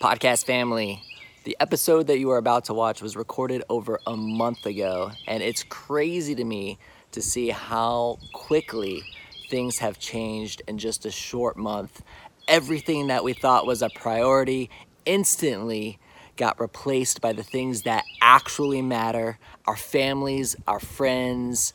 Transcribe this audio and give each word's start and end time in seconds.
Podcast 0.00 0.46
family, 0.46 1.02
the 1.42 1.56
episode 1.58 2.06
that 2.06 2.20
you 2.20 2.30
are 2.30 2.36
about 2.36 2.66
to 2.66 2.72
watch 2.72 3.02
was 3.02 3.16
recorded 3.16 3.64
over 3.68 3.98
a 4.06 4.16
month 4.16 4.64
ago, 4.64 5.10
and 5.26 5.42
it's 5.42 5.64
crazy 5.64 6.36
to 6.36 6.44
me 6.44 6.78
to 7.10 7.20
see 7.20 7.48
how 7.48 8.20
quickly 8.32 9.02
things 9.50 9.78
have 9.78 9.98
changed 9.98 10.62
in 10.68 10.78
just 10.78 11.04
a 11.04 11.10
short 11.10 11.56
month. 11.56 12.00
Everything 12.46 13.08
that 13.08 13.24
we 13.24 13.32
thought 13.32 13.66
was 13.66 13.82
a 13.82 13.90
priority 13.90 14.70
instantly 15.04 15.98
got 16.36 16.60
replaced 16.60 17.20
by 17.20 17.32
the 17.32 17.42
things 17.42 17.82
that 17.82 18.04
actually 18.22 18.80
matter 18.80 19.36
our 19.66 19.76
families, 19.76 20.54
our 20.68 20.78
friends, 20.78 21.74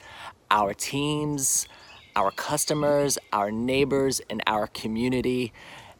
our 0.49 0.73
teams, 0.73 1.67
our 2.15 2.31
customers, 2.31 3.17
our 3.33 3.51
neighbors, 3.51 4.21
and 4.29 4.41
our 4.47 4.67
community. 4.67 5.51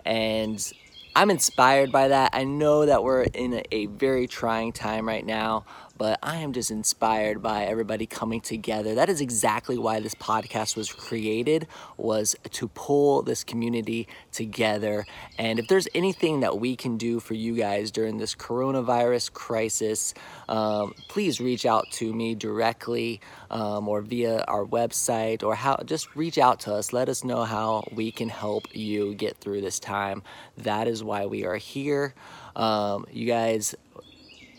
And 0.06 0.72
I'm 1.16 1.30
inspired 1.30 1.92
by 1.92 2.08
that. 2.08 2.32
I 2.34 2.44
know 2.44 2.86
that 2.86 3.04
we're 3.04 3.24
in 3.24 3.62
a, 3.72 3.86
very 3.86 4.28
trying 4.28 4.72
time 4.72 5.08
right 5.08 5.26
now, 5.26 5.66
but 5.98 6.20
I 6.24 6.38
am 6.38 6.54
just 6.54 6.72
inspired 6.72 7.42
by 7.42 7.66
everybody 7.66 8.06
coming 8.06 8.42
together. 8.42 8.96
That 8.96 9.10
is 9.10 9.22
exactly 9.22 9.78
why 9.78 10.00
this 10.00 10.16
podcast 10.16 10.76
was 10.76 10.92
created 10.92 11.68
was 11.98 12.36
to 12.52 12.68
pull 12.70 13.22
this 13.22 13.44
community 13.44 14.08
together. 14.32 15.06
And 15.38 15.60
if 15.60 15.68
there's 15.68 15.88
anything 15.94 16.40
that 16.40 16.60
we 16.60 16.76
can 16.76 16.98
do 16.98 17.20
for 17.20 17.36
you 17.36 17.56
guys 17.56 17.92
during 17.92 18.18
this 18.18 18.36
coronavirus 18.36 19.34
crisis, 19.34 20.14
um, 20.50 20.94
please 21.10 21.40
reach 21.40 21.66
out 21.66 21.86
to 21.94 22.12
me 22.14 22.36
directly 22.36 23.22
um, 23.52 23.88
or 23.88 24.02
via 24.02 24.44
our 24.48 24.66
website 24.66 25.44
or 25.44 25.56
how 25.56 25.78
just 25.86 26.16
reach 26.16 26.38
out 26.38 26.60
to 26.62 26.74
us. 26.74 26.92
Let 26.92 27.08
us 27.08 27.24
know 27.24 27.44
how 27.44 27.84
we 27.92 28.12
can 28.12 28.30
help 28.30 28.76
you 28.76 29.14
get 29.14 29.38
through 29.38 29.62
this 29.62 29.80
time. 29.80 30.24
That 30.58 30.88
is 30.88 31.04
why 31.04 31.28
we 31.28 31.46
are 31.46 31.58
here. 31.58 32.16
Um, 32.56 33.06
you 33.12 33.28
guys 33.28 33.76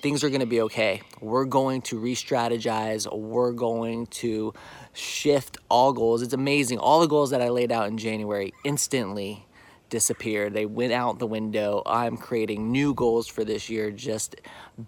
things 0.04 0.22
are 0.22 0.28
going 0.28 0.40
to 0.40 0.46
be 0.46 0.60
okay. 0.60 1.00
We're 1.22 1.47
going 1.47 1.80
to 1.83 1.98
re 1.98 2.14
strategize. 2.14 3.10
We're 3.10 3.52
going 3.52 4.05
to 4.22 4.52
shift 4.92 5.56
all 5.70 5.94
goals. 5.94 6.20
It's 6.20 6.34
amazing. 6.34 6.78
All 6.78 7.00
the 7.00 7.06
goals 7.06 7.30
that 7.30 7.41
I 7.41 7.48
laid 7.48 7.72
out 7.72 7.88
in 7.88 7.96
January 7.96 8.52
instantly 8.64 9.46
disappeared. 9.95 10.55
They 10.55 10.67
went 10.67 10.92
out 10.92 11.20
the 11.20 11.27
window. 11.27 11.81
I'm 11.87 12.17
creating 12.17 12.73
new 12.73 12.95
goals 12.95 13.28
for 13.28 13.45
this 13.45 13.70
year 13.70 13.92
just 13.92 14.34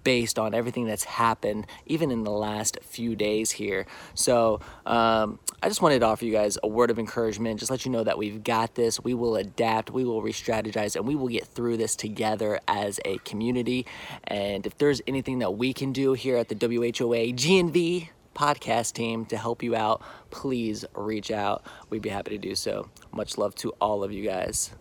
based 0.03 0.37
on 0.37 0.53
everything 0.53 0.85
that's 0.85 1.05
happened, 1.05 1.69
even 1.87 2.11
in 2.11 2.25
the 2.25 2.33
last 2.33 2.77
few 2.83 3.15
days 3.15 3.53
here. 3.53 3.87
So 4.15 4.59
um, 4.85 5.39
I 5.63 5.69
just 5.69 5.81
wanted 5.81 6.01
to 6.01 6.07
offer 6.07 6.25
you 6.25 6.33
guys 6.33 6.59
a 6.61 6.67
word 6.67 6.91
of 6.91 6.98
encouragement, 6.98 7.61
just 7.61 7.71
let 7.71 7.85
you 7.85 7.93
know 7.93 8.03
that 8.03 8.19
we've 8.19 8.43
got 8.43 8.75
this. 8.75 8.98
We 8.98 9.15
will 9.15 9.37
adapt, 9.37 9.93
we 9.93 10.05
will 10.05 10.23
re 10.23 10.33
strategize, 10.33 10.97
and 10.97 11.07
we 11.07 11.15
will 11.15 11.29
get 11.29 11.47
through 11.47 11.77
this 11.77 11.95
together 11.95 12.59
as 12.67 12.98
a 13.05 13.19
community. 13.19 13.87
And 14.25 14.67
if 14.67 14.77
there's 14.77 15.01
anything 15.07 15.39
that 15.39 15.53
we 15.53 15.73
can 15.73 15.93
do 15.93 16.15
here 16.15 16.37
at 16.37 16.48
the 16.48 16.57
WHOA 16.57 17.33
GNV, 17.33 18.09
podcast 18.35 18.93
team 18.93 19.25
to 19.27 19.37
help 19.37 19.63
you 19.63 19.77
out, 19.77 20.03
please 20.31 20.85
reach 20.97 21.31
out. 21.31 21.65
We'd 21.91 22.03
be 22.03 22.09
happy 22.09 22.33
to 22.33 22.39
do 22.39 22.57
so. 22.57 22.91
Much 23.13 23.39
love 23.39 23.55
to 23.57 23.70
all 23.81 24.03
of 24.03 24.11
you 24.11 24.25
guys. 24.25 24.73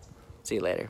See 0.46 0.54
you 0.54 0.60
later. 0.60 0.88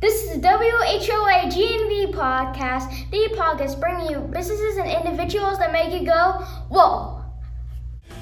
This 0.00 0.24
is 0.24 0.40
the 0.40 0.48
WHOA 0.48 1.46
GNV 1.46 2.12
podcast, 2.12 3.08
the 3.12 3.32
podcast 3.36 3.78
bringing 3.78 4.10
you 4.10 4.18
businesses 4.18 4.78
and 4.78 4.90
individuals 4.90 5.58
that 5.58 5.70
make 5.70 5.92
you 5.92 6.04
go, 6.04 6.44
whoa. 6.70 7.22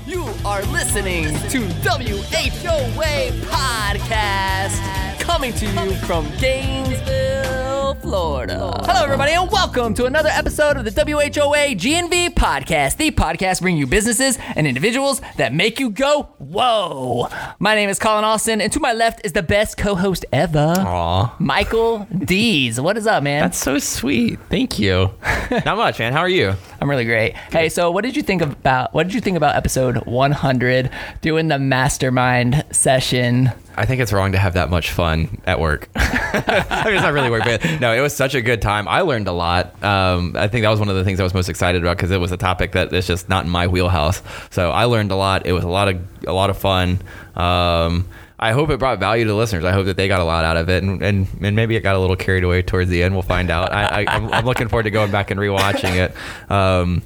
You 0.06 0.28
are 0.44 0.60
listening 0.64 1.24
to 1.48 1.60
WHOA 1.88 3.30
Podcast, 3.48 5.20
coming 5.20 5.54
to 5.54 5.64
you 5.64 5.94
from 6.04 6.28
Gainesville, 6.38 7.61
Florida. 8.00 8.80
Hello, 8.84 9.04
everybody, 9.04 9.32
and 9.32 9.50
welcome 9.50 9.94
to 9.94 10.06
another 10.06 10.28
episode 10.30 10.76
of 10.76 10.84
the 10.84 10.90
WHOA 10.90 11.76
GNV 11.76 12.30
Podcast, 12.34 12.96
the 12.96 13.10
podcast 13.10 13.60
bringing 13.60 13.80
you 13.80 13.86
businesses 13.86 14.38
and 14.56 14.66
individuals 14.66 15.20
that 15.36 15.52
make 15.52 15.78
you 15.78 15.90
go, 15.90 16.24
whoa. 16.38 17.28
My 17.58 17.74
name 17.74 17.88
is 17.88 17.98
Colin 17.98 18.24
Austin, 18.24 18.60
and 18.60 18.72
to 18.72 18.80
my 18.80 18.92
left 18.92 19.20
is 19.24 19.32
the 19.32 19.42
best 19.42 19.76
co 19.76 19.94
host 19.94 20.24
ever, 20.32 20.74
Aw, 20.78 21.36
Michael 21.38 22.06
Dees. 22.24 22.80
What 22.80 22.96
is 22.96 23.06
up, 23.06 23.22
man? 23.22 23.42
that's 23.42 23.58
so 23.58 23.78
sweet. 23.78 24.38
Thank 24.48 24.78
you. 24.78 25.10
Not 25.64 25.76
much, 25.76 25.98
man. 25.98 26.12
How 26.12 26.20
are 26.20 26.28
you? 26.28 26.54
I'm 26.82 26.90
really 26.90 27.04
great. 27.04 27.36
Hey, 27.36 27.68
so 27.68 27.92
what 27.92 28.02
did 28.02 28.16
you 28.16 28.22
think 28.22 28.42
about 28.42 28.92
what 28.92 29.04
did 29.04 29.14
you 29.14 29.20
think 29.20 29.36
about 29.36 29.54
episode 29.54 30.04
100 30.04 30.90
doing 31.20 31.46
the 31.46 31.56
mastermind 31.56 32.64
session? 32.72 33.52
I 33.76 33.86
think 33.86 34.00
it's 34.00 34.12
wrong 34.12 34.32
to 34.32 34.38
have 34.38 34.54
that 34.54 34.68
much 34.68 34.90
fun 34.90 35.40
at 35.46 35.60
work. 35.60 35.88
I 35.94 36.82
mean, 36.84 36.94
it's 36.94 37.04
not 37.04 37.12
really 37.12 37.30
work, 37.30 37.44
but 37.44 37.64
no, 37.80 37.92
it 37.92 38.00
was 38.00 38.16
such 38.16 38.34
a 38.34 38.42
good 38.42 38.60
time. 38.60 38.88
I 38.88 39.02
learned 39.02 39.28
a 39.28 39.32
lot. 39.32 39.80
Um, 39.84 40.34
I 40.36 40.48
think 40.48 40.64
that 40.64 40.70
was 40.70 40.80
one 40.80 40.88
of 40.88 40.96
the 40.96 41.04
things 41.04 41.20
I 41.20 41.22
was 41.22 41.34
most 41.34 41.48
excited 41.48 41.80
about 41.82 41.98
because 41.98 42.10
it 42.10 42.18
was 42.18 42.32
a 42.32 42.36
topic 42.36 42.72
that 42.72 42.92
is 42.92 43.06
just 43.06 43.28
not 43.28 43.44
in 43.44 43.50
my 43.52 43.68
wheelhouse. 43.68 44.20
So 44.50 44.72
I 44.72 44.86
learned 44.86 45.12
a 45.12 45.16
lot. 45.16 45.46
It 45.46 45.52
was 45.52 45.62
a 45.62 45.68
lot 45.68 45.86
of 45.86 46.00
a 46.26 46.32
lot 46.32 46.50
of 46.50 46.58
fun. 46.58 46.98
Um, 47.36 48.08
I 48.42 48.50
hope 48.50 48.70
it 48.70 48.78
brought 48.80 48.98
value 48.98 49.24
to 49.26 49.34
listeners. 49.34 49.64
I 49.64 49.70
hope 49.70 49.86
that 49.86 49.96
they 49.96 50.08
got 50.08 50.20
a 50.20 50.24
lot 50.24 50.44
out 50.44 50.56
of 50.56 50.68
it, 50.68 50.82
and, 50.82 51.00
and, 51.00 51.28
and 51.40 51.54
maybe 51.54 51.76
it 51.76 51.80
got 51.82 51.94
a 51.94 51.98
little 52.00 52.16
carried 52.16 52.42
away 52.42 52.60
towards 52.62 52.90
the 52.90 53.02
end. 53.04 53.14
We'll 53.14 53.22
find 53.22 53.50
out. 53.50 53.72
I, 53.72 54.02
I, 54.02 54.04
I'm, 54.08 54.32
I'm 54.32 54.44
looking 54.44 54.66
forward 54.66 54.82
to 54.82 54.90
going 54.90 55.12
back 55.12 55.30
and 55.30 55.38
rewatching 55.38 55.94
it. 55.96 56.50
Um, 56.50 57.02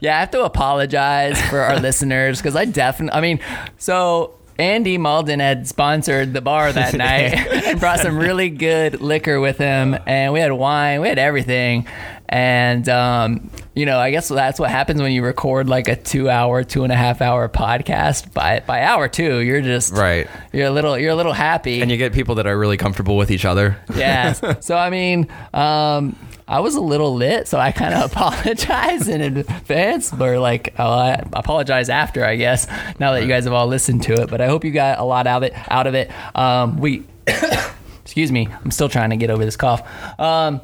Yeah, 0.00 0.16
I 0.16 0.20
have 0.20 0.32
to 0.32 0.42
apologize 0.42 1.40
for 1.42 1.60
our 1.60 1.78
listeners 1.88 2.40
because 2.40 2.56
I 2.56 2.64
definitely, 2.64 3.16
I 3.16 3.20
mean, 3.20 3.38
so 3.78 4.34
Andy 4.58 4.98
Malden 4.98 5.40
had 5.40 5.66
sponsored 5.66 6.32
the 6.32 6.40
bar 6.40 6.72
that 6.72 6.94
night 6.96 7.34
and 7.34 7.80
brought 7.80 8.00
some 8.00 8.18
really 8.18 8.50
good 8.50 9.00
liquor 9.00 9.40
with 9.40 9.58
him, 9.58 9.96
and 10.06 10.32
we 10.32 10.40
had 10.40 10.52
wine, 10.52 11.00
we 11.00 11.08
had 11.08 11.18
everything. 11.18 11.86
And, 12.28 12.88
um, 12.88 13.50
you 13.74 13.84
know, 13.84 13.98
I 13.98 14.10
guess 14.10 14.28
that's 14.28 14.58
what 14.58 14.70
happens 14.70 15.02
when 15.02 15.12
you 15.12 15.22
record 15.22 15.68
like 15.68 15.88
a 15.88 15.96
two 15.96 16.30
hour, 16.30 16.64
two 16.64 16.82
and 16.82 16.90
a 16.90 16.96
half 16.96 17.20
hour 17.20 17.46
podcast. 17.46 18.32
By, 18.32 18.62
by 18.66 18.80
hour 18.82 19.06
two, 19.06 19.40
you're 19.40 19.60
just, 19.60 19.92
Right. 19.92 20.26
You're 20.50 20.68
a 20.68 20.70
little, 20.70 20.96
you're 20.98 21.10
a 21.10 21.14
little 21.14 21.34
happy. 21.34 21.82
and 21.82 21.90
you 21.90 21.98
get 21.98 22.14
people 22.14 22.36
that 22.36 22.46
are 22.46 22.58
really 22.58 22.78
comfortable 22.78 23.18
with 23.18 23.30
each 23.30 23.44
other. 23.44 23.76
Yeah. 23.94 24.32
so 24.60 24.76
I 24.78 24.88
mean, 24.88 25.28
um, 25.52 26.16
I 26.52 26.60
was 26.60 26.74
a 26.74 26.82
little 26.82 27.14
lit, 27.14 27.48
so 27.48 27.58
I 27.58 27.72
kind 27.72 27.94
of 27.94 28.12
apologize 28.12 29.08
in 29.08 29.22
advance, 29.22 30.12
or 30.12 30.38
like 30.38 30.74
oh, 30.78 30.92
I 30.92 31.24
apologize 31.32 31.88
after, 31.88 32.24
I 32.24 32.36
guess. 32.36 32.68
Now 32.98 33.12
that 33.12 33.22
you 33.22 33.28
guys 33.28 33.44
have 33.44 33.54
all 33.54 33.66
listened 33.66 34.02
to 34.02 34.20
it, 34.20 34.28
but 34.28 34.42
I 34.42 34.48
hope 34.48 34.62
you 34.62 34.70
got 34.70 34.98
a 34.98 35.04
lot 35.04 35.26
out 35.26 35.42
of 35.42 35.50
it. 35.50 35.54
Out 35.70 35.86
of 35.86 35.94
it, 35.94 36.10
um, 36.36 36.78
we. 36.78 37.04
excuse 38.02 38.30
me, 38.30 38.46
I'm 38.62 38.70
still 38.70 38.90
trying 38.90 39.10
to 39.10 39.16
get 39.16 39.30
over 39.30 39.42
this 39.42 39.56
cough. 39.56 39.80
Um, 40.20 40.60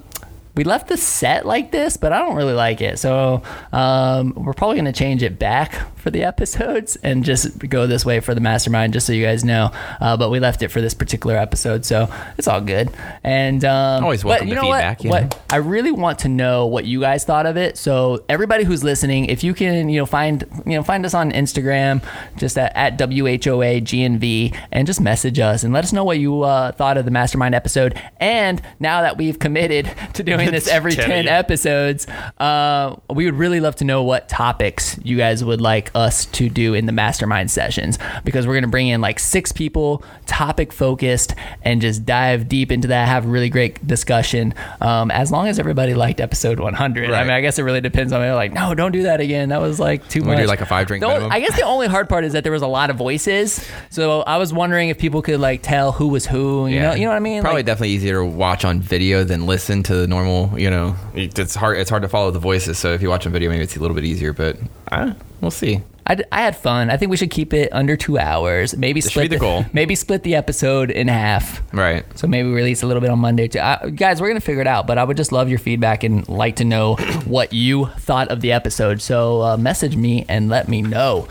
we 0.59 0.65
left 0.65 0.89
the 0.89 0.97
set 0.97 1.47
like 1.47 1.71
this, 1.71 1.97
but 1.97 2.13
I 2.13 2.19
don't 2.19 2.35
really 2.35 2.53
like 2.53 2.81
it. 2.81 2.99
So 2.99 3.43
um, 3.73 4.35
we're 4.35 4.55
probably 4.55 4.75
going 4.75 4.93
to 4.93 4.93
change 4.93 5.23
it 5.23 5.39
back 5.39 5.97
for 5.97 6.11
the 6.11 6.25
episodes 6.33 6.97
and 6.97 7.25
just 7.25 7.57
go 7.61 7.87
this 7.87 8.05
way 8.05 8.19
for 8.19 8.35
the 8.35 8.41
mastermind, 8.41 8.93
just 8.93 9.07
so 9.07 9.13
you 9.13 9.25
guys 9.25 9.45
know. 9.45 9.71
Uh, 10.01 10.17
but 10.17 10.31
we 10.31 10.41
left 10.41 10.61
it 10.63 10.69
for 10.73 10.81
this 10.81 10.95
particular 10.95 11.37
episode, 11.37 11.85
so 11.85 12.13
it's 12.37 12.49
all 12.49 12.61
good. 12.61 12.91
And 13.23 13.65
um, 13.65 14.03
Always 14.03 14.25
but 14.25 14.31
welcome 14.31 14.49
you 14.49 14.55
to 14.57 14.61
know 14.61 14.67
feedback, 14.67 14.99
What? 14.99 15.05
you 15.05 15.11
what? 15.11 15.43
I 15.49 15.57
really 15.59 15.93
want 15.93 16.19
to 16.21 16.29
know 16.29 16.67
what 16.67 16.87
you 16.87 17.03
guys 17.03 17.25
thought 17.25 17.47
of 17.47 17.57
it. 17.57 17.79
So 17.79 18.25
everybody 18.29 18.65
who's 18.65 18.83
listening, 18.83 19.27
if 19.27 19.45
you 19.45 19.55
can, 19.55 19.89
you 19.89 20.01
know, 20.01 20.07
find 20.07 20.43
you 20.67 20.75
know 20.75 20.83
find 20.83 21.07
us 21.07 21.15
on 21.15 21.31
Instagram, 21.31 22.03
just 22.37 22.59
at, 22.59 22.73
at 22.75 22.99
WHOA 22.99 23.83
GNV, 23.83 24.57
and 24.73 24.89
just 24.89 25.01
message 25.01 25.39
us 25.39 25.63
and 25.63 25.73
let 25.73 25.85
us 25.85 25.93
know 25.93 26.03
what 26.03 26.19
you 26.19 26.43
uh, 26.43 26.73
thought 26.73 26.99
of 26.99 27.05
the 27.05 27.13
mastermind 27.13 27.55
episode. 27.55 27.97
And 28.17 28.61
now 28.81 29.03
that 29.03 29.17
we've 29.19 29.39
committed 29.39 29.89
to 30.15 30.25
doing 30.25 30.48
this 30.53 30.69
every 30.69 30.93
Tell 30.93 31.05
ten 31.07 31.29
episodes, 31.29 32.07
uh, 32.39 32.97
we 33.11 33.25
would 33.25 33.35
really 33.35 33.61
love 33.61 33.77
to 33.77 33.85
know 33.85 34.03
what 34.03 34.29
topics 34.29 34.99
you 35.03 35.17
guys 35.17 35.45
would 35.45 35.61
like 35.61 35.91
us 35.95 36.25
to 36.27 36.49
do 36.49 36.75
in 36.75 36.87
the 36.87 36.93
mastermind 36.93 37.51
sessions 37.51 37.99
because 38.25 38.47
we're 38.47 38.55
gonna 38.55 38.67
bring 38.69 38.89
in 38.89 39.01
like 39.01 39.19
six 39.19 39.53
people, 39.53 40.03
topic 40.27 40.73
focused, 40.73 41.35
and 41.63 41.81
just 41.81 42.05
dive 42.07 42.49
deep 42.49 42.71
into 42.73 42.89
that. 42.89 43.09
Have 43.09 43.25
a 43.25 43.29
really 43.29 43.49
great 43.51 43.85
discussion. 43.87 44.55
Um, 44.81 45.11
as 45.11 45.31
long 45.33 45.49
as 45.49 45.59
everybody 45.59 45.95
liked 45.95 46.21
episode 46.21 46.61
100. 46.61 47.11
I 47.13 47.23
mean, 47.23 47.31
I 47.31 47.41
guess 47.41 47.59
it 47.59 47.63
really 47.63 47.81
depends 47.81 48.13
on. 48.13 48.21
They're 48.21 48.35
like, 48.35 48.53
no, 48.53 48.75
don't 48.75 48.93
do 48.93 49.03
that 49.05 49.21
again. 49.21 49.49
That 49.51 49.61
was 49.61 49.79
like 49.81 50.09
too 50.09 50.21
We 50.23 50.29
much. 50.29 50.39
do 50.39 50.47
like 50.47 50.61
a 50.61 50.67
five 50.67 50.87
drink 50.87 51.05
only-. 51.05 51.29
I 51.31 51.41
guess 51.41 51.57
the 51.57 51.65
only 51.65 51.87
hard 51.89 52.09
part 52.09 52.25
is 52.25 52.33
that 52.33 52.43
there 52.45 52.53
was 52.53 52.63
a 52.63 52.67
lot 52.67 52.91
of 52.91 52.97
voices. 52.97 53.67
So 53.91 54.23
I 54.23 54.37
was 54.37 54.53
wondering 54.53 54.89
if 54.89 54.99
people 54.99 55.23
could 55.23 55.41
like 55.41 55.63
tell 55.63 55.93
who 55.93 56.09
was 56.09 56.27
who. 56.27 56.67
You 56.69 56.81
know, 56.81 56.95
you 56.95 57.03
know 57.03 57.09
what 57.11 57.17
I 57.17 57.21
mean? 57.21 57.43
Probably 57.43 57.59
Like, 57.61 57.67
definitely 57.67 57.91
easier 57.91 58.15
to 58.21 58.25
watch 58.25 58.65
on 58.65 58.81
video 58.81 59.25
than 59.25 59.47
listen 59.47 59.83
to 59.85 59.95
the 59.95 60.07
normal. 60.07 60.38
You 60.57 60.71
know, 60.71 60.97
it's 61.15 61.55
hard. 61.55 61.79
It's 61.79 61.91
hard 61.91 62.03
to 62.03 62.09
follow 62.09 62.31
the 62.31 62.39
voices. 62.39 62.79
So 62.79 62.93
if 62.93 63.03
you 63.03 63.09
watch 63.09 63.27
on 63.27 63.33
video, 63.33 63.51
maybe 63.51 63.65
it's 63.65 63.77
a 63.77 63.81
little 63.81 63.95
bit 63.95 64.05
easier. 64.05 64.33
But 64.33 64.59
I, 64.91 65.15
we'll 65.41 65.51
see. 65.51 65.83
I 66.11 66.41
had 66.41 66.57
fun. 66.57 66.89
I 66.89 66.97
think 66.97 67.11
we 67.11 67.19
should 67.19 67.31
keep 67.31 67.53
it 67.53 67.71
under 67.71 67.95
two 67.95 68.19
hours. 68.19 68.75
Maybe 68.75 69.03
split 69.03 69.29
the 69.29 69.39
goal. 69.39 69.67
Maybe 69.75 69.95
split 69.95 70.23
the 70.23 70.37
episode 70.37 70.91
in 70.91 71.07
half. 71.07 71.63
Right. 71.71 72.03
So 72.19 72.27
maybe 72.27 72.49
release 72.49 72.83
a 72.83 72.87
little 72.87 73.03
bit 73.03 73.11
on 73.11 73.19
Monday 73.19 73.47
too. 73.49 73.59
Uh, 73.59 73.89
guys, 73.89 74.19
we're 74.19 74.29
gonna 74.29 74.41
figure 74.41 74.63
it 74.63 74.67
out. 74.67 74.87
But 74.87 74.97
I 74.97 75.05
would 75.05 75.19
just 75.19 75.33
love 75.33 75.51
your 75.51 75.59
feedback 75.59 76.05
and 76.05 76.27
like 76.27 76.57
to 76.57 76.65
know 76.65 76.95
what 77.27 77.53
you 77.53 77.87
thought 77.99 78.29
of 78.29 78.41
the 78.41 78.53
episode. 78.53 79.03
So 79.03 79.43
uh, 79.43 79.57
message 79.59 79.97
me 79.97 80.25
and 80.31 80.49
let 80.49 80.67
me 80.67 80.81
know. 80.81 81.29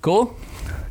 Cool. 0.00 0.36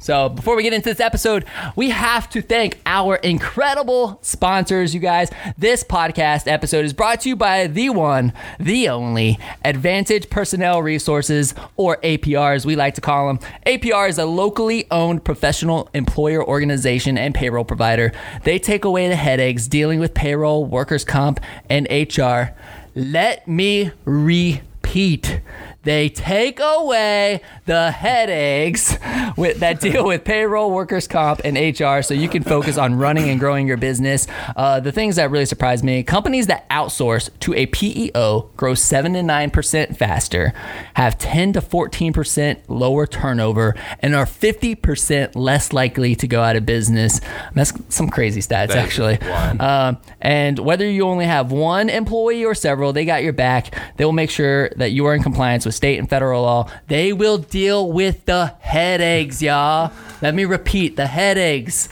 So 0.10 0.28
before 0.28 0.56
we 0.56 0.64
get 0.64 0.74
into 0.74 0.90
this 0.90 1.00
episode, 1.00 1.46
we 1.76 1.92
have 1.92 2.32
to 2.32 2.42
thank 2.42 2.80
our 2.88 3.18
incredible 3.18 4.18
sponsors, 4.24 4.92
you 4.92 5.00
guys. 5.00 5.30
This 5.56 5.84
podcast 5.84 6.52
episode 6.52 6.84
is 6.84 6.94
brought 6.94 7.22
to 7.22 7.30
you 7.30 7.36
by 7.36 7.68
the 7.68 7.92
one, 7.92 8.34
the 8.60 8.90
only 8.90 9.38
Advantage 9.64 10.32
Personnel 10.32 10.82
Resources, 10.82 11.54
or 11.76 11.98
APR 11.98 12.56
as 12.56 12.66
we 12.66 12.76
like 12.76 12.96
to 12.96 13.02
call 13.02 13.28
them. 13.28 13.38
APR 13.68 14.10
is 14.10 14.18
a 14.18 14.26
locally 14.26 14.88
owned 14.90 15.24
professional 15.24 15.88
employer 15.94 16.44
organization 16.44 17.16
and 17.16 17.36
payroll 17.36 17.64
provider. 17.64 18.12
They 18.46 18.58
take 18.58 18.86
away 18.86 19.10
the 19.10 19.16
headaches 19.16 19.68
dealing 19.68 20.00
with 20.00 20.16
payroll, 20.16 20.66
workers' 20.66 21.06
comp, 21.06 21.40
and 21.70 21.88
HR. 21.92 22.56
Let 22.96 23.48
me 23.48 23.92
repeat. 24.06 25.42
They 25.84 26.10
take 26.10 26.60
away 26.60 27.42
the 27.66 27.92
headaches 27.92 28.98
with, 29.38 29.62
that 29.62 29.80
deal 29.82 30.06
with 30.06 30.26
payroll, 30.26 30.72
workers' 30.72 31.08
comp, 31.08 31.42
and 31.46 31.58
HR 31.58 32.02
so 32.02 32.14
you 32.14 32.28
can 32.28 32.44
focus 32.44 32.78
on 32.78 32.96
running 32.96 33.30
and 33.30 33.40
growing 33.40 33.68
your 33.68 33.78
business. 33.78 34.28
Uh, 34.58 34.82
the 34.82 34.92
things 34.92 35.16
that 35.16 35.32
really 35.32 35.46
surprised 35.46 35.84
me 35.84 36.04
companies 36.04 36.48
that 36.48 36.70
outsource 36.70 37.30
to 37.40 37.54
a 37.54 37.66
PEO 37.68 38.50
grow 38.58 38.74
7 38.74 39.14
to 39.14 39.20
9% 39.20 39.96
faster, 39.96 40.54
have 40.96 41.18
10 41.18 41.54
to 41.54 41.62
14% 41.62 42.58
lower 42.68 43.08
turnover, 43.08 43.76
and 44.00 44.16
are 44.16 44.26
50% 44.26 45.36
less 45.36 45.72
likely 45.72 46.14
to 46.16 46.28
go 46.28 46.42
out 46.42 46.58
of 46.58 46.66
business. 46.66 47.22
That's 47.54 47.72
some 47.88 48.10
crazy 48.10 48.42
stats, 48.42 48.72
actually. 48.72 49.20
Um, 49.60 49.98
and 50.20 50.60
whether 50.60 50.90
you 50.90 51.04
only 51.04 51.26
have 51.26 51.52
one 51.52 51.90
employee 51.90 52.44
or 52.44 52.54
several, 52.54 52.92
they 52.92 53.06
got 53.06 53.24
your 53.24 53.34
back. 53.34 53.74
They 53.98 54.04
will 54.04 54.12
make 54.12 54.30
sure 54.30 54.70
that 54.76 54.92
you 54.92 55.06
are 55.06 55.16
in 55.16 55.24
compliance 55.24 55.66
with 55.66 55.76
state 55.80 55.98
and 55.98 56.10
federal 56.10 56.42
law. 56.42 56.70
They 56.88 57.14
will 57.14 57.38
deal 57.38 57.90
with 57.90 58.26
the 58.26 58.54
headaches, 58.60 59.42
y'all. 59.42 59.94
Let 60.22 60.36
me 60.36 60.44
repeat 60.44 60.98
the 60.98 61.08
headaches. 61.08 61.88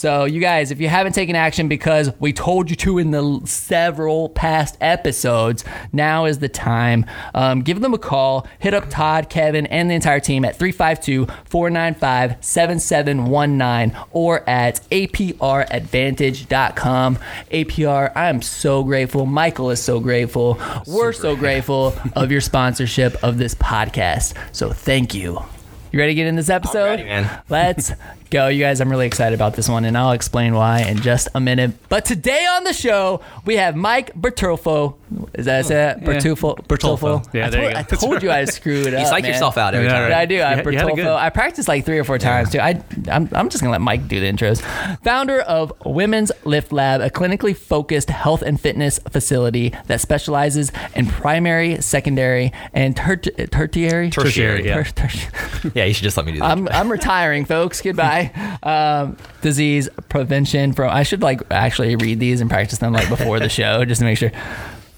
So, 0.00 0.24
you 0.24 0.40
guys, 0.40 0.70
if 0.70 0.80
you 0.80 0.88
haven't 0.88 1.12
taken 1.12 1.36
action 1.36 1.68
because 1.68 2.10
we 2.18 2.32
told 2.32 2.70
you 2.70 2.76
to 2.76 2.96
in 2.96 3.10
the 3.10 3.42
several 3.44 4.30
past 4.30 4.78
episodes, 4.80 5.62
now 5.92 6.24
is 6.24 6.38
the 6.38 6.48
time. 6.48 7.04
Um, 7.34 7.60
give 7.60 7.82
them 7.82 7.92
a 7.92 7.98
call. 7.98 8.46
Hit 8.60 8.72
up 8.72 8.88
Todd, 8.88 9.28
Kevin, 9.28 9.66
and 9.66 9.90
the 9.90 9.94
entire 9.94 10.18
team 10.18 10.46
at 10.46 10.56
352 10.56 11.26
495 11.44 12.42
7719 12.42 14.00
or 14.12 14.48
at 14.48 14.80
apradvantage.com. 14.90 17.18
APR, 17.50 18.12
I 18.16 18.30
am 18.30 18.40
so 18.40 18.82
grateful. 18.82 19.26
Michael 19.26 19.68
is 19.68 19.82
so 19.82 20.00
grateful. 20.00 20.58
We're 20.86 21.12
so 21.12 21.36
grateful 21.36 21.94
of 22.16 22.32
your 22.32 22.40
sponsorship 22.40 23.22
of 23.22 23.36
this 23.36 23.54
podcast. 23.54 24.32
So, 24.56 24.70
thank 24.70 25.12
you. 25.12 25.44
You 25.92 25.98
ready 25.98 26.12
to 26.12 26.14
get 26.14 26.28
in 26.28 26.36
this 26.36 26.48
episode? 26.48 26.84
ready, 26.84 27.02
man. 27.04 27.42
Let's 27.48 27.92
go. 28.30 28.46
You 28.46 28.62
guys, 28.62 28.80
I'm 28.80 28.88
really 28.88 29.08
excited 29.08 29.34
about 29.34 29.54
this 29.54 29.68
one, 29.68 29.84
and 29.84 29.98
I'll 29.98 30.12
explain 30.12 30.54
why 30.54 30.82
in 30.82 30.98
just 30.98 31.26
a 31.34 31.40
minute. 31.40 31.72
But 31.88 32.04
today 32.04 32.46
on 32.46 32.62
the 32.62 32.72
show, 32.72 33.22
we 33.44 33.56
have 33.56 33.74
Mike 33.74 34.14
Bertolfo. 34.14 34.94
Is 35.34 35.46
that 35.46 35.70
it? 35.70 36.04
Bertulfo? 36.04 36.56
Bertolfo. 36.66 37.26
Yeah, 37.34 37.46
I 37.46 37.50
there 37.50 37.60
told, 37.60 37.64
you 37.64 37.72
go. 37.72 37.78
I 37.78 37.82
told 37.82 38.22
you 38.22 38.30
I 38.30 38.44
screwed 38.44 38.86
it 38.86 38.92
You 38.92 38.98
up. 38.98 39.06
psych 39.08 39.22
man. 39.24 39.32
yourself 39.32 39.58
out 39.58 39.74
every 39.74 39.86
Yeah, 39.88 39.92
time. 39.94 40.02
right. 40.04 40.12
I 40.12 40.26
do. 40.26 40.36
I 40.36 40.38
You 40.50 40.56
had- 40.56 40.66
you 40.66 40.78
had 40.78 40.88
it 40.88 40.96
good. 40.96 41.06
I 41.06 41.30
practiced 41.30 41.68
like 41.68 41.84
three 41.84 41.98
or 41.98 42.04
four 42.04 42.18
times 42.18 42.50
too. 42.50 42.60
I, 42.60 42.80
I'm, 43.10 43.28
I'm 43.32 43.48
just 43.48 43.62
gonna 43.62 43.72
let 43.72 43.80
Mike 43.80 44.06
do 44.08 44.20
the 44.20 44.26
intros. 44.30 44.60
Founder 45.02 45.40
of 45.40 45.72
Women's 45.84 46.30
Lift 46.44 46.72
Lab, 46.72 47.00
a 47.00 47.10
clinically 47.10 47.56
focused 47.56 48.10
health 48.10 48.42
and 48.42 48.60
fitness 48.60 48.98
facility 49.10 49.74
that 49.86 50.00
specializes 50.00 50.70
in 50.94 51.06
primary, 51.06 51.80
secondary, 51.80 52.52
and 52.72 52.96
ter- 52.96 53.16
tertiary. 53.16 54.10
Tertiary, 54.10 54.66
yeah. 54.66 54.82
Ter- 54.82 55.08
ter- 55.08 55.70
Yeah, 55.74 55.84
you 55.86 55.94
should 55.94 56.04
just 56.04 56.16
let 56.16 56.26
me 56.26 56.32
do 56.32 56.38
that. 56.38 56.44
I'm, 56.50 56.68
I'm 56.68 56.90
retiring, 56.90 57.44
folks. 57.44 57.80
Goodbye. 57.82 58.30
Um, 58.62 59.16
disease 59.40 59.88
prevention 60.10 60.72
from. 60.74 60.90
I 60.90 61.02
should 61.02 61.22
like 61.22 61.40
actually 61.50 61.96
read 61.96 62.20
these 62.20 62.40
and 62.42 62.50
practice 62.50 62.78
them 62.78 62.92
like 62.92 63.08
before 63.08 63.38
the 63.40 63.48
show 63.48 63.84
just 63.86 64.00
to 64.00 64.04
make 64.04 64.18
sure. 64.18 64.30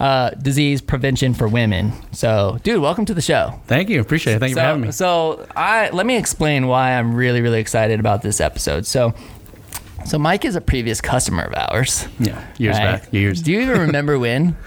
Uh, 0.02 0.30
disease 0.30 0.80
prevention 0.80 1.32
for 1.32 1.46
women. 1.46 1.92
So, 2.10 2.58
dude, 2.64 2.82
welcome 2.82 3.04
to 3.04 3.14
the 3.14 3.22
show. 3.22 3.60
Thank 3.68 3.88
you. 3.88 4.00
Appreciate 4.00 4.34
it. 4.34 4.40
Thank 4.40 4.50
you 4.50 4.56
so, 4.56 4.60
for 4.60 4.66
having 4.66 4.82
me. 4.82 4.90
So, 4.90 5.46
I 5.54 5.90
let 5.90 6.06
me 6.06 6.16
explain 6.16 6.66
why 6.66 6.98
I'm 6.98 7.14
really, 7.14 7.40
really 7.40 7.60
excited 7.60 8.00
about 8.00 8.20
this 8.22 8.40
episode. 8.40 8.84
So, 8.84 9.14
so 10.04 10.18
Mike 10.18 10.44
is 10.44 10.56
a 10.56 10.60
previous 10.60 11.00
customer 11.00 11.44
of 11.44 11.54
ours. 11.54 12.08
yeah, 12.18 12.44
years 12.58 12.78
right? 12.78 13.00
back. 13.00 13.12
Years. 13.12 13.42
Do 13.42 13.52
you 13.52 13.60
even 13.60 13.78
remember 13.80 14.18
when? 14.18 14.56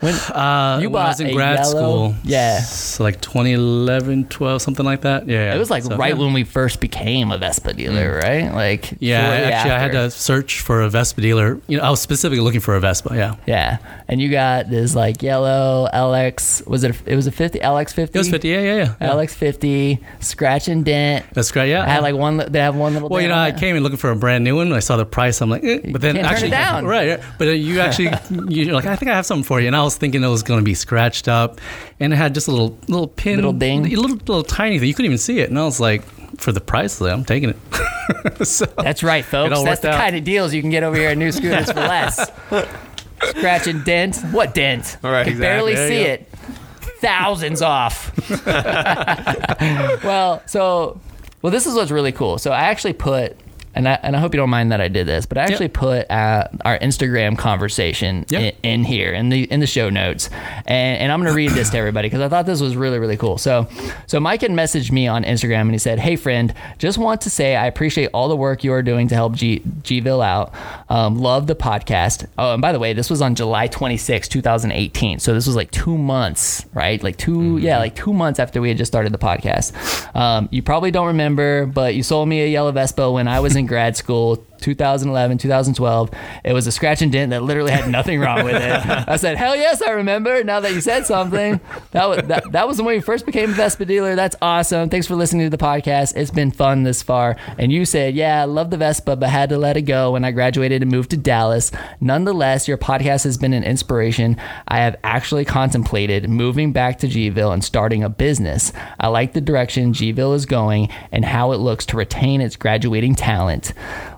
When 0.00 0.14
Uh, 0.14 0.78
You 0.80 0.90
when 0.90 1.02
I 1.02 1.08
was 1.08 1.20
in 1.20 1.34
grad 1.34 1.58
yellow- 1.60 1.70
school. 1.70 2.14
Yeah. 2.24 2.60
So 2.60 3.04
like 3.04 3.20
2011, 3.20 4.24
12, 4.28 4.62
something 4.62 4.84
like 4.84 5.02
that. 5.02 5.28
Yeah. 5.28 5.54
it 5.54 5.58
was 5.58 5.70
like 5.70 5.82
So, 5.84 5.96
right 5.96 6.14
yeah. 6.14 6.20
when 6.22 6.32
we 6.32 6.44
first 6.44 6.80
became 6.80 7.30
a 7.30 7.38
Vespa 7.38 7.72
dealer, 7.74 8.20
right? 8.22 8.52
Like 8.54 8.82
Mm. 8.90 8.96
Yeah, 9.00 9.20
actually, 9.20 9.70
I 9.72 9.78
had 9.78 9.92
to 9.92 10.10
search 10.10 10.60
for 10.60 10.80
a 10.82 10.88
Vespa 10.88 11.20
dealer. 11.20 11.58
You 11.68 11.78
know, 11.78 11.84
I 11.84 11.90
was 11.90 12.00
specifically 12.00 12.40
looking 12.42 12.60
for 12.60 12.74
a 12.76 12.80
Vespa. 12.80 13.14
Yeah, 13.14 13.34
Yeah, 13.46 13.78
and 14.08 14.20
you 14.20 14.30
got 14.30 14.70
this 14.70 14.94
like 14.94 15.22
yellow 15.22 15.88
LX. 15.92 16.66
Was 16.66 16.82
it? 16.84 16.90
A, 17.06 17.12
it 17.12 17.16
was 17.16 17.26
a 17.26 17.32
fifty 17.32 17.58
LX 17.58 17.92
fifty. 17.92 18.18
it 18.18 18.20
was 18.20 18.30
50. 18.30 18.48
Yeah, 18.48 18.60
yeah, 18.60 18.74
yeah. 18.76 18.94
yeah. 19.00 19.08
LX 19.10 19.30
fifty 19.34 20.00
scratch 20.20 20.68
and 20.68 20.84
dent. 20.84 21.26
That's 21.34 21.50
great. 21.52 21.68
Yeah. 21.70 21.82
I 21.84 21.88
had 21.88 22.02
like 22.02 22.14
one. 22.14 22.38
They 22.38 22.60
have 22.60 22.74
one 22.76 22.94
little. 22.94 23.08
well, 23.08 23.20
you 23.20 23.28
know, 23.28 23.36
I 23.38 23.52
came 23.52 23.76
in 23.76 23.82
looking 23.82 23.98
for 23.98 24.10
a 24.10 24.16
brand 24.16 24.44
new 24.44 24.56
one. 24.56 24.72
I 24.72 24.80
saw 24.80 24.96
the 24.96 25.04
price. 25.06 25.40
I'm 25.42 25.50
like, 25.50 25.64
eh. 25.64 25.80
but 25.92 26.00
then 26.00 26.14
can't 26.14 26.24
turn 26.24 26.24
it 26.24 26.26
actually, 26.32 26.50
down. 26.50 26.86
right? 26.86 27.10
right. 27.10 27.20
But 27.38 27.44
you 27.58 27.80
actually, 27.86 28.10
you're 28.48 28.74
like, 28.74 28.86
I 28.86 28.96
think 28.96 29.10
I 29.10 29.14
have 29.14 29.26
something 29.26 29.44
for 29.44 29.60
you. 29.60 29.66
And 29.66 29.76
I 29.76 29.82
was 29.82 29.89
thinking 29.96 30.22
it 30.24 30.28
was 30.28 30.42
going 30.42 30.60
to 30.60 30.64
be 30.64 30.74
scratched 30.74 31.28
up, 31.28 31.60
and 31.98 32.12
it 32.12 32.16
had 32.16 32.34
just 32.34 32.48
a 32.48 32.50
little 32.50 32.78
little 32.88 33.08
pin, 33.08 33.36
Little 33.36 33.52
ding. 33.52 33.84
little 33.84 34.16
little 34.16 34.42
tiny 34.44 34.78
thing. 34.78 34.88
You 34.88 34.94
couldn't 34.94 35.06
even 35.06 35.18
see 35.18 35.40
it, 35.40 35.50
and 35.50 35.58
I 35.58 35.64
was 35.64 35.80
like, 35.80 36.02
for 36.38 36.52
the 36.52 36.60
price, 36.60 37.00
of 37.00 37.06
that, 37.06 37.12
I'm 37.12 37.24
taking 37.24 37.50
it. 37.50 38.46
so 38.46 38.64
That's 38.78 39.02
right, 39.02 39.24
folks. 39.24 39.62
That's 39.62 39.80
the 39.80 39.90
out. 39.90 40.00
kind 40.00 40.16
of 40.16 40.24
deals 40.24 40.54
you 40.54 40.60
can 40.62 40.70
get 40.70 40.82
over 40.82 40.96
here 40.96 41.10
at 41.10 41.18
New 41.18 41.32
Scooters 41.32 41.70
for 41.72 41.80
less. 41.80 42.30
Scratch 43.22 43.66
and 43.66 43.84
dent. 43.84 44.16
What 44.32 44.54
dent? 44.54 44.96
All 45.04 45.10
right, 45.10 45.24
Can 45.24 45.34
exactly. 45.34 45.74
barely 45.74 45.74
There 45.74 45.88
see 45.88 46.02
it. 46.02 46.26
Thousands 47.00 47.60
off. 47.62 48.10
well, 50.04 50.42
so 50.46 51.00
well, 51.42 51.50
this 51.50 51.66
is 51.66 51.74
what's 51.74 51.90
really 51.90 52.12
cool. 52.12 52.38
So 52.38 52.50
I 52.52 52.62
actually 52.62 52.92
put. 52.94 53.36
And 53.74 53.88
I, 53.88 53.92
and 54.02 54.16
I 54.16 54.18
hope 54.18 54.34
you 54.34 54.38
don't 54.38 54.50
mind 54.50 54.72
that 54.72 54.80
I 54.80 54.88
did 54.88 55.06
this, 55.06 55.26
but 55.26 55.38
I 55.38 55.42
actually 55.42 55.68
put 55.68 56.10
uh, 56.10 56.48
our 56.64 56.78
Instagram 56.80 57.38
conversation 57.38 58.26
Yeah. 58.28 58.38
in, 58.40 58.52
in 58.62 58.84
here 58.84 59.12
in 59.12 59.28
the 59.28 59.44
in 59.44 59.60
the 59.60 59.66
show 59.66 59.90
notes, 59.90 60.28
and, 60.66 60.98
and 61.00 61.12
I'm 61.12 61.20
gonna 61.20 61.34
read 61.34 61.52
this 61.52 61.70
to 61.70 61.78
everybody 61.78 62.06
because 62.08 62.20
I 62.20 62.28
thought 62.28 62.46
this 62.46 62.60
was 62.60 62.74
really 62.76 62.98
really 62.98 63.16
cool. 63.16 63.38
So 63.38 63.68
so 64.08 64.18
Mike 64.18 64.40
had 64.40 64.50
messaged 64.50 64.90
me 64.90 65.06
on 65.06 65.22
Instagram 65.22 65.62
and 65.62 65.72
he 65.72 65.78
said, 65.78 66.00
"Hey 66.00 66.16
friend, 66.16 66.52
just 66.78 66.98
want 66.98 67.20
to 67.22 67.30
say 67.30 67.54
I 67.54 67.66
appreciate 67.66 68.08
all 68.12 68.28
the 68.28 68.36
work 68.36 68.64
you 68.64 68.72
are 68.72 68.82
doing 68.82 69.06
to 69.08 69.14
help 69.14 69.34
G 69.34 69.60
Gville 69.84 70.20
out. 70.24 70.52
Um, 70.88 71.16
love 71.18 71.46
the 71.46 71.54
podcast. 71.54 72.26
Oh, 72.38 72.54
and 72.54 72.60
by 72.62 72.72
the 72.72 72.78
way, 72.80 72.92
this 72.92 73.08
was 73.08 73.22
on 73.22 73.34
July 73.36 73.68
26, 73.68 74.26
2018. 74.28 75.20
So 75.20 75.32
this 75.32 75.46
was 75.46 75.54
like 75.54 75.70
two 75.70 75.96
months, 75.96 76.66
right? 76.74 77.00
Like 77.02 77.16
2 77.18 77.58
yeah, 77.58 77.78
like 77.78 77.94
two 77.94 78.12
months 78.12 78.40
after 78.40 78.60
we 78.60 78.68
had 78.68 78.78
just 78.78 78.90
started 78.90 79.12
the 79.12 79.18
podcast. 79.18 79.72
Um, 80.16 80.48
you 80.50 80.62
probably 80.62 80.90
don't 80.90 81.06
remember, 81.08 81.66
but 81.66 81.94
you 81.94 82.02
sold 82.02 82.28
me 82.28 82.42
a 82.42 82.46
yellow 82.48 82.72
Vespa 82.72 83.10
when 83.12 83.28
I 83.28 83.38
was 83.40 83.54
in 83.56 83.59
grad 83.66 83.96
school. 83.96 84.46
2011, 84.60 85.38
2012. 85.38 86.10
It 86.44 86.52
was 86.52 86.66
a 86.66 86.72
scratch 86.72 87.02
and 87.02 87.10
dent 87.10 87.30
that 87.30 87.42
literally 87.42 87.72
had 87.72 87.88
nothing 87.90 88.20
wrong 88.20 88.44
with 88.44 88.56
it. 88.56 88.62
I 89.08 89.16
said, 89.16 89.36
"Hell 89.36 89.56
yes, 89.56 89.82
I 89.82 89.90
remember." 89.90 90.44
Now 90.44 90.60
that 90.60 90.72
you 90.72 90.80
said 90.80 91.06
something, 91.06 91.60
that 91.92 92.08
was 92.08 92.18
that, 92.28 92.52
that 92.52 92.68
was 92.68 92.80
when 92.80 92.94
we 92.94 93.00
first 93.00 93.26
became 93.26 93.50
a 93.50 93.52
Vespa 93.54 93.84
dealer. 93.84 94.14
That's 94.14 94.36
awesome. 94.40 94.88
Thanks 94.88 95.06
for 95.06 95.16
listening 95.16 95.50
to 95.50 95.56
the 95.56 95.62
podcast. 95.62 96.16
It's 96.16 96.30
been 96.30 96.50
fun 96.50 96.82
this 96.82 97.02
far. 97.02 97.36
And 97.58 97.72
you 97.72 97.84
said, 97.84 98.14
"Yeah, 98.14 98.42
I 98.42 98.44
love 98.44 98.70
the 98.70 98.76
Vespa, 98.76 99.16
but 99.16 99.28
had 99.28 99.48
to 99.50 99.58
let 99.58 99.76
it 99.76 99.82
go 99.82 100.12
when 100.12 100.24
I 100.24 100.30
graduated 100.30 100.82
and 100.82 100.90
moved 100.90 101.10
to 101.10 101.16
Dallas." 101.16 101.70
Nonetheless, 102.00 102.68
your 102.68 102.78
podcast 102.78 103.24
has 103.24 103.38
been 103.38 103.52
an 103.52 103.64
inspiration. 103.64 104.36
I 104.68 104.78
have 104.78 104.96
actually 105.04 105.44
contemplated 105.44 106.28
moving 106.28 106.72
back 106.72 106.98
to 107.00 107.08
Gville 107.08 107.52
and 107.52 107.64
starting 107.64 108.02
a 108.02 108.08
business. 108.08 108.72
I 108.98 109.08
like 109.08 109.32
the 109.32 109.40
direction 109.40 109.92
Gville 109.92 110.34
is 110.34 110.46
going 110.46 110.88
and 111.12 111.24
how 111.24 111.52
it 111.52 111.56
looks 111.56 111.86
to 111.86 111.96
retain 111.96 112.40
its 112.40 112.56
graduating 112.56 113.14
talent. 113.14 113.72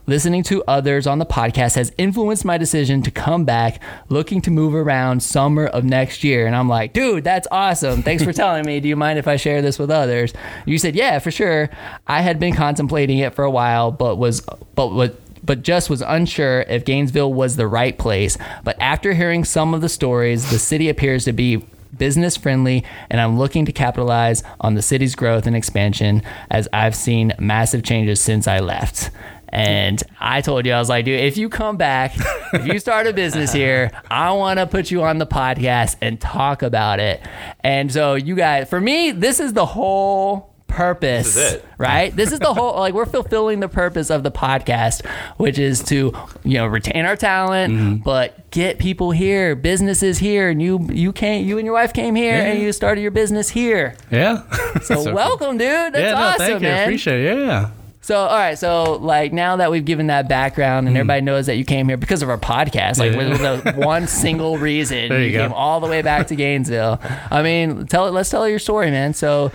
Listening 0.07 0.43
to 0.45 0.65
others 0.67 1.07
on 1.07 1.21
the 1.21 1.27
podcast 1.27 1.77
has 1.77 1.93
influenced 1.97 2.45
my 2.45 2.59
decision 2.59 3.03
to 3.03 3.11
come 3.13 3.45
back 3.45 3.81
looking 4.09 4.41
to 4.43 4.51
move 4.51 4.75
around 4.75 5.23
summer 5.23 5.67
of 5.67 5.85
next 5.85 6.25
year. 6.25 6.45
And 6.45 6.57
I'm 6.57 6.69
like, 6.69 6.93
dude, 6.93 7.23
that's 7.23 7.47
awesome. 7.53 8.03
Thanks 8.03 8.25
for 8.25 8.33
telling 8.33 8.67
me. 8.67 8.81
Do 8.81 8.89
you 8.89 8.97
mind 8.97 9.21
if 9.21 9.29
I 9.29 9.37
share 9.37 9.63
this 9.63 9.79
with 9.79 9.93
others? 9.93 10.33
You 10.67 10.79
said, 10.79 10.97
yeah, 10.97 11.21
for 11.21 11.31
sure. 11.31 11.71
I 12.09 12.23
had 12.23 12.41
been 12.41 12.55
contemplating 12.55 13.19
it 13.19 13.35
for 13.35 13.45
a 13.45 13.51
while, 13.51 13.93
but 13.93 14.17
was, 14.17 14.41
but 14.75 14.89
what, 14.93 15.21
but 15.45 15.63
just 15.63 15.89
was 15.89 16.03
unsure 16.03 16.63
if 16.63 16.85
Gainesville 16.85 17.33
was 17.33 17.55
the 17.55 17.69
right 17.69 17.97
place. 17.97 18.37
But 18.65 18.77
after 18.81 19.13
hearing 19.13 19.45
some 19.45 19.73
of 19.73 19.83
the 19.83 19.89
stories, 19.89 20.51
the 20.51 20.59
city 20.59 20.89
appears 20.89 21.25
to 21.27 21.33
be 21.33 21.65
business 21.97 22.37
friendly 22.37 22.85
and 23.11 23.21
I'm 23.21 23.39
looking 23.39 23.67
to 23.67 23.73
capitalize 23.73 24.43
on 24.61 24.75
the 24.75 24.83
city's 24.83 25.15
growth 25.15 25.47
and 25.47 25.55
expansion 25.55 26.23
as 26.51 26.67
I've 26.73 26.97
seen 26.97 27.35
massive 27.39 27.85
changes 27.85 28.21
since 28.21 28.49
I 28.49 28.61
left. 28.61 29.11
And 29.53 30.03
I 30.19 30.41
told 30.41 30.65
you, 30.65 30.73
I 30.73 30.79
was 30.79 30.89
like, 30.89 31.05
dude, 31.05 31.21
if 31.21 31.37
you 31.37 31.49
come 31.51 31.77
back, 31.77 32.15
if 32.55 32.67
you 32.67 32.79
start 32.79 33.07
a 33.07 33.13
business 33.13 33.53
here, 33.63 33.91
I 34.11 34.33
want 34.33 34.59
to 34.59 34.67
put 34.67 34.91
you 34.91 35.03
on 35.03 35.19
the 35.19 35.27
podcast 35.27 35.97
and 36.01 36.19
talk 36.21 36.63
about 36.63 37.01
it. 37.01 37.21
And 37.61 37.93
so, 37.93 38.15
you 38.15 38.35
guys, 38.35 38.69
for 38.71 38.81
me, 38.81 39.11
this 39.13 39.41
is 39.41 39.53
the 39.53 39.67
whole 39.67 40.49
purpose, 40.69 41.35
This 41.35 41.37
is 41.37 41.53
it. 41.57 41.65
right? 41.77 42.17
This 42.17 42.33
is 42.33 42.39
the 42.39 42.55
whole 42.55 42.75
like 42.81 42.95
we're 42.95 43.05
fulfilling 43.05 43.61
the 43.61 43.69
purpose 43.69 44.09
of 44.09 44.23
the 44.23 44.31
podcast, 44.31 45.05
which 45.37 45.59
is 45.59 45.83
to 45.85 46.15
you 46.45 46.55
know 46.57 46.67
retain 46.67 47.05
our 47.05 47.15
talent, 47.15 47.75
Mm-hmm. 47.75 47.97
but 48.05 48.51
get 48.51 48.79
people 48.79 49.11
here, 49.11 49.55
businesses 49.55 50.17
here, 50.17 50.49
and 50.49 50.63
you 50.63 50.89
you 50.91 51.13
came, 51.13 51.47
you 51.47 51.59
and 51.59 51.67
your 51.67 51.75
wife 51.75 51.93
came 51.93 52.15
here, 52.15 52.33
and 52.33 52.59
you 52.59 52.73
started 52.73 53.03
your 53.03 53.11
business 53.11 53.51
here. 53.51 53.97
Yeah. 54.11 54.45
So, 54.83 55.05
So- 55.05 55.13
welcome, 55.13 55.59
dude. 55.59 55.93
That's 55.93 55.99
yeah, 55.99 56.11
no, 56.13 56.17
awesome, 56.17 56.39
thank 56.39 56.63
you. 56.63 56.69
I 56.69 56.71
man. 56.71 56.83
appreciate 56.85 57.21
it. 57.27 57.39
Yeah. 57.47 57.71
So, 58.05 58.17
all 58.17 58.37
right. 58.37 58.59
So, 58.59 58.95
like, 58.97 59.33
now 59.33 59.55
that 59.57 59.71
we've 59.71 59.85
given 59.85 60.09
that 60.09 60.29
background 60.29 60.89
and 60.89 60.97
everybody 60.97 61.21
knows 61.21 61.47
that 61.47 61.57
you 61.57 61.65
came 61.65 61.87
here 61.87 61.97
because 61.97 62.21
of 62.21 62.29
our 62.29 62.37
podcast, 62.37 62.99
like, 62.99 63.17
with 63.17 63.39
the 63.65 63.73
one 63.75 64.09
single 64.09 64.59
reason 64.59 65.09
There 65.09 65.23
you 65.23 65.31
go. 65.33 65.45
came 65.45 65.53
all 65.53 65.79
the 65.79 65.87
way 65.87 66.03
back 66.03 66.27
to 66.27 66.35
Gainesville. 66.35 67.01
I 67.31 67.43
mean, 67.43 67.87
tell 67.87 68.09
it. 68.09 68.11
Let's 68.11 68.29
tell 68.29 68.49
your 68.49 68.59
story, 68.59 68.91
man. 68.91 69.15
So, 69.15 69.53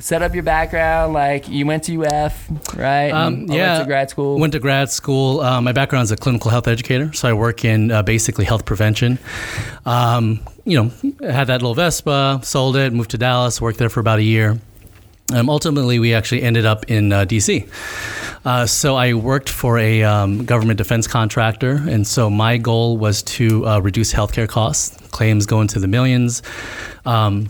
set 0.00 0.22
up 0.22 0.34
your 0.34 0.42
background. 0.42 1.12
Like, 1.12 1.48
you 1.48 1.66
went 1.66 1.84
to 1.84 2.04
UF, 2.04 2.48
right? 2.76 3.10
Um, 3.10 3.34
And 3.34 3.52
I 3.52 3.54
yeah. 3.54 3.72
Went 3.74 3.84
to 3.84 3.86
grad 3.88 4.10
school. 4.10 4.38
Went 4.40 4.52
to 4.54 4.58
grad 4.60 4.90
school. 4.90 5.40
Uh, 5.40 5.60
my 5.60 5.70
background 5.72 6.02
is 6.02 6.10
a 6.10 6.16
clinical 6.16 6.50
health 6.50 6.66
educator, 6.66 7.12
so 7.12 7.28
I 7.28 7.32
work 7.32 7.64
in 7.64 7.92
uh, 7.92 8.02
basically 8.02 8.44
health 8.44 8.64
prevention. 8.64 9.20
Um, 9.86 10.40
you 10.64 10.82
know, 10.82 10.90
had 11.30 11.44
that 11.46 11.62
little 11.62 11.74
Vespa, 11.74 12.40
sold 12.42 12.74
it, 12.76 12.92
moved 12.92 13.10
to 13.12 13.18
Dallas, 13.18 13.60
worked 13.60 13.78
there 13.78 13.88
for 13.88 14.00
about 14.00 14.18
a 14.18 14.22
year. 14.24 14.58
Um, 15.32 15.48
ultimately, 15.48 15.98
we 15.98 16.12
actually 16.12 16.42
ended 16.42 16.66
up 16.66 16.90
in 16.90 17.12
uh, 17.12 17.24
DC. 17.24 17.68
Uh, 18.44 18.66
so 18.66 18.94
I 18.94 19.14
worked 19.14 19.48
for 19.48 19.78
a 19.78 20.02
um, 20.02 20.44
government 20.44 20.76
defense 20.76 21.06
contractor, 21.06 21.82
and 21.88 22.06
so 22.06 22.28
my 22.28 22.58
goal 22.58 22.98
was 22.98 23.22
to 23.22 23.66
uh, 23.66 23.78
reduce 23.80 24.12
healthcare 24.12 24.48
costs. 24.48 24.96
Claims 25.08 25.46
go 25.46 25.62
into 25.62 25.78
the 25.78 25.88
millions. 25.88 26.42
Um, 27.06 27.48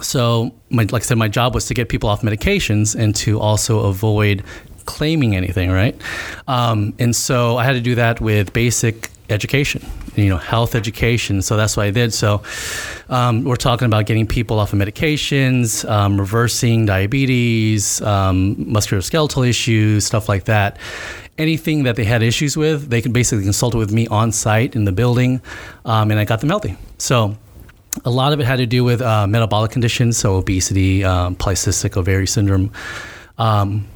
so, 0.00 0.54
my, 0.70 0.84
like 0.84 1.02
I 1.02 1.04
said, 1.04 1.18
my 1.18 1.28
job 1.28 1.54
was 1.54 1.66
to 1.66 1.74
get 1.74 1.88
people 1.88 2.08
off 2.08 2.22
medications 2.22 2.96
and 2.96 3.14
to 3.16 3.38
also 3.38 3.80
avoid 3.80 4.42
claiming 4.86 5.36
anything, 5.36 5.70
right? 5.70 5.96
Um, 6.48 6.94
and 6.98 7.14
so 7.14 7.56
I 7.56 7.64
had 7.64 7.72
to 7.72 7.80
do 7.80 7.94
that 7.94 8.20
with 8.20 8.52
basic 8.52 9.10
education, 9.30 9.86
you 10.16 10.28
know, 10.28 10.36
health 10.36 10.74
education. 10.74 11.42
So 11.42 11.56
that's 11.56 11.76
what 11.76 11.86
I 11.86 11.90
did. 11.90 12.12
So 12.12 12.42
um, 13.08 13.44
we're 13.44 13.56
talking 13.56 13.86
about 13.86 14.06
getting 14.06 14.26
people 14.26 14.58
off 14.58 14.72
of 14.72 14.78
medications, 14.78 15.88
um, 15.88 16.18
reversing 16.18 16.86
diabetes, 16.86 18.00
um, 18.02 18.56
musculoskeletal 18.56 19.48
issues, 19.48 20.06
stuff 20.06 20.28
like 20.28 20.44
that. 20.44 20.78
Anything 21.36 21.82
that 21.84 21.96
they 21.96 22.04
had 22.04 22.22
issues 22.22 22.56
with, 22.56 22.90
they 22.90 23.02
could 23.02 23.12
basically 23.12 23.44
consult 23.44 23.74
with 23.74 23.92
me 23.92 24.06
on 24.06 24.30
site 24.30 24.76
in 24.76 24.84
the 24.84 24.92
building, 24.92 25.40
um, 25.84 26.12
and 26.12 26.20
I 26.20 26.24
got 26.24 26.40
them 26.40 26.48
healthy. 26.48 26.76
So 26.98 27.36
a 28.04 28.10
lot 28.10 28.32
of 28.32 28.40
it 28.40 28.46
had 28.46 28.56
to 28.56 28.66
do 28.66 28.84
with 28.84 29.00
uh, 29.02 29.26
metabolic 29.26 29.72
conditions, 29.72 30.16
so 30.16 30.36
obesity, 30.36 31.04
um, 31.04 31.34
polycystic 31.36 31.96
ovary 31.96 32.26
syndrome. 32.26 32.72
Um, 33.36 33.86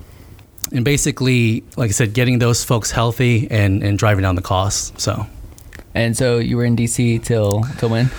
and 0.73 0.85
basically, 0.85 1.65
like 1.77 1.89
I 1.89 1.93
said, 1.93 2.13
getting 2.13 2.39
those 2.39 2.65
folks 2.65 2.91
healthy 2.91 3.49
and, 3.51 3.83
and 3.83 3.99
driving 3.99 4.23
down 4.23 4.35
the 4.35 4.43
costs. 4.43 5.03
So, 5.03 5.27
and 5.99 6.17
so 6.17 6.39
you 6.39 6.57
were 6.57 6.65
in 6.65 6.77
DC 6.77 7.23
till 7.25 7.65
till 7.79 7.89
when? 7.91 8.11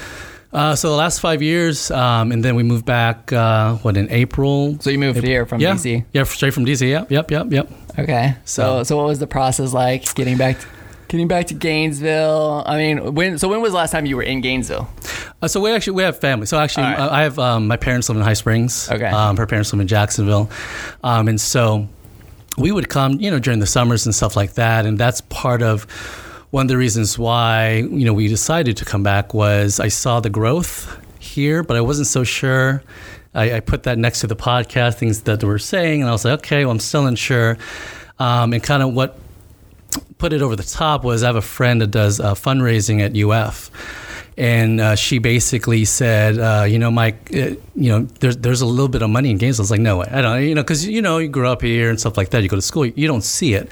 uh, 0.54 0.76
so 0.76 0.90
the 0.90 0.96
last 0.96 1.20
five 1.20 1.42
years, 1.42 1.92
um, 1.92 2.32
and 2.32 2.44
then 2.44 2.56
we 2.56 2.64
moved 2.64 2.86
back. 2.86 3.32
Uh, 3.32 3.76
what 3.78 3.98
in 3.98 4.10
April? 4.10 4.78
So 4.82 4.90
you 4.90 4.98
moved 5.00 5.24
here 5.24 5.46
from 5.46 5.62
yeah, 5.62 5.74
DC. 5.76 6.06
yeah, 6.14 6.24
straight 6.24 6.54
from 6.54 6.66
DC. 6.66 6.90
Yep, 6.90 7.12
yep, 7.12 7.32
yep, 7.32 7.52
yep. 7.52 7.72
Okay. 7.98 8.36
So 8.46 8.62
So- 8.64 8.84
so 8.84 8.98
what 8.98 9.06
was 9.08 9.20
the 9.20 9.28
process 9.28 9.74
like 9.74 10.14
getting 10.16 10.38
back? 10.38 10.58
Getting 11.08 11.28
back 11.28 11.48
to 11.48 11.56
Gainesville. 11.56 12.62
I 12.68 12.78
mean, 12.78 13.16
when? 13.16 13.40
So 13.40 13.48
when 13.48 13.62
was 13.62 13.72
the 13.72 13.78
last 13.78 13.90
time 13.92 14.06
you 14.06 14.16
were 14.16 14.22
in 14.24 14.42
Gainesville? 14.42 14.88
Uh, 15.42 15.48
so 15.48 15.60
we 15.60 15.72
actually 15.72 15.94
we 15.94 16.04
have 16.04 16.20
family. 16.20 16.46
So 16.46 16.60
actually, 16.60 16.84
All 16.86 16.92
right. 16.92 17.12
I 17.12 17.24
have 17.24 17.40
um, 17.40 17.66
my 17.68 17.78
parents 17.78 18.10
live 18.10 18.18
in 18.18 18.24
High 18.24 18.34
Springs. 18.38 18.88
Okay. 18.92 19.06
Um, 19.08 19.36
her 19.38 19.48
parents 19.48 19.74
live 19.74 19.82
in 19.82 19.88
Jacksonville, 19.88 20.50
um, 21.04 21.28
and 21.28 21.42
so 21.42 21.88
we 22.60 22.72
would 22.72 22.90
come, 22.90 23.14
you 23.20 23.32
know, 23.32 23.40
during 23.40 23.60
the 23.60 23.66
summers 23.66 24.06
and 24.06 24.14
stuff 24.14 24.36
like 24.36 24.54
that. 24.54 24.86
And 24.86 24.98
that's 25.00 25.22
part 25.22 25.64
of 25.64 25.88
one 26.52 26.66
of 26.66 26.68
the 26.68 26.78
reasons 26.78 27.18
why 27.18 27.76
you 27.76 28.06
know 28.06 28.14
we 28.14 28.28
decided 28.28 28.78
to 28.78 28.86
come 28.86 29.04
back 29.04 29.34
was 29.34 29.80
I 29.80 29.90
saw 29.90 30.20
the 30.20 30.30
growth 30.30 30.98
here, 31.20 31.64
but 31.64 31.78
I 31.78 31.82
wasn't 31.82 32.08
so 32.08 32.24
sure. 32.24 32.84
I, 33.34 33.58
I 33.58 33.60
put 33.60 33.84
that 33.84 33.98
next 33.98 34.22
to 34.22 34.28
the 34.28 34.36
podcast 34.36 34.96
things 34.96 35.22
that 35.22 35.40
they 35.40 35.48
were 35.48 35.60
saying, 35.60 36.02
and 36.02 36.10
I 36.10 36.14
was 36.14 36.26
like, 36.26 36.40
okay, 36.40 36.66
well, 36.66 36.72
I'm 36.72 36.80
still 36.80 37.06
unsure. 37.06 37.58
Um, 38.18 38.54
and 38.54 38.64
kind 38.64 38.82
of 38.84 38.94
what 38.94 39.18
put 40.18 40.34
it 40.34 40.42
over 40.42 40.56
the 40.56 40.64
top 40.64 41.04
was 41.04 41.24
I 41.24 41.28
have 41.28 41.36
a 41.36 41.42
friend 41.42 41.82
that 41.82 41.88
does 41.88 42.20
uh, 42.20 42.34
fundraising 42.34 43.00
at 43.02 43.16
UF. 43.16 43.72
And 44.38 44.80
uh, 44.80 44.96
she 44.96 45.20
basically 45.20 45.84
said, 45.84 46.40
uh, 46.40 46.64
you 46.64 46.80
know, 46.80 46.90
Mike, 46.92 47.30
uh, 47.34 47.56
you 47.76 47.90
know, 47.90 48.04
there's 48.22 48.38
there's 48.38 48.62
a 48.62 48.66
little 48.66 48.88
bit 48.88 49.02
of 49.02 49.10
money 49.10 49.32
in 49.32 49.38
Gainesville. 49.38 49.64
I 49.64 49.66
was 49.66 49.72
like, 49.72 49.82
no 49.82 49.98
way, 49.98 50.08
I 50.10 50.22
don't, 50.22 50.44
you 50.44 50.56
know, 50.56 50.64
because 50.64 50.88
you 50.88 51.02
know, 51.02 51.18
you 51.18 51.28
grew 51.28 51.48
up 51.48 51.62
here 51.62 51.90
and 51.90 52.00
stuff 52.00 52.16
like 52.16 52.30
that. 52.30 52.42
You 52.42 52.50
go 52.50 52.56
to 52.56 52.62
school, 52.62 52.86
you 52.86 53.08
don't 53.08 53.24
see 53.24 53.54
it. 53.54 53.70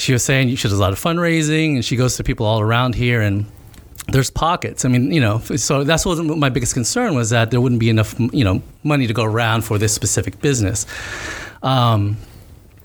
She 0.00 0.12
was 0.12 0.24
saying 0.24 0.54
she 0.56 0.68
does 0.68 0.78
a 0.78 0.80
lot 0.80 0.92
of 0.92 1.00
fundraising, 1.00 1.74
and 1.74 1.84
she 1.84 1.96
goes 1.96 2.16
to 2.16 2.24
people 2.24 2.46
all 2.46 2.60
around 2.60 2.94
here, 2.94 3.20
and 3.20 3.46
there's 4.08 4.30
pockets. 4.30 4.84
I 4.84 4.88
mean, 4.88 5.12
you 5.12 5.20
know, 5.20 5.38
so 5.38 5.84
that's 5.84 6.04
what 6.04 6.22
my 6.24 6.48
biggest 6.48 6.74
concern 6.74 7.14
was 7.14 7.30
that 7.30 7.50
there 7.50 7.60
wouldn't 7.60 7.80
be 7.80 7.90
enough, 7.90 8.18
you 8.18 8.44
know, 8.44 8.62
money 8.82 9.06
to 9.06 9.12
go 9.12 9.24
around 9.24 9.62
for 9.62 9.78
this 9.78 9.92
specific 9.92 10.40
business. 10.40 10.86
Um, 11.62 12.16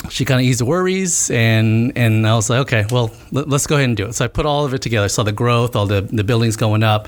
she 0.09 0.25
kind 0.25 0.39
of 0.39 0.45
eased 0.45 0.59
the 0.59 0.65
worries 0.65 1.31
and 1.31 1.97
and 1.97 2.27
I 2.27 2.35
was 2.35 2.49
like, 2.49 2.59
okay, 2.67 2.85
well, 2.91 3.11
let, 3.31 3.51
us 3.51 3.65
go 3.65 3.75
ahead 3.75 3.87
and 3.87 3.97
do 3.97 4.05
it. 4.05 4.13
So 4.13 4.25
I 4.25 4.27
put 4.27 4.45
all 4.45 4.65
of 4.65 4.73
it 4.73 4.81
together. 4.81 5.09
Saw 5.09 5.23
the 5.23 5.31
growth, 5.31 5.75
all 5.75 5.87
the 5.87 6.01
the 6.01 6.23
buildings 6.23 6.55
going 6.57 6.83
up, 6.83 7.07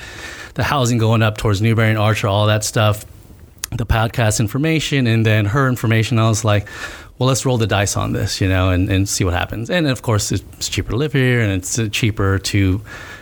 the 0.55 0.63
housing 0.63 0.97
going 0.97 1.21
up 1.21 1.37
towards 1.37 1.61
Newberry 1.61 1.89
and 1.89 1.97
Archer, 1.97 2.27
all 2.27 2.47
that 2.47 2.63
stuff, 2.63 3.05
the 3.71 3.85
podcast 3.85 4.39
information, 4.39 5.07
and 5.07 5.25
then 5.25 5.45
her 5.45 5.67
information. 5.67 6.19
I 6.19 6.29
was 6.29 6.45
like, 6.45 6.67
well, 7.17 7.27
let's 7.27 7.45
roll 7.45 7.57
the 7.57 7.67
dice 7.67 7.97
on 7.97 8.13
this, 8.13 8.39
you 8.39 8.47
know, 8.47 8.69
and, 8.69 8.89
and 8.89 9.09
see 9.09 9.23
what 9.23 9.33
happens. 9.33 9.69
And 9.69 9.87
of 9.87 10.01
course, 10.01 10.31
it's 10.31 10.69
cheaper 10.69 10.91
to 10.91 10.95
live 10.97 11.13
here, 11.13 11.41
and 11.41 11.51
it's 11.51 11.79
uh, 11.79 11.89
cheaper 11.91 12.37
to, 12.39 12.81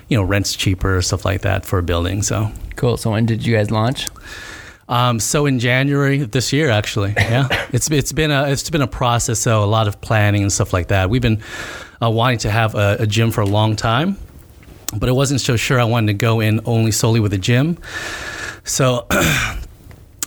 you 0.10 0.18
know, 0.18 0.24
rent's 0.24 0.56
cheaper, 0.56 1.02
stuff 1.02 1.26
like 1.26 1.42
that 1.42 1.66
for 1.66 1.80
a 1.80 1.84
building. 1.84 2.22
So. 2.22 2.52
Cool. 2.76 2.98
So 2.98 3.12
when 3.12 3.26
did 3.26 3.46
you 3.46 3.56
guys 3.56 3.72
launch? 3.72 4.08
Um, 4.88 5.20
so 5.20 5.46
in 5.46 5.60
January 5.60 6.20
this 6.20 6.54
year, 6.54 6.70
actually, 6.70 7.14
yeah, 7.18 7.48
it's 7.72 7.90
it's 7.90 8.12
been 8.12 8.32
a 8.32 8.50
it's 8.50 8.70
been 8.70 8.82
a 8.82 8.88
process. 8.88 9.40
So 9.40 9.64
a 9.64 9.66
lot 9.66 9.88
of 9.88 10.00
planning 10.02 10.44
and 10.44 10.52
stuff 10.52 10.74
like 10.74 10.90
that. 10.90 11.10
We've 11.10 11.22
been 11.22 11.42
uh, 12.02 12.10
wanting 12.10 12.40
to 12.40 12.52
have 12.52 12.76
a, 12.76 12.98
a 13.00 13.08
gym 13.08 13.32
for 13.32 13.42
a 13.42 13.46
long 13.46 13.76
time, 13.76 14.18
but 14.96 15.10
I 15.10 15.12
wasn't 15.12 15.42
so 15.42 15.56
sure 15.56 15.80
I 15.80 15.86
wanted 15.86 16.08
to 16.08 16.14
go 16.14 16.40
in 16.40 16.62
only 16.66 16.92
solely 16.92 17.20
with 17.20 17.34
a 17.34 17.38
gym. 17.38 17.80
So 18.64 19.08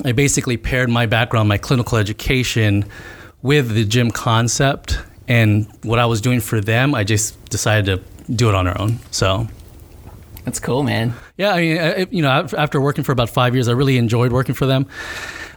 I 0.05 0.13
basically 0.13 0.57
paired 0.57 0.89
my 0.89 1.07
background, 1.07 1.49
my 1.49 1.59
clinical 1.59 1.99
education, 1.99 2.85
with 3.43 3.75
the 3.75 3.85
gym 3.85 4.11
concept, 4.11 4.99
and 5.27 5.67
what 5.83 5.99
I 5.99 6.07
was 6.07 6.21
doing 6.21 6.41
for 6.41 6.61
them. 6.61 6.95
I 6.95 7.05
just 7.05 7.43
decided 7.51 7.87
to 7.87 8.33
do 8.33 8.49
it 8.49 8.55
on 8.55 8.67
our 8.67 8.81
own. 8.81 8.99
So. 9.11 9.49
That's 10.45 10.61
cool, 10.61 10.83
man. 10.83 11.15
Yeah, 11.37 11.53
I 11.53 11.61
mean, 11.61 11.79
I- 11.79 12.07
you 12.11 12.23
know, 12.23 12.47
after 12.57 12.81
working 12.81 13.05
for 13.05 13.13
about 13.13 13.29
five 13.29 13.55
years, 13.55 13.69
I 13.69 13.73
really 13.73 13.99
enjoyed 13.99 14.33
working 14.33 14.55
for 14.55 14.67
them. 14.67 14.87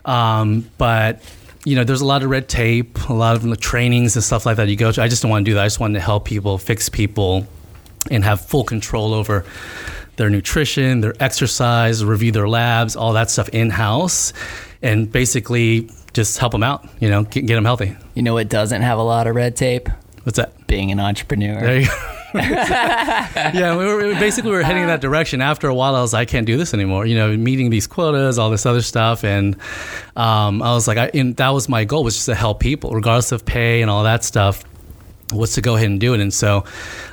Um, 0.04 0.68
but 0.78 1.22
you 1.64 1.76
know, 1.76 1.84
there's 1.84 2.00
a 2.00 2.04
lot 2.06 2.24
of 2.24 2.30
red 2.30 2.48
tape, 2.48 3.08
a 3.08 3.12
lot 3.12 3.36
of 3.36 3.42
the 3.42 3.56
trainings 3.56 4.16
and 4.16 4.24
stuff 4.24 4.44
like 4.44 4.56
that 4.56 4.68
you 4.68 4.74
go 4.74 4.90
to. 4.90 5.00
I 5.00 5.06
just 5.06 5.22
don't 5.22 5.30
want 5.30 5.44
to 5.46 5.50
do 5.50 5.54
that. 5.54 5.62
I 5.62 5.66
just 5.66 5.78
wanted 5.78 5.94
to 5.94 6.00
help 6.00 6.24
people, 6.24 6.58
fix 6.58 6.88
people, 6.88 7.46
and 8.10 8.24
have 8.24 8.40
full 8.40 8.64
control 8.64 9.14
over 9.14 9.44
their 10.16 10.30
nutrition, 10.30 11.00
their 11.00 11.14
exercise, 11.20 12.04
review 12.04 12.32
their 12.32 12.48
labs, 12.48 12.96
all 12.96 13.12
that 13.14 13.30
stuff 13.30 13.48
in 13.50 13.70
house, 13.70 14.32
and 14.82 15.10
basically 15.10 15.90
just 16.12 16.38
help 16.38 16.52
them 16.52 16.62
out. 16.62 16.88
You 17.00 17.10
know, 17.10 17.24
get, 17.24 17.46
get 17.46 17.54
them 17.54 17.64
healthy. 17.64 17.96
You 18.14 18.22
know 18.22 18.34
what 18.34 18.48
doesn't 18.48 18.82
have 18.82 18.98
a 18.98 19.02
lot 19.02 19.26
of 19.26 19.34
red 19.34 19.56
tape? 19.56 19.88
What's 20.24 20.36
that? 20.36 20.66
Being 20.66 20.92
an 20.92 21.00
entrepreneur. 21.00 21.60
There 21.60 21.80
you 21.80 21.86
go. 21.86 21.92
yeah, 22.34 23.76
we 23.76 23.84
were 23.84 24.14
basically 24.14 24.50
we 24.50 24.56
were 24.56 24.62
heading 24.62 24.82
in 24.82 24.88
that 24.88 25.02
direction. 25.02 25.42
After 25.42 25.68
a 25.68 25.74
while, 25.74 25.94
I 25.94 26.00
was 26.00 26.14
like, 26.14 26.28
I 26.28 26.30
can't 26.30 26.46
do 26.46 26.56
this 26.56 26.72
anymore. 26.72 27.04
You 27.04 27.14
know, 27.14 27.36
meeting 27.36 27.68
these 27.68 27.86
quotas, 27.86 28.38
all 28.38 28.48
this 28.48 28.64
other 28.64 28.80
stuff, 28.80 29.22
and 29.22 29.54
um, 30.16 30.62
I 30.62 30.72
was 30.72 30.88
like, 30.88 30.96
I, 30.96 31.10
that 31.36 31.50
was 31.50 31.68
my 31.68 31.84
goal 31.84 32.04
was 32.04 32.14
just 32.14 32.26
to 32.26 32.34
help 32.34 32.58
people, 32.58 32.92
regardless 32.92 33.32
of 33.32 33.44
pay 33.44 33.82
and 33.82 33.90
all 33.90 34.04
that 34.04 34.24
stuff. 34.24 34.64
Was 35.32 35.54
to 35.54 35.60
go 35.60 35.76
ahead 35.76 35.88
and 35.88 35.98
do 36.00 36.14
it, 36.14 36.20
and 36.20 36.32
so, 36.32 36.64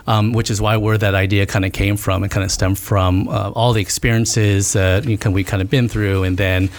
um, 0.08 0.34
which 0.34 0.52
is 0.52 0.60
why 0.62 0.78
where 0.78 0.98
that 0.98 1.16
idea 1.16 1.46
kind 1.46 1.66
of 1.66 1.72
came 1.72 1.98
from. 1.98 2.24
It 2.24 2.32
kind 2.32 2.44
of 2.44 2.52
stemmed 2.52 2.78
from 2.80 3.28
uh, 3.30 3.52
all 3.52 3.74
the 3.74 3.82
experiences 3.82 4.74
that 4.74 5.06
you 5.06 5.18
can, 5.18 5.32
we 5.32 5.44
kind 5.44 5.62
of 5.62 5.70
been 5.70 5.88
through, 5.90 6.24
and 6.24 6.38
then, 6.38 6.70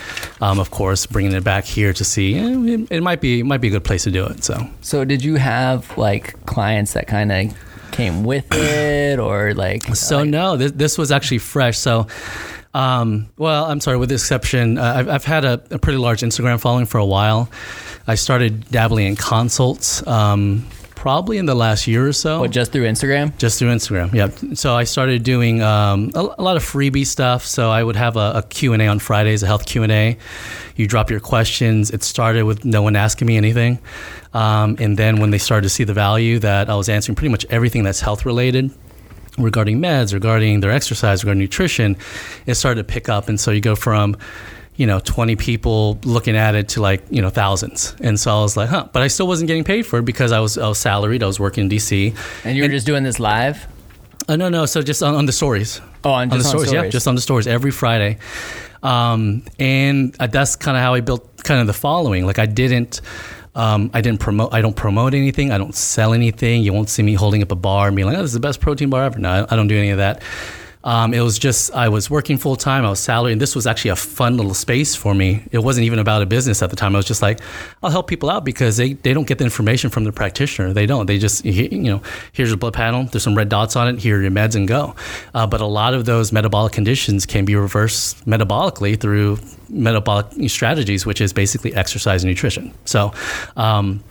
um, 0.40 0.58
of 0.60 0.70
course, 0.70 1.06
bringing 1.06 1.32
it 1.32 1.44
back 1.44 1.64
here 1.64 1.92
to 1.92 2.04
see 2.04 2.34
eh, 2.36 2.74
it, 2.74 2.88
it 2.90 3.02
might 3.02 3.20
be 3.20 3.40
it 3.40 3.44
might 3.46 3.60
be 3.60 3.68
a 3.68 3.70
good 3.70 3.84
place 3.84 4.04
to 4.04 4.10
do 4.10 4.26
it. 4.26 4.44
So. 4.44 4.66
So 4.80 5.04
did 5.04 5.24
you 5.24 5.36
have 5.36 5.96
like 5.96 6.44
clients 6.46 6.92
that 6.94 7.06
kind 7.06 7.32
of 7.32 7.54
came 7.92 8.22
with 8.24 8.46
it, 8.52 9.18
or 9.18 9.54
like? 9.54 9.84
So 9.96 10.18
like- 10.18 10.28
no, 10.28 10.56
this, 10.56 10.72
this 10.72 10.98
was 10.98 11.10
actually 11.10 11.38
fresh. 11.38 11.78
So, 11.78 12.06
um, 12.74 13.28
well, 13.36 13.64
I'm 13.64 13.80
sorry. 13.80 13.96
With 13.96 14.10
the 14.10 14.14
exception, 14.16 14.78
uh, 14.78 14.94
I've, 14.96 15.08
I've 15.08 15.24
had 15.24 15.44
a, 15.44 15.62
a 15.70 15.78
pretty 15.78 15.98
large 15.98 16.20
Instagram 16.20 16.60
following 16.60 16.86
for 16.86 16.98
a 16.98 17.06
while. 17.06 17.48
I 18.06 18.14
started 18.14 18.68
dabbling 18.70 19.06
in 19.06 19.16
consults 19.16 20.04
um, 20.06 20.66
probably 21.00 21.38
in 21.38 21.46
the 21.46 21.54
last 21.54 21.86
year 21.86 22.06
or 22.06 22.12
so. 22.12 22.40
What, 22.40 22.50
just 22.50 22.72
through 22.72 22.84
Instagram? 22.84 23.34
Just 23.38 23.58
through 23.58 23.70
Instagram, 23.70 24.12
yep. 24.12 24.34
So 24.54 24.74
I 24.74 24.84
started 24.84 25.22
doing 25.22 25.62
um, 25.62 26.12
a, 26.14 26.20
a 26.20 26.42
lot 26.42 26.58
of 26.58 26.62
freebie 26.62 27.06
stuff. 27.06 27.46
So 27.46 27.70
I 27.70 27.82
would 27.82 27.96
have 27.96 28.16
a, 28.16 28.32
a 28.36 28.42
Q&A 28.42 28.86
on 28.86 28.98
Fridays, 28.98 29.42
a 29.42 29.46
health 29.46 29.64
Q&A. 29.64 30.18
You 30.76 30.86
drop 30.86 31.08
your 31.10 31.20
questions. 31.20 31.90
It 31.90 32.02
started 32.02 32.42
with 32.42 32.66
no 32.66 32.82
one 32.82 32.96
asking 32.96 33.28
me 33.28 33.38
anything. 33.38 33.78
Um, 34.34 34.76
and 34.78 34.98
then 34.98 35.20
when 35.20 35.30
they 35.30 35.38
started 35.38 35.62
to 35.62 35.70
see 35.70 35.84
the 35.84 35.94
value 35.94 36.38
that 36.40 36.68
I 36.68 36.74
was 36.74 36.90
answering 36.90 37.16
pretty 37.16 37.30
much 37.30 37.46
everything 37.48 37.82
that's 37.82 38.00
health 38.00 38.26
related, 38.26 38.70
regarding 39.38 39.80
meds, 39.80 40.12
regarding 40.12 40.60
their 40.60 40.70
exercise, 40.70 41.24
regarding 41.24 41.40
nutrition, 41.40 41.96
it 42.44 42.56
started 42.56 42.86
to 42.86 42.92
pick 42.92 43.08
up. 43.08 43.30
And 43.30 43.40
so 43.40 43.52
you 43.52 43.62
go 43.62 43.74
from, 43.74 44.18
you 44.80 44.86
know, 44.86 44.98
20 44.98 45.36
people 45.36 45.98
looking 46.04 46.34
at 46.34 46.54
it 46.54 46.70
to 46.70 46.80
like, 46.80 47.02
you 47.10 47.20
know, 47.20 47.28
thousands. 47.28 47.94
And 48.00 48.18
so 48.18 48.34
I 48.34 48.40
was 48.40 48.56
like, 48.56 48.70
huh. 48.70 48.88
But 48.90 49.02
I 49.02 49.08
still 49.08 49.26
wasn't 49.26 49.48
getting 49.48 49.62
paid 49.62 49.82
for 49.82 49.98
it 49.98 50.06
because 50.06 50.32
I 50.32 50.40
was, 50.40 50.56
I 50.56 50.68
was 50.68 50.78
salaried. 50.78 51.22
I 51.22 51.26
was 51.26 51.38
working 51.38 51.64
in 51.64 51.70
DC. 51.70 52.16
And 52.44 52.56
you 52.56 52.62
were 52.62 52.68
just 52.70 52.86
doing 52.86 53.02
this 53.02 53.20
live? 53.20 53.66
Uh, 54.26 54.36
no, 54.36 54.48
no. 54.48 54.64
So 54.64 54.80
just 54.80 55.02
on, 55.02 55.14
on 55.14 55.26
the 55.26 55.32
stories. 55.32 55.82
Oh, 56.02 56.12
on, 56.12 56.32
on 56.32 56.38
the 56.38 56.44
on 56.46 56.50
stories. 56.50 56.72
Yeah, 56.72 56.88
just 56.88 57.06
on 57.06 57.14
the 57.14 57.20
stories 57.20 57.46
every 57.46 57.70
Friday. 57.70 58.16
Um, 58.82 59.42
and 59.58 60.16
uh, 60.18 60.28
that's 60.28 60.56
kind 60.56 60.78
of 60.78 60.82
how 60.82 60.94
I 60.94 61.00
built 61.00 61.44
kind 61.44 61.60
of 61.60 61.66
the 61.66 61.74
following. 61.74 62.24
Like 62.24 62.38
I 62.38 62.46
didn't, 62.46 63.02
um, 63.54 63.90
I 63.92 64.00
didn't 64.00 64.20
promote. 64.20 64.54
I 64.54 64.62
don't 64.62 64.76
promote 64.76 65.12
anything. 65.12 65.52
I 65.52 65.58
don't 65.58 65.74
sell 65.74 66.14
anything. 66.14 66.62
You 66.62 66.72
won't 66.72 66.88
see 66.88 67.02
me 67.02 67.12
holding 67.12 67.42
up 67.42 67.52
a 67.52 67.56
bar 67.56 67.88
and 67.88 67.96
being 67.96 68.08
like, 68.08 68.16
"Oh, 68.16 68.22
this 68.22 68.30
is 68.30 68.34
the 68.34 68.40
best 68.40 68.62
protein 68.62 68.88
bar 68.88 69.04
ever." 69.04 69.18
No, 69.18 69.46
I 69.50 69.56
don't 69.56 69.68
do 69.68 69.76
any 69.76 69.90
of 69.90 69.98
that. 69.98 70.22
Um, 70.82 71.12
it 71.12 71.20
was 71.20 71.38
just 71.38 71.72
I 71.72 71.88
was 71.88 72.08
working 72.08 72.38
full 72.38 72.56
time. 72.56 72.84
I 72.84 72.90
was 72.90 73.00
salaried, 73.00 73.32
and 73.32 73.40
this 73.40 73.54
was 73.54 73.66
actually 73.66 73.90
a 73.90 73.96
fun 73.96 74.36
little 74.36 74.54
space 74.54 74.94
for 74.94 75.14
me. 75.14 75.44
It 75.52 75.58
wasn't 75.58 75.84
even 75.84 75.98
about 75.98 76.22
a 76.22 76.26
business 76.26 76.62
at 76.62 76.70
the 76.70 76.76
time. 76.76 76.94
I 76.94 76.98
was 76.98 77.06
just 77.06 77.22
like, 77.22 77.40
I'll 77.82 77.90
help 77.90 78.08
people 78.08 78.30
out 78.30 78.44
because 78.44 78.76
they, 78.76 78.94
they 78.94 79.12
don't 79.12 79.26
get 79.26 79.38
the 79.38 79.44
information 79.44 79.90
from 79.90 80.04
the 80.04 80.12
practitioner. 80.12 80.72
They 80.72 80.86
don't. 80.86 81.06
They 81.06 81.18
just 81.18 81.44
you 81.44 81.78
know, 81.78 82.02
here's 82.32 82.48
your 82.48 82.56
blood 82.56 82.74
panel. 82.74 83.04
There's 83.04 83.22
some 83.22 83.36
red 83.36 83.48
dots 83.48 83.76
on 83.76 83.88
it. 83.88 83.98
Here 84.00 84.18
are 84.18 84.22
your 84.22 84.30
meds 84.30 84.54
and 84.54 84.66
go. 84.66 84.94
Uh, 85.34 85.46
but 85.46 85.60
a 85.60 85.66
lot 85.66 85.94
of 85.94 86.06
those 86.06 86.32
metabolic 86.32 86.72
conditions 86.72 87.26
can 87.26 87.44
be 87.44 87.54
reversed 87.56 88.24
metabolically 88.26 88.98
through 88.98 89.38
metabolic 89.68 90.26
strategies, 90.50 91.04
which 91.04 91.20
is 91.20 91.32
basically 91.32 91.74
exercise 91.74 92.24
and 92.24 92.30
nutrition. 92.30 92.72
So. 92.84 93.12
Um, 93.56 94.02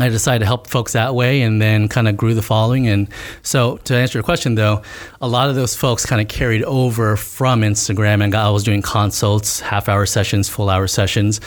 I 0.00 0.08
decided 0.08 0.40
to 0.40 0.46
help 0.46 0.68
folks 0.68 0.92
that 0.92 1.14
way 1.14 1.42
and 1.42 1.60
then 1.60 1.88
kind 1.88 2.06
of 2.08 2.16
grew 2.16 2.34
the 2.34 2.42
following. 2.42 2.86
And 2.86 3.08
so, 3.42 3.78
to 3.78 3.96
answer 3.96 4.18
your 4.18 4.22
question 4.22 4.54
though, 4.54 4.82
a 5.20 5.26
lot 5.28 5.48
of 5.48 5.56
those 5.56 5.74
folks 5.74 6.06
kind 6.06 6.20
of 6.22 6.28
carried 6.28 6.62
over 6.64 7.16
from 7.16 7.62
Instagram 7.62 8.22
and 8.22 8.30
got, 8.30 8.46
I 8.46 8.50
was 8.50 8.62
doing 8.64 8.80
consults, 8.82 9.60
half 9.60 9.88
hour 9.88 10.06
sessions, 10.06 10.48
full 10.48 10.70
hour 10.70 10.86
sessions. 10.86 11.40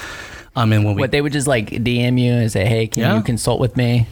Um, 0.56 0.74
and 0.74 0.84
when 0.84 0.96
we, 0.96 1.00
What, 1.00 1.12
they 1.12 1.22
would 1.22 1.32
just 1.32 1.48
like 1.48 1.70
DM 1.70 2.20
you 2.20 2.34
and 2.34 2.52
say, 2.52 2.66
hey, 2.66 2.88
can 2.88 3.02
Yeah. 3.02 3.16
you 3.16 3.24
consult 3.24 3.60
with 3.62 3.78
me? 3.78 4.08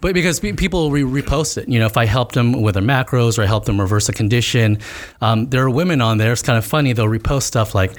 but 0.00 0.14
because 0.14 0.40
people 0.40 0.90
re- 0.90 1.02
repost 1.02 1.58
it, 1.58 1.68
you 1.68 1.78
know, 1.78 1.84
if 1.84 1.96
I 1.98 2.06
helped 2.06 2.34
them 2.34 2.62
with 2.62 2.74
their 2.74 2.82
macros 2.82 3.38
or 3.38 3.42
I 3.42 3.46
helped 3.46 3.66
them 3.66 3.78
reverse 3.80 4.08
a 4.08 4.12
condition, 4.14 4.78
um, 5.20 5.50
there 5.50 5.62
are 5.64 5.68
women 5.68 6.00
on 6.00 6.16
there. 6.16 6.32
It's 6.32 6.40
kind 6.42 6.56
of 6.56 6.64
funny. 6.64 6.92
They'll 6.94 7.06
repost 7.06 7.42
stuff 7.42 7.74
like, 7.74 7.92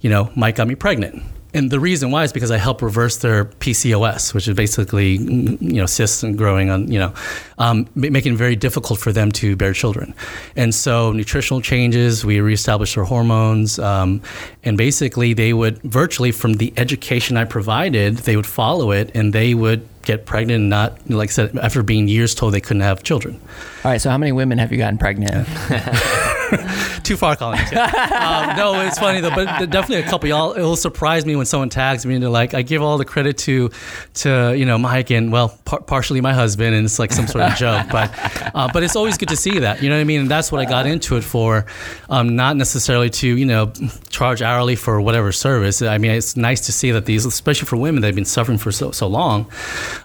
you 0.00 0.10
know, 0.10 0.30
Mike 0.36 0.56
got 0.56 0.66
me 0.68 0.74
pregnant. 0.74 1.22
And 1.56 1.70
the 1.70 1.80
reason 1.80 2.10
why 2.10 2.22
is 2.22 2.34
because 2.34 2.50
I 2.50 2.58
help 2.58 2.82
reverse 2.82 3.16
their 3.16 3.46
PCOS, 3.46 4.34
which 4.34 4.46
is 4.46 4.54
basically, 4.54 5.18
mm, 5.18 5.56
you 5.62 5.80
know, 5.80 5.86
cysts 5.86 6.22
and 6.22 6.36
growing 6.36 6.68
on, 6.68 6.92
you 6.92 6.98
know, 6.98 7.14
um, 7.56 7.88
making 7.94 8.34
it 8.34 8.36
very 8.36 8.56
difficult 8.56 8.98
for 8.98 9.10
them 9.10 9.32
to 9.32 9.56
bear 9.56 9.72
children. 9.72 10.14
And 10.54 10.74
so 10.74 11.12
nutritional 11.12 11.62
changes, 11.62 12.26
we 12.26 12.40
reestablish 12.40 12.94
their 12.94 13.04
hormones. 13.04 13.78
Um, 13.78 14.20
and 14.64 14.76
basically 14.76 15.32
they 15.32 15.54
would 15.54 15.80
virtually 15.82 16.30
from 16.30 16.54
the 16.54 16.74
education 16.76 17.38
I 17.38 17.46
provided, 17.46 18.18
they 18.18 18.36
would 18.36 18.46
follow 18.46 18.90
it 18.90 19.10
and 19.14 19.32
they 19.32 19.54
would 19.54 19.88
get 20.02 20.26
pregnant 20.26 20.60
and 20.60 20.68
not, 20.68 21.08
like 21.08 21.30
I 21.30 21.32
said, 21.32 21.56
after 21.56 21.82
being 21.82 22.06
years 22.06 22.34
told 22.34 22.52
they 22.52 22.60
couldn't 22.60 22.82
have 22.82 23.02
children. 23.02 23.40
All 23.86 23.92
right, 23.92 24.00
so 24.00 24.10
how 24.10 24.18
many 24.18 24.32
women 24.32 24.58
have 24.58 24.72
you 24.72 24.78
gotten 24.78 24.98
pregnant? 24.98 25.46
Too 27.04 27.16
far, 27.16 27.36
Colin. 27.36 27.60
um, 27.76 28.56
no, 28.56 28.80
it's 28.84 28.98
funny 28.98 29.20
though, 29.20 29.30
but 29.30 29.70
definitely 29.70 30.04
a 30.04 30.08
couple. 30.08 30.28
Y'all, 30.28 30.54
it'll 30.56 30.74
surprise 30.74 31.24
me 31.24 31.36
when 31.36 31.46
someone 31.46 31.68
tags 31.68 32.04
me 32.04 32.14
and 32.14 32.22
they're 32.22 32.28
like, 32.28 32.52
I 32.52 32.62
give 32.62 32.82
all 32.82 32.98
the 32.98 33.04
credit 33.04 33.38
to, 33.38 33.70
to 34.14 34.54
you 34.56 34.64
know, 34.64 34.76
Mike 34.76 35.10
and 35.12 35.30
well, 35.30 35.56
par- 35.64 35.82
partially 35.82 36.20
my 36.20 36.32
husband, 36.32 36.74
and 36.74 36.84
it's 36.84 36.98
like 36.98 37.12
some 37.12 37.28
sort 37.28 37.44
of 37.44 37.54
joke, 37.56 37.86
but, 37.92 38.10
uh, 38.56 38.68
but 38.72 38.82
it's 38.82 38.96
always 38.96 39.16
good 39.18 39.28
to 39.28 39.36
see 39.36 39.60
that. 39.60 39.80
You 39.80 39.88
know 39.88 39.94
what 39.94 40.00
I 40.00 40.04
mean? 40.04 40.22
And 40.22 40.28
that's 40.28 40.50
what 40.50 40.60
I 40.60 40.68
got 40.68 40.86
into 40.86 41.16
it 41.16 41.22
for, 41.22 41.64
um, 42.10 42.34
not 42.34 42.56
necessarily 42.56 43.10
to 43.10 43.36
you 43.36 43.46
know 43.46 43.72
charge 44.08 44.42
hourly 44.42 44.74
for 44.74 45.00
whatever 45.00 45.30
service. 45.30 45.80
I 45.80 45.98
mean, 45.98 46.10
it's 46.10 46.36
nice 46.36 46.66
to 46.66 46.72
see 46.72 46.90
that 46.90 47.04
these, 47.04 47.24
especially 47.24 47.66
for 47.66 47.76
women, 47.76 48.02
they've 48.02 48.12
been 48.12 48.24
suffering 48.24 48.58
for 48.58 48.72
so 48.72 48.90
so 48.90 49.06
long, 49.06 49.46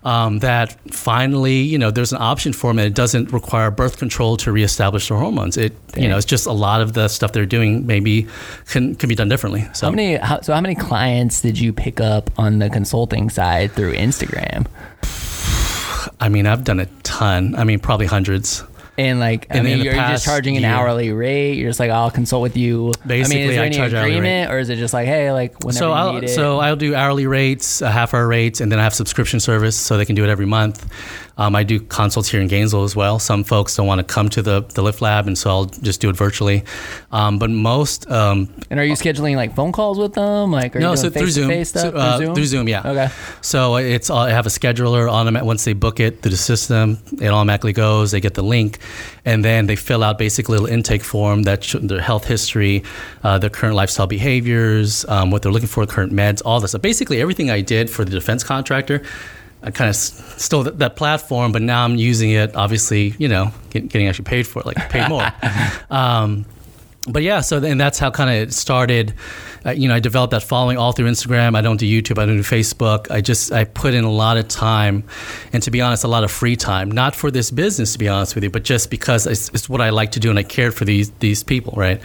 um, 0.04 0.38
that 0.40 0.78
finally 0.92 1.62
you 1.62 1.80
know 1.80 1.90
there's 1.90 2.14
an 2.14 2.22
option 2.22 2.54
for 2.54 2.70
them 2.70 2.78
and 2.78 2.86
it 2.86 2.94
doesn't 2.94 3.34
require 3.34 3.71
birth 3.72 3.98
control 3.98 4.38
to 4.38 4.52
reestablish 4.52 5.10
their 5.10 5.18
hormones. 5.18 5.58
It 5.58 5.74
you 5.98 6.08
know 6.08 6.18
it's 6.18 6.26
just 6.26 6.46
a 6.46 6.52
lot 6.52 6.82
of 6.82 6.94
the 6.94 7.08
stuff 7.08 7.32
they're 7.32 7.46
doing 7.46 7.86
maybe 7.88 8.28
can 8.68 8.96
can 8.96 9.10
be 9.10 9.16
done 9.16 9.30
differently. 9.30 9.68
So 9.74 9.88
How 9.88 9.92
many? 9.92 10.16
How, 10.16 10.42
so 10.42 10.54
how 10.54 10.62
many 10.62 10.76
clients 10.76 11.42
did 11.42 11.58
you 11.60 11.74
pick 11.74 12.00
up 12.00 12.30
on 12.38 12.60
the 12.60 12.70
consulting 12.70 13.30
side 13.30 13.72
through 13.72 13.94
Instagram? 13.96 14.68
I 16.20 16.30
mean, 16.30 16.48
I've 16.48 16.64
done 16.64 16.80
a 16.80 16.86
ton. 17.04 17.56
I 17.56 17.64
mean, 17.64 17.80
probably 17.80 18.06
hundreds. 18.06 18.64
And 18.98 19.20
like, 19.20 19.48
I 19.50 19.62
mean, 19.62 19.80
you're 19.80 19.94
just 19.96 20.26
charging 20.26 20.58
an 20.58 20.64
year. 20.64 20.72
hourly 20.72 21.12
rate. 21.12 21.54
You're 21.54 21.70
just 21.70 21.80
like, 21.80 21.90
I'll 21.90 22.12
consult 22.12 22.44
with 22.44 22.58
you. 22.58 22.88
I 23.04 23.08
mean, 23.08 23.08
Basically, 23.08 23.42
is 23.44 23.56
there 23.56 23.64
I 23.64 23.66
any 23.68 23.76
charge 23.76 23.94
hourly 23.94 24.16
agreement, 24.18 24.52
or 24.52 24.60
is 24.60 24.70
it 24.70 24.76
just 24.76 24.94
like, 24.94 25.08
hey, 25.08 25.32
like 25.32 25.58
whenever 25.64 25.80
so 25.80 25.88
you 25.88 25.94
I'll 25.94 26.14
need 26.14 26.24
it? 26.26 26.30
so 26.30 26.60
I'll 26.60 26.76
do 26.76 26.94
hourly 26.94 27.26
rates, 27.26 27.82
uh, 27.82 27.90
half 27.90 28.14
hour 28.14 28.28
rates, 28.28 28.62
and 28.62 28.72
then 28.72 28.80
I 28.80 28.84
have 28.84 28.94
subscription 28.94 29.40
service, 29.40 29.76
so 29.76 29.98
they 29.98 30.06
can 30.06 30.16
do 30.16 30.24
it 30.24 30.30
every 30.30 30.46
month. 30.46 30.86
Um, 31.42 31.56
I 31.56 31.64
do 31.64 31.80
consults 31.80 32.30
here 32.30 32.40
in 32.40 32.48
Gainesville 32.48 32.84
as 32.84 32.96
well. 32.96 33.18
Some 33.18 33.44
folks 33.44 33.76
don't 33.76 33.88
want 33.88 33.98
to 33.98 34.04
come 34.04 34.30
to 34.30 34.44
the 34.44 34.62
the 34.76 34.84
Lift 34.84 35.02
Lab, 35.02 35.26
and 35.26 35.36
so 35.36 35.50
I'll 35.50 35.66
just 35.66 36.00
do 36.00 36.10
it 36.10 36.16
virtually. 36.16 36.64
Um, 37.12 37.40
but 37.40 37.50
most 37.50 38.10
um, 38.12 38.48
and 38.70 38.80
are 38.80 38.86
you 38.86 38.94
scheduling 38.94 39.36
like 39.36 39.56
phone 39.56 39.72
calls 39.72 39.98
with 39.98 40.14
them? 40.14 40.52
Like, 40.52 40.76
are 40.76 40.80
no, 40.80 40.92
you 40.92 40.98
so 40.98 41.10
through 41.10 41.32
Zoom, 41.32 41.66
stuff 41.66 41.82
So, 41.82 41.98
uh, 41.98 42.18
through 42.18 42.26
Zoom? 42.26 42.36
through 42.36 42.46
Zoom, 42.46 42.68
yeah. 42.68 42.88
Okay. 42.92 43.10
So 43.42 43.78
it's 43.78 44.12
I 44.12 44.30
have 44.30 44.46
a 44.46 44.50
scheduler 44.50 45.12
on 45.12 45.26
them. 45.26 45.44
Once 45.44 45.66
they 45.66 45.74
book 45.74 46.00
it 46.00 46.22
through 46.22 46.30
the 46.32 46.38
system, 46.38 47.00
it 47.20 47.30
automatically 47.30 47.74
goes. 47.74 48.12
They 48.12 48.22
get 48.22 48.36
the 48.36 48.44
link, 48.44 48.78
and 49.26 49.44
then 49.44 49.66
they 49.66 49.76
fill 49.76 50.04
out 50.04 50.20
basically 50.20 50.58
a 50.58 50.62
little 50.62 50.76
intake 50.76 51.04
form 51.04 51.42
that 51.44 51.64
sh- 51.64 51.78
their 51.82 52.02
health 52.02 52.26
history, 52.26 52.84
uh, 53.24 53.40
their 53.40 53.50
current 53.50 53.76
lifestyle 53.76 54.08
behaviors, 54.08 55.06
um, 55.06 55.32
what 55.32 55.42
they're 55.42 55.52
looking 55.52 55.70
for, 55.70 55.88
current 55.88 56.14
meds, 56.14 56.44
all 56.46 56.60
this. 56.60 56.72
So 56.72 56.78
basically, 56.78 57.20
everything 57.20 57.50
I 57.50 57.62
did 57.62 57.90
for 57.90 58.06
the 58.06 58.12
defense 58.12 58.44
contractor. 58.44 59.02
I 59.64 59.72
kind 59.72 59.90
of 59.90 59.96
stole 59.96 60.64
that, 60.64 60.80
that 60.80 60.96
platform, 60.96 61.52
but 61.52 61.62
now 61.62 61.84
I'm 61.84 61.96
using 61.96 62.32
it. 62.32 62.56
Obviously, 62.56 63.14
you 63.20 63.28
know, 63.28 63.52
get, 63.70 63.88
getting 63.90 64.08
actually 64.08 64.26
paid 64.26 64.48
for 64.48 64.60
it, 64.60 64.66
like 64.66 64.78
paid 64.90 65.08
more. 65.08 65.28
um, 65.90 66.46
but 67.08 67.24
yeah, 67.24 67.42
so 67.42 67.64
and 67.64 67.80
that's 67.80 68.00
how 68.00 68.12
kind 68.12 68.30
of 68.30 68.36
it 68.36 68.54
started. 68.54 69.14
Uh, 69.66 69.72
you 69.72 69.88
know, 69.88 69.96
I 69.96 70.00
developed 70.00 70.32
that 70.32 70.44
following 70.44 70.78
all 70.78 70.92
through 70.92 71.08
Instagram. 71.10 71.56
I 71.56 71.62
don't 71.62 71.78
do 71.78 71.86
YouTube. 71.86 72.18
I 72.18 72.26
don't 72.26 72.38
do 72.38 72.44
Facebook. 72.44 73.12
I 73.12 73.22
just 73.22 73.52
I 73.52 73.64
put 73.66 73.94
in 73.94 74.04
a 74.04 74.12
lot 74.12 74.38
of 74.38 74.48
time, 74.48 75.04
and 75.54 75.62
to 75.64 75.72
be 75.72 75.82
honest, 75.82 76.04
a 76.04 76.08
lot 76.08 76.24
of 76.24 76.32
free 76.32 76.56
time. 76.56 76.90
Not 76.90 77.16
for 77.16 77.30
this 77.32 77.52
business, 77.52 77.94
to 77.94 78.00
be 78.00 78.08
honest 78.08 78.34
with 78.36 78.44
you, 78.44 78.50
but 78.50 78.64
just 78.64 78.90
because 78.90 79.28
it's, 79.28 79.50
it's 79.50 79.70
what 79.70 79.80
I 79.82 79.90
like 79.92 80.12
to 80.14 80.20
do, 80.20 80.30
and 80.30 80.40
I 80.40 80.44
cared 80.44 80.74
for 80.74 80.86
these 80.86 81.12
these 81.20 81.44
people, 81.44 81.74
right? 81.78 82.02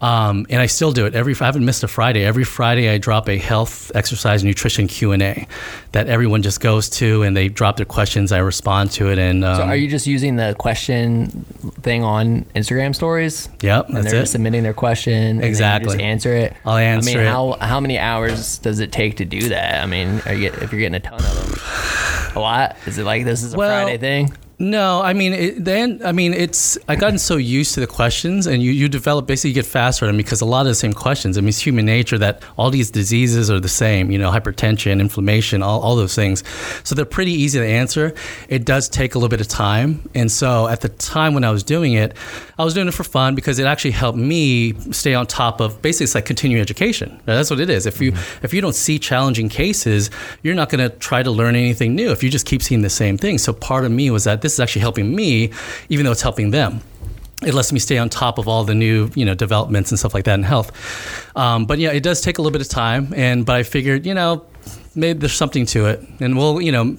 Um, 0.00 0.46
and 0.50 0.60
I 0.60 0.66
still 0.66 0.92
do 0.92 1.06
it 1.06 1.14
every. 1.14 1.34
I 1.34 1.44
haven't 1.44 1.64
missed 1.64 1.82
a 1.82 1.88
Friday. 1.88 2.24
Every 2.24 2.44
Friday, 2.44 2.88
I 2.88 2.98
drop 2.98 3.28
a 3.28 3.36
health, 3.38 3.90
exercise, 3.94 4.44
nutrition 4.44 4.86
Q 4.86 5.12
and 5.12 5.22
A 5.22 5.46
that 5.92 6.08
everyone 6.08 6.42
just 6.42 6.60
goes 6.60 6.88
to, 6.90 7.22
and 7.22 7.36
they 7.36 7.48
drop 7.48 7.76
their 7.76 7.86
questions. 7.86 8.32
I 8.32 8.38
respond 8.38 8.92
to 8.92 9.10
it, 9.10 9.18
and 9.18 9.44
um, 9.44 9.56
So 9.56 9.62
are 9.64 9.76
you 9.76 9.88
just 9.88 10.06
using 10.06 10.36
the 10.36 10.54
question 10.58 11.44
thing 11.82 12.04
on 12.04 12.44
Instagram 12.54 12.94
stories? 12.94 13.48
Yep, 13.60 13.88
and 13.88 13.96
that's 13.96 14.06
they're 14.06 14.16
it. 14.16 14.22
just 14.22 14.32
submitting 14.32 14.62
their 14.62 14.72
question. 14.74 15.12
and 15.12 15.38
then 15.38 15.44
you 15.44 15.48
Exactly. 15.48 15.92
just 15.96 16.00
answer 16.00 16.34
it. 16.34 16.54
I'll 16.64 16.76
answer 16.76 16.91
I 16.98 17.00
mean, 17.00 17.18
it. 17.18 17.26
how 17.26 17.56
how 17.60 17.80
many 17.80 17.98
hours 17.98 18.58
does 18.58 18.80
it 18.80 18.92
take 18.92 19.16
to 19.16 19.24
do 19.24 19.48
that? 19.48 19.82
I 19.82 19.86
mean, 19.86 20.20
are 20.26 20.34
you, 20.34 20.48
if 20.48 20.72
you're 20.72 20.80
getting 20.80 20.94
a 20.94 21.00
ton 21.00 21.14
of 21.14 21.22
them, 21.22 22.36
a 22.36 22.40
lot. 22.40 22.76
Is 22.86 22.98
it 22.98 23.04
like 23.04 23.24
this 23.24 23.42
is 23.42 23.54
a 23.54 23.56
Well, 23.56 23.84
Friday 23.84 23.98
thing? 23.98 24.32
No, 24.62 25.02
I 25.02 25.12
mean, 25.12 25.32
it, 25.32 25.64
then 25.64 26.00
I 26.04 26.12
mean, 26.12 26.32
it's 26.32 26.78
I 26.86 26.94
gotten 26.94 27.18
so 27.18 27.36
used 27.36 27.74
to 27.74 27.80
the 27.80 27.88
questions, 27.88 28.46
and 28.46 28.62
you 28.62 28.70
you 28.70 28.88
develop 28.88 29.26
basically 29.26 29.50
you 29.50 29.54
get 29.54 29.66
faster 29.66 30.04
at 30.04 30.08
them 30.08 30.16
because 30.16 30.40
a 30.40 30.44
lot 30.44 30.60
of 30.60 30.66
the 30.68 30.76
same 30.76 30.92
questions. 30.92 31.36
I 31.36 31.40
mean, 31.40 31.48
it's 31.48 31.58
human 31.58 31.84
nature 31.84 32.16
that 32.18 32.44
all 32.56 32.70
these 32.70 32.88
diseases 32.88 33.50
are 33.50 33.58
the 33.58 33.68
same. 33.68 34.12
You 34.12 34.18
know, 34.18 34.30
hypertension, 34.30 35.00
inflammation, 35.00 35.64
all, 35.64 35.80
all 35.80 35.96
those 35.96 36.14
things. 36.14 36.44
So 36.84 36.94
they're 36.94 37.04
pretty 37.04 37.32
easy 37.32 37.58
to 37.58 37.66
answer. 37.66 38.14
It 38.48 38.64
does 38.64 38.88
take 38.88 39.16
a 39.16 39.18
little 39.18 39.28
bit 39.28 39.40
of 39.40 39.48
time, 39.48 40.08
and 40.14 40.30
so 40.30 40.68
at 40.68 40.80
the 40.80 40.90
time 40.90 41.34
when 41.34 41.42
I 41.42 41.50
was 41.50 41.64
doing 41.64 41.94
it, 41.94 42.16
I 42.56 42.62
was 42.62 42.72
doing 42.72 42.86
it 42.86 42.94
for 42.94 43.02
fun 43.02 43.34
because 43.34 43.58
it 43.58 43.66
actually 43.66 43.90
helped 43.90 44.18
me 44.18 44.74
stay 44.92 45.14
on 45.14 45.26
top 45.26 45.60
of 45.60 45.82
basically 45.82 46.04
it's 46.04 46.14
like 46.14 46.26
continuing 46.26 46.60
education. 46.60 47.20
That's 47.24 47.50
what 47.50 47.58
it 47.58 47.68
is. 47.68 47.84
If 47.84 48.00
you 48.00 48.12
mm-hmm. 48.12 48.44
if 48.44 48.54
you 48.54 48.60
don't 48.60 48.76
see 48.76 49.00
challenging 49.00 49.48
cases, 49.48 50.08
you're 50.42 50.54
not 50.54 50.68
going 50.68 50.88
to 50.88 50.96
try 50.98 51.24
to 51.24 51.32
learn 51.32 51.56
anything 51.56 51.96
new. 51.96 52.12
If 52.12 52.22
you 52.22 52.30
just 52.30 52.46
keep 52.46 52.62
seeing 52.62 52.82
the 52.82 52.90
same 52.90 53.18
thing. 53.18 53.38
So 53.38 53.52
part 53.52 53.84
of 53.84 53.90
me 53.90 54.08
was 54.08 54.22
that 54.22 54.40
this 54.52 54.56
is 54.56 54.60
actually 54.60 54.82
helping 54.82 55.14
me, 55.14 55.50
even 55.88 56.04
though 56.04 56.12
it's 56.12 56.22
helping 56.22 56.50
them. 56.50 56.80
It 57.44 57.54
lets 57.54 57.72
me 57.72 57.80
stay 57.80 57.98
on 57.98 58.08
top 58.08 58.38
of 58.38 58.46
all 58.46 58.64
the 58.64 58.74
new, 58.74 59.10
you 59.16 59.24
know, 59.24 59.34
developments 59.34 59.90
and 59.90 59.98
stuff 59.98 60.14
like 60.14 60.24
that 60.24 60.34
in 60.34 60.44
health. 60.44 60.70
Um, 61.36 61.66
but 61.66 61.78
yeah, 61.78 61.90
it 61.90 62.02
does 62.02 62.20
take 62.20 62.38
a 62.38 62.42
little 62.42 62.52
bit 62.52 62.60
of 62.60 62.68
time, 62.68 63.12
and 63.16 63.44
but 63.44 63.56
I 63.56 63.62
figured, 63.62 64.06
you 64.06 64.14
know, 64.14 64.44
maybe 64.94 65.18
there's 65.18 65.32
something 65.32 65.66
to 65.66 65.86
it, 65.86 66.00
and 66.20 66.36
we'll, 66.36 66.60
you 66.60 66.70
know, 66.70 66.96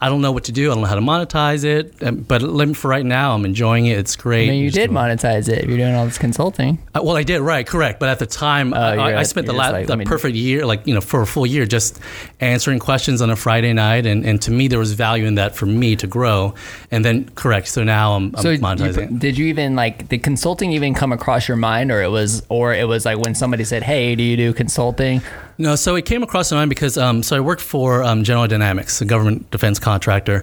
I 0.00 0.08
don't 0.08 0.20
know 0.20 0.32
what 0.32 0.44
to 0.44 0.52
do. 0.52 0.70
I 0.70 0.74
don't 0.74 0.82
know 0.82 0.88
how 0.88 0.94
to 0.94 1.00
monetize 1.00 1.64
it. 1.64 1.94
Um, 2.02 2.16
but 2.16 2.42
for 2.76 2.88
right 2.88 3.04
now, 3.04 3.34
I'm 3.34 3.44
enjoying 3.44 3.86
it. 3.86 3.98
It's 3.98 4.16
great. 4.16 4.48
I 4.48 4.52
mean, 4.52 4.64
you 4.64 4.70
did 4.70 4.88
doing- 4.88 4.98
monetize 4.98 5.48
it 5.48 5.64
if 5.64 5.68
you're 5.68 5.78
doing 5.78 5.94
all 5.94 6.04
this 6.04 6.18
consulting. 6.18 6.78
Uh, 6.94 7.00
well, 7.02 7.16
I 7.16 7.22
did, 7.22 7.40
right, 7.40 7.66
correct. 7.66 8.00
But 8.00 8.08
at 8.08 8.18
the 8.18 8.26
time, 8.26 8.74
I, 8.74 8.94
you're 8.94 9.18
I 9.18 9.22
spent 9.24 9.46
the, 9.46 9.52
you're 9.52 9.62
la- 9.62 9.70
like, 9.70 9.86
the 9.86 9.98
perfect 10.04 10.34
year, 10.36 10.66
like, 10.66 10.86
you 10.86 10.94
know, 10.94 11.00
for 11.00 11.22
a 11.22 11.26
full 11.26 11.46
year, 11.46 11.66
just 11.66 12.00
answering 12.40 12.78
questions 12.78 13.22
on 13.22 13.30
a 13.30 13.36
Friday 13.36 13.72
night. 13.72 14.06
And, 14.06 14.24
and 14.24 14.40
to 14.42 14.50
me, 14.50 14.68
there 14.68 14.78
was 14.78 14.92
value 14.92 15.26
in 15.26 15.36
that 15.36 15.54
for 15.54 15.66
me 15.66 15.96
to 15.96 16.06
grow. 16.06 16.54
And 16.90 17.04
then, 17.04 17.28
correct. 17.34 17.68
So 17.68 17.84
now 17.84 18.12
I'm, 18.14 18.34
I'm 18.36 18.42
So 18.42 18.56
monetizing 18.56 19.12
you, 19.12 19.18
did 19.18 19.38
you 19.38 19.46
even 19.46 19.76
like 19.76 20.08
the 20.08 20.18
consulting 20.18 20.72
even 20.72 20.94
come 20.94 21.12
across 21.12 21.48
your 21.48 21.56
mind, 21.56 21.90
or 21.90 22.02
it 22.02 22.10
was, 22.10 22.42
or 22.48 22.74
it 22.74 22.86
was 22.88 23.04
like 23.04 23.18
when 23.18 23.34
somebody 23.34 23.64
said, 23.64 23.82
"Hey, 23.82 24.14
do 24.14 24.22
you 24.22 24.36
do 24.36 24.52
consulting?" 24.52 25.22
No, 25.62 25.76
so 25.76 25.94
it 25.94 26.06
came 26.06 26.24
across 26.24 26.50
my 26.50 26.58
mind 26.58 26.70
because 26.70 26.98
um, 26.98 27.22
so 27.22 27.36
I 27.36 27.40
worked 27.40 27.62
for 27.62 28.02
um, 28.02 28.24
General 28.24 28.48
Dynamics, 28.48 29.00
a 29.00 29.04
government 29.04 29.48
defense 29.52 29.78
contractor, 29.78 30.42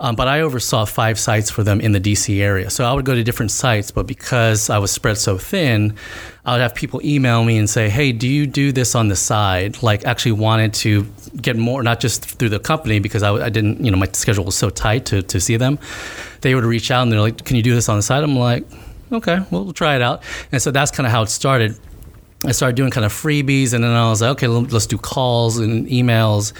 um, 0.00 0.16
but 0.16 0.26
I 0.26 0.40
oversaw 0.40 0.84
five 0.86 1.20
sites 1.20 1.48
for 1.50 1.62
them 1.62 1.80
in 1.80 1.92
the 1.92 2.00
DC 2.00 2.40
area. 2.40 2.68
So 2.68 2.84
I 2.84 2.92
would 2.92 3.04
go 3.04 3.14
to 3.14 3.22
different 3.22 3.52
sites, 3.52 3.92
but 3.92 4.08
because 4.08 4.68
I 4.68 4.78
was 4.78 4.90
spread 4.90 5.18
so 5.18 5.38
thin, 5.38 5.94
I 6.44 6.54
would 6.54 6.60
have 6.60 6.74
people 6.74 7.00
email 7.04 7.44
me 7.44 7.58
and 7.58 7.70
say, 7.70 7.88
"Hey, 7.88 8.10
do 8.10 8.26
you 8.26 8.44
do 8.44 8.72
this 8.72 8.96
on 8.96 9.06
the 9.06 9.14
side?" 9.14 9.84
Like 9.84 10.04
actually 10.04 10.32
wanted 10.32 10.74
to 10.82 11.06
get 11.40 11.56
more, 11.56 11.84
not 11.84 12.00
just 12.00 12.24
through 12.24 12.48
the 12.48 12.58
company 12.58 12.98
because 12.98 13.22
I, 13.22 13.34
I 13.34 13.50
didn't, 13.50 13.84
you 13.84 13.92
know, 13.92 13.98
my 13.98 14.08
schedule 14.14 14.44
was 14.44 14.56
so 14.56 14.68
tight 14.68 15.06
to 15.06 15.22
to 15.22 15.38
see 15.38 15.56
them. 15.56 15.78
They 16.40 16.56
would 16.56 16.64
reach 16.64 16.90
out 16.90 17.04
and 17.04 17.12
they're 17.12 17.20
like, 17.20 17.44
"Can 17.44 17.54
you 17.54 17.62
do 17.62 17.72
this 17.72 17.88
on 17.88 17.98
the 17.98 18.02
side?" 18.02 18.24
I'm 18.24 18.34
like, 18.34 18.64
"Okay, 19.12 19.38
well, 19.52 19.62
we'll 19.62 19.72
try 19.72 19.94
it 19.94 20.02
out." 20.02 20.24
And 20.50 20.60
so 20.60 20.72
that's 20.72 20.90
kind 20.90 21.06
of 21.06 21.12
how 21.12 21.22
it 21.22 21.28
started. 21.28 21.78
I 22.46 22.52
started 22.52 22.76
doing 22.76 22.90
kind 22.90 23.04
of 23.04 23.12
freebies, 23.12 23.72
and 23.72 23.82
then 23.84 23.90
I 23.90 24.08
was 24.08 24.22
like, 24.22 24.30
okay, 24.32 24.46
let's 24.46 24.86
do 24.86 24.96
calls 24.98 25.58
and 25.58 25.86
emails, 25.88 26.52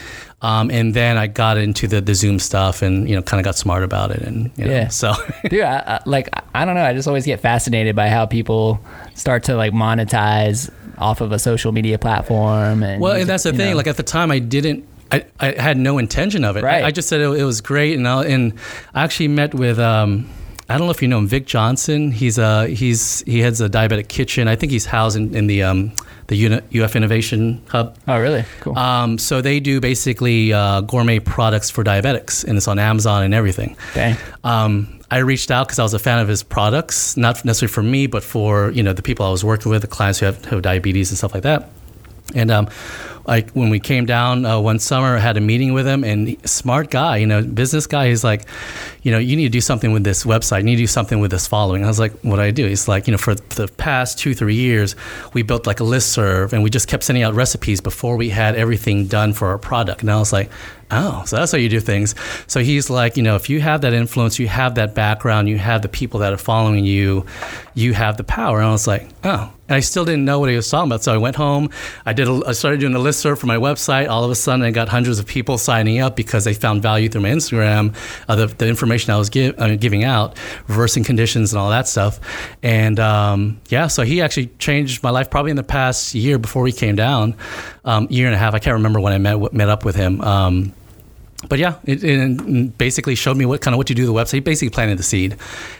um, 0.42 0.70
and 0.70 0.92
then 0.94 1.16
I 1.16 1.27
got 1.27 1.57
into 1.59 1.87
the, 1.88 2.01
the 2.01 2.14
Zoom 2.14 2.38
stuff, 2.38 2.83
and 2.83 3.09
you 3.09 3.14
know, 3.16 3.22
kind 3.22 3.40
of 3.40 3.44
got 3.44 3.57
smart 3.57 3.83
about 3.83 4.11
it, 4.11 4.20
and 4.22 4.51
you 4.57 4.64
know, 4.64 4.70
Yeah. 4.72 4.88
so 4.88 5.14
Dude, 5.49 5.62
I, 5.62 5.79
I, 5.79 6.01
like 6.07 6.29
I 6.55 6.64
don't 6.64 6.75
know. 6.75 6.85
I 6.85 6.92
just 6.92 7.09
always 7.09 7.25
get 7.25 7.40
fascinated 7.40 7.94
by 7.96 8.09
how 8.09 8.27
people 8.27 8.81
start 9.14 9.44
to 9.44 9.57
like 9.57 9.72
monetize 9.72 10.70
off 10.99 11.20
of 11.20 11.31
a 11.33 11.38
social 11.38 11.72
media 11.72 11.99
platform. 11.99 12.83
And 12.83 13.01
well, 13.01 13.14
and 13.16 13.29
that's 13.29 13.44
the 13.44 13.53
thing. 13.53 13.70
know. 13.70 13.77
Like 13.77 13.87
at 13.87 13.96
the 13.96 14.03
time, 14.03 14.31
I 14.31 14.38
didn't. 14.38 14.87
I, 15.12 15.25
I 15.38 15.53
had 15.53 15.77
no 15.79 15.99
intention 15.99 16.44
of 16.44 16.57
it. 16.57 16.64
Right. 16.64 16.83
I, 16.83 16.88
I 16.88 16.90
just 16.90 17.09
said 17.09 17.20
it, 17.20 17.29
it 17.29 17.44
was 17.44 17.61
great, 17.61 17.96
and 17.96 18.09
I, 18.09 18.25
and 18.25 18.55
I 18.94 19.05
actually 19.05 19.29
met 19.29 19.55
with. 19.55 19.79
Um, 19.79 20.29
I 20.68 20.79
don't 20.79 20.87
know 20.87 20.92
if 20.92 21.00
you 21.00 21.09
know 21.09 21.18
him, 21.18 21.29
Vic 21.29 21.46
Johnson. 21.46 22.11
He's 22.11 22.38
uh 22.38 22.64
he's 22.64 23.20
he 23.20 23.40
heads 23.40 23.61
a 23.61 23.68
diabetic 23.68 24.09
kitchen. 24.09 24.48
I 24.48 24.57
think 24.57 24.72
he's 24.72 24.87
housed 24.87 25.16
in, 25.16 25.35
in 25.35 25.46
the 25.46 25.62
um 25.62 25.92
the 26.29 26.61
UF 26.83 26.96
Innovation 26.96 27.62
Hub. 27.68 27.96
oh, 28.09 28.18
really? 28.18 28.44
Cool. 28.61 28.76
Um, 28.76 29.18
so 29.18 29.40
they 29.40 29.61
do 29.61 29.81
basically 29.81 30.52
uh, 30.52 30.81
gourmet 30.81 31.20
products 31.20 31.70
for 31.70 31.85
diabetics, 31.85 32.44
and 32.44 32.57
it's 32.57 32.66
on 32.66 32.81
Amazon 32.81 33.22
and 33.22 33.33
everything. 33.33 33.76
Okay. 33.90 34.16
Um, 34.42 35.00
I 35.09 35.18
reached 35.18 35.52
out 35.52 35.68
because 35.68 35.79
I 35.79 35.85
was 35.85 35.94
a 35.94 36.00
fan 36.00 36.18
of 36.18 36.26
his 36.26 36.42
products, 36.42 37.16
not 37.16 37.44
necessarily 37.44 37.72
for 37.72 37.83
me, 37.83 38.09
but 38.09 38.24
for 38.24 38.70
you 38.72 38.83
know 38.83 38.92
the 38.92 39.02
people 39.02 39.24
I 39.24 39.31
was 39.31 39.44
working 39.44 39.70
with, 39.70 39.83
the 39.83 39.88
clients 39.88 40.18
who 40.18 40.26
have, 40.26 40.44
who 40.44 40.57
have 40.57 40.62
diabetes 40.62 41.11
and 41.11 41.18
stuff 41.18 41.33
like 41.33 41.44
that. 41.44 41.70
And 42.35 42.50
um, 42.50 42.68
like 43.27 43.51
when 43.51 43.71
we 43.71 43.81
came 43.81 44.07
down 44.07 44.45
uh, 44.45 44.59
one 44.61 44.79
summer, 44.79 45.19
had 45.19 45.37
a 45.37 45.41
meeting 45.41 45.73
with 45.73 45.87
him, 45.87 46.05
and 46.05 46.29
he- 46.29 46.39
smart 46.45 46.91
guy, 46.91 47.17
you 47.17 47.27
know, 47.27 47.43
business 47.43 47.87
guy. 47.87 48.09
He's 48.09 48.23
like, 48.23 48.47
you 49.03 49.11
know, 49.11 49.19
you 49.19 49.37
need 49.37 49.45
to 49.45 49.51
do 49.51 49.61
something 49.61 49.93
with 49.93 50.05
this 50.05 50.25
website. 50.25 50.59
You 50.59 50.65
need 50.65 50.77
to 50.77 50.83
do 50.83 50.87
something 50.87 51.21
with 51.21 51.31
this 51.31 51.47
following. 51.47 51.85
I 51.85 51.89
was 51.89 51.99
like, 51.99 52.12
what 52.23 52.37
do 52.37 52.43
I 52.43 52.51
do? 52.51 52.67
He's 52.67 52.89
like, 52.89 53.07
you 53.07 53.12
know, 53.12 53.19
for 53.19 53.35
the 53.35 53.69
past 53.69 54.19
two, 54.19 54.35
three 54.35 54.55
years, 54.55 54.95
we 55.33 55.43
built 55.43 55.67
like 55.67 55.81
a 55.81 55.85
list 55.85 56.12
serve, 56.12 56.53
and 56.53 56.62
we 56.62 56.71
just 56.71 56.89
kept 56.89 57.03
sending 57.03 57.23
out 57.23 57.35
recipes 57.35 57.81
before 57.81 58.17
we 58.17 58.31
had 58.31 58.55
everything 58.55 59.07
done 59.07 59.33
for 59.33 59.49
our 59.49 59.59
product. 59.59 60.03
And 60.03 60.11
I 60.11 60.19
was 60.19 60.33
like, 60.33 60.51
oh, 60.90 61.25
so 61.27 61.37
that's 61.37 61.53
how 61.53 61.59
you 61.59 61.68
do 61.68 61.81
things. 61.81 62.14
So 62.46 62.61
he's 62.61 62.90
like, 62.90 63.16
you 63.16 63.22
know, 63.22 63.37
if 63.37 63.49
you 63.49 63.61
have 63.61 63.81
that 63.83 63.92
influence, 63.92 64.38
you 64.38 64.49
have 64.49 64.75
that 64.77 64.94
background, 64.94 65.49
you 65.49 65.59
have 65.59 65.83
the 65.83 65.88
people 65.88 66.20
that 66.20 66.33
are 66.33 66.38
following 66.38 66.85
you, 66.85 67.27
you 67.75 67.92
have 67.92 68.16
the 68.16 68.25
power. 68.25 68.59
And 68.59 68.68
I 68.68 68.72
was 68.72 68.87
like, 68.87 69.09
oh. 69.25 69.53
And 69.68 69.75
I 69.75 69.81
still 69.81 70.05
didn't 70.05 70.25
know 70.25 70.38
what 70.38 70.49
he 70.49 70.55
was 70.55 70.70
talking 70.70 70.88
about. 70.88 71.03
So 71.03 71.12
I 71.12 71.16
went 71.16 71.35
home. 71.35 71.70
I 72.05 72.12
did. 72.12 72.29
A, 72.29 72.40
I 72.46 72.53
started 72.53 72.79
doing 72.79 72.94
a 72.94 73.01
listserv 73.01 73.38
for 73.38 73.46
my 73.46 73.57
website. 73.57 74.09
All 74.09 74.22
of 74.22 74.31
a 74.31 74.37
sudden, 74.37 74.64
I 74.64 74.70
got 74.70 74.88
hundreds 74.88 75.18
of 75.18 75.27
people 75.27 75.59
signing 75.59 75.99
up 75.99 76.14
because 76.14 76.44
they 76.44 76.55
found 76.55 76.83
value 76.83 77.09
through 77.09 77.22
my 77.22 77.31
Instagram, 77.31 77.96
uh, 78.29 78.37
the, 78.37 78.46
the 78.46 78.68
information 78.68 79.12
I 79.12 79.16
was 79.16 79.29
give, 79.29 79.59
uh, 79.59 79.75
giving 79.75 80.05
out, 80.05 80.38
reversing 80.68 81.03
conditions 81.03 81.53
and 81.53 81.61
all 81.61 81.70
that 81.70 81.88
stuff. 81.88 82.20
And 82.62 83.01
um, 83.01 83.61
yeah, 83.68 83.88
so 83.88 84.05
he 84.05 84.20
actually 84.22 84.46
changed 84.59 85.03
my 85.03 85.11
life 85.11 85.31
probably 85.31 85.51
in 85.51 85.57
the 85.57 85.64
past 85.64 86.14
year 86.14 86.38
before 86.38 86.62
we 86.62 86.70
came 86.70 86.94
down, 86.94 87.35
um, 87.87 88.07
year 88.11 88.27
and 88.27 88.35
a 88.35 88.38
half. 88.38 88.53
I 88.53 88.59
can't 88.59 88.75
remember 88.75 89.01
when 89.01 89.12
I 89.12 89.18
met 89.18 89.53
met 89.55 89.68
up 89.68 89.85
with 89.85 89.96
him. 89.96 90.20
Um, 90.20 90.75
but 91.49 91.59
yeah, 91.59 91.77
it, 91.85 92.03
it 92.03 92.79
basically 92.79 93.14
showed 93.14 93.37
me 93.37 93.46
what 93.46 93.61
kind 93.61 93.75
of 93.75 93.79
what 93.79 93.87
to 93.87 93.94
do 93.94 94.03
with 94.03 94.31
the 94.31 94.38
website. 94.38 94.44
Basically, 94.44 94.70
planted 94.70 94.99
the 94.99 95.03
seed, 95.03 95.37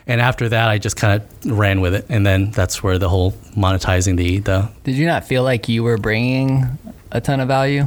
and 0.07 0.21
after 0.21 0.49
that, 0.49 0.69
I 0.69 0.79
just 0.79 0.97
kind 0.97 1.21
of 1.21 1.59
ran 1.59 1.81
with 1.81 1.95
it, 1.95 2.07
and 2.09 2.25
then 2.25 2.51
that's 2.53 2.83
where 2.83 2.99
the 2.99 3.09
whole 3.09 3.33
monetizing 3.57 4.17
the 4.17 4.39
the 4.39 4.69
Did 4.85 4.95
you 4.97 5.07
not 5.07 5.27
feel 5.27 5.43
like 5.43 5.69
you 5.69 5.83
were 5.83 5.99
bringing 5.99 6.79
a 7.11 7.21
ton 7.21 7.41
of 7.41 7.49
value? 7.49 7.87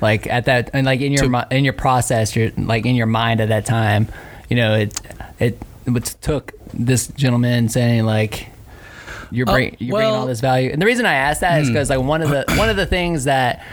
Like 0.00 0.26
at 0.26 0.44
that, 0.46 0.70
and 0.74 0.84
like 0.84 1.00
in 1.00 1.12
your 1.12 1.30
To- 1.30 1.46
in 1.50 1.64
your 1.64 1.72
process, 1.72 2.36
your 2.36 2.50
like 2.58 2.84
in 2.84 2.94
your 2.96 3.06
mind 3.06 3.40
at 3.40 3.48
that 3.48 3.64
time, 3.64 4.08
you 4.50 4.56
know, 4.56 4.74
it 4.74 5.00
it 5.38 5.62
it 5.86 6.04
took 6.20 6.52
this 6.74 7.06
gentleman 7.08 7.68
saying 7.68 8.04
like 8.04 8.48
you're, 9.34 9.48
Oh, 9.48 9.52
bring, 9.52 9.76
you're 9.78 9.96
bringing 9.96 10.14
all 10.14 10.26
this 10.26 10.40
value. 10.40 10.70
And 10.72 10.80
the 10.80 10.86
reason 10.86 11.04
I 11.06 11.14
ask 11.14 11.40
that 11.40 11.60
is 11.60 11.68
Hmm. 11.68 11.74
because 11.74 11.90
like 11.90 12.00
one 12.00 12.22
of 12.22 12.30
the 12.30 12.44
one 12.56 12.68
of 12.70 12.76
the 12.76 12.86
things 12.86 13.24
that 13.24 13.64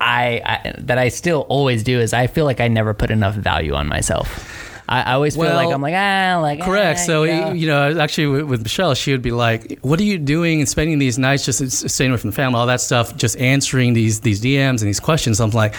I, 0.00 0.40
I 0.44 0.74
that 0.78 0.98
I 0.98 1.08
still 1.08 1.46
always 1.48 1.82
do 1.82 1.98
is 2.00 2.12
I 2.12 2.26
feel 2.26 2.44
like 2.44 2.60
I 2.60 2.68
never 2.68 2.94
put 2.94 3.10
enough 3.10 3.34
value 3.34 3.74
on 3.74 3.88
myself. 3.88 4.62
I, 4.88 5.02
I 5.02 5.12
always 5.14 5.34
feel 5.34 5.46
like 5.46 5.68
I'm 5.74 5.82
like 5.82 5.94
ah 5.96 6.38
like 6.40 6.60
Correct. 6.62 7.00
ah, 7.00 7.06
So 7.06 7.22
you 7.24 7.32
know. 7.40 7.52
you 7.52 7.66
know, 7.66 7.98
actually, 8.00 8.28
with, 8.28 8.42
with 8.44 8.62
Michelle, 8.62 8.94
she 8.94 9.10
would 9.10 9.22
be 9.22 9.32
like, 9.32 9.80
"What 9.82 9.98
are 9.98 10.04
you 10.04 10.16
doing 10.16 10.60
and 10.60 10.68
spending 10.68 11.00
these 11.00 11.18
nights 11.18 11.44
just 11.44 11.88
staying 11.90 12.12
away 12.12 12.18
from 12.18 12.30
the 12.30 12.36
family, 12.36 12.58
all 12.60 12.66
that 12.66 12.80
stuff, 12.80 13.16
just 13.16 13.36
answering 13.38 13.94
these 13.94 14.20
these 14.20 14.40
DMs 14.40 14.80
and 14.82 14.88
these 14.88 15.00
questions?" 15.00 15.40
I'm 15.40 15.50
like. 15.50 15.74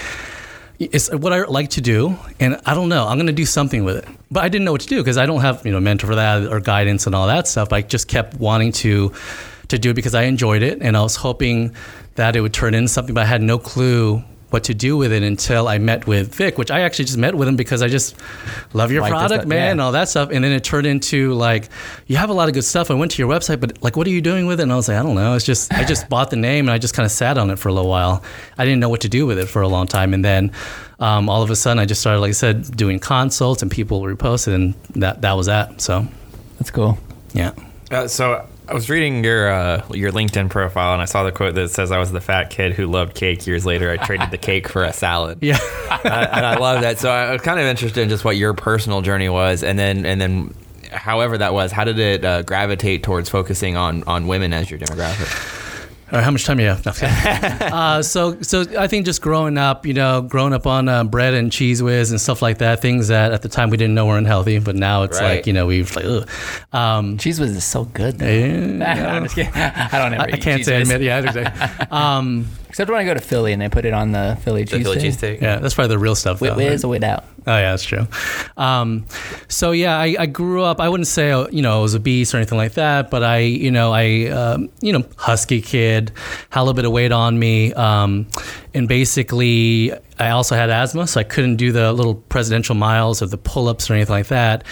It's 0.79 1.11
what 1.11 1.33
I 1.33 1.43
like 1.45 1.69
to 1.71 1.81
do, 1.81 2.15
and 2.39 2.61
I 2.65 2.75
don't 2.75 2.87
know. 2.87 3.07
I'm 3.07 3.17
going 3.17 3.27
to 3.27 3.33
do 3.33 3.47
something 3.47 3.83
with 3.83 3.97
it, 3.97 4.07
but 4.29 4.43
I 4.43 4.49
didn't 4.49 4.65
know 4.65 4.71
what 4.71 4.81
to 4.81 4.87
do 4.87 4.97
because 4.97 5.17
I 5.17 5.25
don't 5.25 5.41
have 5.41 5.65
you 5.65 5.71
know 5.71 5.79
mentor 5.79 6.05
for 6.05 6.15
that 6.15 6.45
or 6.51 6.59
guidance 6.59 7.07
and 7.07 7.15
all 7.15 7.25
that 7.27 7.47
stuff. 7.47 7.73
I 7.73 7.81
just 7.81 8.07
kept 8.07 8.35
wanting 8.39 8.71
to 8.73 9.11
to 9.69 9.79
do 9.79 9.89
it 9.89 9.95
because 9.95 10.13
I 10.13 10.23
enjoyed 10.23 10.61
it, 10.61 10.79
and 10.81 10.95
I 10.95 11.01
was 11.01 11.15
hoping 11.15 11.75
that 12.15 12.35
it 12.35 12.41
would 12.41 12.53
turn 12.53 12.75
into 12.75 12.89
something. 12.89 13.15
But 13.15 13.21
I 13.21 13.25
had 13.25 13.41
no 13.41 13.57
clue 13.57 14.23
what 14.49 14.63
to 14.63 14.73
do 14.73 14.95
with 14.95 15.12
it 15.12 15.23
until 15.23 15.67
I 15.67 15.77
met 15.77 16.07
with 16.07 16.33
Vic, 16.33 16.57
which 16.57 16.71
I 16.71 16.81
actually 16.81 17.05
just 17.05 17.17
met 17.17 17.36
with 17.36 17.47
him 17.47 17.57
because 17.57 17.81
I 17.81 17.89
just 17.89 18.15
love 18.73 18.91
your 18.91 19.01
Like 19.01 19.12
product, 19.12 19.41
stuff, 19.41 19.45
man, 19.47 19.57
yeah. 19.57 19.71
and 19.71 19.81
all 19.81 19.91
that 19.91 20.07
stuff. 20.07 20.29
And 20.31 20.43
then 20.43 20.53
it 20.53 20.63
turned 20.63 20.88
into 20.88 21.33
like, 21.33 21.67
you 22.07 22.15
have 22.15 22.29
a 22.29 22.33
lot 22.33 22.47
of 22.47 22.53
good 22.53 22.63
stuff. 22.63 22.89
I 22.89 22.93
went 22.93 23.12
to 23.12 23.21
your 23.21 23.29
website, 23.29 23.60
but 23.60 23.81
like, 23.83 23.97
what 23.97 24.07
are 24.07 24.12
you 24.12 24.21
doing 24.21 24.45
with 24.45 24.60
it? 24.60 24.63
And 24.63 24.71
I 24.71 24.75
was 24.77 24.88
like, 24.88 24.97
I 24.97 25.03
don't 25.03 25.15
know. 25.15 25.36
It's 25.36 25.45
just, 25.45 25.73
I 25.73 25.83
just 25.83 26.07
bought 26.10 26.29
the 26.29 26.38
name 26.38 26.67
and 26.67 26.71
I 26.71 26.77
just 26.77 26.93
kind 26.93 27.05
of 27.05 27.12
sat 27.12 27.38
on 27.38 27.49
it 27.49 27.60
for 27.60 27.67
a 27.67 27.73
little 27.73 27.89
while. 27.89 28.23
I 28.57 28.63
didn't 28.63 28.79
know 28.79 28.89
what 28.89 29.01
to 29.01 29.10
do 29.10 29.25
with 29.25 29.38
it 29.38 29.47
for 29.47 29.62
a 29.62 29.67
long 29.67 29.86
time. 29.86 30.13
And 30.13 30.23
then 30.23 30.51
um, 30.99 31.27
all 31.29 31.43
of 31.43 31.49
a 31.49 31.55
sudden, 31.55 31.79
I 31.79 31.86
just 31.86 31.99
started, 32.01 32.21
like 32.21 32.29
I 32.29 32.33
said, 32.33 32.75
doing 32.75 32.99
consults 32.99 33.62
and 33.62 33.69
people 33.69 34.01
reposted, 34.01 34.55
and 34.55 34.73
that, 34.95 35.21
that 35.21 35.33
was 35.33 35.45
that. 35.47 35.79
So, 35.81 36.07
that's 36.57 36.71
cool. 36.71 36.97
yeah. 37.33 37.51
Uh, 37.91 38.07
so 38.07 38.47
I 38.69 38.73
was 38.73 38.89
reading 38.89 39.23
your 39.23 39.49
uh, 39.49 39.86
your 39.93 40.12
LinkedIn 40.12 40.49
profile 40.49 40.91
and 40.93 41.01
I 41.01 41.06
saw 41.06 41.23
the 41.23 41.32
quote 41.32 41.56
that 41.56 41.69
says, 41.69 41.91
"I 41.91 41.99
was 41.99 42.12
the 42.12 42.19
fat 42.19 42.49
kid 42.49 42.73
who 42.73 42.88
loved 42.88 43.15
cake. 43.15 43.47
Years 43.47 43.65
later, 43.65 43.89
I 43.89 43.97
traded 43.97 44.30
the 44.30 44.38
cake 44.38 44.67
for 44.67 44.84
a 44.84 44.91
salad." 44.91 45.39
Yeah. 45.41 45.58
and, 46.03 46.13
I, 46.13 46.23
and 46.23 46.45
I 46.45 46.58
love 46.58 46.82
that. 46.82 46.99
So 46.99 47.10
I 47.10 47.32
was 47.32 47.41
kind 47.41 47.60
of 47.60 47.65
interested 47.65 48.01
in 48.01 48.10
just 48.10 48.25
what 48.25 48.36
your 48.36 48.53
personal 48.53 49.01
journey 49.01 49.30
was, 49.30 49.63
and 49.63 49.80
then 49.80 50.06
and 50.06 50.19
then, 50.19 50.53
however 50.91 51.38
that 51.38 51.53
was, 51.53 51.71
how 51.71 51.86
did 51.86 51.97
it 51.97 52.25
uh, 52.25 52.41
gravitate 52.41 53.03
towards 53.03 53.30
focusing 53.30 53.77
on 53.77 54.03
on 54.03 54.27
women 54.27 54.53
as 54.53 54.69
your 54.69 54.80
demographic? 54.80 55.63
All 56.09 56.13
right, 56.17 56.23
how 56.23 56.31
much 56.31 56.45
time 56.45 56.55
do 56.55 56.63
you 56.63 56.69
have? 56.69 56.85
No, 56.85 56.91
uh, 57.67 58.01
so, 58.01 58.41
so 58.41 58.63
I 58.79 58.87
think 58.87 59.05
just 59.05 59.21
growing 59.21 59.57
up, 59.57 59.85
you 59.85 59.93
know, 59.93 60.21
growing 60.21 60.53
up 60.53 60.65
on 60.65 60.87
uh, 60.87 61.03
bread 61.03 61.33
and 61.33 61.51
Cheez 61.51 61.81
Whiz 61.81 62.11
and 62.11 62.21
stuff 62.21 62.41
like 62.41 62.59
that, 62.59 62.81
things 62.81 63.09
that 63.09 63.33
at 63.33 63.41
the 63.41 63.49
time 63.49 63.69
we 63.69 63.75
didn't 63.75 63.93
know 63.95 64.05
were 64.05 64.17
unhealthy, 64.17 64.59
but 64.59 64.77
now 64.77 65.03
it's 65.03 65.19
Right. 65.19 65.35
like, 65.37 65.47
you 65.47 65.51
know, 65.53 65.65
we've 65.65 65.93
like, 65.97 66.05
ugh. 66.05 66.29
Um, 66.71 67.17
Cheez 67.17 67.41
Whiz 67.41 67.51
is 67.57 67.65
so 67.65 67.83
good. 67.85 68.19
Though. 68.19 68.25
yeah, 68.25 69.15
I'm 69.17 69.23
just 69.23 69.35
kidding. 69.35 69.51
I 69.55 69.89
don't 69.91 70.13
ever 70.13 70.23
I, 70.23 70.27
I 70.27 70.37
can't 70.37 70.59
cheese 70.59 70.65
say 70.67 70.75
I 70.77 70.79
whiz. 70.79 70.89
admit, 70.91 71.01
yeah, 71.05 71.19
exactly. 71.19 71.87
um, 71.91 72.47
Except 72.69 72.89
when 72.91 72.99
I 72.99 73.06
go 73.06 73.13
to 73.13 73.19
Philly 73.21 73.53
and 73.53 73.62
they 73.62 73.69
put 73.69 73.86
it 73.86 73.93
on 73.93 74.12
the 74.12 74.38
Philly 74.41 74.63
The 74.63 74.77
cheese. 74.77 74.84
Philly 74.84 75.12
steak. 75.12 75.39
cheesesteak. 75.39 75.41
yeah, 75.41 75.58
that's 75.60 75.73
probably 75.73 75.95
the 75.95 75.99
real 75.99 76.15
stuff. 76.15 76.41
Whiz 76.41 76.51
right? 76.51 76.84
or 76.84 76.88
without? 76.89 77.23
Oh 77.47 77.56
yeah, 77.56 77.71
that's 77.71 77.84
true. 77.86 78.08
Um, 78.58 79.06
so 79.47 79.71
yeah, 79.71 79.97
I, 79.97 80.15
I 80.19 80.25
grew 80.25 80.63
up. 80.63 80.82
I 80.82 80.89
wouldn't 80.89 81.08
say 81.08 81.30
you 81.51 81.62
know 81.62 81.80
I 81.80 81.82
was 81.82 81.95
obese 81.95 82.34
or 82.34 82.38
anything 82.38 82.58
like 82.58 82.73
that, 82.73 83.10
but 83.10 83.23
I 83.23 83.39
you 83.39 83.71
know 83.71 83.93
I 83.93 84.25
um, 84.27 84.69
you 84.82 84.91
know 84.91 85.06
husky 85.15 85.62
kid, 85.62 86.12
had 86.49 86.60
a 86.60 86.63
little 86.63 86.73
bit 86.73 86.86
of 86.86 86.91
weight 86.91 87.12
on 87.13 87.39
me, 87.39 87.73
um, 87.73 88.27
and 88.73 88.88
basically 88.88 89.93
I 90.19 90.32
also 90.32 90.56
had 90.56 90.69
asthma, 90.69 91.08
so 91.08 91.19
I 91.21 91.23
couldn't 91.23 91.56
do 91.56 91.71
the 91.71 91.93
little 91.93 92.15
presidential 92.15 92.75
miles 92.75 93.21
or 93.21 93.27
the 93.27 93.38
pull 93.38 93.69
ups 93.69 93.89
or 93.89 93.93
anything 93.93 94.13
like 94.13 94.27
that. 94.27 94.63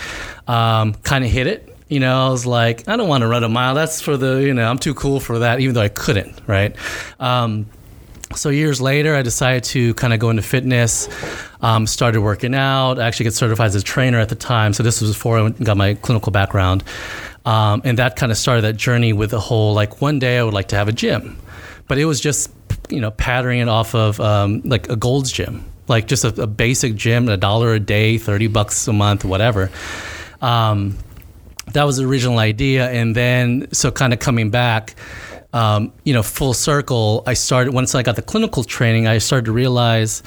Um, 0.47 0.95
kind 0.95 1.23
of 1.23 1.31
hit 1.31 1.47
it. 1.47 1.71
You 1.87 1.99
know, 1.99 2.27
I 2.27 2.29
was 2.29 2.47
like, 2.47 2.87
I 2.87 2.97
don't 2.97 3.07
want 3.07 3.21
to 3.21 3.27
run 3.27 3.43
a 3.43 3.49
mile. 3.49 3.75
That's 3.75 4.01
for 4.01 4.17
the, 4.17 4.37
you 4.37 4.55
know, 4.55 4.67
I'm 4.67 4.79
too 4.79 4.95
cool 4.95 5.19
for 5.19 5.39
that, 5.39 5.59
even 5.59 5.75
though 5.75 5.83
I 5.83 5.89
couldn't, 5.89 6.41
right? 6.47 6.75
So 8.33 8.49
years 8.49 8.81
later, 8.81 9.15
I 9.15 9.21
decided 9.21 9.63
to 9.65 9.93
kind 9.93 10.13
of 10.13 10.19
go 10.19 10.29
into 10.29 10.41
fitness. 10.41 11.07
Um, 11.61 11.85
started 11.85 12.21
working 12.21 12.55
out. 12.55 12.99
I 12.99 13.07
actually 13.07 13.25
got 13.25 13.33
certified 13.33 13.67
as 13.67 13.75
a 13.75 13.83
trainer 13.83 14.19
at 14.19 14.29
the 14.29 14.35
time. 14.35 14.73
So 14.73 14.83
this 14.83 15.01
was 15.01 15.11
before 15.13 15.37
I 15.37 15.41
went- 15.43 15.63
got 15.63 15.77
my 15.77 15.93
clinical 15.95 16.31
background, 16.31 16.83
um, 17.45 17.81
and 17.85 17.99
that 17.99 18.15
kind 18.15 18.31
of 18.31 18.37
started 18.37 18.61
that 18.63 18.77
journey 18.77 19.13
with 19.13 19.31
the 19.31 19.39
whole 19.39 19.73
like 19.73 20.01
one 20.01 20.19
day 20.19 20.37
I 20.37 20.43
would 20.43 20.53
like 20.53 20.69
to 20.69 20.75
have 20.75 20.87
a 20.87 20.91
gym, 20.91 21.37
but 21.87 21.97
it 21.97 22.05
was 22.05 22.19
just 22.19 22.51
you 22.89 22.99
know 23.01 23.11
patterning 23.11 23.59
it 23.61 23.69
off 23.69 23.95
of 23.95 24.19
um, 24.19 24.61
like 24.65 24.89
a 24.89 24.95
Gold's 24.95 25.31
Gym, 25.31 25.63
like 25.87 26.07
just 26.07 26.23
a, 26.23 26.41
a 26.41 26.47
basic 26.47 26.95
gym, 26.95 27.29
a 27.29 27.37
dollar 27.37 27.73
a 27.73 27.79
day, 27.79 28.17
thirty 28.17 28.47
bucks 28.47 28.87
a 28.87 28.93
month, 28.93 29.23
whatever. 29.23 29.69
Um, 30.41 30.97
that 31.73 31.83
was 31.83 31.97
the 31.97 32.05
original 32.05 32.37
idea 32.37 32.89
and 32.91 33.15
then 33.15 33.67
so 33.71 33.89
kind 33.89 34.13
of 34.13 34.19
coming 34.19 34.51
back 34.51 34.95
um, 35.55 35.91
you 36.03 36.13
know 36.13 36.21
full 36.21 36.53
circle 36.53 37.23
i 37.25 37.33
started 37.33 37.73
once 37.73 37.95
i 37.95 38.03
got 38.03 38.15
the 38.15 38.21
clinical 38.21 38.63
training 38.63 39.07
i 39.07 39.17
started 39.17 39.45
to 39.45 39.51
realize 39.51 40.21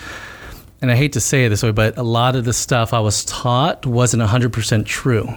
and 0.81 0.91
i 0.91 0.97
hate 0.97 1.13
to 1.13 1.21
say 1.21 1.45
it 1.45 1.51
this 1.51 1.63
way 1.63 1.71
but 1.71 1.97
a 1.99 2.03
lot 2.03 2.35
of 2.35 2.45
the 2.45 2.53
stuff 2.53 2.93
i 2.93 2.99
was 2.99 3.25
taught 3.27 3.87
wasn't 3.87 4.23
100% 4.23 4.87
true 4.87 5.29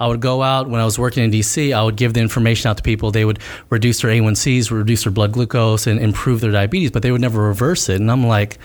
I 0.00 0.08
would 0.08 0.20
go 0.20 0.42
out 0.42 0.68
when 0.68 0.80
I 0.80 0.84
was 0.84 0.98
working 0.98 1.22
in 1.22 1.30
DC. 1.30 1.72
I 1.72 1.82
would 1.82 1.96
give 1.96 2.14
the 2.14 2.20
information 2.20 2.68
out 2.68 2.76
to 2.78 2.82
people. 2.82 3.12
They 3.12 3.24
would 3.24 3.38
reduce 3.70 4.02
their 4.02 4.10
A1Cs, 4.10 4.70
reduce 4.70 5.04
their 5.04 5.12
blood 5.12 5.32
glucose, 5.32 5.86
and 5.86 6.00
improve 6.00 6.40
their 6.40 6.50
diabetes, 6.50 6.90
but 6.90 7.02
they 7.02 7.12
would 7.12 7.20
never 7.20 7.40
reverse 7.40 7.88
it. 7.88 8.00
And 8.00 8.10
I'm 8.10 8.26
like, 8.26 8.58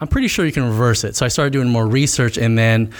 I'm 0.00 0.06
pretty 0.06 0.28
sure 0.28 0.46
you 0.46 0.52
can 0.52 0.64
reverse 0.64 1.02
it. 1.02 1.16
So 1.16 1.26
I 1.26 1.28
started 1.28 1.52
doing 1.52 1.68
more 1.68 1.86
research, 1.86 2.38
and 2.38 2.56
then 2.56 2.92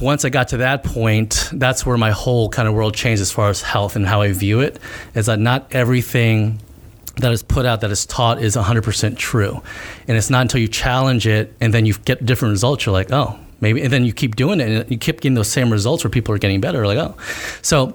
once 0.00 0.24
I 0.24 0.28
got 0.28 0.48
to 0.48 0.58
that 0.58 0.84
point, 0.84 1.48
that's 1.52 1.84
where 1.84 1.96
my 1.96 2.10
whole 2.10 2.48
kind 2.48 2.68
of 2.68 2.74
world 2.74 2.94
changed 2.94 3.20
as 3.20 3.30
far 3.30 3.48
as 3.48 3.62
health 3.62 3.96
and 3.96 4.06
how 4.06 4.22
I 4.22 4.32
view 4.32 4.60
it. 4.60 4.78
Is 5.14 5.26
that 5.26 5.38
not 5.38 5.66
everything 5.72 6.60
that 7.16 7.32
is 7.32 7.42
put 7.42 7.66
out 7.66 7.80
that 7.82 7.90
is 7.90 8.06
taught 8.06 8.40
is 8.40 8.56
100% 8.56 9.16
true, 9.16 9.62
and 10.08 10.16
it's 10.16 10.30
not 10.30 10.42
until 10.42 10.60
you 10.60 10.68
challenge 10.68 11.26
it 11.26 11.54
and 11.60 11.74
then 11.74 11.86
you 11.86 11.94
get 12.04 12.24
different 12.24 12.52
results 12.52 12.86
you're 12.86 12.92
like, 12.92 13.10
oh, 13.10 13.38
maybe, 13.60 13.82
and 13.82 13.92
then 13.92 14.04
you 14.04 14.12
keep 14.12 14.36
doing 14.36 14.60
it 14.60 14.68
and 14.68 14.90
you 14.90 14.98
keep 14.98 15.20
getting 15.20 15.34
those 15.34 15.48
same 15.48 15.70
results 15.70 16.04
where 16.04 16.10
people 16.10 16.34
are 16.34 16.38
getting 16.38 16.60
better. 16.60 16.86
Like, 16.86 16.98
oh, 16.98 17.16
so 17.62 17.94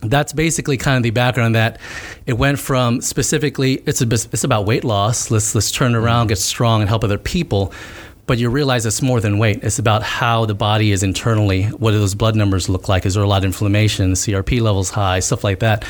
that's 0.00 0.32
basically 0.32 0.76
kind 0.76 0.96
of 0.96 1.02
the 1.02 1.10
background 1.10 1.54
that 1.54 1.80
it 2.26 2.34
went 2.34 2.58
from 2.58 3.00
specifically 3.00 3.82
it's 3.84 4.00
a, 4.00 4.06
it's 4.06 4.44
about 4.44 4.64
weight 4.64 4.84
loss 4.84 5.28
let's 5.30 5.56
let's 5.56 5.72
turn 5.72 5.92
it 5.92 5.98
around 5.98 6.28
get 6.28 6.38
strong 6.38 6.80
and 6.80 6.88
help 6.88 7.02
other 7.02 7.18
people 7.18 7.72
but 8.28 8.38
you 8.38 8.48
realize 8.48 8.86
it's 8.86 9.02
more 9.02 9.20
than 9.20 9.38
weight 9.38 9.64
it's 9.64 9.80
about 9.80 10.04
how 10.04 10.44
the 10.44 10.54
body 10.54 10.92
is 10.92 11.02
internally 11.02 11.64
what 11.64 11.90
do 11.90 11.98
those 11.98 12.14
blood 12.14 12.36
numbers 12.36 12.68
look 12.68 12.88
like 12.88 13.04
is 13.04 13.14
there 13.14 13.24
a 13.24 13.26
lot 13.26 13.38
of 13.38 13.44
inflammation 13.44 14.12
crp 14.12 14.60
levels 14.60 14.90
high 14.90 15.18
stuff 15.18 15.42
like 15.42 15.58
that 15.58 15.84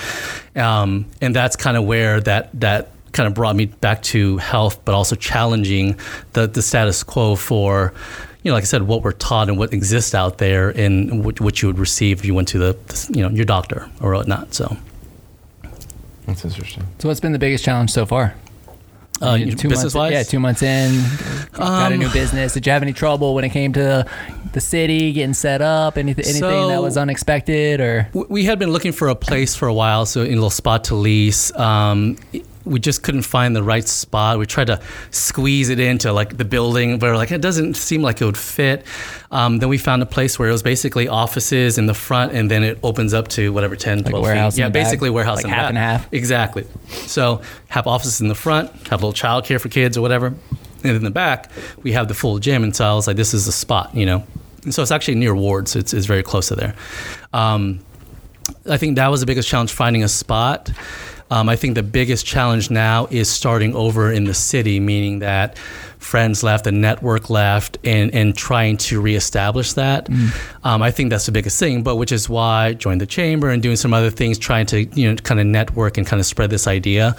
um, 0.56 1.04
and 1.20 1.36
that's 1.36 1.56
kind 1.56 1.76
of 1.76 1.84
where 1.84 2.20
that 2.20 2.48
that 2.58 2.90
kind 3.12 3.26
of 3.26 3.34
brought 3.34 3.56
me 3.56 3.66
back 3.66 4.02
to 4.02 4.38
health 4.38 4.82
but 4.86 4.94
also 4.94 5.14
challenging 5.14 5.98
the 6.32 6.46
the 6.46 6.62
status 6.62 7.02
quo 7.02 7.36
for 7.36 7.92
you 8.44 8.52
know, 8.52 8.54
like 8.54 8.62
I 8.62 8.66
said, 8.66 8.84
what 8.84 9.02
we're 9.02 9.12
taught 9.12 9.48
and 9.48 9.58
what 9.58 9.74
exists 9.74 10.14
out 10.14 10.38
there, 10.38 10.70
and 10.70 11.24
what, 11.24 11.40
what 11.40 11.60
you 11.60 11.68
would 11.68 11.78
receive 11.78 12.20
if 12.20 12.24
you 12.24 12.34
went 12.34 12.48
to 12.48 12.58
the, 12.58 13.08
you 13.12 13.20
know, 13.20 13.28
your 13.30 13.44
doctor 13.44 13.90
or 14.00 14.14
whatnot. 14.14 14.54
So, 14.54 14.76
That's 16.24 16.44
interesting. 16.44 16.86
So 17.00 17.08
what's 17.08 17.20
been 17.20 17.32
the 17.32 17.38
biggest 17.38 17.64
challenge 17.64 17.90
so 17.90 18.06
far? 18.06 18.36
Uh, 19.22 19.32
You- 19.34 19.46
two 19.52 19.68
months, 19.68 19.82
business-wise, 19.84 20.12
yeah, 20.12 20.22
two 20.22 20.38
months 20.40 20.62
in, 20.62 21.02
got 21.52 21.90
a 21.90 21.94
Um, 21.94 21.98
new 21.98 22.08
business. 22.10 22.52
Did 22.54 22.66
you 22.66 22.72
have 22.72 22.82
any 22.82 22.92
trouble 22.92 23.34
when 23.34 23.44
it 23.44 23.50
came 23.50 23.72
to 23.74 24.04
the 24.52 24.60
city 24.60 25.12
getting 25.12 25.34
set 25.34 25.60
up? 25.60 25.98
Anything, 25.98 26.24
anything 26.24 26.68
that 26.68 26.82
was 26.82 26.96
unexpected 26.96 27.80
or? 27.80 28.08
We 28.28 28.44
had 28.44 28.58
been 28.58 28.70
looking 28.72 28.92
for 28.92 29.08
a 29.08 29.14
place 29.14 29.54
for 29.54 29.68
a 29.68 29.74
while, 29.74 30.06
so 30.06 30.22
in 30.22 30.28
a 30.32 30.34
little 30.34 30.50
spot 30.50 30.84
to 30.84 30.94
lease. 30.94 31.54
Um, 31.56 32.16
we 32.68 32.78
just 32.80 33.02
couldn't 33.02 33.22
find 33.22 33.56
the 33.56 33.62
right 33.62 33.86
spot. 33.86 34.38
We 34.38 34.46
tried 34.46 34.66
to 34.68 34.80
squeeze 35.10 35.68
it 35.70 35.80
into 35.80 36.12
like 36.12 36.36
the 36.36 36.44
building, 36.44 36.98
but 36.98 37.14
like 37.14 37.30
it 37.32 37.40
doesn't 37.40 37.74
seem 37.74 38.02
like 38.02 38.20
it 38.20 38.24
would 38.24 38.36
fit. 38.38 38.84
Um, 39.30 39.58
then 39.58 39.68
we 39.68 39.78
found 39.78 40.02
a 40.02 40.06
place 40.06 40.38
where 40.38 40.48
it 40.48 40.52
was 40.52 40.62
basically 40.62 41.08
offices 41.08 41.78
in 41.78 41.86
the 41.86 41.94
front, 41.94 42.32
and 42.32 42.50
then 42.50 42.62
it 42.62 42.78
opens 42.82 43.12
up 43.14 43.28
to 43.28 43.52
whatever 43.52 43.76
10, 43.76 43.98
a 43.98 44.02
12 44.04 44.22
warehouse 44.22 44.54
feet. 44.54 44.60
Yeah, 44.60 44.66
back? 44.68 44.72
basically 44.84 45.10
warehouse 45.10 45.36
Like 45.38 45.44
in 45.46 45.50
the 45.50 45.56
half 45.56 45.62
back. 45.64 45.68
and 45.70 45.78
half? 45.78 46.12
Exactly. 46.12 46.66
So 47.06 47.42
have 47.68 47.86
offices 47.86 48.20
in 48.20 48.28
the 48.28 48.34
front, 48.34 48.70
have 48.88 49.02
a 49.02 49.06
little 49.06 49.12
childcare 49.12 49.60
for 49.60 49.68
kids 49.68 49.96
or 49.96 50.00
whatever, 50.00 50.34
and 50.84 50.96
in 50.96 51.02
the 51.04 51.10
back 51.10 51.50
we 51.82 51.92
have 51.92 52.08
the 52.08 52.14
full 52.14 52.38
gym. 52.38 52.62
And 52.62 52.74
so 52.74 52.84
I 52.86 52.94
was 52.94 53.06
like, 53.06 53.16
this 53.16 53.34
is 53.34 53.46
the 53.46 53.52
spot, 53.52 53.94
you 53.94 54.06
know. 54.06 54.24
And 54.64 54.74
so 54.74 54.82
it's 54.82 54.90
actually 54.90 55.14
near 55.16 55.34
Ward, 55.34 55.68
so 55.68 55.78
it's, 55.78 55.92
it's 55.94 56.06
very 56.06 56.22
close 56.22 56.48
to 56.48 56.54
there. 56.56 56.74
Um, 57.32 57.80
I 58.68 58.76
think 58.76 58.96
that 58.96 59.08
was 59.08 59.20
the 59.20 59.26
biggest 59.26 59.48
challenge 59.48 59.72
finding 59.72 60.02
a 60.02 60.08
spot. 60.08 60.70
Um, 61.30 61.48
I 61.48 61.56
think 61.56 61.74
the 61.74 61.82
biggest 61.82 62.26
challenge 62.26 62.70
now 62.70 63.06
is 63.10 63.28
starting 63.28 63.74
over 63.74 64.12
in 64.12 64.24
the 64.24 64.34
city, 64.34 64.80
meaning 64.80 65.18
that 65.20 65.58
friends 65.98 66.42
left, 66.42 66.64
the 66.64 66.72
network 66.72 67.28
left, 67.28 67.76
and, 67.84 68.14
and 68.14 68.36
trying 68.36 68.76
to 68.76 69.00
reestablish 69.00 69.74
that. 69.74 70.08
Um, 70.64 70.82
I 70.82 70.90
think 70.90 71.10
that's 71.10 71.26
the 71.26 71.32
biggest 71.32 71.58
thing, 71.58 71.82
but 71.82 71.96
which 71.96 72.12
is 72.12 72.28
why 72.28 72.66
I 72.66 72.72
joined 72.74 73.00
the 73.00 73.06
chamber 73.06 73.50
and 73.50 73.62
doing 73.62 73.76
some 73.76 73.92
other 73.92 74.10
things, 74.10 74.38
trying 74.38 74.66
to 74.66 74.84
you 74.84 75.10
know 75.10 75.16
kind 75.16 75.40
of 75.40 75.46
network 75.46 75.98
and 75.98 76.06
kind 76.06 76.20
of 76.20 76.26
spread 76.26 76.50
this 76.50 76.66
idea. 76.66 77.14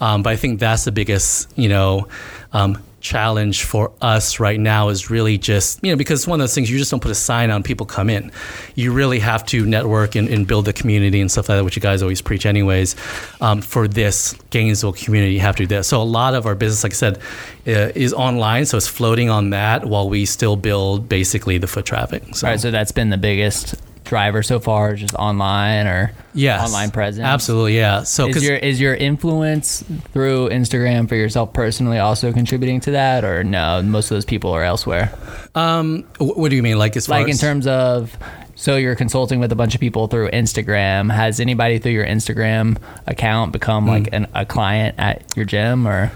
Um, 0.00 0.22
but 0.22 0.30
I 0.30 0.36
think 0.36 0.60
that's 0.60 0.84
the 0.84 0.92
biggest 0.92 1.50
you 1.58 1.68
know. 1.68 2.08
Um, 2.52 2.82
challenge 3.08 3.64
for 3.64 3.90
us 4.02 4.38
right 4.38 4.60
now 4.60 4.90
is 4.90 5.08
really 5.08 5.38
just 5.38 5.82
you 5.82 5.90
know 5.90 5.96
because 5.96 6.26
one 6.26 6.38
of 6.40 6.42
those 6.42 6.54
things 6.54 6.70
you 6.70 6.76
just 6.76 6.90
don't 6.90 7.00
put 7.00 7.10
a 7.10 7.14
sign 7.14 7.50
on 7.50 7.62
people 7.62 7.86
come 7.86 8.10
in. 8.10 8.30
You 8.74 8.92
really 8.92 9.18
have 9.20 9.46
to 9.46 9.64
network 9.64 10.14
and, 10.14 10.28
and 10.28 10.46
build 10.46 10.66
the 10.66 10.74
community 10.74 11.20
and 11.20 11.30
stuff 11.30 11.48
like 11.48 11.58
that 11.58 11.64
which 11.64 11.74
you 11.74 11.80
guys 11.80 12.02
always 12.02 12.20
preach 12.20 12.44
anyways. 12.44 12.96
Um, 13.40 13.62
for 13.62 13.88
this 13.88 14.34
gainesville 14.50 14.92
community 14.92 15.32
you 15.32 15.40
have 15.40 15.56
to 15.56 15.62
do 15.64 15.76
that. 15.76 15.84
So 15.84 16.02
a 16.02 16.04
lot 16.04 16.34
of 16.34 16.44
our 16.44 16.54
business 16.54 16.82
like 16.82 16.92
i 16.92 16.96
said 16.96 17.18
uh, 17.66 17.92
is 17.94 18.12
online 18.12 18.66
so 18.66 18.76
it's 18.76 18.86
floating 18.86 19.30
on 19.30 19.50
that 19.50 19.86
while 19.86 20.08
we 20.08 20.26
still 20.26 20.56
build 20.56 21.08
basically 21.08 21.56
the 21.56 21.66
foot 21.66 21.86
traffic 21.86 22.22
so. 22.34 22.46
All 22.46 22.52
right, 22.52 22.60
so 22.60 22.70
that's 22.70 22.92
been 22.92 23.08
the 23.08 23.16
biggest 23.18 23.74
driver 24.08 24.42
so 24.42 24.58
far, 24.58 24.94
just 24.94 25.14
online 25.14 25.86
or 25.86 26.10
yes 26.34 26.64
online 26.66 26.90
presence. 26.90 27.24
absolutely 27.24 27.76
yeah 27.76 28.02
so 28.02 28.26
Is 28.28 28.42
your 28.42 28.56
is 28.56 28.80
your 28.80 28.94
influence 28.94 29.84
through 30.12 30.48
Instagram 30.48 31.08
for 31.08 31.14
yourself 31.14 31.52
personally 31.52 31.98
also 31.98 32.32
contributing 32.32 32.80
to 32.80 32.90
that, 32.92 33.24
or 33.24 33.44
no? 33.44 33.82
Most 33.82 34.10
of 34.10 34.16
those 34.16 34.24
people 34.24 34.50
are 34.52 34.64
elsewhere. 34.64 35.12
um, 35.54 36.04
what 36.18 36.48
do 36.50 36.56
you 36.56 36.62
mean 36.62 36.78
like 36.78 36.96
as 36.96 37.06
far 37.06 37.18
Like 37.18 37.26
in 37.28 37.32
as 37.32 37.40
terms 37.40 37.66
of, 37.66 38.16
so 38.54 38.76
you're 38.76 38.96
consulting 38.96 39.38
with 39.40 39.52
a 39.52 39.56
bunch 39.56 39.74
of 39.74 39.80
people 39.80 40.08
through 40.08 40.30
Instagram. 40.30 41.12
Has 41.12 41.38
anybody 41.38 41.78
through 41.78 41.92
your 41.92 42.06
Instagram 42.06 42.76
account 43.06 43.52
become 43.52 43.84
Hmm. 43.84 43.90
like 43.90 44.08
an, 44.12 44.26
a 44.34 44.44
client 44.46 44.94
at 44.98 45.22
your 45.36 45.44
gym 45.44 45.86
or? 45.86 46.10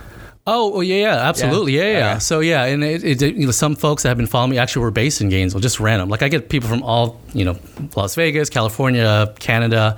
Oh, 0.44 0.70
well, 0.70 0.82
yeah, 0.82 0.96
yeah, 0.96 1.28
absolutely, 1.28 1.76
yeah, 1.76 1.82
yeah. 1.82 1.98
yeah. 1.98 2.10
Okay. 2.10 2.18
So 2.18 2.40
yeah, 2.40 2.64
and 2.64 2.82
it, 2.82 3.04
it, 3.04 3.36
you 3.36 3.46
know, 3.46 3.52
some 3.52 3.76
folks 3.76 4.02
that 4.02 4.08
have 4.08 4.16
been 4.16 4.26
following 4.26 4.50
me 4.50 4.58
actually 4.58 4.82
were 4.82 4.90
based 4.90 5.20
in 5.20 5.28
Gainesville, 5.28 5.60
just 5.60 5.78
random. 5.78 6.08
Like 6.08 6.22
I 6.22 6.28
get 6.28 6.48
people 6.48 6.68
from 6.68 6.82
all, 6.82 7.20
you 7.32 7.44
know, 7.44 7.56
Las 7.94 8.16
Vegas, 8.16 8.50
California, 8.50 9.32
Canada, 9.38 9.96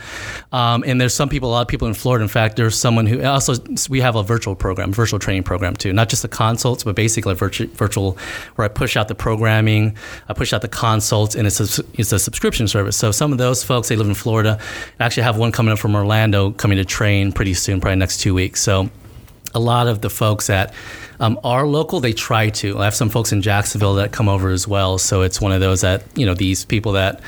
um, 0.52 0.84
and 0.86 1.00
there's 1.00 1.14
some 1.14 1.30
people, 1.30 1.48
a 1.48 1.52
lot 1.52 1.62
of 1.62 1.68
people 1.68 1.88
in 1.88 1.94
Florida. 1.94 2.22
In 2.22 2.28
fact, 2.28 2.56
there's 2.56 2.78
someone 2.78 3.06
who 3.06 3.22
also 3.24 3.54
we 3.88 4.02
have 4.02 4.16
a 4.16 4.22
virtual 4.22 4.54
program, 4.54 4.92
virtual 4.92 5.18
training 5.18 5.44
program 5.44 5.74
too, 5.76 5.94
not 5.94 6.10
just 6.10 6.20
the 6.20 6.28
consults, 6.28 6.84
but 6.84 6.94
basically 6.94 7.32
a 7.32 7.36
virtual, 7.36 7.68
virtual 7.68 8.18
where 8.56 8.66
I 8.66 8.68
push 8.68 8.98
out 8.98 9.08
the 9.08 9.14
programming, 9.14 9.96
I 10.28 10.34
push 10.34 10.52
out 10.52 10.60
the 10.60 10.68
consults, 10.68 11.34
and 11.34 11.46
it's 11.46 11.58
a 11.58 11.84
it's 11.94 12.12
a 12.12 12.18
subscription 12.18 12.68
service. 12.68 12.98
So 12.98 13.12
some 13.12 13.32
of 13.32 13.38
those 13.38 13.64
folks 13.64 13.88
they 13.88 13.96
live 13.96 14.08
in 14.08 14.14
Florida. 14.14 14.58
I 15.00 15.04
actually 15.06 15.22
have 15.22 15.38
one 15.38 15.52
coming 15.52 15.72
up 15.72 15.78
from 15.78 15.96
Orlando 15.96 16.50
coming 16.50 16.76
to 16.76 16.84
train 16.84 17.32
pretty 17.32 17.54
soon, 17.54 17.80
probably 17.80 17.96
next 17.96 18.20
two 18.20 18.34
weeks. 18.34 18.60
So 18.60 18.90
a 19.54 19.60
lot 19.60 19.86
of 19.86 20.00
the 20.00 20.10
folks 20.10 20.48
that 20.48 20.74
um, 21.20 21.38
are 21.44 21.66
local, 21.66 22.00
they 22.00 22.12
try 22.12 22.50
to. 22.50 22.78
I 22.78 22.84
have 22.84 22.94
some 22.94 23.08
folks 23.08 23.32
in 23.32 23.42
Jacksonville 23.42 23.94
that 23.94 24.12
come 24.12 24.28
over 24.28 24.50
as 24.50 24.66
well. 24.66 24.98
So 24.98 25.22
it's 25.22 25.40
one 25.40 25.52
of 25.52 25.60
those 25.60 25.82
that, 25.82 26.04
you 26.16 26.26
know, 26.26 26.34
these 26.34 26.64
people 26.64 26.92
that, 26.92 27.20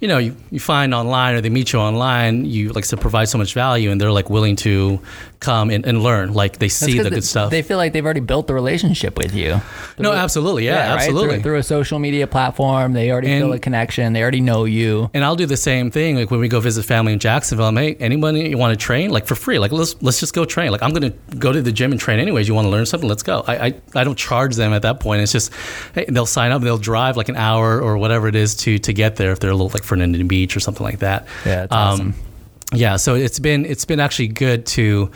you 0.00 0.08
know, 0.08 0.18
you, 0.18 0.36
you 0.50 0.60
find 0.60 0.94
online 0.94 1.34
or 1.34 1.40
they 1.40 1.50
meet 1.50 1.72
you 1.72 1.78
online, 1.78 2.44
you 2.44 2.70
like 2.72 2.86
to 2.86 2.96
provide 2.96 3.28
so 3.28 3.38
much 3.38 3.54
value 3.54 3.90
and 3.90 4.00
they're 4.00 4.12
like 4.12 4.30
willing 4.30 4.56
to 4.56 5.00
come 5.40 5.70
and, 5.70 5.84
and 5.86 6.02
learn. 6.02 6.32
Like 6.32 6.58
they 6.58 6.68
see 6.68 6.98
the 6.98 7.10
good 7.10 7.24
stuff. 7.24 7.50
They 7.50 7.62
feel 7.62 7.78
like 7.78 7.92
they've 7.92 8.04
already 8.04 8.20
built 8.20 8.46
the 8.46 8.54
relationship 8.54 9.16
with 9.16 9.34
you. 9.34 9.60
no, 9.98 10.12
absolutely. 10.12 10.66
Yeah, 10.66 10.90
right? 10.90 11.00
absolutely. 11.00 11.36
Through, 11.36 11.42
through 11.42 11.56
a 11.56 11.62
social 11.62 11.98
media 11.98 12.26
platform, 12.26 12.92
they 12.92 13.10
already 13.10 13.28
feel 13.28 13.52
a 13.52 13.58
connection. 13.58 14.12
They 14.12 14.22
already 14.22 14.40
know 14.40 14.64
you. 14.64 15.10
And 15.14 15.24
I'll 15.24 15.36
do 15.36 15.46
the 15.46 15.56
same 15.56 15.90
thing. 15.90 16.16
Like 16.16 16.30
when 16.30 16.40
we 16.40 16.48
go 16.48 16.60
visit 16.60 16.84
family 16.84 17.12
in 17.12 17.18
Jacksonville, 17.18 17.66
I'm 17.66 17.76
hey, 17.76 17.94
anybody 17.96 18.48
you 18.48 18.58
want 18.58 18.78
to 18.78 18.82
train? 18.82 19.10
Like 19.10 19.26
for 19.26 19.34
free. 19.34 19.58
Like 19.58 19.72
let's 19.72 20.00
let's 20.02 20.20
just 20.20 20.34
go 20.34 20.44
train. 20.44 20.70
Like 20.70 20.82
I'm 20.82 20.92
gonna 20.92 21.10
go 21.38 21.52
to 21.52 21.62
the 21.62 21.72
gym 21.72 21.90
and 21.92 22.00
train 22.00 22.20
anyways. 22.20 22.46
You 22.46 22.54
want 22.54 22.66
to 22.66 22.70
learn 22.70 22.86
something? 22.86 23.08
Let's 23.08 23.22
go. 23.22 23.42
I, 23.46 23.66
I 23.66 23.74
I 23.94 24.04
don't 24.04 24.18
charge 24.18 24.56
them 24.56 24.72
at 24.72 24.82
that 24.82 25.00
point. 25.00 25.22
It's 25.22 25.32
just 25.32 25.52
hey, 25.94 26.04
they'll 26.08 26.26
sign 26.26 26.52
up. 26.52 26.62
They'll 26.62 26.78
drive 26.78 27.16
like 27.16 27.28
an 27.28 27.36
hour 27.36 27.80
or 27.80 27.96
whatever 27.96 28.28
it 28.28 28.34
is 28.34 28.54
to 28.56 28.78
to 28.78 28.92
get 28.92 29.16
there 29.16 29.32
if 29.32 29.40
they're 29.40 29.50
a 29.50 29.54
little 29.54 29.70
like 29.70 29.84
Fernandina 29.84 30.24
Beach 30.24 30.56
or 30.56 30.60
something 30.60 30.84
like 30.84 30.98
that. 31.00 31.26
Yeah, 31.46 31.66
that's 31.66 31.72
awesome. 31.72 32.08
Um, 32.08 32.14
Yeah, 32.72 32.96
so 32.96 33.14
it's 33.14 33.38
been 33.38 33.66
it's 33.66 33.84
been 33.84 34.00
actually 34.00 34.28
good 34.28 34.66
to 34.66 35.10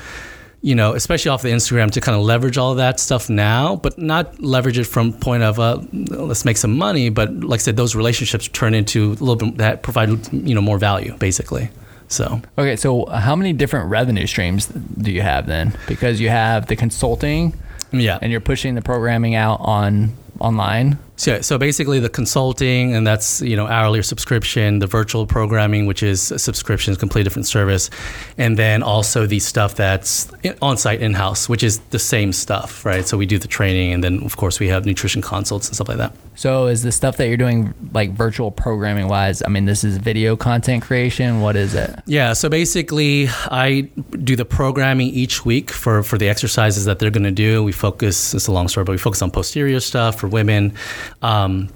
you 0.65 0.75
know, 0.75 0.95
especially 0.95 1.29
off 1.29 1.43
the 1.43 1.51
Instagram 1.51 1.91
to 1.91 2.01
kind 2.01 2.17
of 2.17 2.25
leverage 2.25 2.57
all 2.57 2.71
of 2.71 2.79
that 2.79 2.99
stuff 2.99 3.29
now, 3.29 3.77
but 3.77 3.99
not 3.99 4.41
leverage 4.41 4.79
it 4.79 4.85
from 4.85 5.13
point 5.13 5.43
of 5.43 5.61
uh, 5.61 5.79
let's 5.93 6.47
make 6.47 6.57
some 6.57 6.79
money, 6.79 7.11
but 7.11 7.31
like 7.35 7.61
I 7.61 7.63
said, 7.63 7.77
those 7.77 7.95
relationships 7.95 8.49
turn 8.49 8.73
into 8.73 9.09
a 9.13 9.21
little 9.23 9.37
bit 9.37 9.59
that 9.59 9.83
provide 9.83 10.33
you 10.33 10.55
know 10.55 10.63
more 10.63 10.79
value, 10.79 11.15
basically. 11.19 11.69
So 12.09 12.41
Okay, 12.57 12.77
so 12.77 13.05
how 13.07 13.37
many 13.37 13.53
different 13.53 13.91
revenue 13.91 14.27
streams 14.27 14.67
do 14.67 15.13
you 15.13 15.21
have 15.21 15.47
then? 15.47 15.77
Because 15.87 16.19
you 16.19 16.31
have 16.31 16.67
the 16.67 16.77
consulting 16.77 17.55
yeah, 17.93 18.19
and 18.23 18.33
you're 18.33 18.41
pushing 18.41 18.75
the 18.75 18.83
programming 18.83 19.35
out 19.35 19.61
on 19.61 20.15
online. 20.41 20.99
So, 21.17 21.41
so 21.41 21.59
basically, 21.59 22.01
the 22.01 22.09
consulting, 22.09 22.95
and 22.95 23.07
that's 23.07 23.41
you 23.41 23.57
know 23.57 23.67
hourly 23.67 24.01
or 24.01 24.03
subscription. 24.03 24.81
The 24.81 24.87
virtual 24.87 25.27
programming, 25.27 25.87
which 25.87 26.03
is 26.03 26.33
a 26.33 26.39
subscription, 26.39 26.93
is 26.93 26.97
a 26.97 27.01
completely 27.01 27.25
different 27.25 27.47
service, 27.47 27.89
and 28.37 28.57
then 28.57 28.83
also 28.83 29.27
the 29.27 29.39
stuff 29.39 29.77
that's 29.77 30.31
on 30.61 30.77
site 30.77 31.01
in 31.01 31.15
house, 31.15 31.49
which 31.49 31.63
is 31.63 31.79
the 31.91 31.99
same 31.99 32.33
stuff, 32.33 32.85
right? 32.85 33.07
So 33.07 33.17
we 33.17 33.27
do 33.27 33.39
the 33.39 33.49
training, 33.49 33.93
and 33.93 34.03
then 34.03 34.25
of 34.25 34.37
course 34.37 34.59
we 34.59 34.69
have 34.69 34.87
nutrition 34.87 35.23
consults 35.23 35.69
and 35.69 35.77
stuff 35.77 35.89
like 35.89 35.99
that. 35.99 36.15
So 36.37 36.67
is 36.67 36.83
the 36.83 36.91
stuff 36.91 37.17
that 37.19 37.29
you're 37.29 37.37
doing 37.37 37.75
like 37.93 38.11
virtual 38.11 38.51
programming 38.51 39.09
wise? 39.09 39.43
I 39.43 39.49
mean, 39.49 39.67
this 39.67 39.85
is 39.85 39.99
video 39.99 40.37
content 40.37 40.83
creation. 40.83 41.41
What 41.41 41.55
is 41.55 41.75
it? 41.75 41.97
Yeah, 42.07 42.33
so 42.33 42.49
basically, 42.49 43.29
I 43.51 43.83
do 44.25 44.35
the 44.35 44.45
programming 44.45 45.09
each 45.09 45.45
week 45.45 45.71
for, 45.71 46.03
for 46.03 46.19
the 46.19 46.29
exercises 46.29 46.87
that 46.87 46.99
they're 46.99 47.11
going 47.11 47.25
to 47.25 47.31
do. 47.31 47.63
We 47.63 47.73
focus, 47.73 48.35
it's 48.35 48.49
a 48.49 48.53
long 48.53 48.67
story, 48.67 48.85
but 48.85 48.93
we 48.93 48.99
focus 48.99 49.23
on 49.23 49.31
posterior 49.31 49.79
stuff 49.79 50.19
for 50.19 50.27
women. 50.27 50.75
Um, 51.23 51.69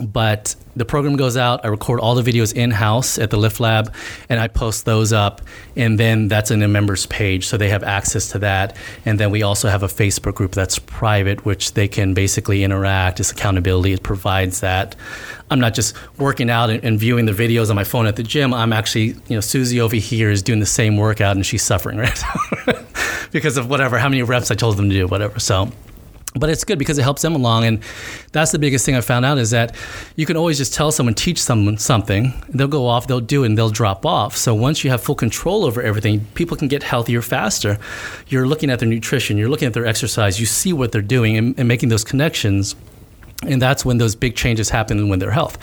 but 0.00 0.54
the 0.76 0.84
program 0.84 1.16
goes 1.16 1.36
out. 1.36 1.64
I 1.64 1.68
record 1.68 1.98
all 1.98 2.14
the 2.14 2.22
videos 2.22 2.54
in 2.54 2.70
house 2.70 3.18
at 3.18 3.30
the 3.30 3.36
Lift 3.36 3.58
Lab, 3.58 3.92
and 4.28 4.38
I 4.38 4.46
post 4.46 4.84
those 4.84 5.12
up. 5.12 5.42
And 5.76 5.98
then 5.98 6.28
that's 6.28 6.50
in 6.50 6.62
a 6.62 6.68
members 6.68 7.06
page, 7.06 7.46
so 7.46 7.56
they 7.56 7.68
have 7.70 7.82
access 7.82 8.30
to 8.30 8.38
that. 8.40 8.76
And 9.04 9.18
then 9.18 9.30
we 9.30 9.42
also 9.42 9.68
have 9.68 9.82
a 9.82 9.88
Facebook 9.88 10.34
group 10.34 10.52
that's 10.52 10.78
private, 10.78 11.44
which 11.44 11.74
they 11.74 11.88
can 11.88 12.14
basically 12.14 12.62
interact. 12.62 13.18
It's 13.18 13.32
accountability. 13.32 13.92
It 13.92 14.02
provides 14.02 14.60
that. 14.60 14.94
I'm 15.50 15.60
not 15.60 15.74
just 15.74 15.96
working 16.18 16.50
out 16.50 16.70
and, 16.70 16.98
viewing 16.98 17.26
the 17.26 17.32
videos 17.32 17.70
on 17.70 17.76
my 17.76 17.84
phone 17.84 18.06
at 18.06 18.16
the 18.16 18.22
gym. 18.22 18.52
I'm 18.52 18.72
actually, 18.72 19.06
you 19.28 19.36
know, 19.36 19.40
Susie 19.40 19.80
over 19.80 19.96
here 19.96 20.30
is 20.30 20.42
doing 20.42 20.60
the 20.60 20.66
same 20.66 20.96
workout, 20.96 21.36
and 21.36 21.44
she's 21.44 21.62
suffering 21.62 21.98
right 21.98 22.22
because 23.32 23.56
of 23.56 23.70
whatever, 23.70 23.98
how 23.98 24.08
many 24.08 24.22
reps 24.22 24.50
I 24.50 24.54
told 24.54 24.76
them 24.76 24.90
to 24.90 24.94
do, 24.94 25.06
whatever. 25.06 25.38
So 25.40 25.72
but 26.34 26.50
it's 26.50 26.62
good 26.62 26.78
because 26.78 26.98
it 26.98 27.02
helps 27.02 27.22
them 27.22 27.34
along 27.34 27.64
and 27.64 27.82
that's 28.32 28.52
the 28.52 28.58
biggest 28.58 28.84
thing 28.84 28.94
i 28.94 29.00
found 29.00 29.24
out 29.24 29.38
is 29.38 29.50
that 29.50 29.74
you 30.14 30.26
can 30.26 30.36
always 30.36 30.58
just 30.58 30.74
tell 30.74 30.92
someone 30.92 31.14
teach 31.14 31.40
someone 31.40 31.78
something 31.78 32.32
they'll 32.50 32.68
go 32.68 32.86
off 32.86 33.06
they'll 33.06 33.20
do 33.20 33.44
it 33.44 33.48
and 33.48 33.58
they'll 33.58 33.70
drop 33.70 34.06
off. 34.06 34.36
So 34.36 34.54
once 34.54 34.84
you 34.84 34.90
have 34.90 35.02
full 35.02 35.14
control 35.14 35.64
over 35.64 35.82
everything 35.82 36.24
people 36.34 36.56
can 36.56 36.68
get 36.68 36.82
healthier 36.82 37.22
faster. 37.22 37.78
You're 38.28 38.46
looking 38.46 38.70
at 38.70 38.78
their 38.78 38.88
nutrition 38.88 39.36
you're 39.36 39.48
looking 39.48 39.66
at 39.66 39.74
their 39.74 39.86
exercise 39.86 40.38
you 40.38 40.46
see 40.46 40.72
what 40.72 40.92
they're 40.92 41.02
doing 41.02 41.36
and, 41.36 41.58
and 41.58 41.66
making 41.66 41.88
those 41.88 42.04
connections. 42.04 42.76
And 43.42 43.62
that's 43.62 43.84
when 43.84 43.98
those 43.98 44.16
big 44.16 44.34
changes 44.34 44.68
happen 44.68 45.08
when 45.08 45.20
their 45.20 45.30
health. 45.30 45.58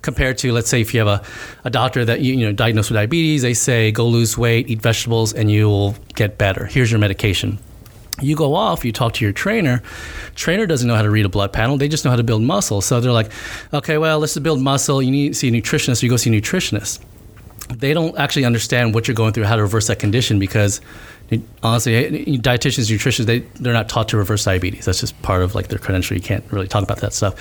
Compared 0.00 0.38
to 0.38 0.52
let's 0.52 0.68
say 0.68 0.80
if 0.80 0.94
you 0.94 1.00
have 1.00 1.08
a, 1.08 1.24
a 1.64 1.70
doctor 1.70 2.04
that 2.04 2.20
you, 2.20 2.34
you 2.34 2.46
know 2.46 2.52
diagnosed 2.52 2.90
with 2.90 2.96
diabetes 2.96 3.42
they 3.42 3.54
say 3.54 3.92
go 3.92 4.06
lose 4.06 4.38
weight 4.38 4.68
eat 4.68 4.80
vegetables 4.80 5.32
and 5.32 5.50
you'll 5.50 5.94
get 6.14 6.38
better. 6.38 6.66
Here's 6.66 6.90
your 6.90 7.00
medication 7.00 7.58
you 8.20 8.34
go 8.34 8.54
off, 8.54 8.84
you 8.84 8.92
talk 8.92 9.12
to 9.14 9.24
your 9.24 9.32
trainer. 9.32 9.82
Trainer 10.34 10.66
doesn't 10.66 10.88
know 10.88 10.94
how 10.94 11.02
to 11.02 11.10
read 11.10 11.26
a 11.26 11.28
blood 11.28 11.52
panel. 11.52 11.76
They 11.76 11.88
just 11.88 12.04
know 12.04 12.10
how 12.10 12.16
to 12.16 12.24
build 12.24 12.42
muscle. 12.42 12.80
So 12.80 13.00
they're 13.00 13.12
like, 13.12 13.30
okay, 13.74 13.98
well, 13.98 14.18
let's 14.18 14.38
build 14.38 14.60
muscle. 14.60 15.02
You 15.02 15.10
need 15.10 15.28
to 15.28 15.34
see 15.34 15.48
a 15.48 15.52
nutritionist. 15.52 16.02
You 16.02 16.08
go 16.08 16.16
see 16.16 16.34
a 16.34 16.40
nutritionist. 16.40 17.00
They 17.68 17.92
don't 17.92 18.16
actually 18.16 18.44
understand 18.44 18.94
what 18.94 19.08
you're 19.08 19.14
going 19.14 19.32
through, 19.32 19.44
how 19.44 19.56
to 19.56 19.62
reverse 19.62 19.88
that 19.88 19.98
condition 19.98 20.38
because 20.38 20.80
honestly, 21.62 21.92
dietitians, 22.38 22.90
nutritionists, 22.90 23.26
they, 23.26 23.40
they're 23.60 23.72
not 23.72 23.88
taught 23.88 24.08
to 24.10 24.16
reverse 24.16 24.44
diabetes. 24.44 24.84
That's 24.84 25.00
just 25.00 25.20
part 25.22 25.42
of 25.42 25.54
like 25.54 25.68
their 25.68 25.78
credential. 25.78 26.16
You 26.16 26.22
can't 26.22 26.44
really 26.52 26.68
talk 26.68 26.84
about 26.84 26.98
that 26.98 27.12
stuff. 27.12 27.34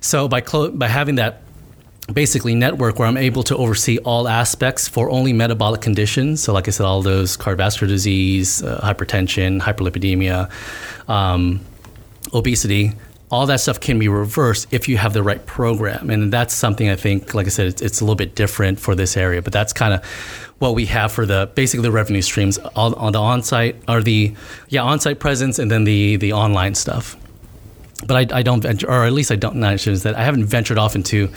So 0.00 0.26
by, 0.26 0.40
clo- 0.40 0.70
by 0.70 0.88
having 0.88 1.16
that 1.16 1.42
basically 2.12 2.54
network 2.54 2.98
where 2.98 3.06
I'm 3.06 3.16
able 3.16 3.42
to 3.44 3.56
oversee 3.56 3.98
all 3.98 4.28
aspects 4.28 4.88
for 4.88 5.10
only 5.10 5.32
metabolic 5.32 5.80
conditions. 5.80 6.42
So, 6.42 6.52
like 6.52 6.68
I 6.68 6.70
said, 6.70 6.84
all 6.84 7.02
those 7.02 7.36
cardiovascular 7.36 7.88
disease, 7.88 8.62
uh, 8.62 8.80
hypertension, 8.82 9.60
hyperlipidemia, 9.60 10.50
um, 11.08 11.60
obesity. 12.34 12.92
All 13.30 13.46
that 13.46 13.60
stuff 13.60 13.80
can 13.80 13.98
be 13.98 14.08
reversed 14.08 14.68
if 14.72 14.90
you 14.90 14.98
have 14.98 15.14
the 15.14 15.22
right 15.22 15.44
program, 15.46 16.10
and 16.10 16.30
that's 16.30 16.52
something 16.52 16.90
I 16.90 16.96
think, 16.96 17.32
like 17.32 17.46
I 17.46 17.48
said, 17.48 17.66
it's, 17.66 17.80
it's 17.80 18.00
a 18.02 18.04
little 18.04 18.16
bit 18.16 18.34
different 18.34 18.78
for 18.78 18.94
this 18.94 19.16
area. 19.16 19.40
But 19.40 19.54
that's 19.54 19.72
kind 19.72 19.94
of 19.94 20.04
what 20.58 20.74
we 20.74 20.84
have 20.86 21.12
for 21.12 21.24
the 21.24 21.50
basically 21.54 21.84
the 21.84 21.92
revenue 21.92 22.20
streams 22.20 22.58
on, 22.58 22.92
on 22.94 23.12
the 23.12 23.20
on-site 23.20 23.76
or 23.88 24.02
the 24.02 24.34
yeah 24.68 24.82
on-site 24.82 25.18
presence, 25.18 25.58
and 25.58 25.70
then 25.70 25.84
the 25.84 26.16
the 26.16 26.34
online 26.34 26.74
stuff. 26.74 27.16
But 28.06 28.32
I, 28.32 28.40
I 28.40 28.42
don't 28.42 28.60
venture, 28.60 28.90
or 28.90 29.06
at 29.06 29.12
least 29.14 29.30
I 29.32 29.36
don't. 29.36 29.56
Not 29.56 29.78
that 29.78 30.14
I 30.14 30.24
haven't 30.24 30.44
ventured 30.44 30.76
off 30.76 30.94
into 30.94 31.30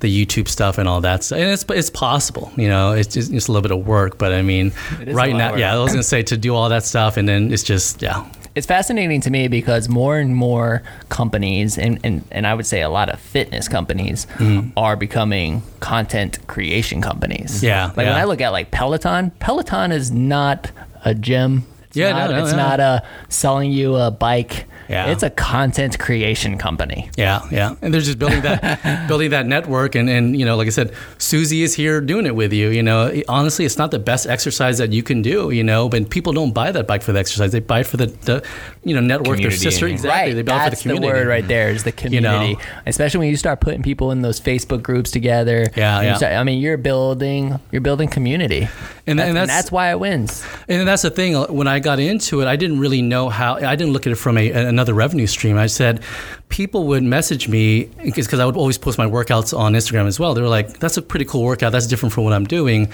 the 0.00 0.26
YouTube 0.26 0.48
stuff 0.48 0.78
and 0.78 0.88
all 0.88 1.00
that. 1.02 1.30
And 1.30 1.50
it's 1.50 1.64
it's 1.68 1.90
possible, 1.90 2.50
you 2.56 2.68
know, 2.68 2.92
it's 2.92 3.14
just 3.14 3.32
it's 3.32 3.48
a 3.48 3.52
little 3.52 3.62
bit 3.62 3.70
of 3.70 3.86
work, 3.86 4.18
but 4.18 4.32
I 4.32 4.42
mean, 4.42 4.72
right 5.06 5.34
now, 5.34 5.54
yeah, 5.54 5.74
I 5.74 5.78
was 5.78 5.92
gonna 5.92 6.02
say 6.02 6.22
to 6.24 6.36
do 6.36 6.54
all 6.54 6.68
that 6.68 6.84
stuff, 6.84 7.16
and 7.16 7.28
then 7.28 7.52
it's 7.52 7.62
just 7.62 8.02
yeah. 8.02 8.26
It's 8.56 8.66
fascinating 8.66 9.20
to 9.22 9.30
me 9.30 9.46
because 9.46 9.88
more 9.88 10.18
and 10.18 10.34
more 10.34 10.82
companies, 11.08 11.78
and, 11.78 12.00
and, 12.02 12.24
and 12.32 12.48
I 12.48 12.54
would 12.54 12.66
say 12.66 12.82
a 12.82 12.88
lot 12.88 13.08
of 13.08 13.20
fitness 13.20 13.68
companies, 13.68 14.26
mm. 14.38 14.72
are 14.76 14.96
becoming 14.96 15.62
content 15.78 16.44
creation 16.48 17.00
companies. 17.00 17.62
Yeah. 17.62 17.92
Like 17.96 18.06
yeah. 18.06 18.12
when 18.12 18.20
I 18.20 18.24
look 18.24 18.40
at 18.40 18.50
like 18.50 18.72
Peloton, 18.72 19.30
Peloton 19.38 19.92
is 19.92 20.10
not 20.10 20.72
a 21.04 21.14
gym. 21.14 21.64
It's 21.90 21.96
yeah, 21.96 22.12
not, 22.12 22.30
no, 22.30 22.36
no, 22.36 22.42
it's 22.42 22.52
no. 22.52 22.58
not 22.58 22.80
a 22.80 23.06
selling 23.28 23.72
you 23.72 23.96
a 23.96 24.10
bike 24.10 24.66
yeah. 24.90 25.12
It's 25.12 25.22
a 25.22 25.30
content 25.30 26.00
creation 26.00 26.58
company. 26.58 27.10
Yeah, 27.16 27.46
yeah. 27.52 27.76
And 27.80 27.94
they're 27.94 28.00
just 28.00 28.18
building 28.18 28.42
that 28.42 29.06
building 29.08 29.30
that 29.30 29.46
network 29.46 29.94
and, 29.94 30.10
and 30.10 30.36
you 30.36 30.44
know, 30.44 30.56
like 30.56 30.66
I 30.66 30.70
said, 30.70 30.92
Susie 31.18 31.62
is 31.62 31.74
here 31.74 32.00
doing 32.00 32.26
it 32.26 32.34
with 32.34 32.52
you. 32.52 32.70
You 32.70 32.82
know, 32.82 33.22
honestly 33.28 33.64
it's 33.64 33.78
not 33.78 33.92
the 33.92 34.00
best 34.00 34.26
exercise 34.26 34.78
that 34.78 34.92
you 34.92 35.04
can 35.04 35.22
do, 35.22 35.52
you 35.52 35.62
know, 35.62 35.88
but 35.88 36.10
people 36.10 36.32
don't 36.32 36.52
buy 36.52 36.72
that 36.72 36.88
bike 36.88 37.02
for 37.02 37.12
the 37.12 37.20
exercise. 37.20 37.52
They 37.52 37.60
buy 37.60 37.80
it 37.80 37.86
for 37.86 37.98
the, 37.98 38.06
the 38.06 38.44
you 38.82 38.92
know, 38.92 39.00
network 39.00 39.36
community. 39.36 39.58
their 39.58 39.70
sister. 39.70 39.86
Exactly. 39.86 40.10
Right. 40.10 40.34
They 40.34 40.42
buy 40.42 40.58
That's 40.58 40.80
it 40.80 40.82
for 40.82 40.88
the 40.88 40.94
community. 40.94 41.12
the 41.12 41.24
word 41.24 41.28
right 41.28 41.46
there 41.46 41.70
is 41.70 41.84
the 41.84 41.92
community. 41.92 42.48
You 42.48 42.56
know? 42.56 42.62
Especially 42.84 43.18
when 43.18 43.28
you 43.28 43.36
start 43.36 43.60
putting 43.60 43.84
people 43.84 44.10
in 44.10 44.22
those 44.22 44.40
Facebook 44.40 44.82
groups 44.82 45.12
together. 45.12 45.66
Yeah, 45.76 46.02
yeah. 46.02 46.16
Start, 46.16 46.32
I 46.32 46.42
mean, 46.42 46.60
you're 46.60 46.76
building 46.76 47.60
you're 47.70 47.80
building 47.80 48.08
community. 48.08 48.68
And, 49.06 49.18
and, 49.18 49.36
that's, 49.36 49.38
and 49.38 49.50
that's 49.50 49.72
why 49.72 49.90
it 49.90 49.98
wins. 49.98 50.44
And 50.68 50.86
that's 50.86 51.02
the 51.02 51.10
thing. 51.10 51.34
Uh, 51.34 51.46
when 51.46 51.66
I 51.66 51.79
got 51.80 51.98
into 51.98 52.40
it, 52.40 52.46
I 52.46 52.56
didn't 52.56 52.78
really 52.78 53.02
know 53.02 53.28
how. 53.28 53.54
I 53.56 53.74
didn't 53.76 53.92
look 53.92 54.06
at 54.06 54.12
it 54.12 54.16
from 54.16 54.38
a, 54.38 54.50
another 54.52 54.94
revenue 54.94 55.26
stream. 55.26 55.58
I 55.58 55.66
said, 55.66 56.02
people 56.48 56.86
would 56.88 57.02
message 57.02 57.48
me 57.48 57.90
because 58.04 58.38
I 58.38 58.46
would 58.46 58.56
always 58.56 58.78
post 58.78 58.98
my 58.98 59.06
workouts 59.06 59.56
on 59.56 59.72
Instagram 59.72 60.06
as 60.06 60.20
well. 60.20 60.34
They 60.34 60.42
were 60.42 60.48
like, 60.48 60.78
"That's 60.78 60.96
a 60.96 61.02
pretty 61.02 61.24
cool 61.24 61.42
workout. 61.42 61.72
That's 61.72 61.86
different 61.86 62.12
from 62.12 62.24
what 62.24 62.32
I'm 62.32 62.46
doing." 62.46 62.92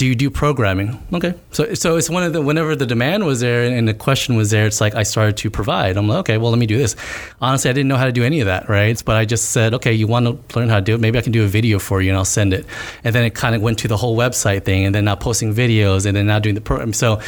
Do 0.00 0.06
you 0.06 0.14
do 0.14 0.30
programming? 0.30 0.98
Okay. 1.12 1.34
So 1.50 1.74
so 1.74 1.96
it's 1.98 2.08
one 2.08 2.22
of 2.22 2.32
the 2.32 2.40
whenever 2.40 2.74
the 2.74 2.86
demand 2.86 3.26
was 3.26 3.40
there 3.40 3.64
and 3.64 3.86
the 3.86 3.92
question 3.92 4.34
was 4.34 4.48
there, 4.48 4.64
it's 4.66 4.80
like 4.80 4.94
I 4.94 5.02
started 5.02 5.36
to 5.36 5.50
provide. 5.50 5.98
I'm 5.98 6.08
like, 6.08 6.20
okay, 6.20 6.38
well 6.38 6.50
let 6.50 6.58
me 6.58 6.64
do 6.64 6.78
this. 6.78 6.96
Honestly, 7.42 7.68
I 7.68 7.74
didn't 7.74 7.88
know 7.88 7.98
how 7.98 8.06
to 8.06 8.12
do 8.12 8.24
any 8.24 8.40
of 8.40 8.46
that, 8.46 8.66
right? 8.70 9.00
But 9.04 9.16
I 9.16 9.26
just 9.26 9.50
said, 9.50 9.74
okay, 9.74 9.92
you 9.92 10.06
want 10.06 10.24
to 10.24 10.58
learn 10.58 10.70
how 10.70 10.76
to 10.76 10.80
do 10.80 10.94
it? 10.94 11.02
Maybe 11.02 11.18
I 11.18 11.20
can 11.20 11.32
do 11.32 11.44
a 11.44 11.46
video 11.46 11.78
for 11.78 12.00
you 12.00 12.08
and 12.08 12.16
I'll 12.16 12.24
send 12.24 12.54
it. 12.54 12.64
And 13.04 13.14
then 13.14 13.26
it 13.26 13.34
kind 13.34 13.54
of 13.54 13.60
went 13.60 13.78
to 13.80 13.88
the 13.88 13.98
whole 13.98 14.16
website 14.16 14.64
thing, 14.64 14.86
and 14.86 14.94
then 14.94 15.04
now 15.04 15.16
posting 15.16 15.52
videos, 15.52 16.06
and 16.06 16.16
then 16.16 16.26
now 16.26 16.38
doing 16.38 16.54
the 16.54 16.62
program. 16.62 16.94
So 16.94 17.20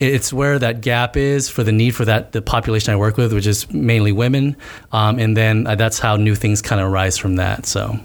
it's 0.00 0.32
where 0.32 0.58
that 0.58 0.80
gap 0.80 1.16
is 1.16 1.48
for 1.48 1.62
the 1.62 1.70
need 1.70 1.92
for 1.92 2.04
that 2.06 2.32
the 2.32 2.42
population 2.42 2.92
I 2.92 2.96
work 2.96 3.16
with, 3.16 3.32
which 3.32 3.46
is 3.46 3.72
mainly 3.72 4.10
women, 4.10 4.56
um, 4.90 5.20
and 5.20 5.36
then 5.36 5.62
that's 5.62 6.00
how 6.00 6.16
new 6.16 6.34
things 6.34 6.60
kind 6.60 6.80
of 6.80 6.90
arise 6.90 7.16
from 7.16 7.36
that. 7.36 7.66
So. 7.66 8.00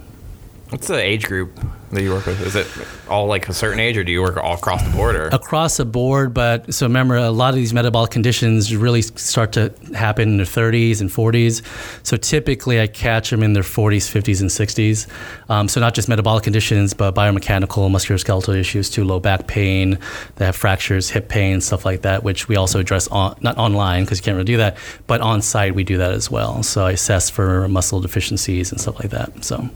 What's 0.71 0.88
the 0.88 0.97
age 0.97 1.25
group 1.25 1.60
that 1.91 2.01
you 2.01 2.12
work 2.12 2.25
with? 2.25 2.39
Is 2.39 2.55
it 2.55 2.65
all 3.10 3.27
like 3.27 3.49
a 3.49 3.53
certain 3.53 3.81
age, 3.81 3.97
or 3.97 4.05
do 4.05 4.12
you 4.13 4.21
work 4.21 4.38
all 4.38 4.53
across 4.53 4.81
the 4.81 4.89
board? 4.89 5.17
Or 5.17 5.27
across 5.27 5.75
the 5.75 5.84
board, 5.84 6.34
but 6.34 6.73
so 6.73 6.86
remember, 6.86 7.17
a 7.17 7.29
lot 7.29 7.49
of 7.49 7.55
these 7.55 7.73
metabolic 7.73 8.10
conditions 8.10 8.73
really 8.73 9.01
start 9.01 9.51
to 9.51 9.73
happen 9.93 10.29
in 10.29 10.38
their 10.38 10.45
30s 10.45 11.01
and 11.01 11.10
40s. 11.10 11.62
So 12.05 12.15
typically, 12.15 12.79
I 12.79 12.88
catch 12.88 13.31
them 13.31 13.43
in 13.43 13.51
their 13.51 13.63
40s, 13.63 14.10
50s, 14.10 14.39
and 14.39 14.49
60s. 14.49 15.07
Um, 15.49 15.67
so 15.67 15.81
not 15.81 15.93
just 15.93 16.07
metabolic 16.07 16.45
conditions, 16.45 16.93
but 16.93 17.15
biomechanical, 17.15 17.91
musculoskeletal 17.91 18.55
issues 18.55 18.89
too, 18.89 19.03
low 19.03 19.19
back 19.19 19.47
pain. 19.47 19.99
They 20.38 20.45
have 20.45 20.55
fractures, 20.55 21.10
hip 21.10 21.27
pain, 21.27 21.60
stuff 21.60 21.84
like 21.84 22.03
that, 22.03 22.23
which 22.23 22.47
we 22.47 22.55
also 22.55 22.79
address 22.79 23.10
on 23.10 23.36
not 23.41 23.57
online 23.57 24.05
because 24.05 24.19
you 24.19 24.23
can't 24.23 24.36
really 24.36 24.45
do 24.45 24.57
that, 24.57 24.77
but 25.05 25.19
on 25.19 25.41
site 25.41 25.75
we 25.75 25.84
do 25.84 25.97
that 25.97 26.13
as 26.13 26.31
well. 26.31 26.63
So 26.63 26.86
I 26.86 26.91
assess 26.91 27.29
for 27.29 27.67
muscle 27.67 27.99
deficiencies 27.99 28.71
and 28.71 28.79
stuff 28.79 28.97
like 29.01 29.10
that. 29.10 29.43
So. 29.43 29.69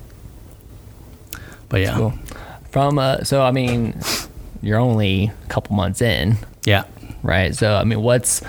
But 1.70 1.82
yeah. 1.82 1.96
Cool. 1.96 2.14
From 2.72 3.00
uh, 3.00 3.24
so 3.24 3.42
I 3.42 3.52
mean, 3.52 4.00
you're 4.62 4.80
only 4.80 5.32
a 5.44 5.48
couple 5.48 5.76
months 5.76 6.02
in. 6.02 6.38
Yeah. 6.66 6.84
Right. 7.24 7.56
So 7.56 7.76
I 7.76 7.84
mean, 7.84 8.02
what's 8.02 8.42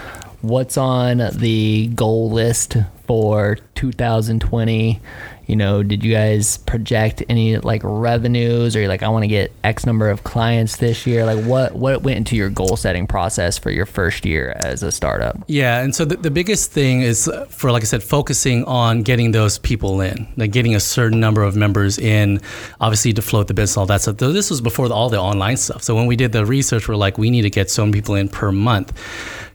what's 0.43 0.77
on 0.77 1.19
the 1.33 1.89
goal 1.89 2.31
list 2.31 2.77
for 3.07 3.59
2020? 3.75 5.01
You 5.47 5.57
know, 5.57 5.83
did 5.83 6.03
you 6.03 6.13
guys 6.13 6.59
project 6.59 7.23
any 7.29 7.59
like 7.59 7.83
revenues 7.85 8.75
or 8.75 8.89
like 8.89 9.03
I 9.03 9.09
want 9.09 9.23
to 9.23 9.29
get 9.29 9.53
X 9.63 9.87
number 9.87 10.11
of 10.11 10.25
clients 10.25 10.79
this 10.79 11.07
year? 11.07 11.25
Like 11.25 11.45
what 11.45 11.75
what 11.75 12.03
went 12.03 12.19
into 12.19 12.35
your 12.35 12.51
goal 12.51 12.77
setting 12.77 13.07
process 13.07 13.57
for 13.57 13.71
your 13.71 13.87
first 13.87 14.25
year 14.25 14.55
as 14.57 14.83
a 14.83 14.91
startup? 14.91 15.39
Yeah, 15.47 15.83
and 15.83 15.95
so 15.95 16.05
the, 16.05 16.17
the 16.17 16.31
biggest 16.31 16.73
thing 16.73 17.03
is 17.03 17.29
uh, 17.29 17.45
for, 17.47 17.71
like 17.71 17.83
I 17.83 17.87
said, 17.87 18.03
focusing 18.03 18.65
on 18.65 19.03
getting 19.03 19.31
those 19.31 19.59
people 19.59 20.01
in, 20.01 20.27
like 20.37 20.51
getting 20.51 20.75
a 20.75 20.81
certain 20.81 21.21
number 21.21 21.43
of 21.43 21.55
members 21.55 21.99
in, 21.99 22.41
obviously 22.81 23.13
to 23.13 23.23
float 23.23 23.47
the 23.47 23.55
business, 23.55 23.77
all 23.77 23.87
that 23.87 24.01
stuff. 24.03 24.17
This 24.17 24.51
was 24.51 24.61
before 24.61 24.89
the, 24.89 24.95
all 24.95 25.11
the 25.11 25.21
online 25.21 25.57
stuff. 25.57 25.83
So 25.83 25.95
when 25.95 26.07
we 26.07 26.17
did 26.17 26.33
the 26.33 26.45
research, 26.45 26.89
we're 26.89 26.97
like, 26.97 27.19
we 27.19 27.31
need 27.31 27.43
to 27.43 27.51
get 27.51 27.71
so 27.71 27.85
many 27.85 27.93
people 27.93 28.17
in 28.17 28.29
per 28.29 28.51
month. 28.51 28.93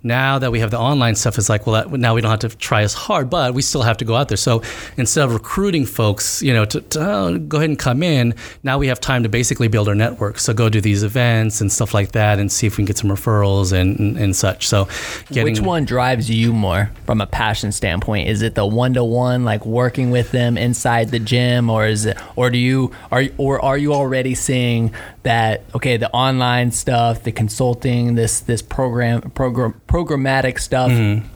Now 0.03 0.39
that 0.39 0.51
we 0.51 0.59
have 0.59 0.71
the 0.71 0.79
online 0.79 1.15
stuff, 1.15 1.37
it's 1.37 1.49
like, 1.49 1.67
well, 1.67 1.83
that, 1.83 1.91
now 1.91 2.15
we 2.15 2.21
don't 2.21 2.31
have 2.31 2.39
to 2.39 2.57
try 2.57 2.81
as 2.81 2.93
hard, 2.93 3.29
but 3.29 3.53
we 3.53 3.61
still 3.61 3.83
have 3.83 3.97
to 3.97 4.05
go 4.05 4.15
out 4.15 4.27
there. 4.29 4.37
So 4.37 4.63
instead 4.97 5.25
of 5.25 5.33
recruiting 5.33 5.85
folks, 5.85 6.41
you 6.41 6.53
know, 6.53 6.65
to, 6.65 6.81
to 6.81 6.99
oh, 6.99 7.37
go 7.37 7.57
ahead 7.57 7.69
and 7.69 7.79
come 7.79 8.01
in, 8.01 8.33
now 8.63 8.77
we 8.77 8.87
have 8.87 8.99
time 8.99 9.23
to 9.23 9.29
basically 9.29 9.67
build 9.67 9.87
our 9.87 9.95
network. 9.95 10.39
So 10.39 10.53
go 10.53 10.69
do 10.69 10.81
these 10.81 11.03
events 11.03 11.61
and 11.61 11.71
stuff 11.71 11.93
like 11.93 12.13
that, 12.13 12.39
and 12.39 12.51
see 12.51 12.67
if 12.67 12.73
we 12.73 12.77
can 12.77 12.85
get 12.85 12.97
some 12.97 13.09
referrals 13.09 13.71
and 13.71 13.91
and, 14.01 14.17
and 14.17 14.35
such. 14.35 14.67
So, 14.67 14.87
getting, 15.29 15.53
Which 15.53 15.61
one 15.61 15.85
drives 15.85 16.29
you 16.29 16.53
more 16.53 16.91
from 17.05 17.21
a 17.21 17.27
passion 17.27 17.71
standpoint? 17.71 18.27
Is 18.27 18.41
it 18.41 18.55
the 18.55 18.65
one 18.65 18.93
to 18.95 19.03
one, 19.03 19.45
like 19.45 19.65
working 19.65 20.11
with 20.11 20.31
them 20.31 20.57
inside 20.57 21.09
the 21.09 21.19
gym, 21.19 21.69
or 21.69 21.85
is 21.87 22.05
it, 22.05 22.17
or 22.35 22.49
do 22.49 22.57
you 22.57 22.91
are 23.11 23.23
or 23.37 23.63
are 23.63 23.77
you 23.77 23.93
already 23.93 24.35
seeing 24.35 24.93
that 25.23 25.63
okay, 25.75 25.97
the 25.97 26.09
online 26.11 26.71
stuff, 26.71 27.23
the 27.23 27.31
consulting, 27.31 28.15
this 28.15 28.39
this 28.41 28.61
program 28.61 29.21
program 29.31 29.79
programmatic 29.87 30.59
stuff 30.59 30.91
Mm-hmm. 30.91 31.27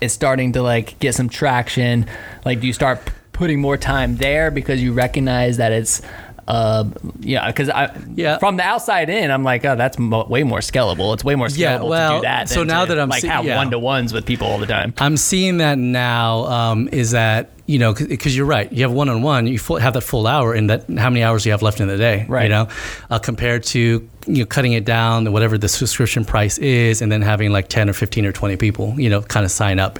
is 0.00 0.12
starting 0.12 0.52
to 0.52 0.62
like 0.62 0.98
get 0.98 1.14
some 1.14 1.28
traction? 1.28 2.06
Like, 2.44 2.60
do 2.60 2.66
you 2.66 2.72
start 2.72 3.00
putting 3.32 3.60
more 3.60 3.76
time 3.76 4.16
there 4.16 4.50
because 4.50 4.82
you 4.82 4.92
recognize 4.92 5.58
that 5.58 5.70
it's 5.70 6.02
uh, 6.48 6.84
yeah, 7.20 7.46
because 7.48 7.68
I 7.68 7.90
Yeah. 8.16 8.38
from 8.38 8.56
the 8.56 8.62
outside 8.64 9.10
in, 9.10 9.30
I'm 9.30 9.44
like, 9.44 9.64
oh, 9.66 9.76
that's 9.76 9.98
mo- 9.98 10.26
way 10.26 10.42
more 10.44 10.60
scalable. 10.60 11.12
It's 11.14 11.22
way 11.22 11.34
more 11.34 11.48
scalable 11.48 11.90
Yeah, 11.90 12.08
to 12.08 12.16
do 12.16 12.22
that. 12.22 12.48
so 12.48 12.64
now 12.64 12.84
to, 12.86 12.94
that 12.94 13.00
I'm 13.00 13.08
like 13.10 13.20
see- 13.20 13.28
have 13.28 13.44
yeah. 13.44 13.56
one 13.56 13.70
to 13.70 13.78
ones 13.78 14.12
with 14.14 14.24
people 14.24 14.46
all 14.48 14.58
the 14.58 14.66
time. 14.66 14.94
I'm 14.98 15.16
seeing 15.18 15.58
that 15.58 15.76
now 15.78 16.44
um, 16.46 16.88
is 16.90 17.10
that 17.10 17.50
you 17.66 17.78
know 17.78 17.92
because 17.92 18.34
you're 18.34 18.46
right 18.46 18.72
you 18.72 18.80
have 18.82 18.92
one 18.92 19.10
on 19.10 19.20
one 19.20 19.46
you 19.46 19.58
full, 19.58 19.76
have 19.76 19.92
that 19.92 20.00
full 20.00 20.26
hour 20.26 20.54
and 20.54 20.70
that 20.70 20.84
how 20.96 21.10
many 21.10 21.22
hours 21.22 21.44
you 21.44 21.52
have 21.52 21.60
left 21.60 21.80
in 21.80 21.86
the 21.88 21.98
day 21.98 22.24
Right. 22.26 22.44
you 22.44 22.48
know 22.48 22.66
uh, 23.10 23.18
compared 23.18 23.62
to 23.64 23.78
you 24.26 24.38
know 24.38 24.46
cutting 24.46 24.72
it 24.72 24.86
down 24.86 25.26
to 25.26 25.30
whatever 25.30 25.58
the 25.58 25.68
subscription 25.68 26.24
price 26.24 26.56
is 26.56 27.02
and 27.02 27.12
then 27.12 27.20
having 27.20 27.52
like 27.52 27.68
10 27.68 27.90
or 27.90 27.92
15 27.92 28.24
or 28.24 28.32
20 28.32 28.56
people 28.56 28.94
you 28.98 29.10
know 29.10 29.20
kind 29.20 29.44
of 29.44 29.50
sign 29.52 29.78
up 29.80 29.98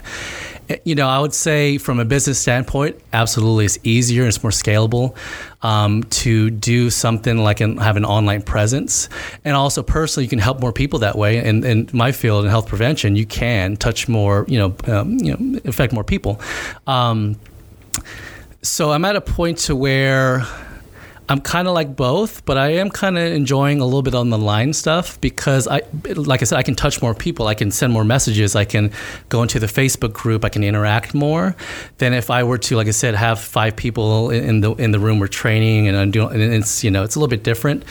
you 0.85 0.95
know 0.95 1.09
I 1.09 1.19
would 1.19 1.35
say 1.35 1.79
from 1.79 1.99
a 1.99 2.05
business 2.05 2.39
standpoint 2.39 3.01
absolutely 3.13 3.65
it's 3.65 3.79
easier 3.85 4.27
it's 4.27 4.43
more 4.43 4.51
scalable 4.51 5.17
um, 5.63 6.05
to 6.05 6.51
do 6.51 6.91
something 6.91 7.39
like 7.39 7.61
an, 7.61 7.79
have 7.79 7.97
an 7.97 8.05
online 8.05 8.43
presence. 8.43 9.09
And 9.45 9.57
also 9.57 9.83
personally 9.83 10.25
you 10.25 10.31
can 10.31 10.39
help 10.39 10.61
more 10.61 10.73
people 10.73 11.01
that 11.01 11.17
way. 11.17 11.39
And 11.39 11.65
in 11.65 11.91
my 11.93 12.13
field 12.13 12.45
in 12.45 12.51
health 12.51 12.69
prevention 12.69 13.17
you 13.17 13.27
can 13.27 13.77
touch 13.77 14.09
more 14.09 14.45
you 14.49 14.59
know 14.59 14.77
um, 14.87 15.19
you 15.19 15.37
know 15.37 15.61
affect 15.65 15.93
more 15.93 16.05
people. 16.05 16.41
Um, 16.87 17.39
so 18.63 18.91
I'm 18.91 19.05
at 19.05 19.17
a 19.17 19.21
point 19.21 19.59
to 19.59 19.77
where 19.77 20.45
I'm 21.31 21.41
kind 21.43 21.69
of 21.69 21.75
like 21.75 21.95
both, 21.95 22.45
but 22.47 22.57
I 22.57 22.69
am 22.75 22.89
kind 22.89 23.19
of 23.19 23.33
enjoying 23.33 23.81
a 23.81 23.85
little 23.85 24.03
bit 24.03 24.15
on 24.15 24.31
the 24.31 24.39
line 24.39 24.73
stuff 24.73 25.21
because 25.21 25.69
I, 25.69 25.83
like 26.15 26.41
I 26.41 26.45
said, 26.47 26.57
I 26.57 26.63
can 26.63 26.75
touch 26.75 27.03
more 27.03 27.15
people. 27.15 27.47
I 27.47 27.55
can 27.55 27.71
send 27.71 27.93
more 27.93 28.05
messages. 28.05 28.57
I 28.57 28.65
can 28.65 28.93
go 29.29 29.43
into 29.43 29.59
the 29.59 29.67
Facebook 29.67 30.15
group. 30.15 30.43
I 30.43 30.49
can 30.49 30.65
interact 30.65 31.15
more 31.15 31.55
than 31.99 32.15
if 32.15 32.31
I 32.31 32.45
were 32.45 32.57
to, 32.59 32.77
like 32.77 32.87
I 32.87 32.93
said, 32.93 33.15
have 33.15 33.39
five 33.41 33.77
people 33.77 34.31
in 34.31 34.63
the 34.63 34.73
in 34.75 34.93
the 34.93 34.99
room 34.99 35.19
we're 35.19 35.27
training 35.27 35.87
and 35.87 35.99
I'm 35.99 36.11
doing. 36.11 36.33
And 36.33 36.55
it's 36.55 36.83
you 36.83 36.91
know 36.91 37.05
it's 37.05 37.15
a 37.15 37.19
little 37.19 37.29
bit 37.29 37.45
different. 37.45 37.85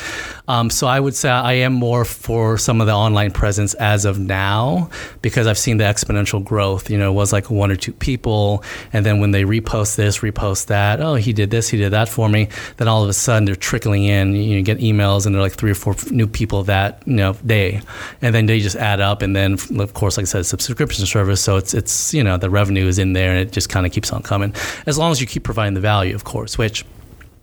Um, 0.47 0.69
so 0.69 0.87
I 0.87 0.99
would 0.99 1.13
say 1.13 1.29
I 1.29 1.53
am 1.53 1.73
more 1.73 2.05
for 2.05 2.57
some 2.57 2.79
of 2.79 2.87
the 2.87 2.93
online 2.93 3.31
presence 3.31 3.73
as 3.75 4.05
of 4.05 4.17
now 4.17 4.89
because 5.21 5.45
I've 5.45 5.57
seen 5.57 5.77
the 5.77 5.83
exponential 5.83 6.43
growth. 6.43 6.89
You 6.89 6.97
know, 6.97 7.11
it 7.11 7.15
was 7.15 7.33
like 7.33 7.51
one 7.51 7.69
or 7.69 7.75
two 7.75 7.91
people, 7.91 8.63
and 8.93 9.05
then 9.05 9.19
when 9.19 9.31
they 9.31 9.43
repost 9.43 9.95
this, 9.95 10.19
repost 10.19 10.67
that, 10.67 11.01
oh, 11.01 11.15
he 11.15 11.33
did 11.33 11.51
this, 11.51 11.67
he 11.69 11.77
did 11.77 11.91
that 11.91 12.07
for 12.07 12.29
me. 12.29 12.47
Then 12.77 12.87
all 12.87 13.03
of 13.03 13.09
a 13.09 13.13
they're 13.27 13.55
trickling 13.55 14.05
in. 14.05 14.33
You 14.35 14.61
get 14.61 14.79
emails, 14.79 15.25
and 15.25 15.33
they're 15.33 15.41
like 15.41 15.53
three 15.53 15.71
or 15.71 15.75
four 15.75 15.95
new 16.11 16.27
people 16.27 16.63
that 16.63 17.01
you 17.05 17.13
know 17.13 17.33
day, 17.45 17.81
and 18.21 18.33
then 18.33 18.45
they 18.45 18.59
just 18.59 18.75
add 18.75 18.99
up. 18.99 19.21
And 19.21 19.35
then 19.35 19.53
of 19.79 19.93
course, 19.93 20.17
like 20.17 20.23
I 20.23 20.27
said, 20.27 20.39
it's 20.39 20.49
subscription 20.49 21.05
service, 21.05 21.41
so 21.41 21.57
it's 21.57 21.73
it's 21.73 22.13
you 22.13 22.23
know 22.23 22.37
the 22.37 22.49
revenue 22.49 22.87
is 22.87 22.99
in 22.99 23.13
there, 23.13 23.31
and 23.31 23.39
it 23.39 23.51
just 23.51 23.69
kind 23.69 23.85
of 23.85 23.91
keeps 23.91 24.11
on 24.11 24.23
coming 24.23 24.53
as 24.85 24.97
long 24.97 25.11
as 25.11 25.21
you 25.21 25.27
keep 25.27 25.43
providing 25.43 25.73
the 25.73 25.79
value, 25.79 26.15
of 26.15 26.23
course, 26.23 26.57
which 26.57 26.85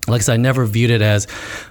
like 0.07 0.21
I 0.21 0.23
said, 0.25 0.35
I 0.35 0.37
never 0.37 0.67
viewed 0.67 0.91
it 0.91 1.01
as 1.01 1.27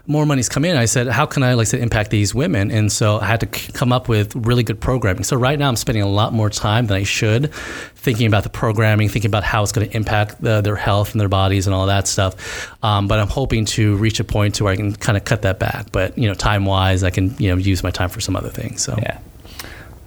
more 0.07 0.25
money's 0.25 0.49
come 0.49 0.65
in. 0.65 0.75
I 0.75 0.85
said, 0.85 1.07
how 1.07 1.25
can 1.27 1.43
I, 1.43 1.53
like 1.53 1.67
I 1.67 1.69
said, 1.69 1.81
impact 1.81 2.09
these 2.09 2.33
women? 2.33 2.71
And 2.71 2.91
so 2.91 3.19
I 3.19 3.25
had 3.25 3.41
to 3.41 3.59
c- 3.59 3.71
come 3.73 3.93
up 3.93 4.09
with 4.09 4.35
really 4.35 4.63
good 4.63 4.79
programming. 4.81 5.23
So 5.23 5.35
right 5.35 5.57
now 5.59 5.67
I'm 5.67 5.75
spending 5.75 6.01
a 6.03 6.09
lot 6.09 6.33
more 6.33 6.49
time 6.49 6.87
than 6.87 6.97
I 6.97 7.03
should 7.03 7.53
thinking 7.53 8.25
about 8.25 8.43
the 8.43 8.49
programming, 8.49 9.07
thinking 9.07 9.29
about 9.29 9.43
how 9.43 9.61
it's 9.61 9.71
going 9.71 9.87
to 9.87 9.95
impact 9.95 10.41
the, 10.41 10.61
their 10.61 10.75
health 10.75 11.11
and 11.11 11.21
their 11.21 11.29
bodies 11.29 11.67
and 11.67 11.75
all 11.75 11.85
that 11.87 12.07
stuff. 12.07 12.73
Um, 12.83 13.07
but 13.07 13.19
I'm 13.19 13.27
hoping 13.27 13.65
to 13.65 13.95
reach 13.97 14.19
a 14.19 14.23
point 14.23 14.55
to 14.55 14.63
where 14.63 14.73
I 14.73 14.75
can 14.77 14.95
kind 14.95 15.15
of 15.17 15.25
cut 15.25 15.43
that 15.43 15.59
back. 15.59 15.91
But, 15.91 16.17
you 16.17 16.27
know, 16.27 16.33
time 16.33 16.65
wise, 16.65 17.03
I 17.03 17.11
can, 17.11 17.35
you 17.37 17.49
know, 17.51 17.57
use 17.57 17.83
my 17.83 17.91
time 17.91 18.09
for 18.09 18.19
some 18.19 18.35
other 18.35 18.49
things. 18.49 18.81
So 18.83 18.95
Yeah. 18.97 19.19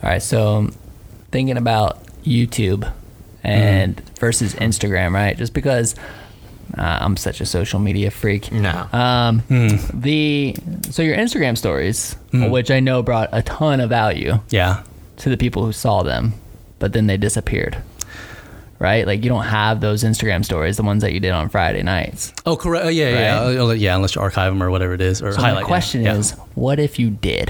All 0.03 0.11
right. 0.11 0.23
So 0.23 0.69
thinking 1.31 1.57
about 1.57 2.05
YouTube 2.25 2.93
and 3.45 3.97
Mm-hmm. 3.97 4.15
versus 4.17 4.55
Instagram, 4.55 5.13
right? 5.15 5.37
Just 5.39 5.55
because 5.55 5.95
uh, 6.77 6.99
I'm 7.01 7.17
such 7.17 7.41
a 7.41 7.47
social 7.47 7.81
media 7.81 8.11
freak. 8.11 8.53
No. 8.53 8.87
Um, 8.93 9.39
Hmm. 9.41 9.69
the 9.95 10.57
so 10.91 11.03
your 11.03 11.17
Instagram 11.17 11.57
stories, 11.57 12.17
which 12.33 12.71
I 12.71 12.81
know 12.81 13.03
brought 13.03 13.29
a 13.33 13.43
ton 13.43 13.81
of 13.81 13.89
value 13.91 14.41
yeah. 14.51 14.83
to 15.19 15.29
the 15.31 15.37
people 15.37 15.65
who 15.65 15.73
saw 15.73 16.03
them, 16.03 16.35
but 16.79 16.93
then 16.93 17.07
they 17.07 17.17
disappeared. 17.17 17.79
Right? 18.79 19.07
Like 19.07 19.25
you 19.25 19.31
don't 19.31 19.45
have 19.47 19.81
those 19.81 20.05
Instagram 20.05 20.45
stories, 20.45 20.77
the 20.77 20.83
ones 20.83 21.01
that 21.03 21.15
you 21.15 21.21
did 21.21 21.31
on 21.31 21.49
Friday 21.49 21.83
nights. 21.83 22.35
Oh, 22.45 22.57
correct. 22.57 22.85
Uh, 22.85 22.89
yeah, 22.91 23.09
yeah, 23.09 23.15
Right? 23.47 23.55
yeah. 23.55 23.63
Uh, 23.63 23.71
Yeah, 23.73 23.97
unless 23.97 24.15
you 24.15 24.21
archive 24.21 24.53
them 24.53 24.63
or 24.63 24.71
whatever 24.71 24.93
it 24.93 25.01
is 25.01 25.23
or 25.23 25.33
So 25.33 25.41
highlight. 25.41 25.63
my 25.63 25.67
question 25.67 26.03
yeah. 26.03 26.15
is, 26.17 26.33
what 26.55 26.79
if 26.79 26.99
you 26.99 27.09
did? 27.09 27.49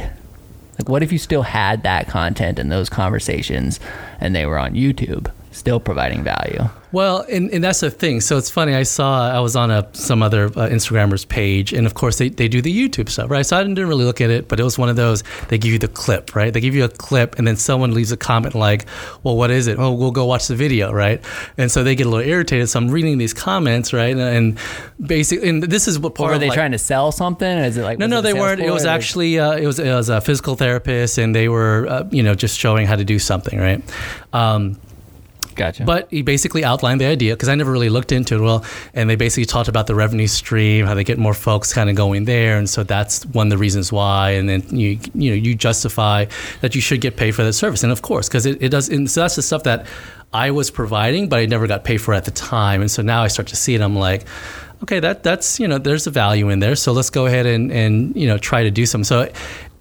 Like, 0.79 0.89
what 0.89 1.03
if 1.03 1.11
you 1.11 1.19
still 1.19 1.43
had 1.43 1.83
that 1.83 2.07
content 2.07 2.61
and 2.61 2.71
those 2.71 2.89
conversations, 2.89 3.81
and 4.21 4.37
they 4.37 4.47
were 4.47 4.57
on 4.59 4.75
YouTube, 4.75 5.29
still 5.57 5.81
providing 5.81 6.23
value? 6.23 6.69
Well, 6.93 7.27
and, 7.31 7.51
and 7.51 7.63
that's 7.63 7.81
the 7.81 7.91
thing. 7.91 8.21
So 8.21 8.39
it's 8.39 8.49
funny. 8.49 8.75
I 8.75 8.85
saw 8.85 9.29
I 9.31 9.41
was 9.41 9.57
on 9.57 9.71
a 9.71 9.87
some 9.93 10.23
other 10.23 10.47
uh, 10.47 10.69
Instagrammers 10.69 11.29
page, 11.29 11.73
and 11.73 11.87
of 11.87 11.95
course 11.95 12.17
they, 12.19 12.29
they 12.29 12.49
do 12.49 12.63
the 12.63 12.73
YouTube 12.73 13.11
stuff, 13.11 13.29
right? 13.31 13.45
So 13.45 13.57
I 13.57 13.63
didn't 13.63 13.87
really 13.87 14.05
look 14.05 14.21
at 14.21 14.31
it, 14.31 14.49
but 14.49 14.61
it 14.61 14.63
was 14.63 14.79
one 14.79 14.89
of 14.89 14.97
those. 14.97 15.23
They 15.49 15.59
give 15.59 15.73
you 15.73 15.79
the 15.79 15.89
clip, 15.89 16.35
right? 16.35 16.53
They 16.53 16.61
give 16.61 16.75
you 16.75 16.85
a 16.85 16.89
clip, 16.89 17.37
and 17.39 17.47
then 17.47 17.57
someone 17.57 17.93
leaves 17.93 18.13
a 18.13 18.17
comment 18.17 18.55
like, 18.55 18.87
"Well, 19.25 19.37
what 19.37 19.51
is 19.51 19.67
it? 19.67 19.79
Oh, 19.79 19.93
we'll 19.93 20.13
go 20.13 20.25
watch 20.25 20.47
the 20.47 20.55
video, 20.55 20.93
right?" 20.93 21.23
And 21.59 21.71
so 21.71 21.85
they 21.85 21.95
get 21.97 22.07
a 22.07 22.11
little 22.11 22.27
irritated. 22.27 22.69
So 22.69 22.79
I'm 22.79 22.89
reading 22.89 23.19
these 23.19 23.35
comments, 23.35 23.93
right? 23.93 24.17
And, 24.17 24.21
and 24.21 24.59
basically, 25.05 25.49
and 25.49 25.63
this 25.65 25.89
is 25.89 25.99
what 25.99 26.15
part 26.15 26.31
Or 26.31 26.35
of 26.35 26.41
they 26.41 26.49
like, 26.49 26.57
trying 26.57 26.73
to 26.73 26.79
sell 26.79 27.13
something? 27.13 27.59
Is 27.59 27.77
it 27.77 27.83
like 27.83 27.99
no, 27.99 28.07
no, 28.07 28.23
they 28.23 28.33
weren't. 28.33 28.61
It 28.61 28.71
was 28.71 28.87
or- 28.87 28.91
actually 28.91 29.39
uh, 29.39 29.53
it 29.57 29.67
was 29.67 29.79
it 29.79 29.93
was 29.93 30.09
a 30.09 30.21
physical 30.21 30.55
therapist, 30.55 31.19
and 31.19 31.35
they 31.35 31.49
were 31.49 31.87
uh, 31.89 32.09
you 32.11 32.23
know 32.23 32.35
just 32.35 32.59
showing 32.59 32.87
how 32.87 32.97
to 32.97 33.05
do 33.05 33.19
something, 33.19 33.59
right? 33.59 33.83
Um, 34.33 34.79
gotcha. 35.57 35.85
but 35.85 36.09
he 36.11 36.23
basically 36.23 36.65
outlined 36.65 37.01
the 37.01 37.07
idea 37.07 37.35
because 37.35 37.49
I 37.49 37.55
never 37.55 37.73
really 37.73 37.89
looked 37.89 38.13
into 38.13 38.37
it 38.37 38.41
well, 38.41 38.65
and 38.95 39.11
they 39.11 39.17
basically 39.17 39.47
talked 39.47 39.69
about 39.69 39.87
the 39.87 39.95
revenue 39.95 40.27
stream, 40.27 40.87
how 40.87 40.95
they 40.95 41.05
get 41.05 41.19
more 41.19 41.35
folks 41.35 41.73
kind 41.73 41.91
of 41.91 41.97
going 41.97 42.25
there, 42.25 42.59
and 42.59 42.69
so 42.69 42.83
that's 42.85 43.27
one 43.27 43.49
of 43.49 43.51
the 43.51 43.59
reasons 43.59 43.91
why. 43.91 44.31
And 44.31 44.49
then 44.49 44.63
you 44.71 44.99
you 45.15 45.31
know 45.31 45.37
you 45.37 45.55
justify 45.55 46.27
that 46.61 46.75
you 46.75 46.81
should 46.81 47.01
get 47.01 47.17
paid 47.17 47.33
for 47.33 47.43
that 47.43 47.55
service, 47.55 47.83
and 47.83 47.93
of 47.93 48.03
course 48.03 48.29
because 48.29 48.47
it, 48.47 48.63
it 48.63 48.69
does. 48.69 48.89
And 48.89 49.11
so 49.11 49.23
that's 49.23 49.37
the 49.37 49.43
stuff 49.43 49.65
that 49.65 49.87
I 50.33 50.51
was 50.51 50.71
providing, 50.71 51.29
but 51.29 51.39
I 51.39 51.47
never 51.47 51.67
got 51.67 51.85
paid 51.85 51.99
for 51.99 52.15
at 52.15 52.25
the 52.25 52.31
time, 52.31 52.81
and 52.81 52.91
so 52.91 53.03
now 53.03 53.23
I 53.23 53.29
start 53.29 53.49
to 53.49 53.57
see 53.57 53.75
it. 53.75 53.81
I'm 53.81 53.97
like. 53.97 54.27
Okay, 54.83 55.01
that 55.01 55.23
that's 55.23 55.59
you 55.59 55.67
know 55.67 55.79
there's 55.79 56.07
a 56.07 56.11
value 56.11 56.51
in 56.51 56.59
there, 56.59 56.77
so 56.77 56.93
let's 56.93 57.09
go 57.09 57.25
ahead 57.25 57.47
and 57.47 57.73
and 57.73 58.15
you 58.15 58.27
know 58.27 58.37
try 58.37 58.63
to 58.63 58.71
do 58.71 58.85
something. 58.85 59.05
So, 59.05 59.33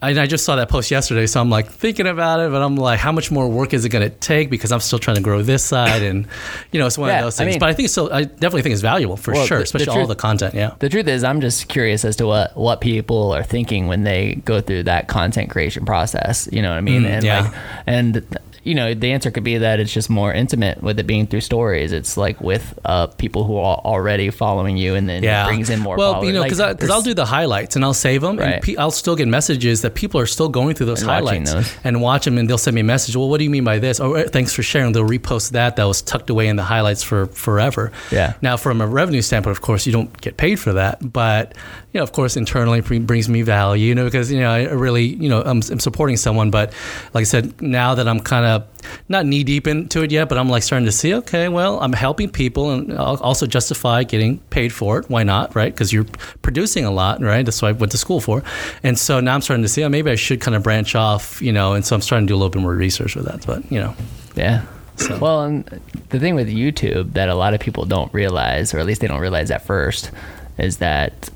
I, 0.06 0.22
I 0.24 0.28
just 0.28 0.46
saw 0.46 0.56
that 0.58 0.70
post 0.70 0.92
yesterday, 0.92 1.26
so 1.26 1.42
I'm 1.42 1.50
like 1.50 1.70
thinking 1.70 2.08
about 2.08 2.40
it, 2.40 2.52
but 2.52 2.62
I'm 2.62 2.76
like, 2.76 3.00
how 3.00 3.12
much 3.12 3.32
more 3.32 3.48
work 3.50 3.74
is 3.74 3.86
it 3.86 3.90
going 3.90 4.10
to 4.10 4.16
take? 4.16 4.50
Because 4.50 4.72
I'm 4.72 4.80
still 4.80 5.00
trying 5.00 5.16
to 5.18 5.22
grow 5.24 5.42
this 5.42 5.64
side, 5.64 6.02
and 6.04 6.28
you 6.72 6.80
know, 6.80 6.86
it's 6.86 6.98
one 6.98 7.10
Yeah, 7.10 7.20
of 7.20 7.24
those 7.26 7.40
I 7.40 7.44
things. 7.46 7.54
mean- 7.56 7.60
but 7.60 7.70
I 7.70 7.74
think 7.74 7.86
it's 7.86 7.94
still, 7.94 8.12
I 8.14 8.24
definitely 8.24 8.62
think 8.62 8.74
it's 8.74 8.82
valuable 8.82 9.18
for 9.18 9.34
Well, 9.34 9.46
sure, 9.46 9.58
the- 9.58 9.64
the 9.64 9.78
especially 9.78 10.02
all 10.02 10.08
the 10.08 10.16
content. 10.16 10.54
Yeah. 10.54 10.72
the 10.80 10.90
truth 10.90 11.08
is, 11.08 11.24
I'm 11.24 11.42
just 11.42 11.68
curious 11.68 12.06
as 12.06 12.16
to 12.18 12.28
what 12.28 12.56
what 12.56 12.82
people 12.82 13.32
are 13.34 13.44
thinking 13.44 13.88
when 13.88 14.04
they 14.04 14.36
go 14.46 14.62
through 14.62 14.84
that 14.84 15.08
content 15.08 15.50
creation 15.50 15.86
process. 15.86 16.48
You 16.52 16.62
know 16.62 16.70
what 16.70 16.78
I 16.78 16.82
mean? 16.82 17.04
Mm, 17.04 17.10
and 17.10 17.24
yeah. 17.26 17.42
like, 17.42 17.54
and 17.88 18.38
you 18.66 18.76
know, 18.76 18.94
the 18.94 19.12
answer 19.14 19.32
could 19.32 19.44
be 19.44 19.60
that 19.60 19.80
it's 19.80 19.94
just 19.94 20.10
more 20.10 20.34
intimate 20.34 20.82
with 20.84 21.00
it 21.00 21.06
being 21.08 21.28
through 21.28 21.42
stories. 21.42 21.92
It's 21.94 22.18
like 22.18 22.42
with 22.42 22.78
uh, 22.84 23.08
people 23.08 23.44
who 23.46 23.56
are 23.58 23.78
already 23.78 24.30
following 24.32 24.76
you, 24.76 24.96
and 24.96 25.08
then 25.08 25.24
it 25.24 25.28
yeah, 25.28 25.46
brings 25.46 25.70
in 25.70 25.80
more. 25.80 25.96
Well, 25.96 26.14
followers. 26.14 26.28
you 26.28 26.34
know, 26.34 26.44
because 26.44 26.58
there's- 26.58 26.90
I'll 26.90 27.02
do 27.04 27.14
the 27.14 27.26
highlights 27.26 27.76
and 27.76 27.86
I'll 27.86 27.94
save 27.94 28.22
them, 28.22 28.38
Right. 28.38 28.54
and 28.56 28.62
pe- 28.64 28.76
I'll 28.76 28.92
still 28.92 29.16
get 29.16 29.28
messages 29.28 29.82
that 29.84 29.94
people 29.96 30.20
are 30.20 30.26
still 30.26 30.50
going 30.50 30.76
through 30.76 30.88
those 30.88 31.02
And 31.02 31.10
highlights 31.12 31.54
those. 31.54 31.72
and 31.84 32.02
watch 32.02 32.26
them, 32.26 32.38
and 32.38 32.50
they'll 32.50 32.58
send 32.58 32.76
me 32.76 32.82
a 32.82 32.84
message. 32.84 33.16
Well, 33.16 33.30
what 33.30 33.38
do 33.38 33.44
you 33.44 33.50
mean 33.52 33.64
by 33.64 33.80
this? 33.80 34.00
Oh, 34.00 34.14
eh, 34.14 34.28
thanks 34.28 34.52
for 34.54 34.64
sharing. 34.64 34.92
They'll 34.94 35.08
repost 35.08 35.52
that. 35.52 35.76
That 35.76 35.84
was 35.86 36.02
tucked 36.02 36.30
away 36.32 36.48
in 36.48 36.56
the 36.56 36.64
highlights 36.64 37.04
for 37.04 37.28
forever. 37.28 37.92
Yeah. 38.12 38.34
Now, 38.42 38.58
from 38.58 38.82
a 38.82 38.88
revenue 38.88 39.22
standpoint, 39.22 39.56
of 39.56 39.62
course, 39.62 39.86
you 39.86 39.94
don't 39.94 40.20
get 40.22 40.38
paid 40.38 40.56
for 40.60 40.74
that, 40.74 41.14
but 41.14 41.54
you 41.96 42.00
know, 42.00 42.04
of 42.04 42.12
course, 42.12 42.36
internally 42.36 42.82
brings 42.82 43.30
me 43.30 43.42
value. 43.42 43.88
You 43.88 43.96
know, 43.96 44.04
because 44.04 44.30
you 44.30 44.42
know, 44.42 44.52
I 44.52 44.64
really, 44.66 45.06
you 45.06 45.30
know, 45.30 45.42
I'm, 45.42 45.62
I'm 45.72 45.80
supporting 45.80 46.18
someone, 46.18 46.52
but 46.52 46.74
like 47.14 47.22
I 47.22 47.24
said, 47.24 47.62
now 47.62 47.96
that 47.96 48.06
I'm 48.06 48.20
kind 48.20 48.46
of 48.46 48.68
not 49.08 49.26
knee 49.26 49.46
deep 49.46 49.66
into 49.66 50.04
it 50.04 50.12
yet, 50.12 50.28
but 50.28 50.38
I'm 50.38 50.50
like 50.50 50.62
starting 50.62 50.86
to 50.88 50.92
see, 50.92 51.14
okay, 51.16 51.48
well, 51.48 51.80
I'm 51.80 51.94
helping 51.94 52.30
people, 52.30 52.72
and 52.72 52.92
I'll 52.92 53.16
also 53.18 53.48
justify 53.48 54.04
getting 54.04 54.40
paid 54.50 54.74
for 54.74 55.00
it. 55.00 55.10
Why 55.10 55.24
not, 55.24 55.56
right? 55.56 55.74
Because 55.74 55.94
you're 55.94 56.06
producing 56.42 56.84
a 56.84 56.92
lot, 56.92 57.22
right? 57.22 57.46
That's 57.46 57.62
what 57.62 57.70
I 57.70 57.72
went 57.72 57.94
to 57.94 57.98
school 57.98 58.20
for, 58.20 58.44
and 58.84 59.00
so 59.00 59.22
now 59.22 59.34
I'm 59.34 59.42
starting 59.42 59.64
to 59.64 59.70
see, 59.70 59.82
oh, 59.86 59.88
maybe 59.90 60.12
I 60.12 60.16
should 60.16 60.42
kind 60.42 60.54
of 60.54 60.64
branch 60.64 60.96
off, 60.96 61.42
you 61.42 61.54
know, 61.54 61.76
and 61.76 61.86
so 61.86 61.96
I'm 61.96 62.02
starting 62.02 62.28
to 62.28 62.32
do 62.32 62.36
a 62.36 62.40
little 62.40 62.50
bit 62.50 62.62
more 62.62 62.76
research 62.76 63.16
with 63.16 63.24
that, 63.26 63.46
but 63.48 63.72
you 63.72 63.80
know, 63.80 63.96
Yeah. 64.36 64.64
So- 64.98 65.18
Well, 65.18 65.44
and 65.44 65.82
the 66.10 66.20
thing 66.20 66.36
with 66.36 66.50
YouTube 66.50 67.14
that 67.14 67.30
a 67.30 67.36
lot 67.36 67.54
of 67.54 67.62
people 67.62 67.86
don't 67.86 68.14
realize, 68.14 68.74
or 68.74 68.80
at 68.80 68.86
least 68.86 69.00
they 69.00 69.08
don't 69.08 69.22
realize 69.22 69.50
at 69.50 69.66
first, 69.66 70.12
is 70.58 70.78
that 70.78 71.30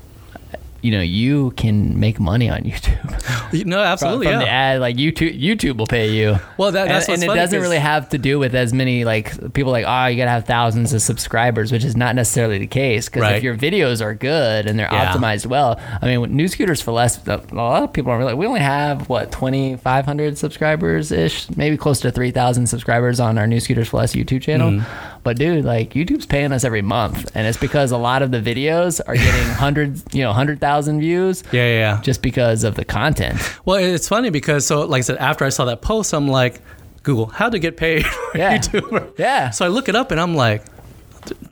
you 0.82 0.90
know 0.90 1.00
you 1.00 1.50
can 1.52 1.98
make 2.00 2.18
money 2.20 2.48
on 2.48 2.62
YouTube. 2.62 3.04
no, 3.66 3.76
from, 3.76 3.84
absolutely, 3.86 4.26
from 4.26 4.32
yeah. 4.34 4.38
the 4.40 4.48
ad 4.48 4.80
like 4.80 4.96
youtube 4.96 5.38
youtube 5.40 5.76
will 5.76 5.86
pay 5.86 6.10
you 6.10 6.36
Well, 6.56 6.72
that- 6.72 6.88
that's 6.88 7.08
and, 7.08 7.22
and 7.22 7.30
it 7.32 7.34
doesn't 7.34 7.60
really 7.60 7.78
have 7.78 8.08
to 8.10 8.18
do 8.18 8.38
with 8.38 8.54
as 8.54 8.72
many 8.72 9.04
like 9.04 9.52
people 9.52 9.72
like 9.72 9.84
oh 9.86 10.06
you 10.06 10.16
gotta 10.16 10.30
have 10.30 10.44
thousands 10.46 10.92
of 10.92 11.02
subscribers 11.02 11.70
which 11.72 11.84
is 11.84 11.96
not 11.96 12.14
necessarily 12.14 12.58
the 12.58 12.66
case 12.66 13.08
because 13.08 13.22
Right. 13.22 13.36
if 13.36 13.42
your 13.42 13.56
videos 13.56 14.00
are 14.00 14.14
good 14.14 14.66
and 14.66 14.78
they're 14.78 14.88
Yeah. 14.90 15.12
optimized 15.12 15.46
well 15.46 15.78
i 16.00 16.06
mean 16.06 16.20
with 16.20 16.30
new 16.30 16.48
scooters 16.48 16.80
for 16.80 16.92
less 16.92 17.26
a 17.26 17.36
lot 17.52 17.82
of 17.82 17.92
people 17.92 18.10
aren't 18.10 18.20
realize 18.20 18.36
we 18.36 18.46
only 18.46 18.60
have 18.60 19.08
what 19.08 19.30
2500 19.32 20.38
subscribers 20.38 21.12
ish 21.12 21.48
maybe 21.56 21.76
close 21.76 22.00
to 22.00 22.10
3000 22.10 22.66
subscribers 22.66 23.20
on 23.20 23.38
our 23.38 23.46
new 23.46 23.60
scooters 23.60 23.88
for 23.88 23.98
less 23.98 24.14
youtube 24.14 24.42
channel 24.42 24.70
Mm-hmm. 24.70 25.18
but 25.24 25.36
dude 25.38 25.64
like 25.64 25.94
youtube's 25.94 26.26
paying 26.26 26.52
us 26.52 26.64
every 26.64 26.82
month 26.82 27.30
and 27.34 27.46
it's 27.46 27.58
because 27.58 27.90
a 27.90 27.96
lot 27.98 28.22
of 28.22 28.30
the 28.30 28.40
videos 28.40 29.00
are 29.06 29.14
getting 29.14 29.48
hundreds 29.54 30.04
you 30.12 30.22
know 30.22 30.32
100000 30.78 31.00
views 31.00 31.42
yeah, 31.52 31.62
yeah, 31.64 31.78
yeah. 31.96 32.00
just 32.02 32.22
because 32.22 32.64
of 32.64 32.74
the 32.74 32.84
content 32.84 33.38
Well, 33.64 33.76
it's 33.78 34.08
funny 34.08 34.30
because 34.30 34.66
so 34.66 34.84
like 34.86 35.00
I 35.00 35.02
said, 35.02 35.16
after 35.18 35.44
I 35.44 35.48
saw 35.50 35.64
that 35.66 35.80
post, 35.82 36.12
I'm 36.14 36.28
like, 36.28 36.60
Google, 37.02 37.26
how 37.26 37.48
to 37.50 37.58
get 37.58 37.76
paid 37.76 38.04
for 38.32 38.38
Yeah. 38.38 38.58
YouTuber. 38.58 39.18
Yeah. 39.18 39.50
So 39.50 39.64
I 39.64 39.68
look 39.68 39.88
it 39.88 39.96
up 39.96 40.10
and 40.10 40.20
I'm 40.20 40.34
like, 40.34 40.62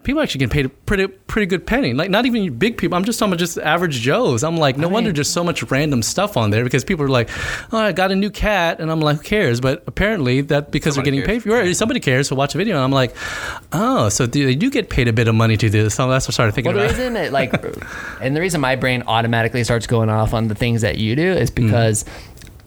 people 0.02 0.22
actually 0.22 0.40
get 0.40 0.50
paid 0.50 0.66
a 0.66 0.68
pretty 0.68 1.06
pretty 1.06 1.46
good 1.46 1.66
penny. 1.66 1.92
Like 1.92 2.10
not 2.10 2.26
even 2.26 2.56
big 2.58 2.78
people. 2.78 2.96
I'm 2.96 3.04
just 3.04 3.18
talking 3.18 3.32
about 3.32 3.38
just 3.38 3.58
average 3.58 4.00
Joes. 4.00 4.42
I'm 4.42 4.56
like, 4.56 4.76
no 4.76 4.88
wonder 4.88 5.08
mean- 5.08 5.14
there's 5.14 5.30
so 5.30 5.44
much 5.44 5.62
random 5.70 6.02
stuff 6.02 6.36
on 6.36 6.50
there 6.50 6.64
because 6.64 6.84
people 6.84 7.04
are 7.04 7.08
like, 7.08 7.30
oh, 7.72 7.78
I 7.78 7.92
got 7.92 8.10
a 8.10 8.16
new 8.16 8.30
cat, 8.30 8.80
and 8.80 8.90
I'm 8.90 9.00
like, 9.00 9.18
who 9.18 9.22
cares? 9.22 9.60
But 9.60 9.84
apparently 9.86 10.40
that 10.42 10.70
because 10.70 10.94
Somebody 10.94 11.10
they're 11.10 11.26
getting 11.26 11.42
cares. 11.42 11.44
paid 11.44 11.50
for 11.50 11.68
it, 11.70 11.74
somebody 11.76 12.00
cares. 12.00 12.28
So 12.28 12.36
watch 12.36 12.54
a 12.54 12.58
video, 12.58 12.76
and 12.76 12.84
I'm 12.84 12.92
like, 12.92 13.14
oh, 13.72 14.08
so 14.08 14.26
they 14.26 14.54
do 14.54 14.70
get 14.70 14.90
paid 14.90 15.08
a 15.08 15.12
bit 15.12 15.28
of 15.28 15.34
money 15.34 15.56
to 15.56 15.68
do 15.68 15.82
this. 15.82 15.94
So 15.94 16.08
that's 16.08 16.26
what 16.26 16.32
I 16.32 16.34
started 16.34 16.52
thinking 16.54 16.74
Well, 16.74 16.82
the 16.82 16.88
about. 16.88 16.98
reason 16.98 17.16
it 17.16 17.32
like, 17.32 17.52
and 18.20 18.36
the 18.36 18.40
reason 18.40 18.60
my 18.60 18.76
brain 18.76 19.02
automatically 19.06 19.64
starts 19.64 19.86
going 19.86 20.08
off 20.10 20.34
on 20.34 20.48
the 20.48 20.54
things 20.54 20.82
that 20.82 20.98
you 20.98 21.16
do 21.16 21.32
is 21.32 21.50
mm-hmm. 21.50 21.66
because 21.66 22.04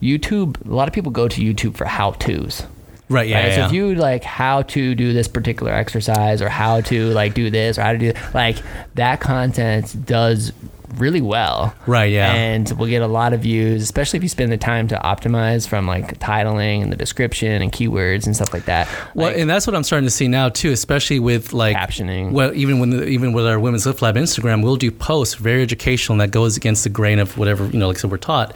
YouTube. 0.02 0.64
A 0.68 0.74
lot 0.74 0.88
of 0.88 0.94
people 0.94 1.12
go 1.12 1.28
to 1.28 1.40
YouTube 1.40 1.76
for 1.76 1.84
how 1.84 2.12
tos. 2.12 2.66
Right? 3.08 3.28
Yeah. 3.28 3.36
right? 3.36 3.48
yeah, 3.48 3.56
So 3.56 3.66
if 3.66 3.72
you 3.72 3.94
like 3.94 4.24
how 4.24 4.62
to 4.62 4.94
do 4.94 5.12
this 5.12 5.28
particular 5.28 5.72
exercise 5.72 6.42
or 6.42 6.48
how 6.48 6.80
to 6.82 7.10
like 7.10 7.34
do 7.34 7.50
this 7.50 7.78
or 7.78 7.82
how 7.82 7.92
to 7.92 7.98
do 7.98 8.12
like 8.34 8.56
that 8.94 9.20
content 9.20 10.06
does 10.06 10.52
really 10.96 11.20
well. 11.20 11.74
Right, 11.86 12.12
yeah. 12.12 12.32
And 12.32 12.70
we'll 12.78 12.88
get 12.88 13.02
a 13.02 13.06
lot 13.06 13.32
of 13.32 13.40
views, 13.40 13.82
especially 13.82 14.18
if 14.18 14.22
you 14.22 14.28
spend 14.28 14.52
the 14.52 14.58
time 14.58 14.88
to 14.88 14.96
optimize 14.96 15.66
from 15.66 15.86
like 15.86 16.18
titling 16.18 16.82
and 16.82 16.92
the 16.92 16.96
description 16.96 17.62
and 17.62 17.72
keywords 17.72 18.26
and 18.26 18.34
stuff 18.34 18.52
like 18.52 18.66
that. 18.66 18.88
Well, 19.14 19.28
Like, 19.28 19.38
and 19.38 19.48
that's 19.48 19.66
what 19.66 19.74
I'm 19.74 19.84
starting 19.84 20.06
to 20.06 20.10
see 20.10 20.28
now 20.28 20.48
too, 20.48 20.70
especially 20.70 21.18
with 21.18 21.52
like 21.52 21.76
Captioning. 21.76 22.32
Well, 22.32 22.54
even 22.54 22.78
when 22.78 22.90
the, 22.90 23.06
even 23.06 23.32
with 23.32 23.46
our 23.46 23.58
Women's 23.58 23.86
Lift 23.86 24.02
Lab 24.02 24.16
Instagram, 24.16 24.62
we'll 24.62 24.76
do 24.76 24.90
posts 24.90 25.34
very 25.34 25.62
educational 25.62 26.14
and 26.14 26.20
that 26.20 26.30
goes 26.30 26.56
against 26.56 26.84
the 26.84 26.90
grain 26.90 27.18
of 27.18 27.38
whatever 27.38 27.66
you 27.66 27.78
know, 27.78 27.88
like 27.88 27.98
so 27.98 28.08
we're 28.08 28.18
taught, 28.18 28.54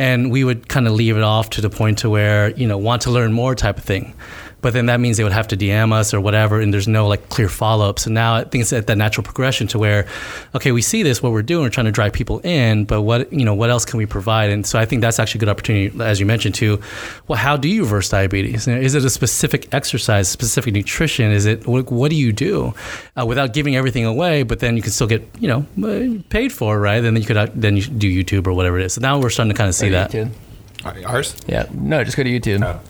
and 0.00 0.30
we 0.30 0.44
would 0.44 0.66
kind 0.66 0.86
of 0.86 0.94
leave 0.94 1.18
it 1.18 1.22
off 1.22 1.50
to 1.50 1.60
the 1.60 1.68
point 1.68 1.98
to 1.98 2.08
where 2.08 2.50
you 2.52 2.66
know 2.66 2.78
want 2.78 3.02
to 3.02 3.10
learn 3.10 3.32
more 3.34 3.54
type 3.54 3.76
of 3.76 3.84
thing. 3.84 4.14
But 4.62 4.72
then 4.72 4.86
that 4.86 5.00
means 5.00 5.16
they 5.16 5.24
would 5.24 5.32
have 5.32 5.48
to 5.48 5.56
DM 5.56 5.92
us 5.92 6.12
or 6.12 6.20
whatever, 6.20 6.60
and 6.60 6.72
there's 6.72 6.88
no 6.88 7.06
like 7.08 7.28
clear 7.30 7.48
follow 7.48 7.88
up. 7.88 7.98
So 7.98 8.10
now 8.10 8.34
I 8.34 8.44
think 8.44 8.62
it's 8.62 8.72
at 8.72 8.86
that 8.88 8.98
natural 8.98 9.24
progression 9.24 9.66
to 9.68 9.78
where, 9.78 10.06
okay, 10.54 10.72
we 10.72 10.82
see 10.82 11.02
this, 11.02 11.22
what 11.22 11.32
we're 11.32 11.42
doing, 11.42 11.62
we're 11.64 11.70
trying 11.70 11.86
to 11.86 11.92
drive 11.92 12.12
people 12.12 12.40
in, 12.40 12.84
but 12.84 13.02
what 13.02 13.32
you 13.32 13.44
know, 13.44 13.54
what 13.54 13.70
else 13.70 13.84
can 13.84 13.98
we 13.98 14.06
provide? 14.06 14.50
And 14.50 14.66
so 14.66 14.78
I 14.78 14.84
think 14.84 15.00
that's 15.02 15.18
actually 15.18 15.38
a 15.38 15.40
good 15.40 15.48
opportunity, 15.48 16.02
as 16.02 16.20
you 16.20 16.26
mentioned, 16.26 16.54
to, 16.56 16.80
well, 17.28 17.38
how 17.38 17.56
do 17.56 17.68
you 17.68 17.82
reverse 17.82 18.08
diabetes? 18.08 18.68
Is 18.68 18.94
it 18.94 19.04
a 19.04 19.10
specific 19.10 19.72
exercise, 19.72 20.28
specific 20.28 20.74
nutrition? 20.74 21.30
Is 21.30 21.46
it 21.46 21.66
what, 21.66 21.90
what 21.90 22.10
do 22.10 22.16
you 22.16 22.32
do 22.32 22.74
uh, 23.18 23.24
without 23.24 23.52
giving 23.54 23.76
everything 23.76 24.04
away? 24.04 24.42
But 24.42 24.60
then 24.60 24.76
you 24.76 24.82
can 24.82 24.92
still 24.92 25.06
get 25.06 25.26
you 25.38 25.48
know 25.48 25.66
uh, 25.88 26.22
paid 26.28 26.52
for, 26.52 26.78
right? 26.78 26.96
And 26.96 27.06
then 27.06 27.16
you 27.16 27.24
could 27.24 27.36
uh, 27.36 27.46
then 27.54 27.76
you 27.76 27.82
do 27.84 28.08
YouTube 28.10 28.46
or 28.46 28.52
whatever 28.52 28.78
it 28.78 28.84
is. 28.84 28.94
So 28.94 29.00
now 29.00 29.18
we're 29.18 29.30
starting 29.30 29.52
to 29.52 29.56
kind 29.56 29.68
of 29.68 29.74
see 29.74 29.88
that. 29.90 30.10
to 30.10 30.26
YouTube. 30.26 31.06
Ours? 31.06 31.36
Yeah. 31.46 31.66
No, 31.72 32.02
just 32.04 32.16
go 32.16 32.22
to 32.22 32.30
YouTube 32.30 32.64
Oh. 32.64 32.80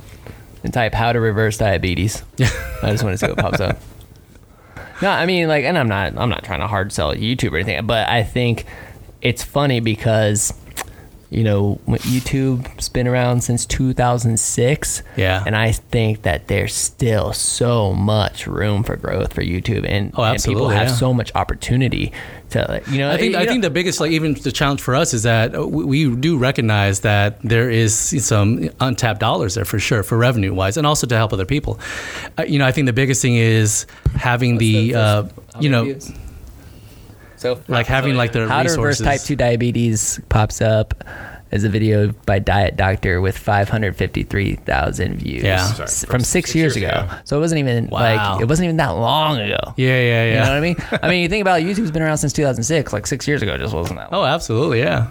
And 0.63 0.73
type 0.73 0.95
how 0.95 1.13
to 1.13 1.21
reverse 1.21 1.59
diabetes. 1.59 2.23
I 2.41 2.91
just 2.91 3.05
want 3.05 3.15
to 3.15 3.19
see 3.19 3.27
what 3.29 3.39
pops 3.39 3.61
up. 3.61 3.79
No, 5.03 5.09
I 5.09 5.25
mean 5.25 5.49
like 5.49 5.65
and 5.65 5.79
I'm 5.79 5.89
not 5.89 6.15
I'm 6.19 6.29
not 6.29 6.45
trying 6.45 6.61
to 6.61 6.67
hard 6.67 6.93
sell 6.93 7.15
YouTube 7.15 7.53
or 7.53 7.57
anything, 7.57 7.87
but 7.87 8.07
I 8.07 8.23
think 8.23 8.67
it's 9.23 9.43
funny 9.43 9.81
because 9.81 10.53
you 11.31 11.45
know, 11.45 11.81
YouTube's 11.87 12.89
been 12.89 13.07
around 13.07 13.43
since 13.43 13.65
2006. 13.65 15.03
Yeah. 15.17 15.43
And 15.47 15.57
I 15.57 15.73
think 15.73 16.23
that 16.23 16.49
there's 16.49 16.75
still 16.75 17.33
so 17.33 17.93
much 17.93 18.47
room 18.47 18.83
for 18.83 18.97
growth 18.97 19.33
for 19.33 19.43
YouTube 19.43 19.87
and, 19.89 20.13
Oh, 20.17 20.25
and 20.25 20.43
people 20.43 20.69
have 20.71 20.89
yeah. 20.89 20.95
so 20.95 21.15
much 21.15 21.31
opportunity 21.37 22.13
to, 22.51 22.83
you 22.91 22.99
know, 22.99 23.11
I 23.13 23.17
think 23.17 23.37
I 23.37 23.45
know- 23.45 23.51
think 23.51 23.63
the 23.63 23.71
biggest 23.71 24.01
like 24.01 24.11
even 24.11 24.35
the 24.35 24.51
challenge 24.51 24.81
for 24.81 24.95
us 24.97 25.15
is 25.15 25.23
that 25.23 25.55
uh, 25.55 25.65
we, 25.67 25.85
we 26.07 26.17
do 26.17 26.37
recognize 26.37 27.01
that 27.01 27.41
there 27.43 27.71
is 27.71 27.95
some 28.25 28.69
untapped 28.81 29.21
dollars 29.21 29.55
there 29.55 29.65
for 29.65 29.79
sure 29.79 30.03
for 30.03 30.19
revenue 30.19 30.53
wise 30.53 30.77
and 30.77 30.85
also 30.87 31.07
to 31.07 31.17
help 31.17 31.33
other 31.33 31.47
people. 31.47 31.79
Uh, 32.39 32.43
you 32.43 32.59
know, 32.59 32.67
I 32.67 32.73
think 32.73 32.87
the 32.87 32.93
biggest 32.93 33.23
thing 33.23 33.37
is 33.37 33.87
having 34.17 34.59
the, 34.59 34.95
uh, 34.97 35.25
you 35.61 35.69
know 35.71 35.95
so 37.41 37.61
like 37.69 37.87
having 37.87 38.15
like 38.17 38.33
the 38.33 38.47
How 38.47 38.63
to 38.63 38.71
reverse 38.71 38.99
type 39.01 39.21
2 39.23 39.35
diabetes 39.37 40.21
pops 40.29 40.61
up 40.61 41.03
as 41.53 41.65
a 41.65 41.69
video 41.69 42.13
by 42.27 42.39
Diet 42.39 42.77
Doctor 42.77 43.21
with 43.21 43.37
553,000 43.37 45.17
views. 45.17 45.43
Yeah. 45.43 45.65
Sorry, 45.65 45.89
from 45.89 46.11
from, 46.11 46.21
six, 46.21 46.51
six 46.51 46.55
years, 46.55 46.77
years 46.77 46.91
ago. 46.91 47.07
ago. 47.07 47.15
So 47.25 47.37
it 47.37 47.41
wasn't 47.41 47.59
even 47.61 47.89
Wow. 47.89 47.99
like 48.01 48.43
it 48.43 48.49
wasn't 48.49 48.65
even 48.67 48.77
that 48.77 48.91
long 48.91 49.39
ago. 49.39 49.59
Yeah, 49.77 49.89
yeah, 49.89 50.01
yeah. 50.01 50.25
You 50.27 50.35
know 50.35 50.41
what 50.41 50.53
I 50.53 50.61
mean? 50.61 50.77
I 51.03 51.09
mean, 51.09 51.23
you 51.23 51.29
think 51.29 51.43
about 51.43 51.61
it, 51.61 51.65
YouTube's 51.65 51.91
been 51.91 52.03
around 52.03 52.19
since 52.19 52.33
2006. 52.33 52.93
Like 52.93 53.07
six 53.07 53.27
years 53.27 53.43
ago, 53.43 53.57
just 53.57 53.75
wasn't 53.75 53.99
that. 53.99 54.09
Oh, 54.13 54.21
long. 54.21 54.29
Oh, 54.31 54.33
absolutely, 54.35 54.81
yeah. 54.81 55.09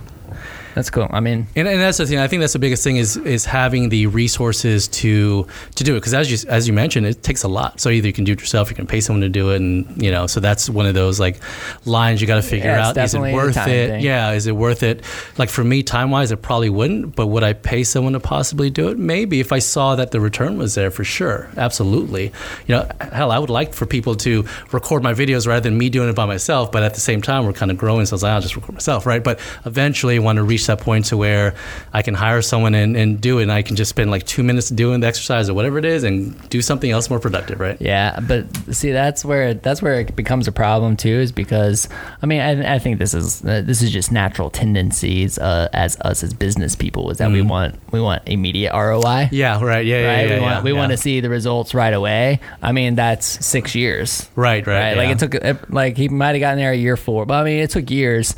That's 0.79 0.89
cool. 0.89 1.07
I 1.11 1.19
mean, 1.19 1.45
And, 1.57 1.67
and 1.67 1.81
that's 1.81 1.97
the 1.97 2.05
thing. 2.05 2.19
I 2.19 2.27
think 2.29 2.39
that's 2.39 2.53
the 2.53 2.59
biggest 2.59 2.85
thing 2.85 2.95
is 2.95 3.17
is 3.17 3.43
having 3.43 3.89
the 3.89 4.07
resources 4.07 4.87
to 4.87 5.45
to 5.75 5.83
do 5.83 5.93
it 5.95 5.99
because 5.99 6.13
as 6.13 6.31
you 6.31 6.49
as 6.49 6.69
you 6.69 6.73
mentioned, 6.73 7.05
it 7.05 7.21
takes 7.21 7.43
a 7.43 7.49
lot. 7.49 7.81
So 7.81 7.89
either 7.89 8.07
you 8.07 8.13
can 8.13 8.23
do 8.23 8.31
it 8.31 8.39
yourself, 8.39 8.69
you 8.69 8.77
can 8.77 8.87
pay 8.87 9.01
someone 9.01 9.19
to 9.21 9.27
do 9.27 9.49
it, 9.51 9.57
and 9.57 10.01
you 10.01 10.09
know. 10.09 10.25
So 10.25 10.39
that's 10.39 10.69
one 10.69 10.85
of 10.85 10.93
those 10.93 11.19
like 11.19 11.35
lines 11.83 12.21
you 12.21 12.27
got 12.27 12.35
to 12.37 12.41
figure 12.41 12.69
Yeah, 12.69 12.87
out. 12.87 12.97
Is 12.97 13.13
it 13.13 13.19
worth 13.19 13.57
it? 13.57 13.65
thing. 13.89 14.01
Yeah, 14.01 14.31
is 14.31 14.47
it 14.47 14.55
worth 14.55 14.81
it? 14.83 15.03
Like 15.37 15.49
for 15.49 15.65
me, 15.65 15.83
time 15.83 16.11
wise, 16.11 16.31
it 16.31 16.41
probably 16.41 16.69
wouldn't. 16.69 17.13
But 17.13 17.27
would 17.27 17.43
I 17.43 17.51
pay 17.51 17.83
someone 17.83 18.13
to 18.13 18.21
possibly 18.21 18.69
do 18.69 18.87
it? 18.87 18.97
Maybe 18.97 19.41
if 19.41 19.51
I 19.51 19.59
saw 19.59 19.95
that 19.97 20.11
the 20.11 20.21
return 20.21 20.57
was 20.57 20.75
there 20.75 20.91
for 20.91 21.03
sure. 21.03 21.49
Absolutely. 21.57 22.31
You 22.67 22.75
know, 22.75 22.89
hell, 23.11 23.31
I 23.31 23.39
would 23.39 23.49
like 23.49 23.73
for 23.73 23.85
people 23.85 24.15
to 24.15 24.45
record 24.71 25.03
my 25.03 25.13
videos 25.13 25.45
rather 25.45 25.59
than 25.69 25.77
me 25.77 25.89
doing 25.89 26.07
it 26.07 26.15
by 26.15 26.25
myself. 26.25 26.71
But 26.71 26.83
at 26.83 26.93
the 26.93 27.01
same 27.01 27.21
time, 27.21 27.45
we're 27.45 27.53
kind 27.53 27.69
of 27.69 27.77
growing, 27.77 28.05
so 28.05 28.13
I 28.13 28.15
was 28.15 28.23
like, 28.23 28.31
I'll 28.31 28.41
just 28.41 28.55
record 28.55 28.73
myself, 28.73 29.05
right? 29.05 29.21
But 29.23 29.39
eventually, 29.65 30.15
I 30.15 30.19
want 30.19 30.37
to 30.37 30.43
reach 30.43 30.68
that 30.69 30.79
point 30.79 31.05
to 31.05 31.17
where 31.17 31.53
I 31.93 32.01
can 32.01 32.13
hire 32.13 32.41
someone 32.41 32.73
and, 32.75 32.95
and 32.95 33.19
do 33.21 33.39
it, 33.39 33.43
and 33.43 33.51
I 33.51 33.61
can 33.61 33.75
just 33.75 33.89
spend 33.89 34.09
like 34.11 34.25
two 34.25 34.43
minutes 34.43 34.69
doing 34.69 35.01
the 35.01 35.07
exercise 35.07 35.49
or 35.49 35.53
whatever 35.53 35.77
it 35.77 35.85
is, 35.85 36.03
and 36.03 36.33
do 36.49 36.61
something 36.61 36.89
else 36.89 37.09
more 37.09 37.19
productive, 37.19 37.59
right? 37.59 37.77
Yeah, 37.79 38.19
but 38.21 38.45
see, 38.73 38.91
that's 38.91 39.23
where 39.25 39.53
that's 39.53 39.81
where 39.81 39.99
it 39.99 40.15
becomes 40.15 40.47
a 40.47 40.51
problem 40.51 40.95
too, 40.97 41.09
is 41.19 41.31
because 41.31 41.87
I 42.21 42.25
mean, 42.25 42.41
I, 42.41 42.75
I 42.75 42.79
think 42.79 42.99
this 42.99 43.13
is 43.13 43.43
uh, 43.45 43.61
this 43.65 43.81
is 43.81 43.91
just 43.91 44.11
natural 44.11 44.49
tendencies 44.49 45.37
uh, 45.37 45.67
as 45.73 45.99
us 46.01 46.23
as 46.23 46.33
business 46.33 46.75
people 46.75 47.09
is 47.11 47.17
that 47.17 47.31
we 47.31 47.41
want 47.41 47.75
we 47.91 47.99
want 48.01 48.23
immediate 48.27 48.73
ROI. 48.73 49.29
Yeah, 49.31 49.61
right. 49.63 49.85
Yeah, 49.85 49.99
yeah, 50.01 50.07
Right, 50.07 50.21
yeah. 50.21 50.35
we 50.35 50.41
yeah, 50.41 50.41
want 50.53 50.63
we 50.63 50.71
yeah. 50.71 50.77
want 50.77 50.91
to 50.91 50.97
see 50.97 51.19
the 51.19 51.29
results 51.29 51.73
right 51.73 51.93
away. 51.93 52.39
I 52.61 52.71
mean, 52.71 52.95
that's 52.95 53.25
six 53.45 53.75
years, 53.75 54.29
Right, 54.35 54.65
right. 54.65 54.95
right? 54.95 54.97
Like 54.97 55.09
it 55.09 55.19
took, 55.19 55.35
it, 55.35 55.71
like 55.71 55.97
he 55.97 56.09
might 56.09 56.29
have 56.35 56.39
gotten 56.39 56.57
there 56.59 56.71
a 56.71 56.75
year 56.75 56.97
four, 56.97 57.25
but 57.25 57.35
I 57.35 57.43
mean, 57.43 57.59
it 57.59 57.69
took 57.71 57.89
years 57.89 58.33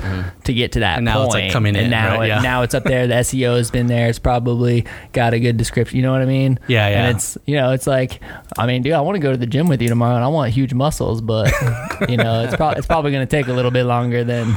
to 0.46 0.54
get 0.54 0.72
to 0.74 0.80
that 0.82 0.98
And 0.98 1.06
now 1.06 1.18
point. 1.26 1.28
it's, 1.28 1.34
like, 1.36 1.52
coming 1.52 1.76
and 1.76 1.86
in, 1.86 1.92
now 1.92 2.11
know, 2.11 2.11
Right, 2.20 2.28
yeah. 2.28 2.41
now 2.41 2.62
it's 2.64 2.74
up 2.74 2.84
there. 2.84 3.07
The 3.07 3.14
SEO 3.22 3.57
has 3.57 3.72
been 3.72 3.88
there. 3.88 4.07
It's 4.07 4.20
probably 4.20 4.86
got 5.14 5.34
a 5.34 5.39
good 5.39 5.57
description. 5.57 5.97
You 5.97 6.03
know 6.03 6.12
what 6.12 6.22
I 6.22 6.26
mean? 6.26 6.59
Yeah, 6.68 6.88
yeah. 6.89 7.07
And 7.07 7.16
it's 7.18 7.38
you 7.45 7.55
know, 7.55 7.72
it's 7.72 7.88
like, 7.88 8.22
I 8.57 8.66
mean, 8.66 8.82
dude, 8.82 8.93
I 8.93 9.01
want 9.01 9.16
to 9.16 9.20
go 9.22 9.32
to 9.32 9.38
the 9.38 9.45
gym 9.45 9.68
with 9.68 9.82
you 9.82 9.89
tomorrow, 9.89 10.16
and 10.16 10.24
I 10.24 10.28
want 10.28 10.51
huge 10.51 10.74
muscles, 10.74 11.22
but 11.22 11.51
you 12.09 12.18
know, 12.18 12.43
it's 12.43 12.55
probably 12.55 12.78
it's 12.78 12.88
probably 12.88 13.12
going 13.12 13.26
to 13.26 13.30
take 13.32 13.47
a 13.47 13.53
little 13.53 13.72
bit 13.72 13.84
longer 13.86 14.24
than. 14.24 14.49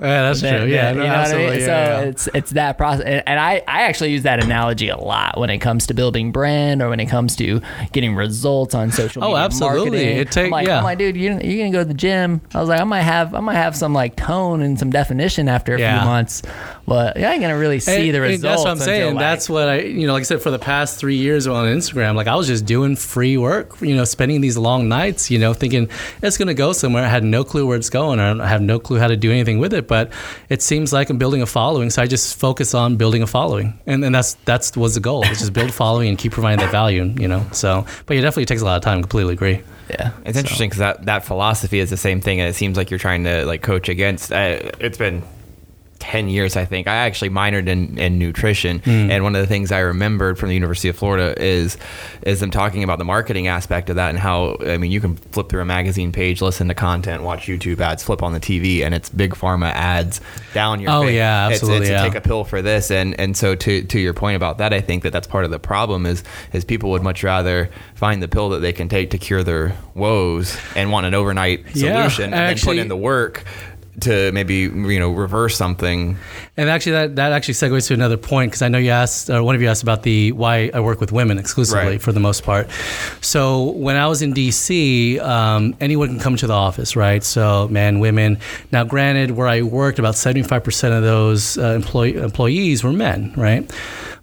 Yeah, 0.00 0.22
that's 0.22 0.40
than- 0.40 0.60
true. 0.62 0.70
Yeah, 0.70 0.92
than- 0.92 0.98
no, 0.98 1.02
you 1.04 1.10
know 1.10 1.16
what 1.16 1.28
I 1.28 1.32
mean? 1.32 1.46
absolutely. 1.46 1.60
So 1.60 1.66
yeah, 1.66 2.00
yeah. 2.00 2.08
it's 2.08 2.28
it's 2.34 2.50
that 2.50 2.78
process, 2.78 3.04
and, 3.04 3.22
and 3.26 3.40
I 3.40 3.62
I 3.68 3.82
actually 3.82 4.12
use 4.12 4.22
that 4.22 4.42
analogy 4.42 4.88
a 4.88 4.96
lot 4.96 5.38
when 5.38 5.50
it 5.50 5.58
comes 5.58 5.86
to 5.88 5.94
building 5.94 6.32
brand 6.32 6.82
or 6.82 6.88
when 6.88 7.00
it 7.00 7.06
comes 7.06 7.36
to 7.36 7.60
getting 7.92 8.14
results 8.14 8.74
on 8.74 8.90
social 8.92 9.22
oh, 9.22 9.28
media. 9.28 9.42
Oh, 9.42 9.44
absolutely. 9.44 9.90
marketing. 9.90 10.16
It 10.18 10.32
takes. 10.32 10.36
I'm 10.46 10.50
like, 10.50 10.66
yeah. 10.66 10.78
I'm 10.78 10.84
like, 10.84 10.98
dude, 10.98 11.16
you 11.16 11.38
you're 11.42 11.58
gonna 11.58 11.70
go 11.70 11.80
to 11.80 11.84
the 11.84 11.94
gym. 11.94 12.40
I 12.54 12.60
was 12.60 12.68
like, 12.68 12.80
I 12.80 12.84
might 12.84 13.02
have 13.02 13.34
I 13.34 13.40
might 13.40 13.54
have 13.54 13.76
some 13.76 13.92
like 13.92 14.16
tone 14.16 14.62
and 14.62 14.78
some 14.78 14.90
definition 14.90 15.48
after 15.48 15.74
a 15.74 15.78
Yeah. 15.80 15.98
few 16.00 16.08
months, 16.08 16.42
but 16.90 17.16
you 17.16 17.24
ain't 17.24 17.40
gonna 17.40 17.56
really 17.56 17.78
see 17.78 18.06
And- 18.08 18.14
the 18.16 18.20
results. 18.20 18.42
That's 18.42 18.64
what 18.64 18.70
I'm 18.72 18.78
saying. 18.78 19.14
like- 19.14 19.20
that's 19.22 19.48
what 19.48 19.68
I, 19.68 19.80
you 19.82 20.08
know, 20.08 20.12
like 20.12 20.22
I 20.22 20.24
said, 20.24 20.42
for 20.42 20.50
the 20.50 20.58
past 20.58 20.98
three 20.98 21.14
years 21.14 21.46
on 21.46 21.66
Instagram, 21.66 22.16
like 22.16 22.26
I 22.26 22.34
was 22.34 22.48
just 22.48 22.66
doing 22.66 22.96
free 22.96 23.36
work, 23.36 23.80
you 23.80 23.94
know, 23.94 24.02
spending 24.02 24.40
these 24.40 24.58
long 24.58 24.88
nights, 24.88 25.30
you 25.30 25.38
know, 25.38 25.54
thinking 25.54 25.88
it's 26.20 26.36
going 26.36 26.48
to 26.48 26.54
go 26.54 26.72
somewhere. 26.72 27.04
I 27.04 27.08
had 27.08 27.22
no 27.22 27.44
clue 27.44 27.64
where 27.64 27.76
it's 27.76 27.90
going. 27.90 28.18
I 28.18 28.44
have 28.48 28.60
no 28.60 28.80
clue 28.80 28.98
how 28.98 29.06
to 29.06 29.16
do 29.16 29.30
anything 29.30 29.60
with 29.60 29.72
it, 29.72 29.86
but 29.86 30.10
it 30.48 30.62
seems 30.62 30.92
like 30.92 31.10
I'm 31.10 31.18
building 31.18 31.42
a 31.42 31.46
following. 31.46 31.90
So 31.90 32.02
I 32.02 32.08
just 32.08 32.36
focus 32.40 32.74
on 32.74 32.96
building 32.96 33.22
a 33.22 33.26
following. 33.28 33.78
And, 33.86 34.04
and 34.04 34.12
that's, 34.12 34.34
that's 34.44 34.76
was 34.76 34.94
the 34.94 35.00
goal, 35.00 35.22
is 35.22 35.38
just 35.38 35.52
build 35.52 35.68
a 35.68 35.72
following 35.72 36.08
and 36.08 36.18
keep 36.18 36.32
providing 36.32 36.58
that 36.58 36.72
value, 36.72 37.04
you 37.18 37.28
know? 37.28 37.46
So, 37.52 37.86
but 38.06 38.16
it 38.16 38.22
definitely 38.22 38.46
takes 38.46 38.62
a 38.62 38.64
lot 38.64 38.76
of 38.78 38.82
time. 38.82 39.00
Completely 39.00 39.34
agree. 39.34 39.62
yeah. 39.88 40.10
It's 40.24 40.36
interesting 40.36 40.68
because 40.70 40.80
that, 40.80 41.04
that 41.06 41.24
philosophy 41.24 41.78
is 41.78 41.88
the 41.88 41.96
same 41.96 42.20
thing, 42.20 42.40
and 42.40 42.48
it 42.48 42.54
seems 42.56 42.76
like 42.76 42.90
you're 42.90 42.98
trying 42.98 43.22
to 43.24 43.44
like 43.46 43.62
coach 43.62 43.88
against. 43.88 44.32
Uh, 44.32 44.58
it's 44.80 44.98
been 44.98 45.22
ten 46.00 46.28
years, 46.28 46.56
I 46.56 46.64
think. 46.64 46.88
I 46.88 46.94
actually 46.96 47.30
minored 47.30 47.68
in, 47.68 47.96
in 47.98 48.18
nutrition, 48.18 48.80
mm. 48.80 49.10
and 49.10 49.22
one 49.22 49.36
of 49.36 49.40
the 49.40 49.46
things 49.46 49.70
I 49.70 49.78
remembered 49.80 50.38
from 50.38 50.48
the 50.48 50.54
University 50.54 50.88
of 50.88 50.96
Florida 50.96 51.40
is 51.40 51.76
is 52.22 52.40
them 52.40 52.50
talking 52.50 52.82
about 52.82 52.98
the 52.98 53.04
marketing 53.04 53.46
aspect 53.46 53.90
of 53.90 53.96
that 53.96 54.10
and 54.10 54.18
how 54.18 54.56
I 54.66 54.78
mean 54.78 54.90
you 54.90 55.00
can 55.00 55.16
flip 55.16 55.48
through 55.48 55.62
a 55.62 55.66
magazine 55.66 56.10
page, 56.10 56.42
listen 56.42 56.66
to 56.68 56.74
content, 56.74 57.22
watch 57.22 57.46
YouTube 57.46 57.80
ads, 57.80 58.02
flip 58.02 58.22
on 58.22 58.32
the 58.32 58.40
TV, 58.40 58.84
and 58.84 58.94
it's 58.94 59.08
big 59.08 59.34
pharma 59.34 59.70
ads 59.72 60.20
down 60.54 60.80
your. 60.80 60.90
Oh, 60.90 61.02
face. 61.02 61.14
yeah, 61.14 61.48
absolutely, 61.50 61.86
It's, 61.86 61.90
yeah. 61.90 62.02
take 62.02 62.14
a 62.14 62.20
pill 62.20 62.44
for 62.44 62.62
this, 62.62 62.90
and 62.90 63.18
and 63.20 63.36
so 63.36 63.54
to 63.54 63.82
to 63.84 63.98
your 64.00 64.14
point 64.14 64.36
about 64.36 64.58
that, 64.58 64.72
I 64.72 64.80
think 64.80 65.04
that 65.04 65.12
that's 65.12 65.26
part 65.28 65.44
of 65.44 65.50
the 65.50 65.58
problem 65.60 66.06
is 66.06 66.24
is 66.52 66.64
people 66.64 66.90
would 66.90 67.02
much 67.02 67.22
rather 67.22 67.70
find 67.94 68.22
the 68.22 68.28
pill 68.28 68.48
that 68.50 68.60
they 68.60 68.72
can 68.72 68.88
take 68.88 69.10
to 69.10 69.18
cure 69.18 69.42
their 69.44 69.76
woes 69.94 70.56
and 70.74 70.90
want 70.90 71.06
an 71.06 71.14
overnight 71.14 71.64
Yeah, 71.74 72.08
solution 72.08 72.32
and 72.32 72.56
then 72.56 72.58
put 72.58 72.78
in 72.78 72.88
the 72.88 72.96
work 72.96 73.44
to 74.00 74.30
maybe 74.32 74.54
you 74.56 74.98
know 74.98 75.10
reverse 75.10 75.56
something. 75.56 76.16
And 76.56 76.68
actually, 76.70 76.92
that, 76.92 77.16
that 77.16 77.32
actually 77.32 77.54
segues 77.54 77.88
to 77.88 77.94
another 77.94 78.16
point 78.16 78.50
because 78.52 78.62
I 78.62 78.68
know 78.68 78.78
you 78.78 78.90
asked, 78.90 79.30
or 79.30 79.42
one 79.42 79.54
of 79.54 79.62
you 79.62 79.68
asked 79.68 79.82
about 79.82 80.02
the 80.02 80.32
why 80.32 80.70
I 80.72 80.80
work 80.80 81.00
with 81.00 81.12
women 81.12 81.38
exclusively 81.38 81.92
Right. 81.92 82.02
for 82.02 82.12
the 82.12 82.20
most 82.20 82.44
part. 82.44 82.68
So 83.20 83.70
when 83.72 83.96
I 83.96 84.06
was 84.06 84.22
in 84.22 84.32
DC, 84.32 85.20
um, 85.20 85.74
anyone 85.80 86.08
can 86.08 86.20
come 86.20 86.36
to 86.36 86.46
the 86.46 86.52
office, 86.54 86.96
right? 86.96 87.22
So 87.24 87.68
men, 87.68 87.98
women. 88.00 88.38
Now, 88.72 88.84
granted, 88.84 89.32
where 89.32 89.48
I 89.48 89.62
worked, 89.62 89.98
about 89.98 90.14
seventy-five 90.16 90.62
percent 90.64 90.94
of 90.94 91.02
those 91.02 91.58
uh, 91.58 91.72
employee, 91.74 92.16
employees 92.16 92.84
were 92.84 92.92
men, 92.92 93.32
right? 93.36 93.70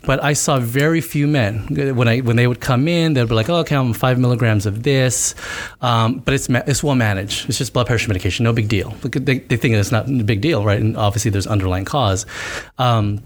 But 0.06 0.24
I 0.24 0.34
saw 0.34 0.58
very 0.60 1.02
few 1.02 1.28
men 1.28 1.68
when 1.96 2.08
I 2.08 2.20
when 2.20 2.38
they 2.38 2.48
would 2.48 2.62
come 2.62 2.88
in. 2.88 3.14
They'd 3.14 3.28
be 3.28 3.34
like, 3.36 3.50
"Oh, 3.50 3.58
okay, 3.58 3.76
I'm 3.76 3.92
five 3.94 4.18
milligrams 4.18 4.66
of 4.66 4.84
this," 4.84 5.36
um, 5.82 6.20
but 6.20 6.34
it's 6.34 6.48
ma- 6.48 6.62
it's 6.66 6.82
well 6.82 6.96
managed. 6.96 7.50
It's 7.50 7.58
just 7.58 7.74
blood 7.74 7.88
pressure 7.88 8.08
medication, 8.08 8.46
no 8.46 8.54
big 8.54 8.70
deal. 8.70 8.92
They, 9.02 9.40
they 9.40 9.58
think 9.58 9.67
it's 9.74 9.92
not 9.92 10.10
a 10.10 10.24
big 10.24 10.42
deal, 10.42 10.64
right? 10.64 10.80
And 10.80 10.98
obviously, 10.98 11.32
there's 11.32 11.48
underlying 11.48 11.86
cause. 11.86 12.26
Um, 12.78 13.22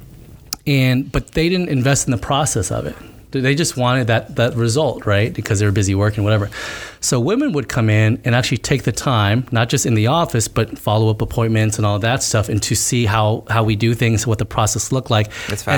and 0.68 1.12
but 1.12 1.32
they 1.32 1.50
didn't 1.50 1.70
invest 1.70 2.08
in 2.08 2.12
the 2.12 2.18
process 2.18 2.72
of 2.72 2.86
it. 2.86 2.96
They 3.32 3.56
just 3.56 3.78
wanted 3.78 4.08
that 4.08 4.36
that 4.36 4.56
result, 4.56 5.06
right? 5.06 5.34
Because 5.34 5.60
they 5.60 5.66
were 5.66 5.72
busy 5.72 5.96
working, 5.96 6.24
whatever. 6.24 6.50
So 7.00 7.20
women 7.20 7.54
would 7.54 7.70
come 7.70 7.89
in 7.89 8.22
and 8.26 8.36
actually 8.36 8.58
take 8.58 8.84
the 8.84 8.92
time, 8.92 9.48
not 9.52 9.70
just 9.70 9.86
in 9.86 9.94
the 9.94 10.08
office, 10.08 10.48
but 10.48 10.78
follow 10.78 11.10
up 11.10 11.22
appointments 11.22 11.78
and 11.78 11.86
all 11.86 11.98
that 12.00 12.24
stuff, 12.24 12.50
and 12.50 12.62
to 12.64 12.76
see 12.76 13.06
how 13.06 13.46
how 13.50 13.64
we 13.64 13.76
do 13.76 13.94
things, 13.94 14.28
what 14.28 14.38
the 14.38 14.46
process 14.46 14.92
looked 14.92 15.10
like, 15.10 15.32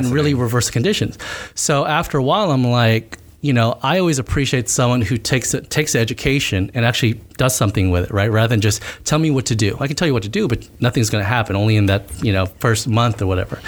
and 0.08 0.14
really 0.14 0.34
reverse 0.34 0.66
the 0.66 0.72
conditions. 0.72 1.18
So 1.54 1.86
after 1.86 2.18
a 2.18 2.24
while, 2.24 2.52
I'm 2.52 2.64
like, 2.66 3.20
you 3.42 3.54
know, 3.54 3.78
I 3.84 4.00
always 4.00 4.20
appreciate 4.20 4.70
someone 4.70 5.02
who 5.02 5.18
takes 5.18 5.54
it, 5.54 5.70
takes 5.70 5.96
education 5.96 6.72
and 6.74 6.86
actually 6.86 7.20
does 7.44 7.56
something 7.56 7.92
with 7.92 8.06
it, 8.06 8.12
right? 8.12 8.32
Rather 8.32 8.48
than 8.48 8.62
just 8.62 8.82
tell 9.04 9.20
me 9.20 9.30
what 9.30 9.46
to 9.48 9.56
do. 9.56 9.76
I 9.82 9.88
can 9.88 9.98
tell 9.98 10.08
you 10.08 10.14
what 10.14 10.24
to 10.24 10.30
do, 10.30 10.48
but 10.48 10.60
nothing's 10.80 11.10
going 11.10 11.22
to 11.22 11.28
happen 11.28 11.58
only 11.58 11.76
in 11.76 11.88
that, 11.88 12.04
you 12.24 12.32
know, 12.32 12.46
first 12.46 12.88
month 12.88 13.22
or 13.22 13.28
whatever. 13.28 13.60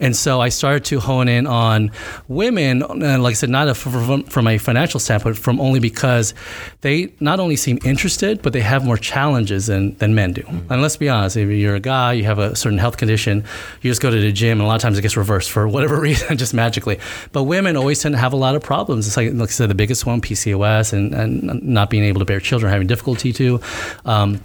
And 0.00 0.16
so 0.16 0.40
I 0.40 0.48
started 0.48 0.86
to 0.86 0.98
hone 0.98 1.28
in 1.28 1.46
on 1.46 1.90
women, 2.28 2.82
and 2.82 3.22
like 3.22 3.32
I 3.32 3.34
said, 3.34 3.50
not 3.50 3.68
a, 3.68 3.74
from, 3.74 4.24
from 4.24 4.46
a 4.46 4.56
financial 4.56 4.98
standpoint, 4.98 5.36
from 5.36 5.60
only 5.60 5.78
because 5.78 6.32
they 6.80 7.12
not 7.20 7.38
only 7.38 7.56
seem 7.56 7.78
interested, 7.84 8.40
but 8.40 8.54
they 8.54 8.62
have 8.62 8.82
more 8.82 8.96
challenges 8.96 9.66
than, 9.66 9.94
than 9.96 10.14
men 10.14 10.32
do. 10.32 10.42
Mm-hmm. 10.42 10.72
And 10.72 10.80
let's 10.80 10.96
be 10.96 11.10
honest, 11.10 11.36
if 11.36 11.50
you're 11.50 11.74
a 11.74 11.80
guy, 11.80 12.14
you 12.14 12.24
have 12.24 12.38
a 12.38 12.56
certain 12.56 12.78
health 12.78 12.96
condition, 12.96 13.44
you 13.82 13.90
just 13.90 14.00
go 14.00 14.10
to 14.10 14.18
the 14.18 14.32
gym, 14.32 14.52
and 14.52 14.62
a 14.62 14.66
lot 14.66 14.76
of 14.76 14.80
times 14.80 14.96
it 14.96 15.02
gets 15.02 15.18
reversed 15.18 15.50
for 15.50 15.68
whatever 15.68 16.00
reason, 16.08 16.38
just 16.38 16.54
magically. 16.54 16.98
But 17.32 17.42
women 17.44 17.76
always 17.76 18.00
tend 18.00 18.14
to 18.14 18.18
have 18.18 18.32
a 18.32 18.36
lot 18.36 18.54
of 18.54 18.62
problems. 18.62 19.06
It's 19.06 19.18
like, 19.18 19.34
like 19.34 19.50
I 19.50 19.52
said, 19.52 19.68
the 19.68 19.74
biggest 19.74 20.06
one, 20.06 20.22
PCOS, 20.22 20.94
and, 20.94 21.14
and 21.14 21.62
not 21.62 21.90
being 21.90 22.04
able 22.04 22.20
to 22.20 22.24
bear 22.24 22.40
children, 22.40 22.72
having 22.72 22.86
difficulty 23.18 23.32
to. 23.32 23.60
Um, 24.04 24.40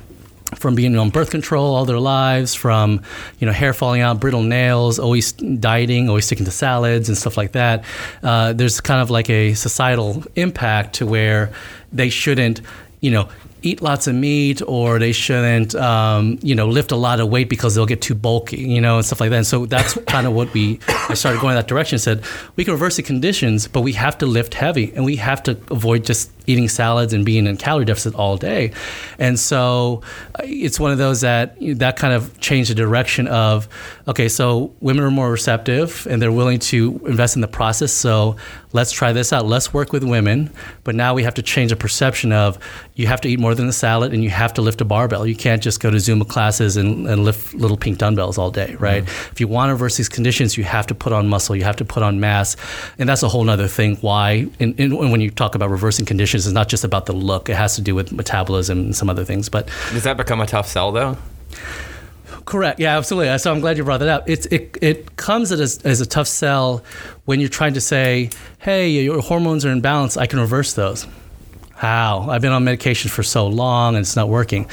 from 0.57 0.76
being 0.76 0.95
on 0.95 1.09
birth 1.09 1.32
control 1.32 1.74
all 1.76 1.84
their 1.86 1.99
lives, 1.99 2.53
from 2.53 3.01
you 3.39 3.47
know 3.47 3.51
hair 3.51 3.74
falling 3.74 4.01
out, 4.01 4.19
brittle 4.19 4.43
nails, 4.43 4.99
always 4.99 5.32
dieting, 5.32 6.09
always 6.09 6.26
sticking 6.26 6.45
to 6.45 6.51
salads 6.51 7.09
and 7.09 7.17
stuff 7.17 7.38
like 7.38 7.53
that. 7.53 7.84
Uh, 8.21 8.53
there's 8.53 8.80
kind 8.80 9.01
of 9.01 9.09
like 9.09 9.32
a 9.32 9.55
societal 9.55 10.24
impact 10.36 10.93
to 10.97 11.07
where 11.07 11.51
they 11.91 12.09
shouldn't, 12.09 12.61
you 13.01 13.09
know, 13.09 13.30
eat 13.64 13.82
lots 13.82 14.07
of 14.07 14.16
meat 14.16 14.61
or 14.68 14.99
they 14.99 15.11
shouldn't, 15.11 15.74
um, 15.76 16.38
you 16.41 16.53
know, 16.53 16.68
lift 16.68 16.91
a 16.91 16.95
lot 16.95 17.20
of 17.20 17.30
weight 17.30 17.49
because 17.49 17.76
they'll 17.76 17.86
get 17.86 18.01
too 18.01 18.14
bulky, 18.16 18.57
you 18.57 18.82
know, 18.82 18.97
and 18.97 19.05
stuff 19.05 19.22
like 19.22 19.30
that. 19.30 19.38
And 19.38 19.47
so 19.47 19.66
that's 19.66 19.97
kind 20.07 20.28
of 20.28 20.34
what 20.34 20.53
we. 20.53 20.80
I 21.09 21.16
started 21.16 21.41
going 21.41 21.55
that 21.55 21.68
direction. 21.68 21.97
Said 21.97 22.24
we 22.55 22.66
can 22.66 22.74
reverse 22.74 22.97
the 22.97 23.03
conditions, 23.03 23.68
but 23.68 23.82
we 23.82 23.93
have 23.93 24.18
to 24.20 24.26
lift 24.26 24.53
heavy 24.53 24.93
and 24.95 25.05
we 25.05 25.16
have 25.16 25.41
to 25.43 25.51
avoid 25.72 26.05
just 26.05 26.32
eating 26.45 26.68
salads 26.68 27.14
and 27.14 27.26
being 27.26 27.47
in 27.47 27.57
calorie 27.57 27.86
deficit 27.86 28.14
all 28.16 28.38
day. 28.38 28.72
And 29.18 29.39
so 29.39 30.01
uh, 30.36 30.43
it's 30.43 30.80
one 30.80 30.91
of 30.91 30.97
those 30.97 31.22
that 31.22 31.55
that 31.80 31.95
kind 31.95 32.14
of 32.14 32.39
changed 32.39 32.70
the 32.70 32.76
direction 32.76 33.28
of 33.28 33.68
okay, 34.07 34.28
so 34.28 34.74
women 34.82 35.03
are 35.03 35.11
more 35.11 35.32
receptive 35.32 36.05
and 36.09 36.22
they're 36.22 36.32
willing 36.32 36.59
to 36.59 37.01
invest 37.05 37.36
in 37.36 37.41
the 37.41 37.47
process. 37.47 37.91
So 37.93 38.36
let's 38.74 38.91
try 38.91 39.14
this 39.14 39.32
out. 39.32 39.45
Let's 39.45 39.74
work 39.74 39.93
with 39.93 40.03
women. 40.03 40.51
But 40.84 40.95
now 40.95 41.14
we 41.14 41.24
have 41.24 41.36
to 41.36 41.41
change 41.41 41.72
the 41.72 41.76
perception 41.76 42.32
of 42.32 42.57
you 42.95 43.07
have 43.07 43.22
to 43.22 43.30
eat 43.30 43.39
more 43.39 43.53
than 43.56 43.68
a 43.68 43.74
salad 43.74 44.14
and 44.14 44.24
you 44.24 44.30
have 44.30 44.54
to 44.54 44.62
lift 44.62 44.82
a 44.82 44.86
barbell. 44.86 45.26
You 45.26 45.36
can't 45.36 45.62
just 45.62 45.80
go 45.80 45.89
to 45.89 45.97
Zumba 45.97 46.28
classes 46.28 46.78
and, 46.78 47.08
and 47.08 47.24
lift 47.24 47.54
little 47.54 47.78
pink 47.78 47.97
dumbbells 47.97 48.38
all 48.38 48.51
day, 48.51 48.76
right? 48.80 49.04
Mm-hmm. 49.04 49.32
If 49.32 49.39
you 49.39 49.47
want 49.47 49.70
to 49.70 49.74
reverse 49.74 49.97
these 49.97 50.10
conditions, 50.10 50.58
you 50.58 50.64
have 50.64 50.88
to 50.88 50.95
put 50.95 51.14
on 51.14 51.28
muscle, 51.28 51.56
you 51.56 51.64
have 51.64 51.78
to 51.78 51.86
put 51.86 52.04
on 52.04 52.20
mass. 52.20 52.56
And 52.97 53.08
that's 53.08 53.24
a 53.24 53.30
whole 53.30 53.49
other 53.49 53.68
thing 53.68 53.97
why, 53.97 54.47
and, 54.60 54.80
and 54.80 55.12
when 55.12 55.22
you 55.22 55.30
talk 55.30 55.56
about 55.56 55.70
reversing 55.70 56.06
conditions, 56.06 56.45
it's 56.45 56.54
not 56.54 56.70
just 56.70 56.84
about 56.84 57.06
the 57.06 57.14
look, 57.14 57.49
it 57.49 57.56
has 57.56 57.76
to 57.76 57.82
do 57.82 57.95
with 57.95 58.12
metabolism 58.12 58.80
and 58.80 58.95
some 58.95 59.10
other 59.10 59.26
things. 59.26 59.49
But 59.49 59.68
Does 59.91 60.04
that 60.04 60.18
become 60.18 60.41
a 60.41 60.45
tough 60.45 60.68
sell 60.68 60.91
though? 60.91 61.18
Correct. 62.45 62.80
Yeah, 62.80 62.97
absolutely. 62.97 63.38
So 63.38 63.51
I'm 63.51 63.62
glad 63.62 63.78
you 63.78 63.84
brought 63.84 63.99
that 63.99 64.10
up. 64.10 64.30
It's 64.30 64.45
it 64.47 64.78
it 64.82 65.16
comes 65.16 65.51
as, 65.51 65.82
as 65.84 66.01
a 66.01 66.06
tough 66.06 66.28
sell 66.28 66.84
when 67.26 67.39
you're 67.39 67.49
trying 67.49 67.74
to 67.76 67.82
say, 67.82 68.30
"Hey, 68.60 68.89
your 68.89 69.22
hormones 69.22 69.66
are 69.66 69.72
in 69.72 69.82
balance. 69.82 70.18
I 70.18 70.26
can 70.26 70.39
reverse 70.39 70.74
those." 70.74 71.08
How? 71.84 72.27
I've 72.29 72.41
been 72.41 72.53
on 72.53 72.63
medication 72.63 73.09
for 73.09 73.23
so 73.23 73.45
long 73.45 73.95
and 73.95 74.03
it's 74.03 74.15
not 74.15 74.29
working. 74.29 74.69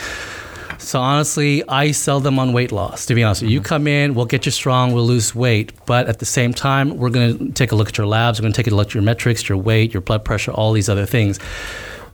So 0.78 1.00
honestly, 1.00 1.64
I 1.66 1.90
sell 1.90 2.20
them 2.20 2.38
on 2.38 2.52
weight 2.52 2.70
loss. 2.70 3.06
To 3.06 3.16
be 3.16 3.24
honest, 3.24 3.42
you 3.42 3.48
You 3.48 3.58
mm-hmm. 3.58 3.64
come 3.64 3.88
in, 3.88 4.14
we'll 4.14 4.26
get 4.26 4.46
you 4.46 4.52
strong, 4.52 4.92
we'll 4.92 5.06
lose 5.06 5.34
weight, 5.34 5.72
but 5.86 6.06
at 6.06 6.20
the 6.20 6.24
same 6.24 6.54
time, 6.54 6.98
we're 6.98 7.10
going 7.10 7.36
to 7.36 7.52
take 7.52 7.72
a 7.72 7.74
look 7.74 7.88
at 7.88 7.98
your 7.98 8.06
labs. 8.06 8.38
We're 8.38 8.44
going 8.44 8.52
to 8.52 8.62
take 8.62 8.70
a 8.70 8.74
look 8.76 8.90
at 8.90 8.94
your 8.94 9.02
metrics, 9.02 9.48
your 9.48 9.58
weight, 9.58 9.92
your 9.92 10.02
blood 10.02 10.24
pressure, 10.24 10.52
all 10.52 10.72
these 10.72 10.88
other 10.88 11.04
things 11.04 11.40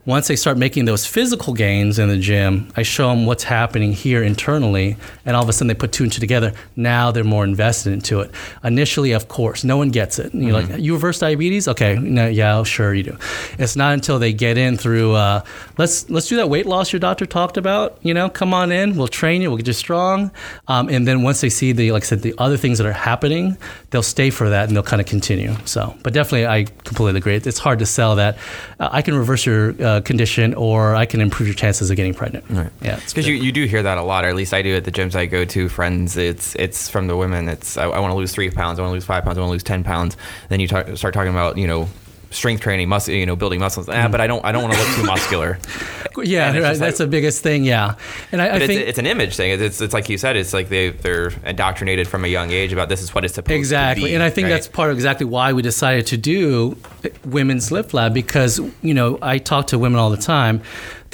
once 0.06 0.28
they 0.28 0.36
start 0.36 0.56
making 0.56 0.84
those 0.84 1.04
physical 1.04 1.52
gains 1.52 1.98
in 1.98 2.08
the 2.08 2.16
gym, 2.16 2.72
I 2.76 2.82
show 2.82 3.08
them 3.10 3.26
what's 3.26 3.42
happening 3.42 3.92
here 3.92 4.22
internally, 4.22 4.96
and 5.24 5.36
all 5.36 5.42
of 5.42 5.48
a 5.48 5.52
sudden 5.52 5.66
they 5.66 5.74
put 5.74 5.90
two 5.90 6.04
and 6.04 6.12
two 6.12 6.20
together. 6.20 6.52
Now 6.76 7.10
they're 7.10 7.24
more 7.24 7.42
invested 7.42 7.92
into 7.92 8.20
it. 8.20 8.30
Initially, 8.62 9.12
of 9.12 9.26
course, 9.26 9.64
no 9.64 9.76
one 9.76 9.90
gets 9.90 10.20
it. 10.20 10.32
You're 10.32 10.52
like, 10.52 10.78
you 10.78 10.94
reverse 10.94 11.18
diabetes? 11.18 11.66
Okay, 11.66 11.96
no, 11.96 12.28
yeah, 12.28 12.62
sure 12.62 12.94
you 12.94 13.02
do. 13.02 13.18
It's 13.58 13.74
not 13.74 13.94
until 13.94 14.20
they 14.20 14.32
get 14.32 14.56
in 14.56 14.76
through, 14.76 15.14
uh, 15.14 15.42
let's 15.76 16.08
let's 16.08 16.28
do 16.28 16.36
that 16.36 16.48
weight 16.48 16.66
loss 16.66 16.92
your 16.92 17.00
doctor 17.00 17.26
talked 17.26 17.56
about. 17.56 17.98
You 18.02 18.14
know, 18.14 18.28
come 18.28 18.54
on 18.54 18.70
in, 18.70 18.96
we'll 18.96 19.08
train 19.08 19.42
you, 19.42 19.50
we'll 19.50 19.58
get 19.58 19.66
you 19.66 19.72
strong, 19.72 20.30
um, 20.68 20.88
and 20.88 21.06
then 21.06 21.22
once 21.22 21.40
they 21.40 21.50
see 21.50 21.72
the, 21.72 21.90
like 21.90 22.04
I 22.04 22.06
said, 22.06 22.22
the 22.22 22.34
other 22.38 22.56
things 22.56 22.78
that 22.78 22.86
are 22.86 22.92
happening, 22.92 23.58
they'll 23.90 24.04
stay 24.04 24.30
for 24.30 24.50
that 24.50 24.68
and 24.68 24.76
they'll 24.76 24.84
kind 24.84 25.00
of 25.00 25.08
continue. 25.08 25.56
So, 25.64 25.96
but 26.04 26.12
definitely, 26.12 26.46
I 26.46 26.64
completely 26.84 27.18
agree. 27.18 27.34
It's 27.34 27.58
hard 27.58 27.80
to 27.80 27.86
sell 27.86 28.14
that. 28.16 28.38
Uh, 28.78 28.88
I 28.92 29.02
can 29.02 29.16
reverse 29.16 29.44
your 29.44 29.74
uh, 29.82 29.95
uh, 29.96 30.00
condition, 30.00 30.54
or 30.54 30.94
I 30.94 31.06
can 31.06 31.20
improve 31.20 31.48
your 31.48 31.54
chances 31.54 31.90
of 31.90 31.96
getting 31.96 32.14
pregnant. 32.14 32.44
Right. 32.50 32.70
Yeah, 32.80 33.00
Because 33.06 33.26
you, 33.26 33.34
you 33.34 33.52
do 33.52 33.64
hear 33.64 33.82
that 33.82 33.98
a 33.98 34.02
lot, 34.02 34.24
or 34.24 34.28
at 34.28 34.34
least 34.36 34.52
I 34.54 34.62
do 34.62 34.74
at 34.76 34.84
the 34.84 34.92
gyms 34.92 35.14
I 35.14 35.26
go 35.26 35.44
to. 35.44 35.68
Friends, 35.68 36.16
it's 36.16 36.54
it's 36.56 36.88
from 36.88 37.06
the 37.06 37.16
women. 37.16 37.48
It's 37.48 37.76
I, 37.76 37.84
I 37.84 37.98
want 38.00 38.12
to 38.12 38.16
lose 38.16 38.32
three 38.32 38.50
pounds, 38.50 38.78
I 38.78 38.82
want 38.82 38.90
to 38.90 38.94
lose 38.94 39.04
five 39.04 39.24
pounds, 39.24 39.38
I 39.38 39.40
want 39.40 39.48
to 39.50 39.52
lose 39.52 39.62
ten 39.62 39.84
pounds. 39.84 40.16
Then 40.48 40.60
you 40.60 40.68
talk, 40.68 40.96
start 40.96 41.14
talking 41.14 41.32
about 41.32 41.56
you 41.58 41.66
know 41.66 41.88
strength 42.30 42.60
training, 42.62 42.88
muscle, 42.88 43.14
you 43.14 43.26
know, 43.26 43.36
building 43.36 43.60
muscles. 43.60 43.88
Ah, 43.88 44.08
but 44.08 44.20
I 44.20 44.26
don't 44.26 44.44
I 44.44 44.52
don't 44.52 44.62
want 44.62 44.74
to 44.74 44.80
look 44.80 44.88
too 44.96 45.04
muscular. 45.04 45.58
yeah, 46.22 46.52
right, 46.52 46.60
that's 46.60 46.80
like- 46.80 46.96
the 46.96 47.06
biggest 47.06 47.42
thing. 47.42 47.64
Yeah, 47.64 47.94
and 48.32 48.42
I, 48.42 48.46
I 48.48 48.52
But 48.52 48.62
it's, 48.62 48.66
think 48.66 48.88
it's 48.88 48.98
an 48.98 49.06
image 49.06 49.36
thing. 49.36 49.50
It's, 49.52 49.62
it's 49.62 49.80
it's 49.80 49.94
like 49.94 50.08
you 50.08 50.18
said. 50.18 50.36
It's 50.36 50.52
like 50.52 50.68
they 50.68 50.90
they're 50.90 51.28
indoctrinated 51.44 52.08
from 52.08 52.24
a 52.24 52.28
young 52.28 52.50
age 52.50 52.72
about 52.72 52.88
this 52.88 53.02
is 53.02 53.14
what 53.14 53.24
it's 53.24 53.34
supposed 53.34 53.56
exactly 53.56 54.02
to 54.02 54.06
be. 54.06 54.14
Exactly, 54.14 54.14
and 54.14 54.22
i 54.22 54.30
think 54.30 54.44
right? 54.46 54.50
that's 54.50 54.68
part 54.68 54.90
of 54.90 54.96
exactly 54.96 55.26
why 55.26 55.52
we 55.52 55.62
decided 55.62 56.06
to 56.06 56.16
do 56.16 56.76
women's 57.24 57.70
lift 57.70 57.94
lab 57.94 58.12
because 58.14 58.60
you 58.82 58.94
know 58.94 59.18
i 59.22 59.38
talk 59.38 59.68
to 59.68 59.78
women 59.78 59.98
all 59.98 60.10
the 60.10 60.16
time 60.16 60.60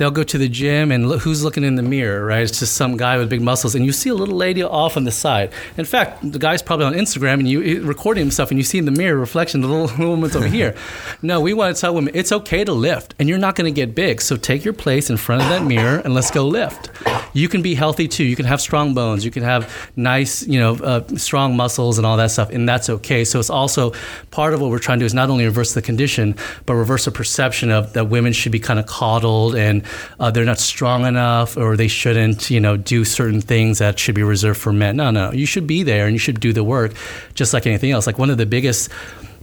they'll 0.03 0.11
go 0.11 0.24
to 0.24 0.36
the 0.36 0.48
gym 0.48 0.90
and 0.90 1.09
look, 1.09 1.22
who's 1.22 1.44
looking 1.44 1.62
in 1.62 1.76
the 1.76 1.82
mirror 1.82 2.26
right? 2.26 2.42
It's 2.42 2.59
just 2.59 2.74
some 2.74 2.96
guy 2.96 3.18
with 3.18 3.30
big 3.30 3.40
muscles 3.40 3.76
and 3.76 3.86
you 3.86 3.92
see 3.92 4.11
a 4.11 4.14
little 4.14 4.34
lady 4.36 4.61
off 4.61 4.96
on 4.96 5.05
the 5.05 5.12
side. 5.12 5.53
In 5.76 5.84
fact 5.84 6.18
the 6.28 6.40
guy's 6.40 6.61
probably 6.61 6.86
on 6.86 6.94
instagram 6.94 7.34
and 7.34 7.48
you 7.48 7.84
recording 7.84 8.24
himself 8.24 8.50
and 8.50 8.59
you 8.59 8.64
see 8.64 8.78
in 8.78 8.84
the 8.84 8.90
mirror 8.90 9.16
reflection 9.16 9.61
the 9.61 9.68
little, 9.68 9.86
little 9.98 10.09
woman's 10.09 10.34
over 10.34 10.48
here. 10.48 10.74
No 11.22 11.40
we 11.40 11.55
want 11.55 11.76
to 11.76 11.80
tell 11.80 11.94
women 11.94 12.12
it's 12.16 12.32
okay 12.32 12.64
to 12.64 12.72
lift 12.72 13.14
and 13.20 13.28
you're 13.28 13.38
not 13.38 13.55
going 13.55 13.72
to 13.72 13.74
get 13.74 13.94
big 13.94 14.20
so 14.20 14.36
take 14.36 14.64
your 14.64 14.74
place 14.74 15.09
in 15.09 15.16
front 15.16 15.40
of 15.40 15.48
that 15.50 15.62
mirror 15.62 16.03
and 16.05 16.14
let's 16.14 16.32
go 16.32 16.48
lift. 16.48 16.90
You 17.32 17.48
can 17.48 17.62
be 17.62 17.76
healthy 17.76 18.09
too. 18.09 18.24
You 18.24 18.34
can 18.34 18.46
have 18.46 18.61
strong 18.61 18.94
bones. 18.94 19.24
You 19.24 19.30
can 19.30 19.44
have 19.44 19.72
nice 19.94 20.44
you 20.48 20.59
know 20.59 20.74
uh, 20.74 21.07
strong 21.16 21.57
muscles 21.57 21.96
and 21.96 22.05
all 22.05 22.16
that 22.16 22.32
stuff 22.32 22.50
and 22.50 22.68
that's 22.68 22.90
okay. 22.90 23.24
So 23.24 23.38
it's 23.38 23.50
also 23.50 23.92
part 24.32 24.53
of 24.53 24.61
what 24.61 24.70
we're 24.70 24.80
trying 24.80 24.98
to 24.98 25.05
do 25.05 25.07
is 25.07 25.14
not 25.14 25.30
only 25.30 25.44
reverse 25.44 25.74
the 25.74 25.82
condition 25.82 26.34
but 26.66 26.74
reverse 26.74 27.05
the 27.05 27.12
perception 27.12 27.70
of 27.70 27.92
that 27.92 28.07
women 28.07 28.32
should 28.32 28.50
be 28.50 28.59
kind 28.59 28.80
of 28.80 28.86
coddled 28.86 29.55
and 29.55 29.84
uh, 30.20 30.30
they're 30.30 30.45
not 30.45 30.59
strong 30.59 31.07
enough 31.07 31.57
or 31.57 31.76
they 31.76 31.88
shouldn't 31.88 32.51
you 32.51 32.61
know 32.61 32.76
do 32.76 33.05
certain 33.05 33.40
things 33.40 33.78
that 33.78 33.99
should 33.99 34.14
be 34.14 34.22
reserved 34.22 34.61
for 34.61 34.72
men 34.72 34.97
no 34.97 35.11
no 35.11 35.32
you 35.32 35.47
should 35.47 35.66
be 35.66 35.82
there 35.82 36.07
and 36.07 36.14
you 36.14 36.18
should 36.18 36.40
do 36.40 36.53
the 36.53 36.64
work 36.64 36.93
just 37.34 37.53
like 37.53 37.66
anything 37.66 37.90
else 37.90 38.07
like 38.07 38.18
one 38.18 38.30
of 38.30 38.38
the 38.38 38.47
biggest 38.47 38.90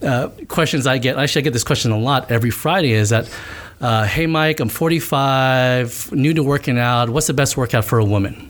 uh, 0.02 0.30
questions 0.48 0.88
I 0.88 0.98
get, 0.98 1.18
actually, 1.18 1.42
I 1.42 1.44
get 1.44 1.54
this 1.54 1.64
question 1.64 1.92
a 1.92 1.98
lot 1.98 2.32
every 2.32 2.50
Friday 2.50 2.94
is 2.94 3.10
that, 3.10 3.30
uh, 3.82 4.06
hey, 4.06 4.28
Mike, 4.28 4.60
I'm 4.60 4.70
45, 4.70 6.12
new 6.12 6.34
to 6.34 6.44
working 6.44 6.78
out. 6.78 7.10
What's 7.10 7.28
the 7.28 7.34
best 7.34 7.58
workout 7.58 7.86
for 7.86 8.00
a 8.00 8.06
woman? 8.06 8.49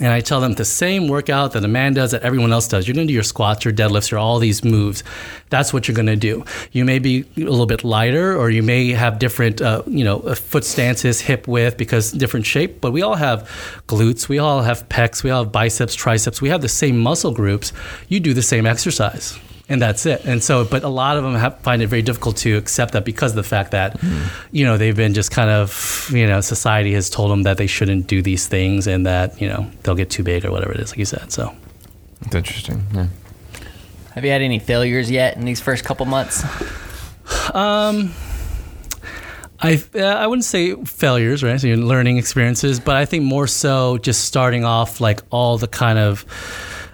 And 0.00 0.12
I 0.12 0.20
tell 0.20 0.40
them 0.40 0.52
the 0.52 0.64
same 0.64 1.08
workout 1.08 1.52
that 1.52 1.64
a 1.64 1.68
man 1.68 1.92
does 1.92 2.12
that 2.12 2.22
everyone 2.22 2.52
else 2.52 2.68
does. 2.68 2.86
You're 2.86 2.94
going 2.94 3.06
to 3.06 3.10
do 3.10 3.14
your 3.14 3.24
squats, 3.24 3.64
your 3.64 3.74
deadlifts, 3.74 4.10
your 4.10 4.20
all 4.20 4.38
these 4.38 4.62
moves. 4.62 5.02
That's 5.50 5.72
what 5.72 5.88
you're 5.88 5.94
going 5.94 6.06
to 6.06 6.16
do. 6.16 6.44
You 6.70 6.84
may 6.84 7.00
be 7.00 7.24
a 7.36 7.40
little 7.40 7.66
bit 7.66 7.82
lighter, 7.82 8.36
or 8.36 8.50
you 8.50 8.62
may 8.62 8.90
have 8.90 9.18
different, 9.18 9.60
uh, 9.60 9.82
you 9.86 10.04
know, 10.04 10.20
uh, 10.20 10.34
foot 10.36 10.64
stances, 10.64 11.20
hip 11.20 11.48
width, 11.48 11.76
because 11.76 12.12
different 12.12 12.46
shape. 12.46 12.80
But 12.80 12.92
we 12.92 13.02
all 13.02 13.16
have 13.16 13.50
glutes, 13.88 14.28
we 14.28 14.38
all 14.38 14.62
have 14.62 14.88
pecs, 14.88 15.24
we 15.24 15.30
all 15.30 15.44
have 15.44 15.52
biceps, 15.52 15.94
triceps. 15.94 16.40
We 16.40 16.48
have 16.50 16.62
the 16.62 16.68
same 16.68 16.98
muscle 16.98 17.32
groups. 17.32 17.72
You 18.08 18.20
do 18.20 18.34
the 18.34 18.42
same 18.42 18.66
exercise 18.66 19.38
and 19.68 19.82
that's 19.82 20.06
it. 20.06 20.24
And 20.24 20.42
so, 20.42 20.64
but 20.64 20.82
a 20.82 20.88
lot 20.88 21.16
of 21.16 21.24
them 21.24 21.34
have, 21.34 21.58
find 21.60 21.82
it 21.82 21.88
very 21.88 22.02
difficult 22.02 22.38
to 22.38 22.56
accept 22.56 22.92
that 22.92 23.04
because 23.04 23.32
of 23.32 23.36
the 23.36 23.42
fact 23.42 23.72
that, 23.72 24.00
you 24.50 24.64
know, 24.64 24.76
they've 24.78 24.96
been 24.96 25.14
just 25.14 25.30
kind 25.30 25.50
of, 25.50 26.10
you 26.12 26.26
know, 26.26 26.40
society 26.40 26.92
has 26.94 27.10
told 27.10 27.30
them 27.30 27.42
that 27.42 27.58
they 27.58 27.66
shouldn't 27.66 28.06
do 28.06 28.22
these 28.22 28.46
things 28.46 28.86
and 28.86 29.06
that, 29.06 29.40
you 29.40 29.48
know, 29.48 29.70
they'll 29.82 29.94
get 29.94 30.10
too 30.10 30.22
big 30.22 30.44
or 30.44 30.50
whatever 30.50 30.72
it 30.72 30.80
is, 30.80 30.90
like 30.90 30.98
you 30.98 31.04
said. 31.04 31.30
So, 31.30 31.54
It's 32.22 32.34
interesting. 32.34 32.82
Yeah. 32.94 33.06
Have 34.14 34.24
you 34.24 34.30
had 34.30 34.42
any 34.42 34.58
failures 34.58 35.10
yet 35.10 35.36
in 35.36 35.44
these 35.44 35.60
first 35.60 35.84
couple 35.84 36.06
months? 36.06 36.42
Um, 37.54 38.12
I 39.60 39.82
uh, 39.94 39.98
I 40.00 40.26
wouldn't 40.26 40.44
say 40.44 40.74
failures, 40.84 41.42
right? 41.42 41.60
So 41.60 41.66
you're 41.66 41.76
learning 41.76 42.16
experiences, 42.16 42.80
but 42.80 42.96
I 42.96 43.04
think 43.04 43.24
more 43.24 43.46
so 43.46 43.98
just 43.98 44.24
starting 44.24 44.64
off 44.64 45.00
like 45.00 45.20
all 45.30 45.58
the 45.58 45.68
kind 45.68 45.98
of 45.98 46.24